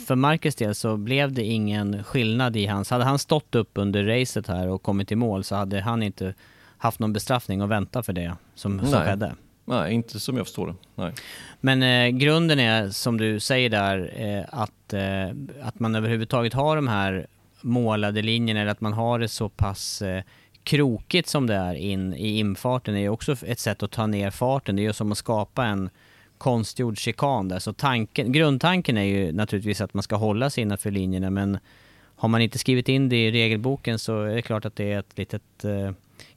för 0.06 0.14
Marcus 0.14 0.54
del, 0.54 0.74
så 0.74 0.96
blev 0.96 1.32
det 1.32 1.44
ingen 1.44 2.04
skillnad 2.04 2.56
i 2.56 2.66
hans... 2.66 2.90
Hade 2.90 3.04
han 3.04 3.18
stått 3.18 3.54
upp 3.54 3.70
under 3.74 4.04
racet 4.04 4.48
här 4.48 4.68
och 4.68 4.82
kommit 4.82 5.12
i 5.12 5.16
mål 5.16 5.44
så 5.44 5.54
hade 5.54 5.80
han 5.80 6.02
inte 6.02 6.34
haft 6.78 6.98
någon 6.98 7.12
bestraffning 7.12 7.62
och 7.62 7.70
vänta 7.70 8.02
för 8.02 8.12
det 8.12 8.36
som, 8.54 8.80
som 8.80 9.00
skedde. 9.00 9.34
Nej, 9.64 9.94
inte 9.94 10.20
som 10.20 10.36
jag 10.36 10.46
förstår 10.46 10.66
det. 10.66 10.74
Nej. 10.94 11.12
Men 11.60 11.82
eh, 11.82 12.18
grunden 12.18 12.58
är, 12.58 12.90
som 12.90 13.18
du 13.18 13.40
säger 13.40 13.70
där, 13.70 14.12
eh, 14.16 14.60
att, 14.60 14.92
eh, 14.92 15.28
att 15.62 15.80
man 15.80 15.94
överhuvudtaget 15.94 16.52
har 16.52 16.76
de 16.76 16.88
här 16.88 17.26
målade 17.60 18.22
linjerna, 18.22 18.60
eller 18.60 18.70
att 18.70 18.80
man 18.80 18.92
har 18.92 19.18
det 19.18 19.28
så 19.28 19.48
pass 19.48 20.02
eh, 20.02 20.22
krokigt 20.62 21.28
som 21.28 21.46
det 21.46 21.54
är 21.54 21.74
in 21.74 22.14
i 22.14 22.38
infarten, 22.38 22.96
är 22.96 23.08
också 23.08 23.36
ett 23.46 23.58
sätt 23.58 23.82
att 23.82 23.90
ta 23.90 24.06
ner 24.06 24.30
farten. 24.30 24.76
Det 24.76 24.82
är 24.82 24.84
ju 24.84 24.92
som 24.92 25.12
att 25.12 25.18
skapa 25.18 25.64
en 25.64 25.90
konstgjord 26.38 26.98
chikan 26.98 27.48
där. 27.48 27.58
Så 27.58 27.72
tanken, 27.72 28.32
grundtanken 28.32 28.96
är 28.96 29.02
ju 29.02 29.32
naturligtvis 29.32 29.80
att 29.80 29.94
man 29.94 30.02
ska 30.02 30.16
hålla 30.16 30.50
sig 30.50 30.62
innanför 30.62 30.90
linjerna 30.90 31.30
men 31.30 31.58
har 32.16 32.28
man 32.28 32.40
inte 32.40 32.58
skrivit 32.58 32.88
in 32.88 33.08
det 33.08 33.26
i 33.26 33.30
regelboken 33.30 33.98
så 33.98 34.22
är 34.22 34.34
det 34.34 34.42
klart 34.42 34.64
att 34.64 34.76
det 34.76 34.92
är 34.92 34.98
ett 34.98 35.18
litet 35.18 35.64
eh, 35.64 35.90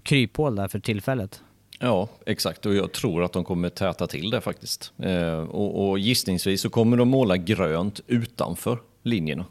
kryphål 0.03 0.55
där 0.55 0.67
för 0.67 0.79
tillfället. 0.79 1.41
Ja, 1.79 2.07
exakt. 2.25 2.65
Och 2.65 2.75
jag 2.75 2.91
tror 2.91 3.23
att 3.23 3.33
de 3.33 3.43
kommer 3.43 3.69
täta 3.69 4.07
till 4.07 4.29
det 4.29 4.41
faktiskt. 4.41 4.93
Eh, 4.97 5.39
och, 5.39 5.89
och 5.89 5.99
gissningsvis 5.99 6.61
så 6.61 6.69
kommer 6.69 6.97
de 6.97 7.09
måla 7.09 7.37
grönt 7.37 8.01
utanför 8.07 8.79
linjerna. 9.03 9.45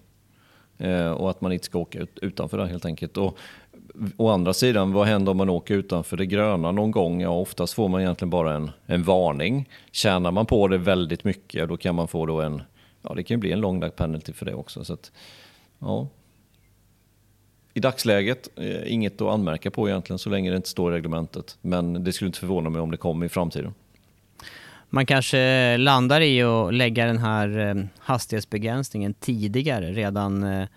Eh, 0.78 1.10
och 1.10 1.30
att 1.30 1.40
man 1.40 1.52
inte 1.52 1.64
ska 1.64 1.78
åka 1.78 1.98
ut, 1.98 2.18
utanför 2.22 2.58
det 2.58 2.66
helt 2.66 2.84
enkelt. 2.84 3.16
Och 3.16 3.38
å 4.16 4.28
andra 4.28 4.54
sidan, 4.54 4.92
vad 4.92 5.06
händer 5.06 5.30
om 5.30 5.36
man 5.36 5.50
åker 5.50 5.74
utanför 5.74 6.16
det 6.16 6.26
gröna 6.26 6.72
någon 6.72 6.90
gång? 6.90 7.20
Ja, 7.20 7.30
oftast 7.30 7.74
får 7.74 7.88
man 7.88 8.00
egentligen 8.00 8.30
bara 8.30 8.54
en, 8.54 8.70
en 8.86 9.02
varning. 9.02 9.68
Tjänar 9.92 10.30
man 10.30 10.46
på 10.46 10.68
det 10.68 10.78
väldigt 10.78 11.24
mycket, 11.24 11.68
då 11.68 11.76
kan 11.76 11.94
man 11.94 12.08
få 12.08 12.26
då 12.26 12.40
en, 12.40 12.62
ja 13.02 13.14
det 13.14 13.22
kan 13.22 13.34
ju 13.34 13.38
bli 13.38 13.52
en 13.52 13.60
long 13.60 13.90
penalty 13.96 14.32
för 14.32 14.46
det 14.46 14.54
också. 14.54 14.84
Så 14.84 14.92
att, 14.92 15.12
ja. 15.78 16.08
I 17.74 17.80
dagsläget, 17.80 18.48
eh, 18.56 18.92
inget 18.92 19.20
att 19.20 19.28
anmärka 19.28 19.70
på 19.70 19.88
egentligen 19.88 20.18
så 20.18 20.30
länge 20.30 20.50
det 20.50 20.56
inte 20.56 20.68
står 20.68 20.92
i 20.92 20.96
reglementet. 20.96 21.58
Men 21.60 22.04
det 22.04 22.12
skulle 22.12 22.26
inte 22.26 22.38
förvåna 22.38 22.70
mig 22.70 22.80
om 22.80 22.90
det 22.90 22.96
kommer 22.96 23.26
i 23.26 23.28
framtiden. 23.28 23.74
Man 24.90 25.06
kanske 25.06 25.76
landar 25.76 26.20
i 26.20 26.42
att 26.42 26.74
lägga 26.74 27.06
den 27.06 27.18
här 27.18 27.58
eh, 27.58 27.84
hastighetsbegränsningen 27.98 29.14
tidigare, 29.14 29.92
redan 29.92 30.42
eh, 30.42 30.68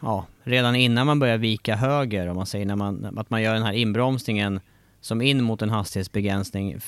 ja, 0.00 0.26
redan 0.42 0.74
innan 0.74 1.06
man 1.06 1.18
börjar 1.18 1.38
vika 1.38 1.76
höger, 1.76 2.26
om 2.26 2.36
man 2.36 2.46
säger 2.46 2.66
när 2.66 2.76
man, 2.76 3.18
att 3.18 3.30
man 3.30 3.42
gör 3.42 3.54
den 3.54 3.62
här 3.62 3.72
inbromsningen 3.72 4.60
som 5.00 5.22
in 5.22 5.42
mot 5.42 5.62
en 5.62 5.70
hastighetsbegränsning 5.70 6.80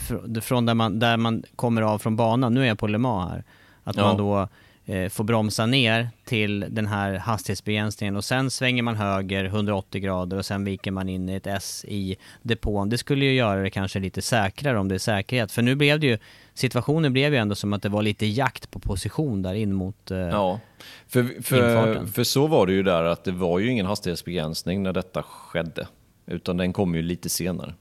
från 0.42 0.66
där 0.66 0.74
man, 0.74 0.98
där 0.98 1.16
man 1.16 1.42
kommer 1.56 1.82
av 1.82 1.98
från 1.98 2.16
banan. 2.16 2.54
Nu 2.54 2.62
är 2.62 2.66
jag 2.66 2.78
på 2.78 2.86
Le 2.86 2.98
Mans 2.98 3.30
här. 3.30 3.44
Att 3.84 3.96
ja. 3.96 4.02
man 4.02 4.16
då 4.16 4.48
eh, 4.86 5.08
får 5.08 5.24
bromsa 5.24 5.66
ner 5.66 6.08
till 6.24 6.66
den 6.68 6.86
här 6.86 7.14
hastighetsbegränsningen 7.14 8.16
och 8.16 8.24
sen 8.24 8.50
svänger 8.50 8.82
man 8.82 8.96
höger 8.96 9.44
180 9.44 10.00
grader 10.00 10.36
och 10.36 10.46
sen 10.46 10.64
viker 10.64 10.90
man 10.90 11.08
in 11.08 11.28
i 11.28 11.34
ett 11.34 11.46
S 11.46 11.84
i 11.88 12.16
depån. 12.42 12.88
Det 12.88 12.98
skulle 12.98 13.24
ju 13.24 13.32
göra 13.32 13.62
det 13.62 13.70
kanske 13.70 13.98
lite 13.98 14.22
säkrare 14.22 14.78
om 14.78 14.88
det 14.88 14.94
är 14.94 14.98
säkerhet. 14.98 15.52
För 15.52 15.62
nu 15.62 15.74
blev 15.74 16.00
det 16.00 16.06
ju, 16.06 16.18
situationen 16.54 17.12
blev 17.12 17.32
ju 17.32 17.38
ändå 17.38 17.54
som 17.54 17.72
att 17.72 17.82
det 17.82 17.88
var 17.88 18.02
lite 18.02 18.26
jakt 18.26 18.70
på 18.70 18.78
position 18.78 19.42
där 19.42 19.54
in 19.54 19.74
mot 19.74 20.10
eh, 20.10 20.18
Ja, 20.18 20.60
för, 21.08 21.42
för, 21.42 22.06
för 22.06 22.24
så 22.24 22.46
var 22.46 22.66
det 22.66 22.72
ju 22.72 22.82
där 22.82 23.04
att 23.04 23.24
det 23.24 23.32
var 23.32 23.58
ju 23.58 23.70
ingen 23.70 23.86
hastighetsbegränsning 23.86 24.82
när 24.82 24.92
detta 24.92 25.22
skedde. 25.22 25.86
Utan 26.26 26.56
den 26.56 26.72
kom 26.72 26.94
ju 26.94 27.02
lite 27.02 27.28
senare. 27.28 27.74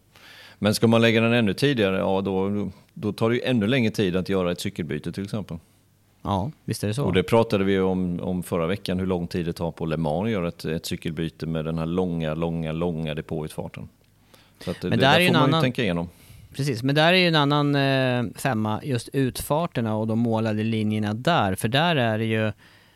Men 0.59 0.75
ska 0.75 0.87
man 0.87 1.01
lägga 1.01 1.21
den 1.21 1.33
ännu 1.33 1.53
tidigare, 1.53 1.97
ja 1.97 2.21
då, 2.21 2.69
då 2.93 3.13
tar 3.13 3.29
det 3.29 3.35
ju 3.35 3.41
ännu 3.41 3.67
längre 3.67 3.91
tid 3.91 4.15
att 4.15 4.29
göra 4.29 4.51
ett 4.51 4.59
cykelbyte 4.59 5.11
till 5.11 5.23
exempel. 5.23 5.57
Ja, 6.21 6.51
visst 6.65 6.83
är 6.83 6.87
det 6.87 6.93
så. 6.93 7.05
Och 7.05 7.13
det 7.13 7.23
pratade 7.23 7.63
vi 7.63 7.79
om, 7.79 8.19
om 8.19 8.43
förra 8.43 8.67
veckan, 8.67 8.99
hur 8.99 9.05
lång 9.05 9.27
tid 9.27 9.45
det 9.45 9.53
tar 9.53 9.71
på 9.71 9.85
Le 9.85 9.97
Mans 9.97 10.25
att 10.25 10.31
göra 10.31 10.47
ett, 10.47 10.65
ett 10.65 10.85
cykelbyte 10.85 11.45
med 11.45 11.65
den 11.65 11.77
här 11.77 11.85
långa, 11.85 12.33
långa, 12.33 12.71
långa 12.71 13.13
depåutfarten. 13.13 13.89
Så 14.63 14.71
att 14.71 14.83
men 14.83 14.91
det, 14.91 14.97
där, 14.97 15.19
där 15.19 15.27
får 15.27 15.33
man 15.33 15.43
annan... 15.43 15.59
ju 15.59 15.63
tänka 15.63 15.83
igenom. 15.83 16.09
Precis, 16.55 16.83
men 16.83 16.95
där 16.95 17.13
är 17.13 17.17
ju 17.17 17.27
en 17.27 17.35
annan 17.35 17.75
eh, 17.75 18.33
femma, 18.35 18.81
just 18.83 19.09
utfarterna 19.13 19.95
och 19.95 20.07
de 20.07 20.19
målade 20.19 20.63
linjerna 20.63 21.13
där. 21.13 21.55
För 21.55 21.67
där 21.67 21.95
är 21.95 22.17
det 22.17 22.25
ju, 22.25 22.47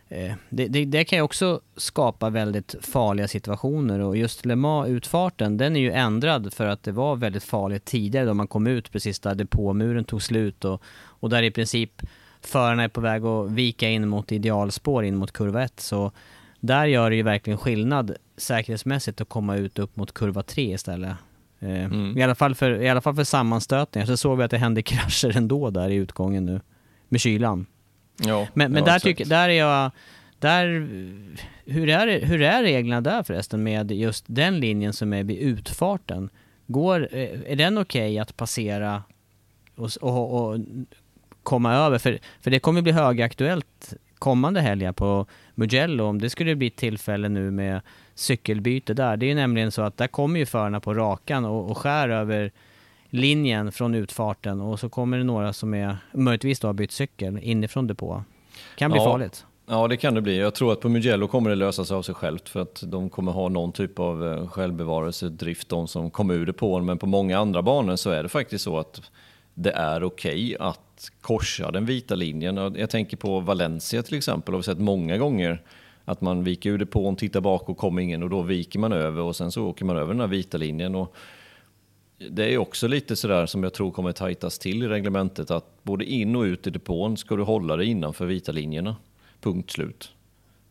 eh, 0.09 0.35
det, 0.49 0.67
det, 0.67 0.85
det, 0.85 1.03
kan 1.03 1.17
ju 1.17 1.23
också 1.23 1.61
skapa 1.77 2.29
väldigt 2.29 2.75
farliga 2.81 3.27
situationer 3.27 3.99
och 3.99 4.17
just 4.17 4.45
Le 4.45 4.55
Mans-utfarten, 4.55 5.57
den 5.57 5.75
är 5.75 5.79
ju 5.79 5.91
ändrad 5.91 6.53
för 6.53 6.65
att 6.65 6.83
det 6.83 6.91
var 6.91 7.15
väldigt 7.15 7.43
farligt 7.43 7.85
tidigare 7.85 8.25
då 8.25 8.33
man 8.33 8.47
kom 8.47 8.67
ut 8.67 8.91
precis 8.91 9.19
där 9.19 9.35
depåmuren 9.35 10.03
tog 10.03 10.21
slut 10.21 10.65
och, 10.65 10.81
och 11.19 11.29
där 11.29 11.43
i 11.43 11.51
princip 11.51 12.01
förarna 12.47 12.83
är 12.83 12.87
på 12.87 13.01
väg 13.01 13.25
att 13.25 13.51
vika 13.51 13.89
in 13.89 14.07
mot 14.07 14.31
idealspår 14.31 15.05
in 15.05 15.15
mot 15.15 15.31
kurva 15.31 15.63
1. 15.63 15.79
Så 15.79 16.11
där 16.59 16.85
gör 16.85 17.09
det 17.09 17.15
ju 17.15 17.23
verkligen 17.23 17.57
skillnad 17.57 18.15
säkerhetsmässigt 18.37 19.21
att 19.21 19.29
komma 19.29 19.55
ut 19.55 19.79
upp 19.79 19.95
mot 19.95 20.13
kurva 20.13 20.43
3 20.43 20.73
istället. 20.73 21.15
Eh, 21.59 21.85
mm. 21.85 22.17
I, 22.17 22.23
alla 22.23 22.35
fall 22.35 22.55
för, 22.55 22.81
I 22.81 22.89
alla 22.89 23.01
fall 23.01 23.15
för 23.15 23.23
sammanstötningar. 23.23 24.05
Så 24.05 24.17
såg 24.17 24.37
vi 24.37 24.43
att 24.43 24.51
det 24.51 24.57
hände 24.57 24.81
krascher 24.83 25.37
ändå 25.37 25.69
där 25.69 25.89
i 25.89 25.95
utgången 25.95 26.45
nu. 26.45 26.61
Med 27.09 27.21
kylan. 27.21 27.65
Ja, 28.17 28.47
men 28.53 28.71
men 28.71 28.85
ja, 28.85 28.91
där, 28.91 28.99
tycker, 28.99 29.25
där 29.25 29.49
är 29.49 29.53
jag... 29.53 29.91
Där, 30.39 30.65
hur, 31.65 31.89
är, 31.89 32.25
hur 32.25 32.41
är 32.41 32.63
reglerna 32.63 33.01
där 33.01 33.23
förresten 33.23 33.63
med 33.63 33.91
just 33.91 34.25
den 34.27 34.59
linjen 34.59 34.93
som 34.93 35.13
är 35.13 35.23
vid 35.23 35.37
utfarten? 35.37 36.29
Går, 36.67 37.09
eh, 37.11 37.51
är 37.51 37.55
den 37.55 37.77
okej 37.77 38.11
okay 38.11 38.19
att 38.19 38.37
passera 38.37 39.03
och, 39.75 39.89
och, 40.01 40.49
och 40.49 40.59
komma 41.45 41.75
över. 41.75 41.97
För, 41.97 42.19
för 42.41 42.51
det 42.51 42.59
kommer 42.59 42.81
bli 42.81 42.91
högaktuellt 42.91 43.93
kommande 44.19 44.61
helger 44.61 44.91
på 44.91 45.25
Mugello 45.55 46.05
om 46.05 46.21
det 46.21 46.29
skulle 46.29 46.55
bli 46.55 46.69
tillfälle 46.69 47.29
nu 47.29 47.51
med 47.51 47.81
cykelbyte 48.15 48.93
där. 48.93 49.17
Det 49.17 49.25
är 49.25 49.27
ju 49.27 49.35
nämligen 49.35 49.71
så 49.71 49.81
att 49.81 49.97
där 49.97 50.07
kommer 50.07 50.39
ju 50.39 50.45
förarna 50.45 50.79
på 50.79 50.93
rakan 50.93 51.45
och, 51.45 51.71
och 51.71 51.77
skär 51.77 52.09
över 52.09 52.51
linjen 53.09 53.71
från 53.71 53.95
utfarten 53.95 54.61
och 54.61 54.79
så 54.79 54.89
kommer 54.89 55.17
det 55.17 55.23
några 55.23 55.53
som 55.53 55.73
är 55.73 55.97
möjligtvis 56.13 56.59
då 56.59 56.67
har 56.67 56.73
bytt 56.73 56.91
cykel 56.91 57.39
inifrån 57.41 57.87
depå. 57.87 58.23
Kan 58.75 58.91
bli 58.91 58.99
ja. 58.99 59.05
farligt. 59.05 59.45
Ja, 59.67 59.87
det 59.87 59.97
kan 59.97 60.13
det 60.13 60.21
bli. 60.21 60.39
Jag 60.39 60.55
tror 60.55 60.71
att 60.71 60.79
på 60.79 60.89
Mugello 60.89 61.27
kommer 61.27 61.49
det 61.49 61.55
lösa 61.55 61.85
sig 61.85 61.97
av 61.97 62.01
sig 62.01 62.15
självt 62.15 62.49
för 62.49 62.61
att 62.61 62.83
de 62.87 63.09
kommer 63.09 63.31
ha 63.31 63.49
någon 63.49 63.71
typ 63.71 63.99
av 63.99 64.27
eh, 64.27 64.47
självbevarelsedrift, 64.47 65.69
de 65.69 65.87
som 65.87 66.11
kommer 66.11 66.33
ur 66.33 66.45
depån. 66.45 66.85
Men 66.85 66.97
på 66.97 67.05
många 67.05 67.39
andra 67.39 67.61
banor 67.61 67.95
så 67.95 68.09
är 68.09 68.23
det 68.23 68.29
faktiskt 68.29 68.63
så 68.63 68.79
att 68.79 69.01
det 69.55 69.71
är 69.71 70.03
okej 70.03 70.55
okay 70.55 70.67
att 70.67 71.11
korsa 71.21 71.71
den 71.71 71.85
vita 71.85 72.15
linjen. 72.15 72.55
Jag 72.75 72.89
tänker 72.89 73.17
på 73.17 73.39
Valencia 73.39 74.03
till 74.03 74.17
exempel, 74.17 74.53
har 74.53 74.59
vi 74.59 74.63
sett 74.63 74.79
många 74.79 75.17
gånger 75.17 75.61
att 76.05 76.21
man 76.21 76.43
viker 76.43 76.69
ur 76.69 76.77
depån, 76.77 77.15
tittar 77.15 77.41
bak 77.41 77.69
och 77.69 77.77
kommer 77.77 78.01
ingen 78.01 78.23
och 78.23 78.29
då 78.29 78.41
viker 78.41 78.79
man 78.79 78.93
över 78.93 79.21
och 79.21 79.35
sen 79.35 79.51
så 79.51 79.67
åker 79.67 79.85
man 79.85 79.97
över 79.97 80.13
den 80.13 80.19
här 80.19 80.27
vita 80.27 80.57
linjen. 80.57 80.95
Och 80.95 81.15
det 82.29 82.53
är 82.53 82.57
också 82.57 82.87
lite 82.87 83.15
sådär 83.15 83.45
som 83.45 83.63
jag 83.63 83.73
tror 83.73 83.91
kommer 83.91 84.11
tajtas 84.11 84.59
till 84.59 84.83
i 84.83 84.87
reglementet 84.87 85.51
att 85.51 85.83
både 85.83 86.05
in 86.05 86.35
och 86.35 86.41
ut 86.41 86.67
i 86.67 86.69
depån 86.69 87.17
ska 87.17 87.35
du 87.35 87.43
hålla 87.43 87.75
dig 87.75 87.87
innanför 87.87 88.25
vita 88.25 88.51
linjerna. 88.51 88.95
Punkt 89.41 89.71
slut. 89.71 90.11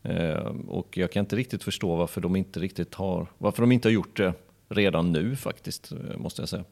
Eh, 0.02 0.52
och 0.69 0.98
jag 0.98 1.12
kan 1.12 1.20
inte 1.20 1.36
riktigt 1.36 1.65
förstå 1.65 1.97
varför 1.97 2.20
de 2.20 2.36
inte 2.36 2.61
riktigt 2.61 2.94
har, 2.94 3.27
varför 3.39 3.62
de 3.62 3.73
inte 3.73 3.89
har 3.89 3.93
gjort 3.93 4.16
det 4.16 4.32
redan 4.69 5.12
nu 5.12 5.36
faktiskt, 5.36 5.93
eh, 5.93 6.19
måste 6.19 6.43
jag 6.43 6.48
säga. 6.48 6.65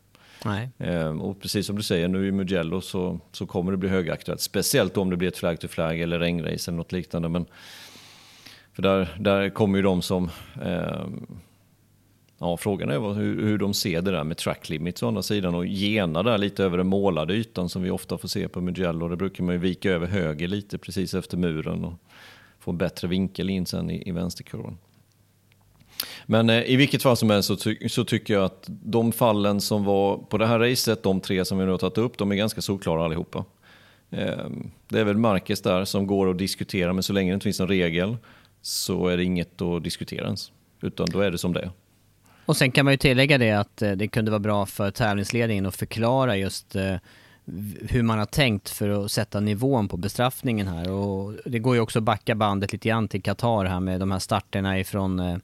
Nej. 0.45 0.71
Eh, 0.79 1.21
och 1.21 1.41
precis 1.41 1.67
som 1.67 1.77
du 1.77 1.83
säger, 1.83 2.09
nu 2.09 2.29
i 2.29 2.33
Mugello 2.33 2.81
så, 2.81 3.21
så 3.33 3.47
kommer 3.47 3.71
det 3.73 3.79
bli 3.79 3.89
högaktuellt. 3.89 4.41
Speciellt 4.41 4.97
om 4.97 5.11
det 5.11 5.17
blir 5.17 5.29
ett 5.29 5.37
flag 5.37 5.61
to 5.61 5.69
flag 5.69 6.01
eller 6.01 6.19
regnrace 6.19 6.71
eller 6.71 6.79
något 6.79 6.93
liknande. 6.93 7.29
Men, 7.29 7.47
för 8.73 8.83
där, 8.83 9.17
där 9.21 9.51
kommer 9.51 9.79
ju 9.79 9.83
de 9.83 10.03
som... 10.03 10.31
Eh, 10.63 11.07
ja, 12.39 12.57
frågan 12.57 12.91
är 12.91 13.15
hur, 13.15 13.43
hur 13.43 13.59
de 13.59 13.75
ser 13.75 14.03
det 14.03 14.11
där 14.11 14.25
med 14.25 14.37
track 14.37 14.69
limits 14.69 15.03
å 15.03 15.09
andra 15.09 15.23
sidan 15.23 15.55
och 15.55 15.67
gena 15.67 16.23
där 16.23 16.39
lite 16.39 16.65
över 16.65 16.79
den 16.79 16.87
målade 16.87 17.35
ytan 17.35 17.69
som 17.69 17.83
vi 17.83 17.91
ofta 17.91 18.19
får 18.19 18.29
se 18.29 18.49
på 18.49 18.61
Mugello. 18.61 19.09
Det 19.09 19.17
brukar 19.17 19.45
man 19.45 19.55
ju 19.55 19.59
vika 19.59 19.91
över 19.91 20.07
höger 20.07 20.49
lite 20.49 20.79
precis 20.79 21.15
efter 21.15 21.37
muren 21.37 21.85
och 21.85 21.95
få 22.59 22.71
en 22.71 22.79
bättre 22.79 23.09
vinkel 23.09 23.51
in 23.51 23.67
sen 23.67 23.91
i, 23.91 24.09
i 24.09 24.13
vänsterkurvan. 24.13 24.79
Men 26.27 26.51
eh, 26.51 26.63
i 26.63 26.77
vilket 26.77 27.03
fall 27.03 27.17
som 27.17 27.31
helst 27.31 27.47
så, 27.47 27.57
ty 27.57 27.89
så, 27.89 28.05
tycker 28.05 28.35
jag 28.35 28.45
att 28.45 28.65
de 28.69 29.13
fallen 29.13 29.61
som 29.61 29.85
var 29.85 30.19
på 30.19 30.39
det 30.39 30.47
här 30.47 30.59
racet, 30.59 31.03
de 31.03 31.21
tre 31.21 31.45
som 31.45 31.59
vi 31.59 31.65
nu 31.65 31.71
har 31.71 31.79
tagit 31.79 31.99
upp, 31.99 32.19
de 32.19 32.33
är 32.33 32.37
ganska 32.37 32.61
solklara 32.61 33.05
allihopa. 33.05 33.45
Eh, 34.11 34.47
det 34.89 35.01
är 35.01 35.05
väl 35.05 35.17
Marcus 35.17 35.63
där 35.63 35.85
som 35.85 36.07
går 36.07 36.31
att 36.31 36.39
diskutera, 36.39 36.93
men 36.93 37.03
så 37.03 37.13
länge 37.13 37.31
det 37.31 37.35
inte 37.35 37.45
finns 37.45 37.61
någon 37.61 37.69
regel 37.69 38.17
så 38.63 39.09
är 39.09 39.17
det 39.17 39.25
inget 39.25 39.63
att 39.63 39.85
diskutera 39.85 40.25
ens. 40.25 40.53
Utan 40.81 41.07
då 41.11 41.21
är 41.21 41.31
det 41.31 41.39
som 41.39 41.53
det 41.53 41.61
är. 41.61 41.71
Och 42.47 42.57
sen 42.57 42.73
kan 42.73 42.85
man 42.85 42.95
ju 42.95 42.99
tillägga 42.99 43.39
det 43.39 43.51
att 43.51 43.83
eh, 43.83 43.93
det 43.93 44.09
kunde 44.09 44.31
vara 44.31 44.39
bra 44.39 44.67
för 44.67 44.91
tävlingsledningen 44.91 45.67
att 45.67 45.77
förklara 45.77 46.37
just 46.37 46.77
eh, 46.77 46.97
hur 47.81 48.03
man 48.03 48.19
har 48.19 48.27
tänkt 48.27 48.71
för 48.71 49.05
att 49.05 49.13
sätta 49.13 49.41
nivån 49.41 49.89
på 49.89 49.97
bestraffningen 49.97 50.69
här. 50.69 50.91
Och 50.91 51.35
det 51.45 51.59
går 51.59 51.75
ju 51.75 51.81
också 51.81 51.99
att 51.99 52.03
backa 52.03 52.35
bandet 52.35 52.73
lite 52.73 52.89
grann 52.89 53.09
till 53.09 53.23
Qatar 53.23 53.65
här 53.65 53.81
med 53.81 54.01
de 54.01 54.11
här 54.11 54.19
starterna 54.19 54.79
ifrån 54.79 55.21
eh, 55.21 55.37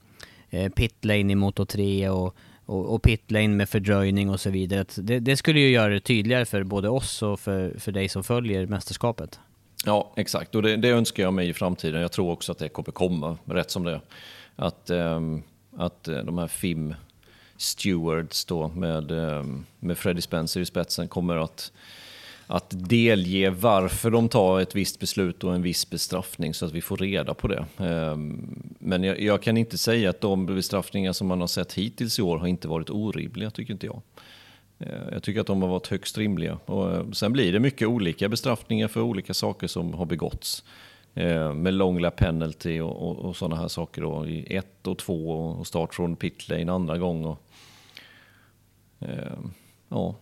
eh, 0.49 0.71
pitlane 0.71 1.31
i 1.31 1.35
Moto 1.35 1.65
3 1.65 2.09
och, 2.09 2.35
och, 2.65 2.93
och 2.93 3.01
pitlane 3.01 3.47
med 3.47 3.69
fördröjning 3.69 4.29
och 4.29 4.39
så 4.39 4.49
vidare. 4.49 4.85
Det, 4.95 5.19
det, 5.19 5.37
skulle 5.37 5.59
ju 5.59 5.69
göra 5.69 5.93
det 5.93 5.99
tydligare 5.99 6.45
för 6.45 6.63
både 6.63 6.89
oss 6.89 7.21
och 7.21 7.39
för, 7.39 7.79
för 7.79 7.91
dig 7.91 8.09
som 8.09 8.23
följer 8.23 8.65
mästerskapet. 8.65 9.39
Ja, 9.85 10.13
exakt. 10.15 10.55
Och 10.55 10.61
det, 10.61 10.77
det 10.77 10.89
önskar 10.89 11.23
jag 11.23 11.33
mig 11.33 11.49
i 11.49 11.53
framtiden. 11.53 12.01
Jag 12.01 12.11
tror 12.11 12.31
också 12.31 12.51
att 12.51 12.57
det 12.57 12.69
kommer 12.69 12.91
komma, 12.91 13.37
rätt 13.45 13.71
som 13.71 13.83
det 13.83 13.91
är. 13.91 14.01
Att, 14.55 14.89
um, 14.89 15.43
att 15.77 16.07
eh, 16.07 16.17
de 16.17 16.37
här 16.37 16.47
FIM 16.47 16.95
stewards 17.57 18.45
då 18.45 18.67
med, 18.67 19.11
um, 19.11 19.65
med 19.79 19.97
Freddie 19.97 20.21
Spencer 20.21 20.61
i 20.61 20.65
spetsen 20.65 21.07
kommer 21.07 21.35
att 21.35 21.71
att 22.51 22.89
delge 22.89 23.49
varför 23.49 24.11
de 24.11 24.29
tar 24.29 24.59
ett 24.59 24.75
visst 24.75 24.99
beslut 24.99 25.43
och 25.43 25.55
en 25.55 25.61
viss 25.61 25.89
bestraffning 25.89 26.53
så 26.53 26.65
att 26.65 26.71
vi 26.71 26.81
får 26.81 26.97
reda 26.97 27.33
på 27.33 27.47
det. 27.47 27.65
Ehm, 27.77 28.63
men 28.79 29.03
jag, 29.03 29.21
jag, 29.21 29.41
kan 29.41 29.57
inte 29.57 29.77
säga 29.77 30.09
att 30.09 30.21
de 30.21 30.45
bestraffningar 30.45 31.13
som 31.13 31.27
man 31.27 31.39
har 31.39 31.47
sett 31.47 31.73
hittills 31.73 32.19
i 32.19 32.21
år 32.21 32.37
har 32.37 32.47
inte 32.47 32.67
varit 32.67 32.89
orimliga, 32.89 33.51
tycker 33.51 33.73
inte 33.73 33.85
jag. 33.85 34.01
Ehm, 34.79 35.09
jag 35.11 35.23
tycker 35.23 35.41
att 35.41 35.47
de 35.47 35.61
har 35.61 35.69
varit 35.69 35.87
högst 35.87 36.17
rimliga. 36.17 36.59
Och 36.65 36.91
eh, 36.91 37.11
sen 37.11 37.33
blir 37.33 37.53
det 37.53 37.59
mycket 37.59 37.87
olika 37.87 38.29
bestraffningar 38.29 38.87
för 38.87 39.01
olika 39.01 39.33
saker 39.33 39.67
som 39.67 39.93
har 39.93 40.05
begåtts. 40.05 40.63
Ehm, 41.13 41.63
med 41.63 41.73
long 41.73 41.99
lap 41.99 42.15
penalty 42.15 42.81
och, 42.81 43.09
och, 43.09 43.17
och 43.17 43.35
sådana 43.35 43.55
här 43.61 43.67
saker 43.67 44.01
då, 44.01 44.27
i 44.27 44.55
ett 44.55 44.87
och 44.87 44.97
två 44.97 45.31
och 45.31 45.67
start 45.67 45.93
från 45.93 46.15
pit 46.15 46.49
lane 46.49 46.71
andra 46.71 46.97
gång. 46.97 47.25
Och, 47.25 47.43
ja, 49.89 50.15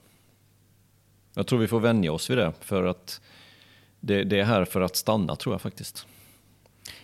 jag 1.38 1.48
tror 1.48 1.60
vi 1.60 1.68
får 1.68 1.80
vänja 1.80 2.12
oss 2.12 2.30
vid 2.30 2.38
det, 2.38 2.54
för 2.62 2.84
att 2.84 3.22
det, 4.00 4.24
det 4.24 4.40
är 4.40 4.44
här 4.44 4.66
för 4.66 4.82
att 4.82 4.96
stanna 4.96 5.36
tror 5.36 5.54
jag 5.54 5.62
faktiskt. 5.62 6.08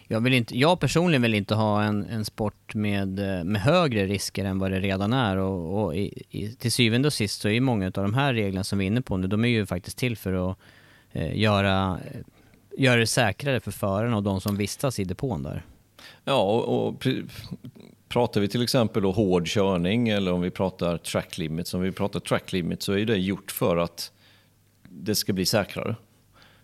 Jag, 0.07 0.22
vill 0.22 0.34
inte, 0.34 0.57
jag 0.57 0.80
personligen 0.80 1.22
vill 1.22 1.34
inte 1.34 1.55
ha 1.55 1.84
en, 1.84 2.05
en 2.05 2.26
sport 2.26 2.76
med, 2.76 3.10
med 3.45 3.61
högre 3.61 4.05
risker 4.05 4.45
än 4.45 4.60
vad 4.60 4.72
det 4.72 4.80
redan 4.80 5.14
är. 5.14 5.38
Och, 5.38 5.84
och 5.84 5.95
i, 5.95 6.23
i, 6.30 6.55
till 6.55 6.72
syvende 6.72 7.07
och 7.07 7.14
sist 7.14 7.41
så 7.41 7.49
är 7.49 7.61
många 7.61 7.85
av 7.85 7.91
de 7.91 8.14
här 8.14 8.34
reglerna 8.34 8.64
som 8.64 8.80
vi 8.80 8.85
är 8.85 8.88
inne 8.88 9.01
på 9.01 9.18
nu, 9.18 9.27
de 9.27 9.45
är 9.45 9.49
ju 9.49 9.65
faktiskt 9.65 9.97
till 9.97 10.18
för 10.18 10.51
att 10.51 10.57
eh, 11.11 11.38
göra, 11.38 11.99
göra 12.77 12.99
det 12.99 13.07
säkrare 13.07 13.60
för 13.60 13.72
förarna 13.72 14.18
och 14.18 14.23
de 14.23 14.41
som 14.41 14.57
vistas 14.57 14.99
i 14.99 15.03
depån 15.03 15.43
där. 15.43 15.65
Ja, 16.23 16.41
och, 16.41 16.88
och 16.88 17.07
pratar 18.07 18.41
vi 18.41 18.47
till 18.47 18.64
exempel 18.64 19.03
då 19.03 19.11
hård 19.11 19.47
körning 19.47 20.10
eller 20.10 20.31
om 20.31 20.41
vi 20.41 20.49
pratar 20.49 20.97
track 20.97 21.38
limits, 21.38 21.73
om 21.73 21.81
vi 21.81 21.91
pratar 21.91 22.19
track 22.19 22.51
limits 22.51 22.85
så 22.85 22.93
är 22.93 23.05
det 23.05 23.18
gjort 23.18 23.51
för 23.51 23.77
att 23.77 24.11
det 24.94 25.15
ska 25.15 25.34
bli 25.34 25.45
säkrare. 25.45 25.95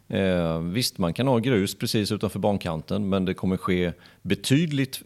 Eh, 0.08 0.60
visst, 0.60 0.98
man 0.98 1.14
kan 1.14 1.28
ha 1.28 1.40
grus 1.40 1.76
precis 1.76 2.12
utanför 2.12 2.40
bankanten, 2.40 3.10
men 3.10 3.26
det 3.26 3.34
kommer 3.34 3.58
ske 3.58 3.92
betydligt 4.22 5.02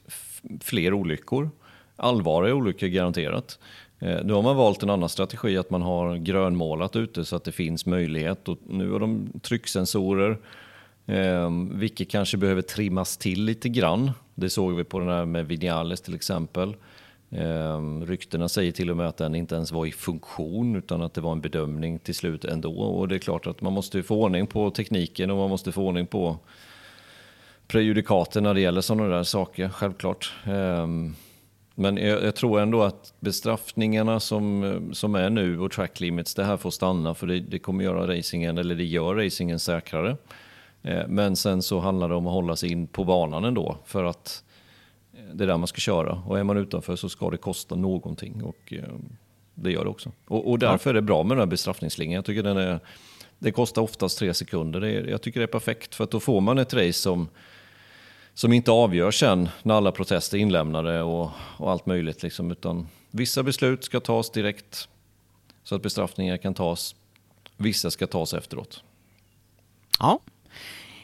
fler 0.62 0.94
olyckor. 0.94 1.50
Allvarliga 1.95 2.56
olyckor 2.56 2.88
garanterat. 2.88 3.60
Eh, 4.00 4.20
nu 4.24 4.34
har 4.34 4.41
man 4.41 4.56
valt 4.56 4.84
en 4.84 4.90
annan 4.90 5.10
strategi, 5.10 5.58
att 5.58 5.70
man 5.70 5.82
har 5.82 6.18
grönmålat 6.18 6.95
ute 6.95 7.26
så 7.26 7.36
att 7.36 7.44
det 7.44 7.52
finns 7.52 7.86
möjlighet. 7.86 8.48
Och 8.48 8.58
nu 8.68 8.91
har 8.91 9.00
de 9.00 9.28
trycksensorer, 9.41 10.38
eh, 11.06 11.50
vilket 11.72 12.10
kanske 12.10 12.38
behöver 12.38 12.62
trimmas 12.62 13.18
till 13.18 13.44
lite 13.44 13.70
grann. 13.70 14.12
Det 14.36 14.50
såg 14.50 14.74
vi 14.74 14.84
på 14.84 15.00
den 15.00 15.10
här 15.10 15.26
med 15.26 15.48
Vinales 15.48 16.02
till 16.02 16.16
exempel. 16.16 16.76
Ehm, 17.35 18.05
ryktena 18.05 18.49
säger 18.49 18.72
till 18.72 18.89
och 18.89 18.97
med 18.97 19.07
att 19.07 19.18
den 19.18 19.35
inte 19.35 19.55
ens 19.55 19.72
var 19.72 19.85
i 19.85 19.91
funktion 19.91 20.76
utan 20.76 21.01
att 21.01 21.14
det 21.14 21.22
var 21.22 21.31
en 21.31 21.41
bedömning 21.41 21.99
till 21.99 22.15
slut 22.15 22.45
ändå. 22.45 22.81
Och 22.81 23.07
det 23.07 23.15
är 23.15 23.19
klart 23.19 23.47
att 23.47 23.61
man 23.61 23.73
måste 23.73 24.03
få 24.03 24.23
ordning 24.23 24.47
på 24.47 24.69
tekniken 24.69 25.31
och 25.31 25.38
man 25.38 25.49
måste 25.49 25.72
få 25.72 25.84
ordning 25.84 26.07
på 26.07 26.38
prejudikaten 27.68 28.43
när 28.43 28.53
det 28.53 28.61
gäller 28.61 28.81
sådana 28.81 29.15
där 29.15 29.23
saker, 29.23 29.69
självklart. 29.69 30.34
Ehm, 30.45 31.15
men 31.76 31.97
jag, 31.97 32.23
jag, 32.23 32.35
tror 32.35 32.60
ändå 32.60 32.84
att 32.84 33.14
bestraffningarna 33.19 34.19
som, 34.19 34.80
som 34.93 35.15
är 35.15 35.30
nu 35.30 35.60
och 35.60 35.72
track 35.72 35.99
limits, 35.99 36.35
det 36.35 36.43
här 36.43 36.57
får 36.57 36.72
stanna 36.72 37.14
för 37.14 37.27
det, 37.27 37.39
det 37.39 37.60
kommer 37.60 37.84
göra 37.84 38.18
racingen, 38.18 38.57
eller 38.57 38.76
det 38.76 38.84
gör 38.84 39.15
racingen 39.15 39.60
säkrare. 39.60 40.18
Ehm, 40.84 41.15
men 41.15 41.35
sen 41.35 41.61
så 41.61 41.80
handlar 41.80 42.10
det 42.10 42.15
om 42.15 42.27
att 42.27 42.34
hålla 42.34 42.55
sig 42.55 42.72
in 42.72 42.88
på 42.88 43.03
banan 43.03 43.43
ändå 43.43 43.77
för 43.85 44.03
att 44.03 44.43
det 45.34 45.43
är 45.43 45.47
där 45.47 45.57
man 45.57 45.68
ska 45.68 45.80
köra. 45.80 46.23
Och 46.26 46.39
är 46.39 46.43
man 46.43 46.57
utanför 46.57 46.95
så 46.95 47.10
ska 47.10 47.30
det 47.30 47.38
kosta 47.38 47.76
någonting. 47.76 48.43
Och 48.43 48.73
eh, 48.73 48.84
det 49.55 49.72
gör 49.72 49.84
det 49.84 49.89
också. 49.89 50.11
Och, 50.27 50.51
och 50.51 50.60
därför 50.60 50.89
är 50.89 50.93
det 50.93 51.01
bra 51.01 51.23
med 51.23 51.38
den 51.38 51.41
här 51.41 51.45
bestraffningslinjen. 51.45 52.15
Jag 52.15 52.26
tycker 52.26 52.43
den 52.43 52.57
är, 52.57 52.80
det 53.39 53.51
kostar 53.51 53.81
oftast 53.81 54.19
tre 54.19 54.34
sekunder. 54.34 54.80
Det 54.80 54.89
är, 54.89 55.07
jag 55.07 55.22
tycker 55.22 55.39
det 55.39 55.43
är 55.43 55.47
perfekt. 55.47 55.95
För 55.95 56.03
att 56.03 56.11
då 56.11 56.19
får 56.19 56.41
man 56.41 56.57
ett 56.57 56.73
race 56.73 56.93
som, 56.93 57.30
som 58.34 58.53
inte 58.53 58.72
avgörs 58.72 59.19
sen 59.19 59.49
när 59.64 59.76
alla 59.76 59.91
protester 59.91 60.38
är 60.38 60.41
inlämnade 60.41 61.01
och, 61.01 61.30
och 61.57 61.72
allt 61.72 61.85
möjligt. 61.85 62.23
Liksom, 62.23 62.51
utan 62.51 62.88
vissa 63.11 63.43
beslut 63.43 63.84
ska 63.84 63.99
tas 63.99 64.31
direkt 64.31 64.88
så 65.64 65.76
att 65.76 65.81
bestraffningar 65.81 66.38
kan 66.38 66.53
tas. 66.53 66.95
Vissa 67.57 67.91
ska 67.91 68.07
tas 68.07 68.34
efteråt. 68.34 68.84
Ja, 69.99 70.19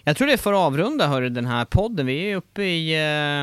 jag 0.03 0.17
tror 0.17 0.27
det 0.27 0.37
får 0.37 0.65
avrunda 0.65 1.07
hörru, 1.07 1.29
den 1.29 1.45
här 1.45 1.65
podden. 1.65 2.05
Vi 2.05 2.31
är 2.31 2.35
uppe 2.35 2.63
i 2.63 2.93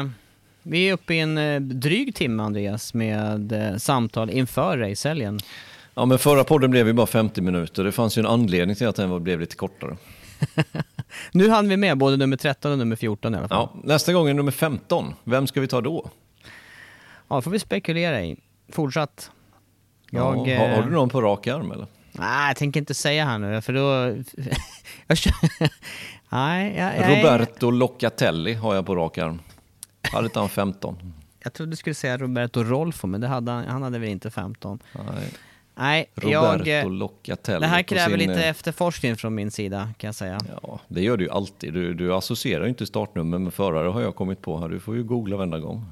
eh 0.00 0.25
vi 0.68 0.88
är 0.88 0.92
uppe 0.92 1.14
i 1.14 1.20
en 1.20 1.38
eh, 1.38 1.60
dryg 1.60 2.14
timme 2.14 2.42
Andreas 2.42 2.94
med 2.94 3.52
eh, 3.52 3.76
samtal 3.76 4.30
inför 4.30 4.78
racehelgen. 4.78 5.40
Ja 5.94 6.04
men 6.04 6.18
förra 6.18 6.44
podden 6.44 6.70
blev 6.70 6.86
ju 6.86 6.92
bara 6.92 7.06
50 7.06 7.40
minuter. 7.40 7.84
Det 7.84 7.92
fanns 7.92 8.18
ju 8.18 8.20
en 8.20 8.26
anledning 8.26 8.76
till 8.76 8.86
att 8.86 8.96
den 8.96 9.22
blev 9.22 9.40
lite 9.40 9.56
kortare. 9.56 9.96
nu 11.32 11.50
hann 11.50 11.68
vi 11.68 11.76
med 11.76 11.98
både 11.98 12.16
nummer 12.16 12.36
13 12.36 12.72
och 12.72 12.78
nummer 12.78 12.96
14 12.96 13.34
i 13.34 13.38
alla 13.38 13.48
fall. 13.48 13.68
Ja, 13.74 13.80
nästa 13.84 14.12
gång 14.12 14.28
är 14.28 14.34
nummer 14.34 14.52
15. 14.52 15.14
Vem 15.24 15.46
ska 15.46 15.60
vi 15.60 15.66
ta 15.66 15.80
då? 15.80 16.10
Ja, 17.28 17.36
det 17.36 17.42
får 17.42 17.50
vi 17.50 17.58
spekulera 17.58 18.22
i. 18.22 18.36
Fortsatt. 18.72 19.30
Jag, 20.10 20.48
ja, 20.48 20.58
har, 20.58 20.68
har, 20.68 20.82
du 20.82 20.90
någon 20.90 21.08
på 21.08 21.22
rak 21.22 21.46
arm 21.46 21.72
eller? 21.72 21.86
Nej, 22.12 22.48
jag 22.48 22.56
tänker 22.56 22.80
inte 22.80 22.94
säga 22.94 23.24
här 23.24 23.38
nu 23.38 23.60
för 23.60 23.72
då... 23.72 24.16
Nej, 26.28 26.74
jag, 26.76 26.96
jag, 26.96 27.18
Roberto 27.18 27.70
Locatelli 27.70 28.54
har 28.54 28.74
jag 28.74 28.86
på 28.86 28.96
rak 28.96 29.18
arm. 29.18 29.40
Hade 30.12 30.24
inte 30.24 30.38
han 30.38 30.48
15? 30.48 31.12
Jag 31.42 31.52
trodde 31.52 31.72
du 31.72 31.76
skulle 31.76 31.94
säga 31.94 32.18
Roberto 32.18 32.62
Rolfo, 32.62 33.06
men 33.06 33.20
det 33.20 33.26
hade 33.26 33.52
han, 33.52 33.64
han 33.64 33.82
hade 33.82 33.98
väl 33.98 34.08
inte 34.08 34.30
15? 34.30 34.78
Nej. 34.92 35.32
Nej, 35.78 36.10
Roberto 36.14 36.70
jag, 36.70 36.92
Locatelli. 36.92 37.60
Det 37.60 37.66
här 37.66 37.82
kräver 37.82 38.18
sin, 38.18 38.28
lite 38.28 38.44
efterforskning 38.44 39.16
från 39.16 39.34
min 39.34 39.50
sida, 39.50 39.88
kan 39.98 40.08
jag 40.08 40.14
säga. 40.14 40.40
Ja, 40.62 40.80
det 40.88 41.02
gör 41.02 41.16
du 41.16 41.24
ju 41.24 41.30
alltid. 41.30 41.74
Du, 41.74 41.94
du 41.94 42.14
associerar 42.14 42.62
ju 42.62 42.68
inte 42.68 42.86
startnummer 42.86 43.38
med 43.38 43.54
förare, 43.54 43.88
har 43.88 44.00
jag 44.00 44.16
kommit 44.16 44.42
på 44.42 44.58
här. 44.58 44.68
Du 44.68 44.80
får 44.80 44.96
ju 44.96 45.04
googla 45.04 45.36
varenda 45.36 45.58
gång. 45.58 45.84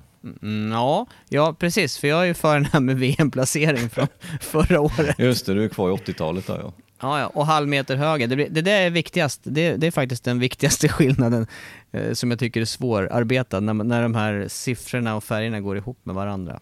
Mm, 0.42 0.72
ja, 0.72 1.06
ja, 1.28 1.54
precis. 1.58 1.98
För 1.98 2.08
jag 2.08 2.22
är 2.22 2.24
ju 2.24 2.34
för 2.34 2.54
den 2.54 2.64
här 2.64 2.80
med 2.80 2.98
VM-placering 2.98 3.90
från 3.90 4.06
förra 4.40 4.80
året. 4.80 5.18
Just 5.18 5.46
det, 5.46 5.54
du 5.54 5.64
är 5.64 5.68
kvar 5.68 5.90
i 5.90 5.92
80-talet 5.92 6.46
där 6.46 6.58
ja. 6.58 6.72
Ja, 7.04 7.20
ja, 7.20 7.26
och 7.26 7.46
halvmeter 7.46 7.96
höger. 7.96 8.28
Det, 8.28 8.48
det 8.48 8.62
där 8.62 8.80
är 8.80 8.90
viktigast. 8.90 9.40
Det, 9.44 9.76
det, 9.76 9.86
är 9.86 9.90
faktiskt 9.90 10.24
den 10.24 10.38
viktigaste 10.38 10.88
skillnaden 10.98 11.46
eh, 11.92 12.12
som 12.12 12.30
jag 12.30 12.38
tycker 12.40 12.60
är 12.60 12.64
svårarbetad, 12.64 13.60
när, 13.60 13.74
när 13.74 14.02
de 14.02 14.14
här 14.14 14.48
siffrorna 14.48 15.16
och 15.16 15.24
färgerna 15.24 15.60
går 15.60 15.76
ihop 15.76 15.98
med 16.02 16.14
varandra. 16.14 16.60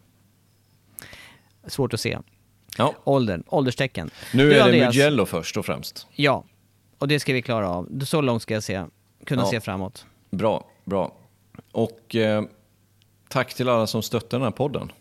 Svårt 1.67 1.95
att 1.95 2.01
se. 2.01 2.19
Ja. 2.79 2.95
Åldern, 3.05 3.43
ålderstecken. 3.47 4.11
Nu 4.35 4.45
Du, 4.45 4.53
är 4.53 4.59
det 4.59 4.65
Andreas, 4.65 4.95
Mugello 4.95 5.27
först 5.27 5.57
och 5.57 5.67
främst. 5.67 6.07
Ja, 6.13 6.45
och 6.99 7.09
det 7.09 7.21
ska 7.21 7.33
vi 7.33 7.43
klara 7.43 7.69
av. 7.69 8.01
Så 8.05 8.21
långt 8.21 8.43
ska 8.43 8.55
jag 8.55 8.63
se, 8.63 8.85
kunna 9.27 9.43
Ja. 9.43 9.47
se 9.51 9.61
framåt. 9.61 10.07
Bra, 10.31 10.67
bra. 10.85 11.13
Och 11.73 12.17
eh, 12.17 12.43
tack 13.29 13.55
till 13.55 13.69
alla 13.69 13.87
som 13.87 14.03
stöttar 14.03 14.39
den 14.39 14.45
här 14.45 14.51
podden. 14.51 14.93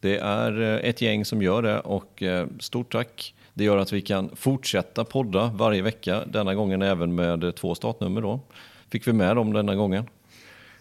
Det 0.00 0.16
är 0.18 0.60
eh, 0.60 0.88
ett 0.90 1.00
gäng 1.00 1.24
som 1.24 1.42
gör 1.42 1.62
det 1.62 1.80
och 1.80 2.22
eh, 2.22 2.46
stort 2.60 2.92
tack. 2.92 3.34
Det 3.54 3.64
gör 3.64 3.76
att 3.76 3.92
vi 3.92 4.00
kan 4.02 4.36
fortsätta 4.36 5.04
podda 5.04 5.52
varje 5.54 5.82
vecka, 5.82 6.24
denna 6.26 6.54
gången 6.54 6.82
även 6.82 7.14
med 7.14 7.44
eh, 7.44 7.50
två 7.50 7.74
startnummer 7.74 8.20
då. 8.20 8.40
Fick 8.88 9.08
vi 9.08 9.12
med 9.12 9.36
dem 9.36 9.52
denna 9.52 9.74
gången. 9.74 10.04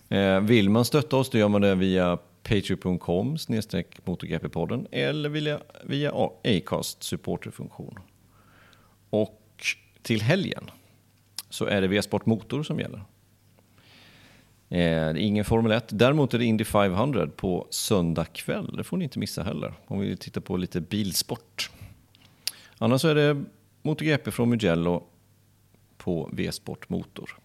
Eh, 0.10 0.40
vill 0.40 0.70
man 0.70 0.86
stötta 0.86 1.18
oss 1.18 1.30
då 1.30 1.38
gör 1.38 1.48
man 1.48 1.62
det 1.62 1.76
via 1.76 2.18
patreon.com 2.44 3.38
snedstreck 3.38 4.06
motorgp-podden 4.06 4.88
eller 4.91 5.30
via, 5.30 5.60
via 5.84 6.12
Acast 6.44 7.04
supporterfunktion. 7.04 8.00
Och 9.10 9.41
till 10.02 10.22
helgen 10.22 10.70
så 11.50 11.66
är 11.66 11.82
det 11.82 11.88
V-sport 11.88 12.26
Motor 12.26 12.64
som 12.64 12.80
gäller. 12.80 12.98
Eh, 12.98 13.04
det 14.70 14.78
är 14.80 15.18
ingen 15.18 15.46
Formel 15.46 15.72
1. 15.72 15.86
Däremot 15.90 16.34
är 16.34 16.38
det 16.38 16.46
Indy 16.46 16.64
500 16.64 17.28
på 17.36 17.68
söndag 17.70 18.26
kväll. 18.26 18.76
Det 18.78 18.84
får 18.84 18.98
ni 18.98 19.04
inte 19.04 19.20
missa 19.20 19.44
heller 19.44 19.74
om 19.88 20.00
vi 20.00 20.18
tittar 20.18 20.41
på 20.41 20.58
lite 20.58 20.82
bilsport. 20.82 21.70
Annars 22.81 23.06
är 23.06 23.15
det 23.15 23.43
MotoGP 23.81 24.31
från 24.31 24.49
Mugello 24.49 25.03
på 25.97 26.30
V-sport 26.34 26.89
Motor. 26.89 27.38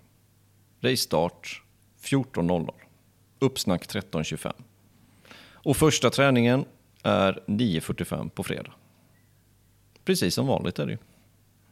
Racestart 0.80 1.62
14.00. 2.02 2.70
Uppsnack 3.38 3.86
13.25. 3.86 4.52
Och 5.38 5.76
första 5.76 6.10
träningen 6.10 6.64
är 7.02 7.42
9.45 7.46 8.28
på 8.28 8.42
fredag. 8.42 8.72
Precis 10.04 10.34
som 10.34 10.46
vanligt 10.46 10.78
är 10.78 10.86
det 10.86 10.92
ju. 10.92 10.98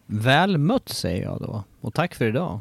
Väl 0.06 0.58
mött 0.58 0.88
säger 0.88 1.22
jag 1.22 1.40
då. 1.40 1.64
Och 1.80 1.94
tack 1.94 2.14
för 2.14 2.24
idag. 2.24 2.60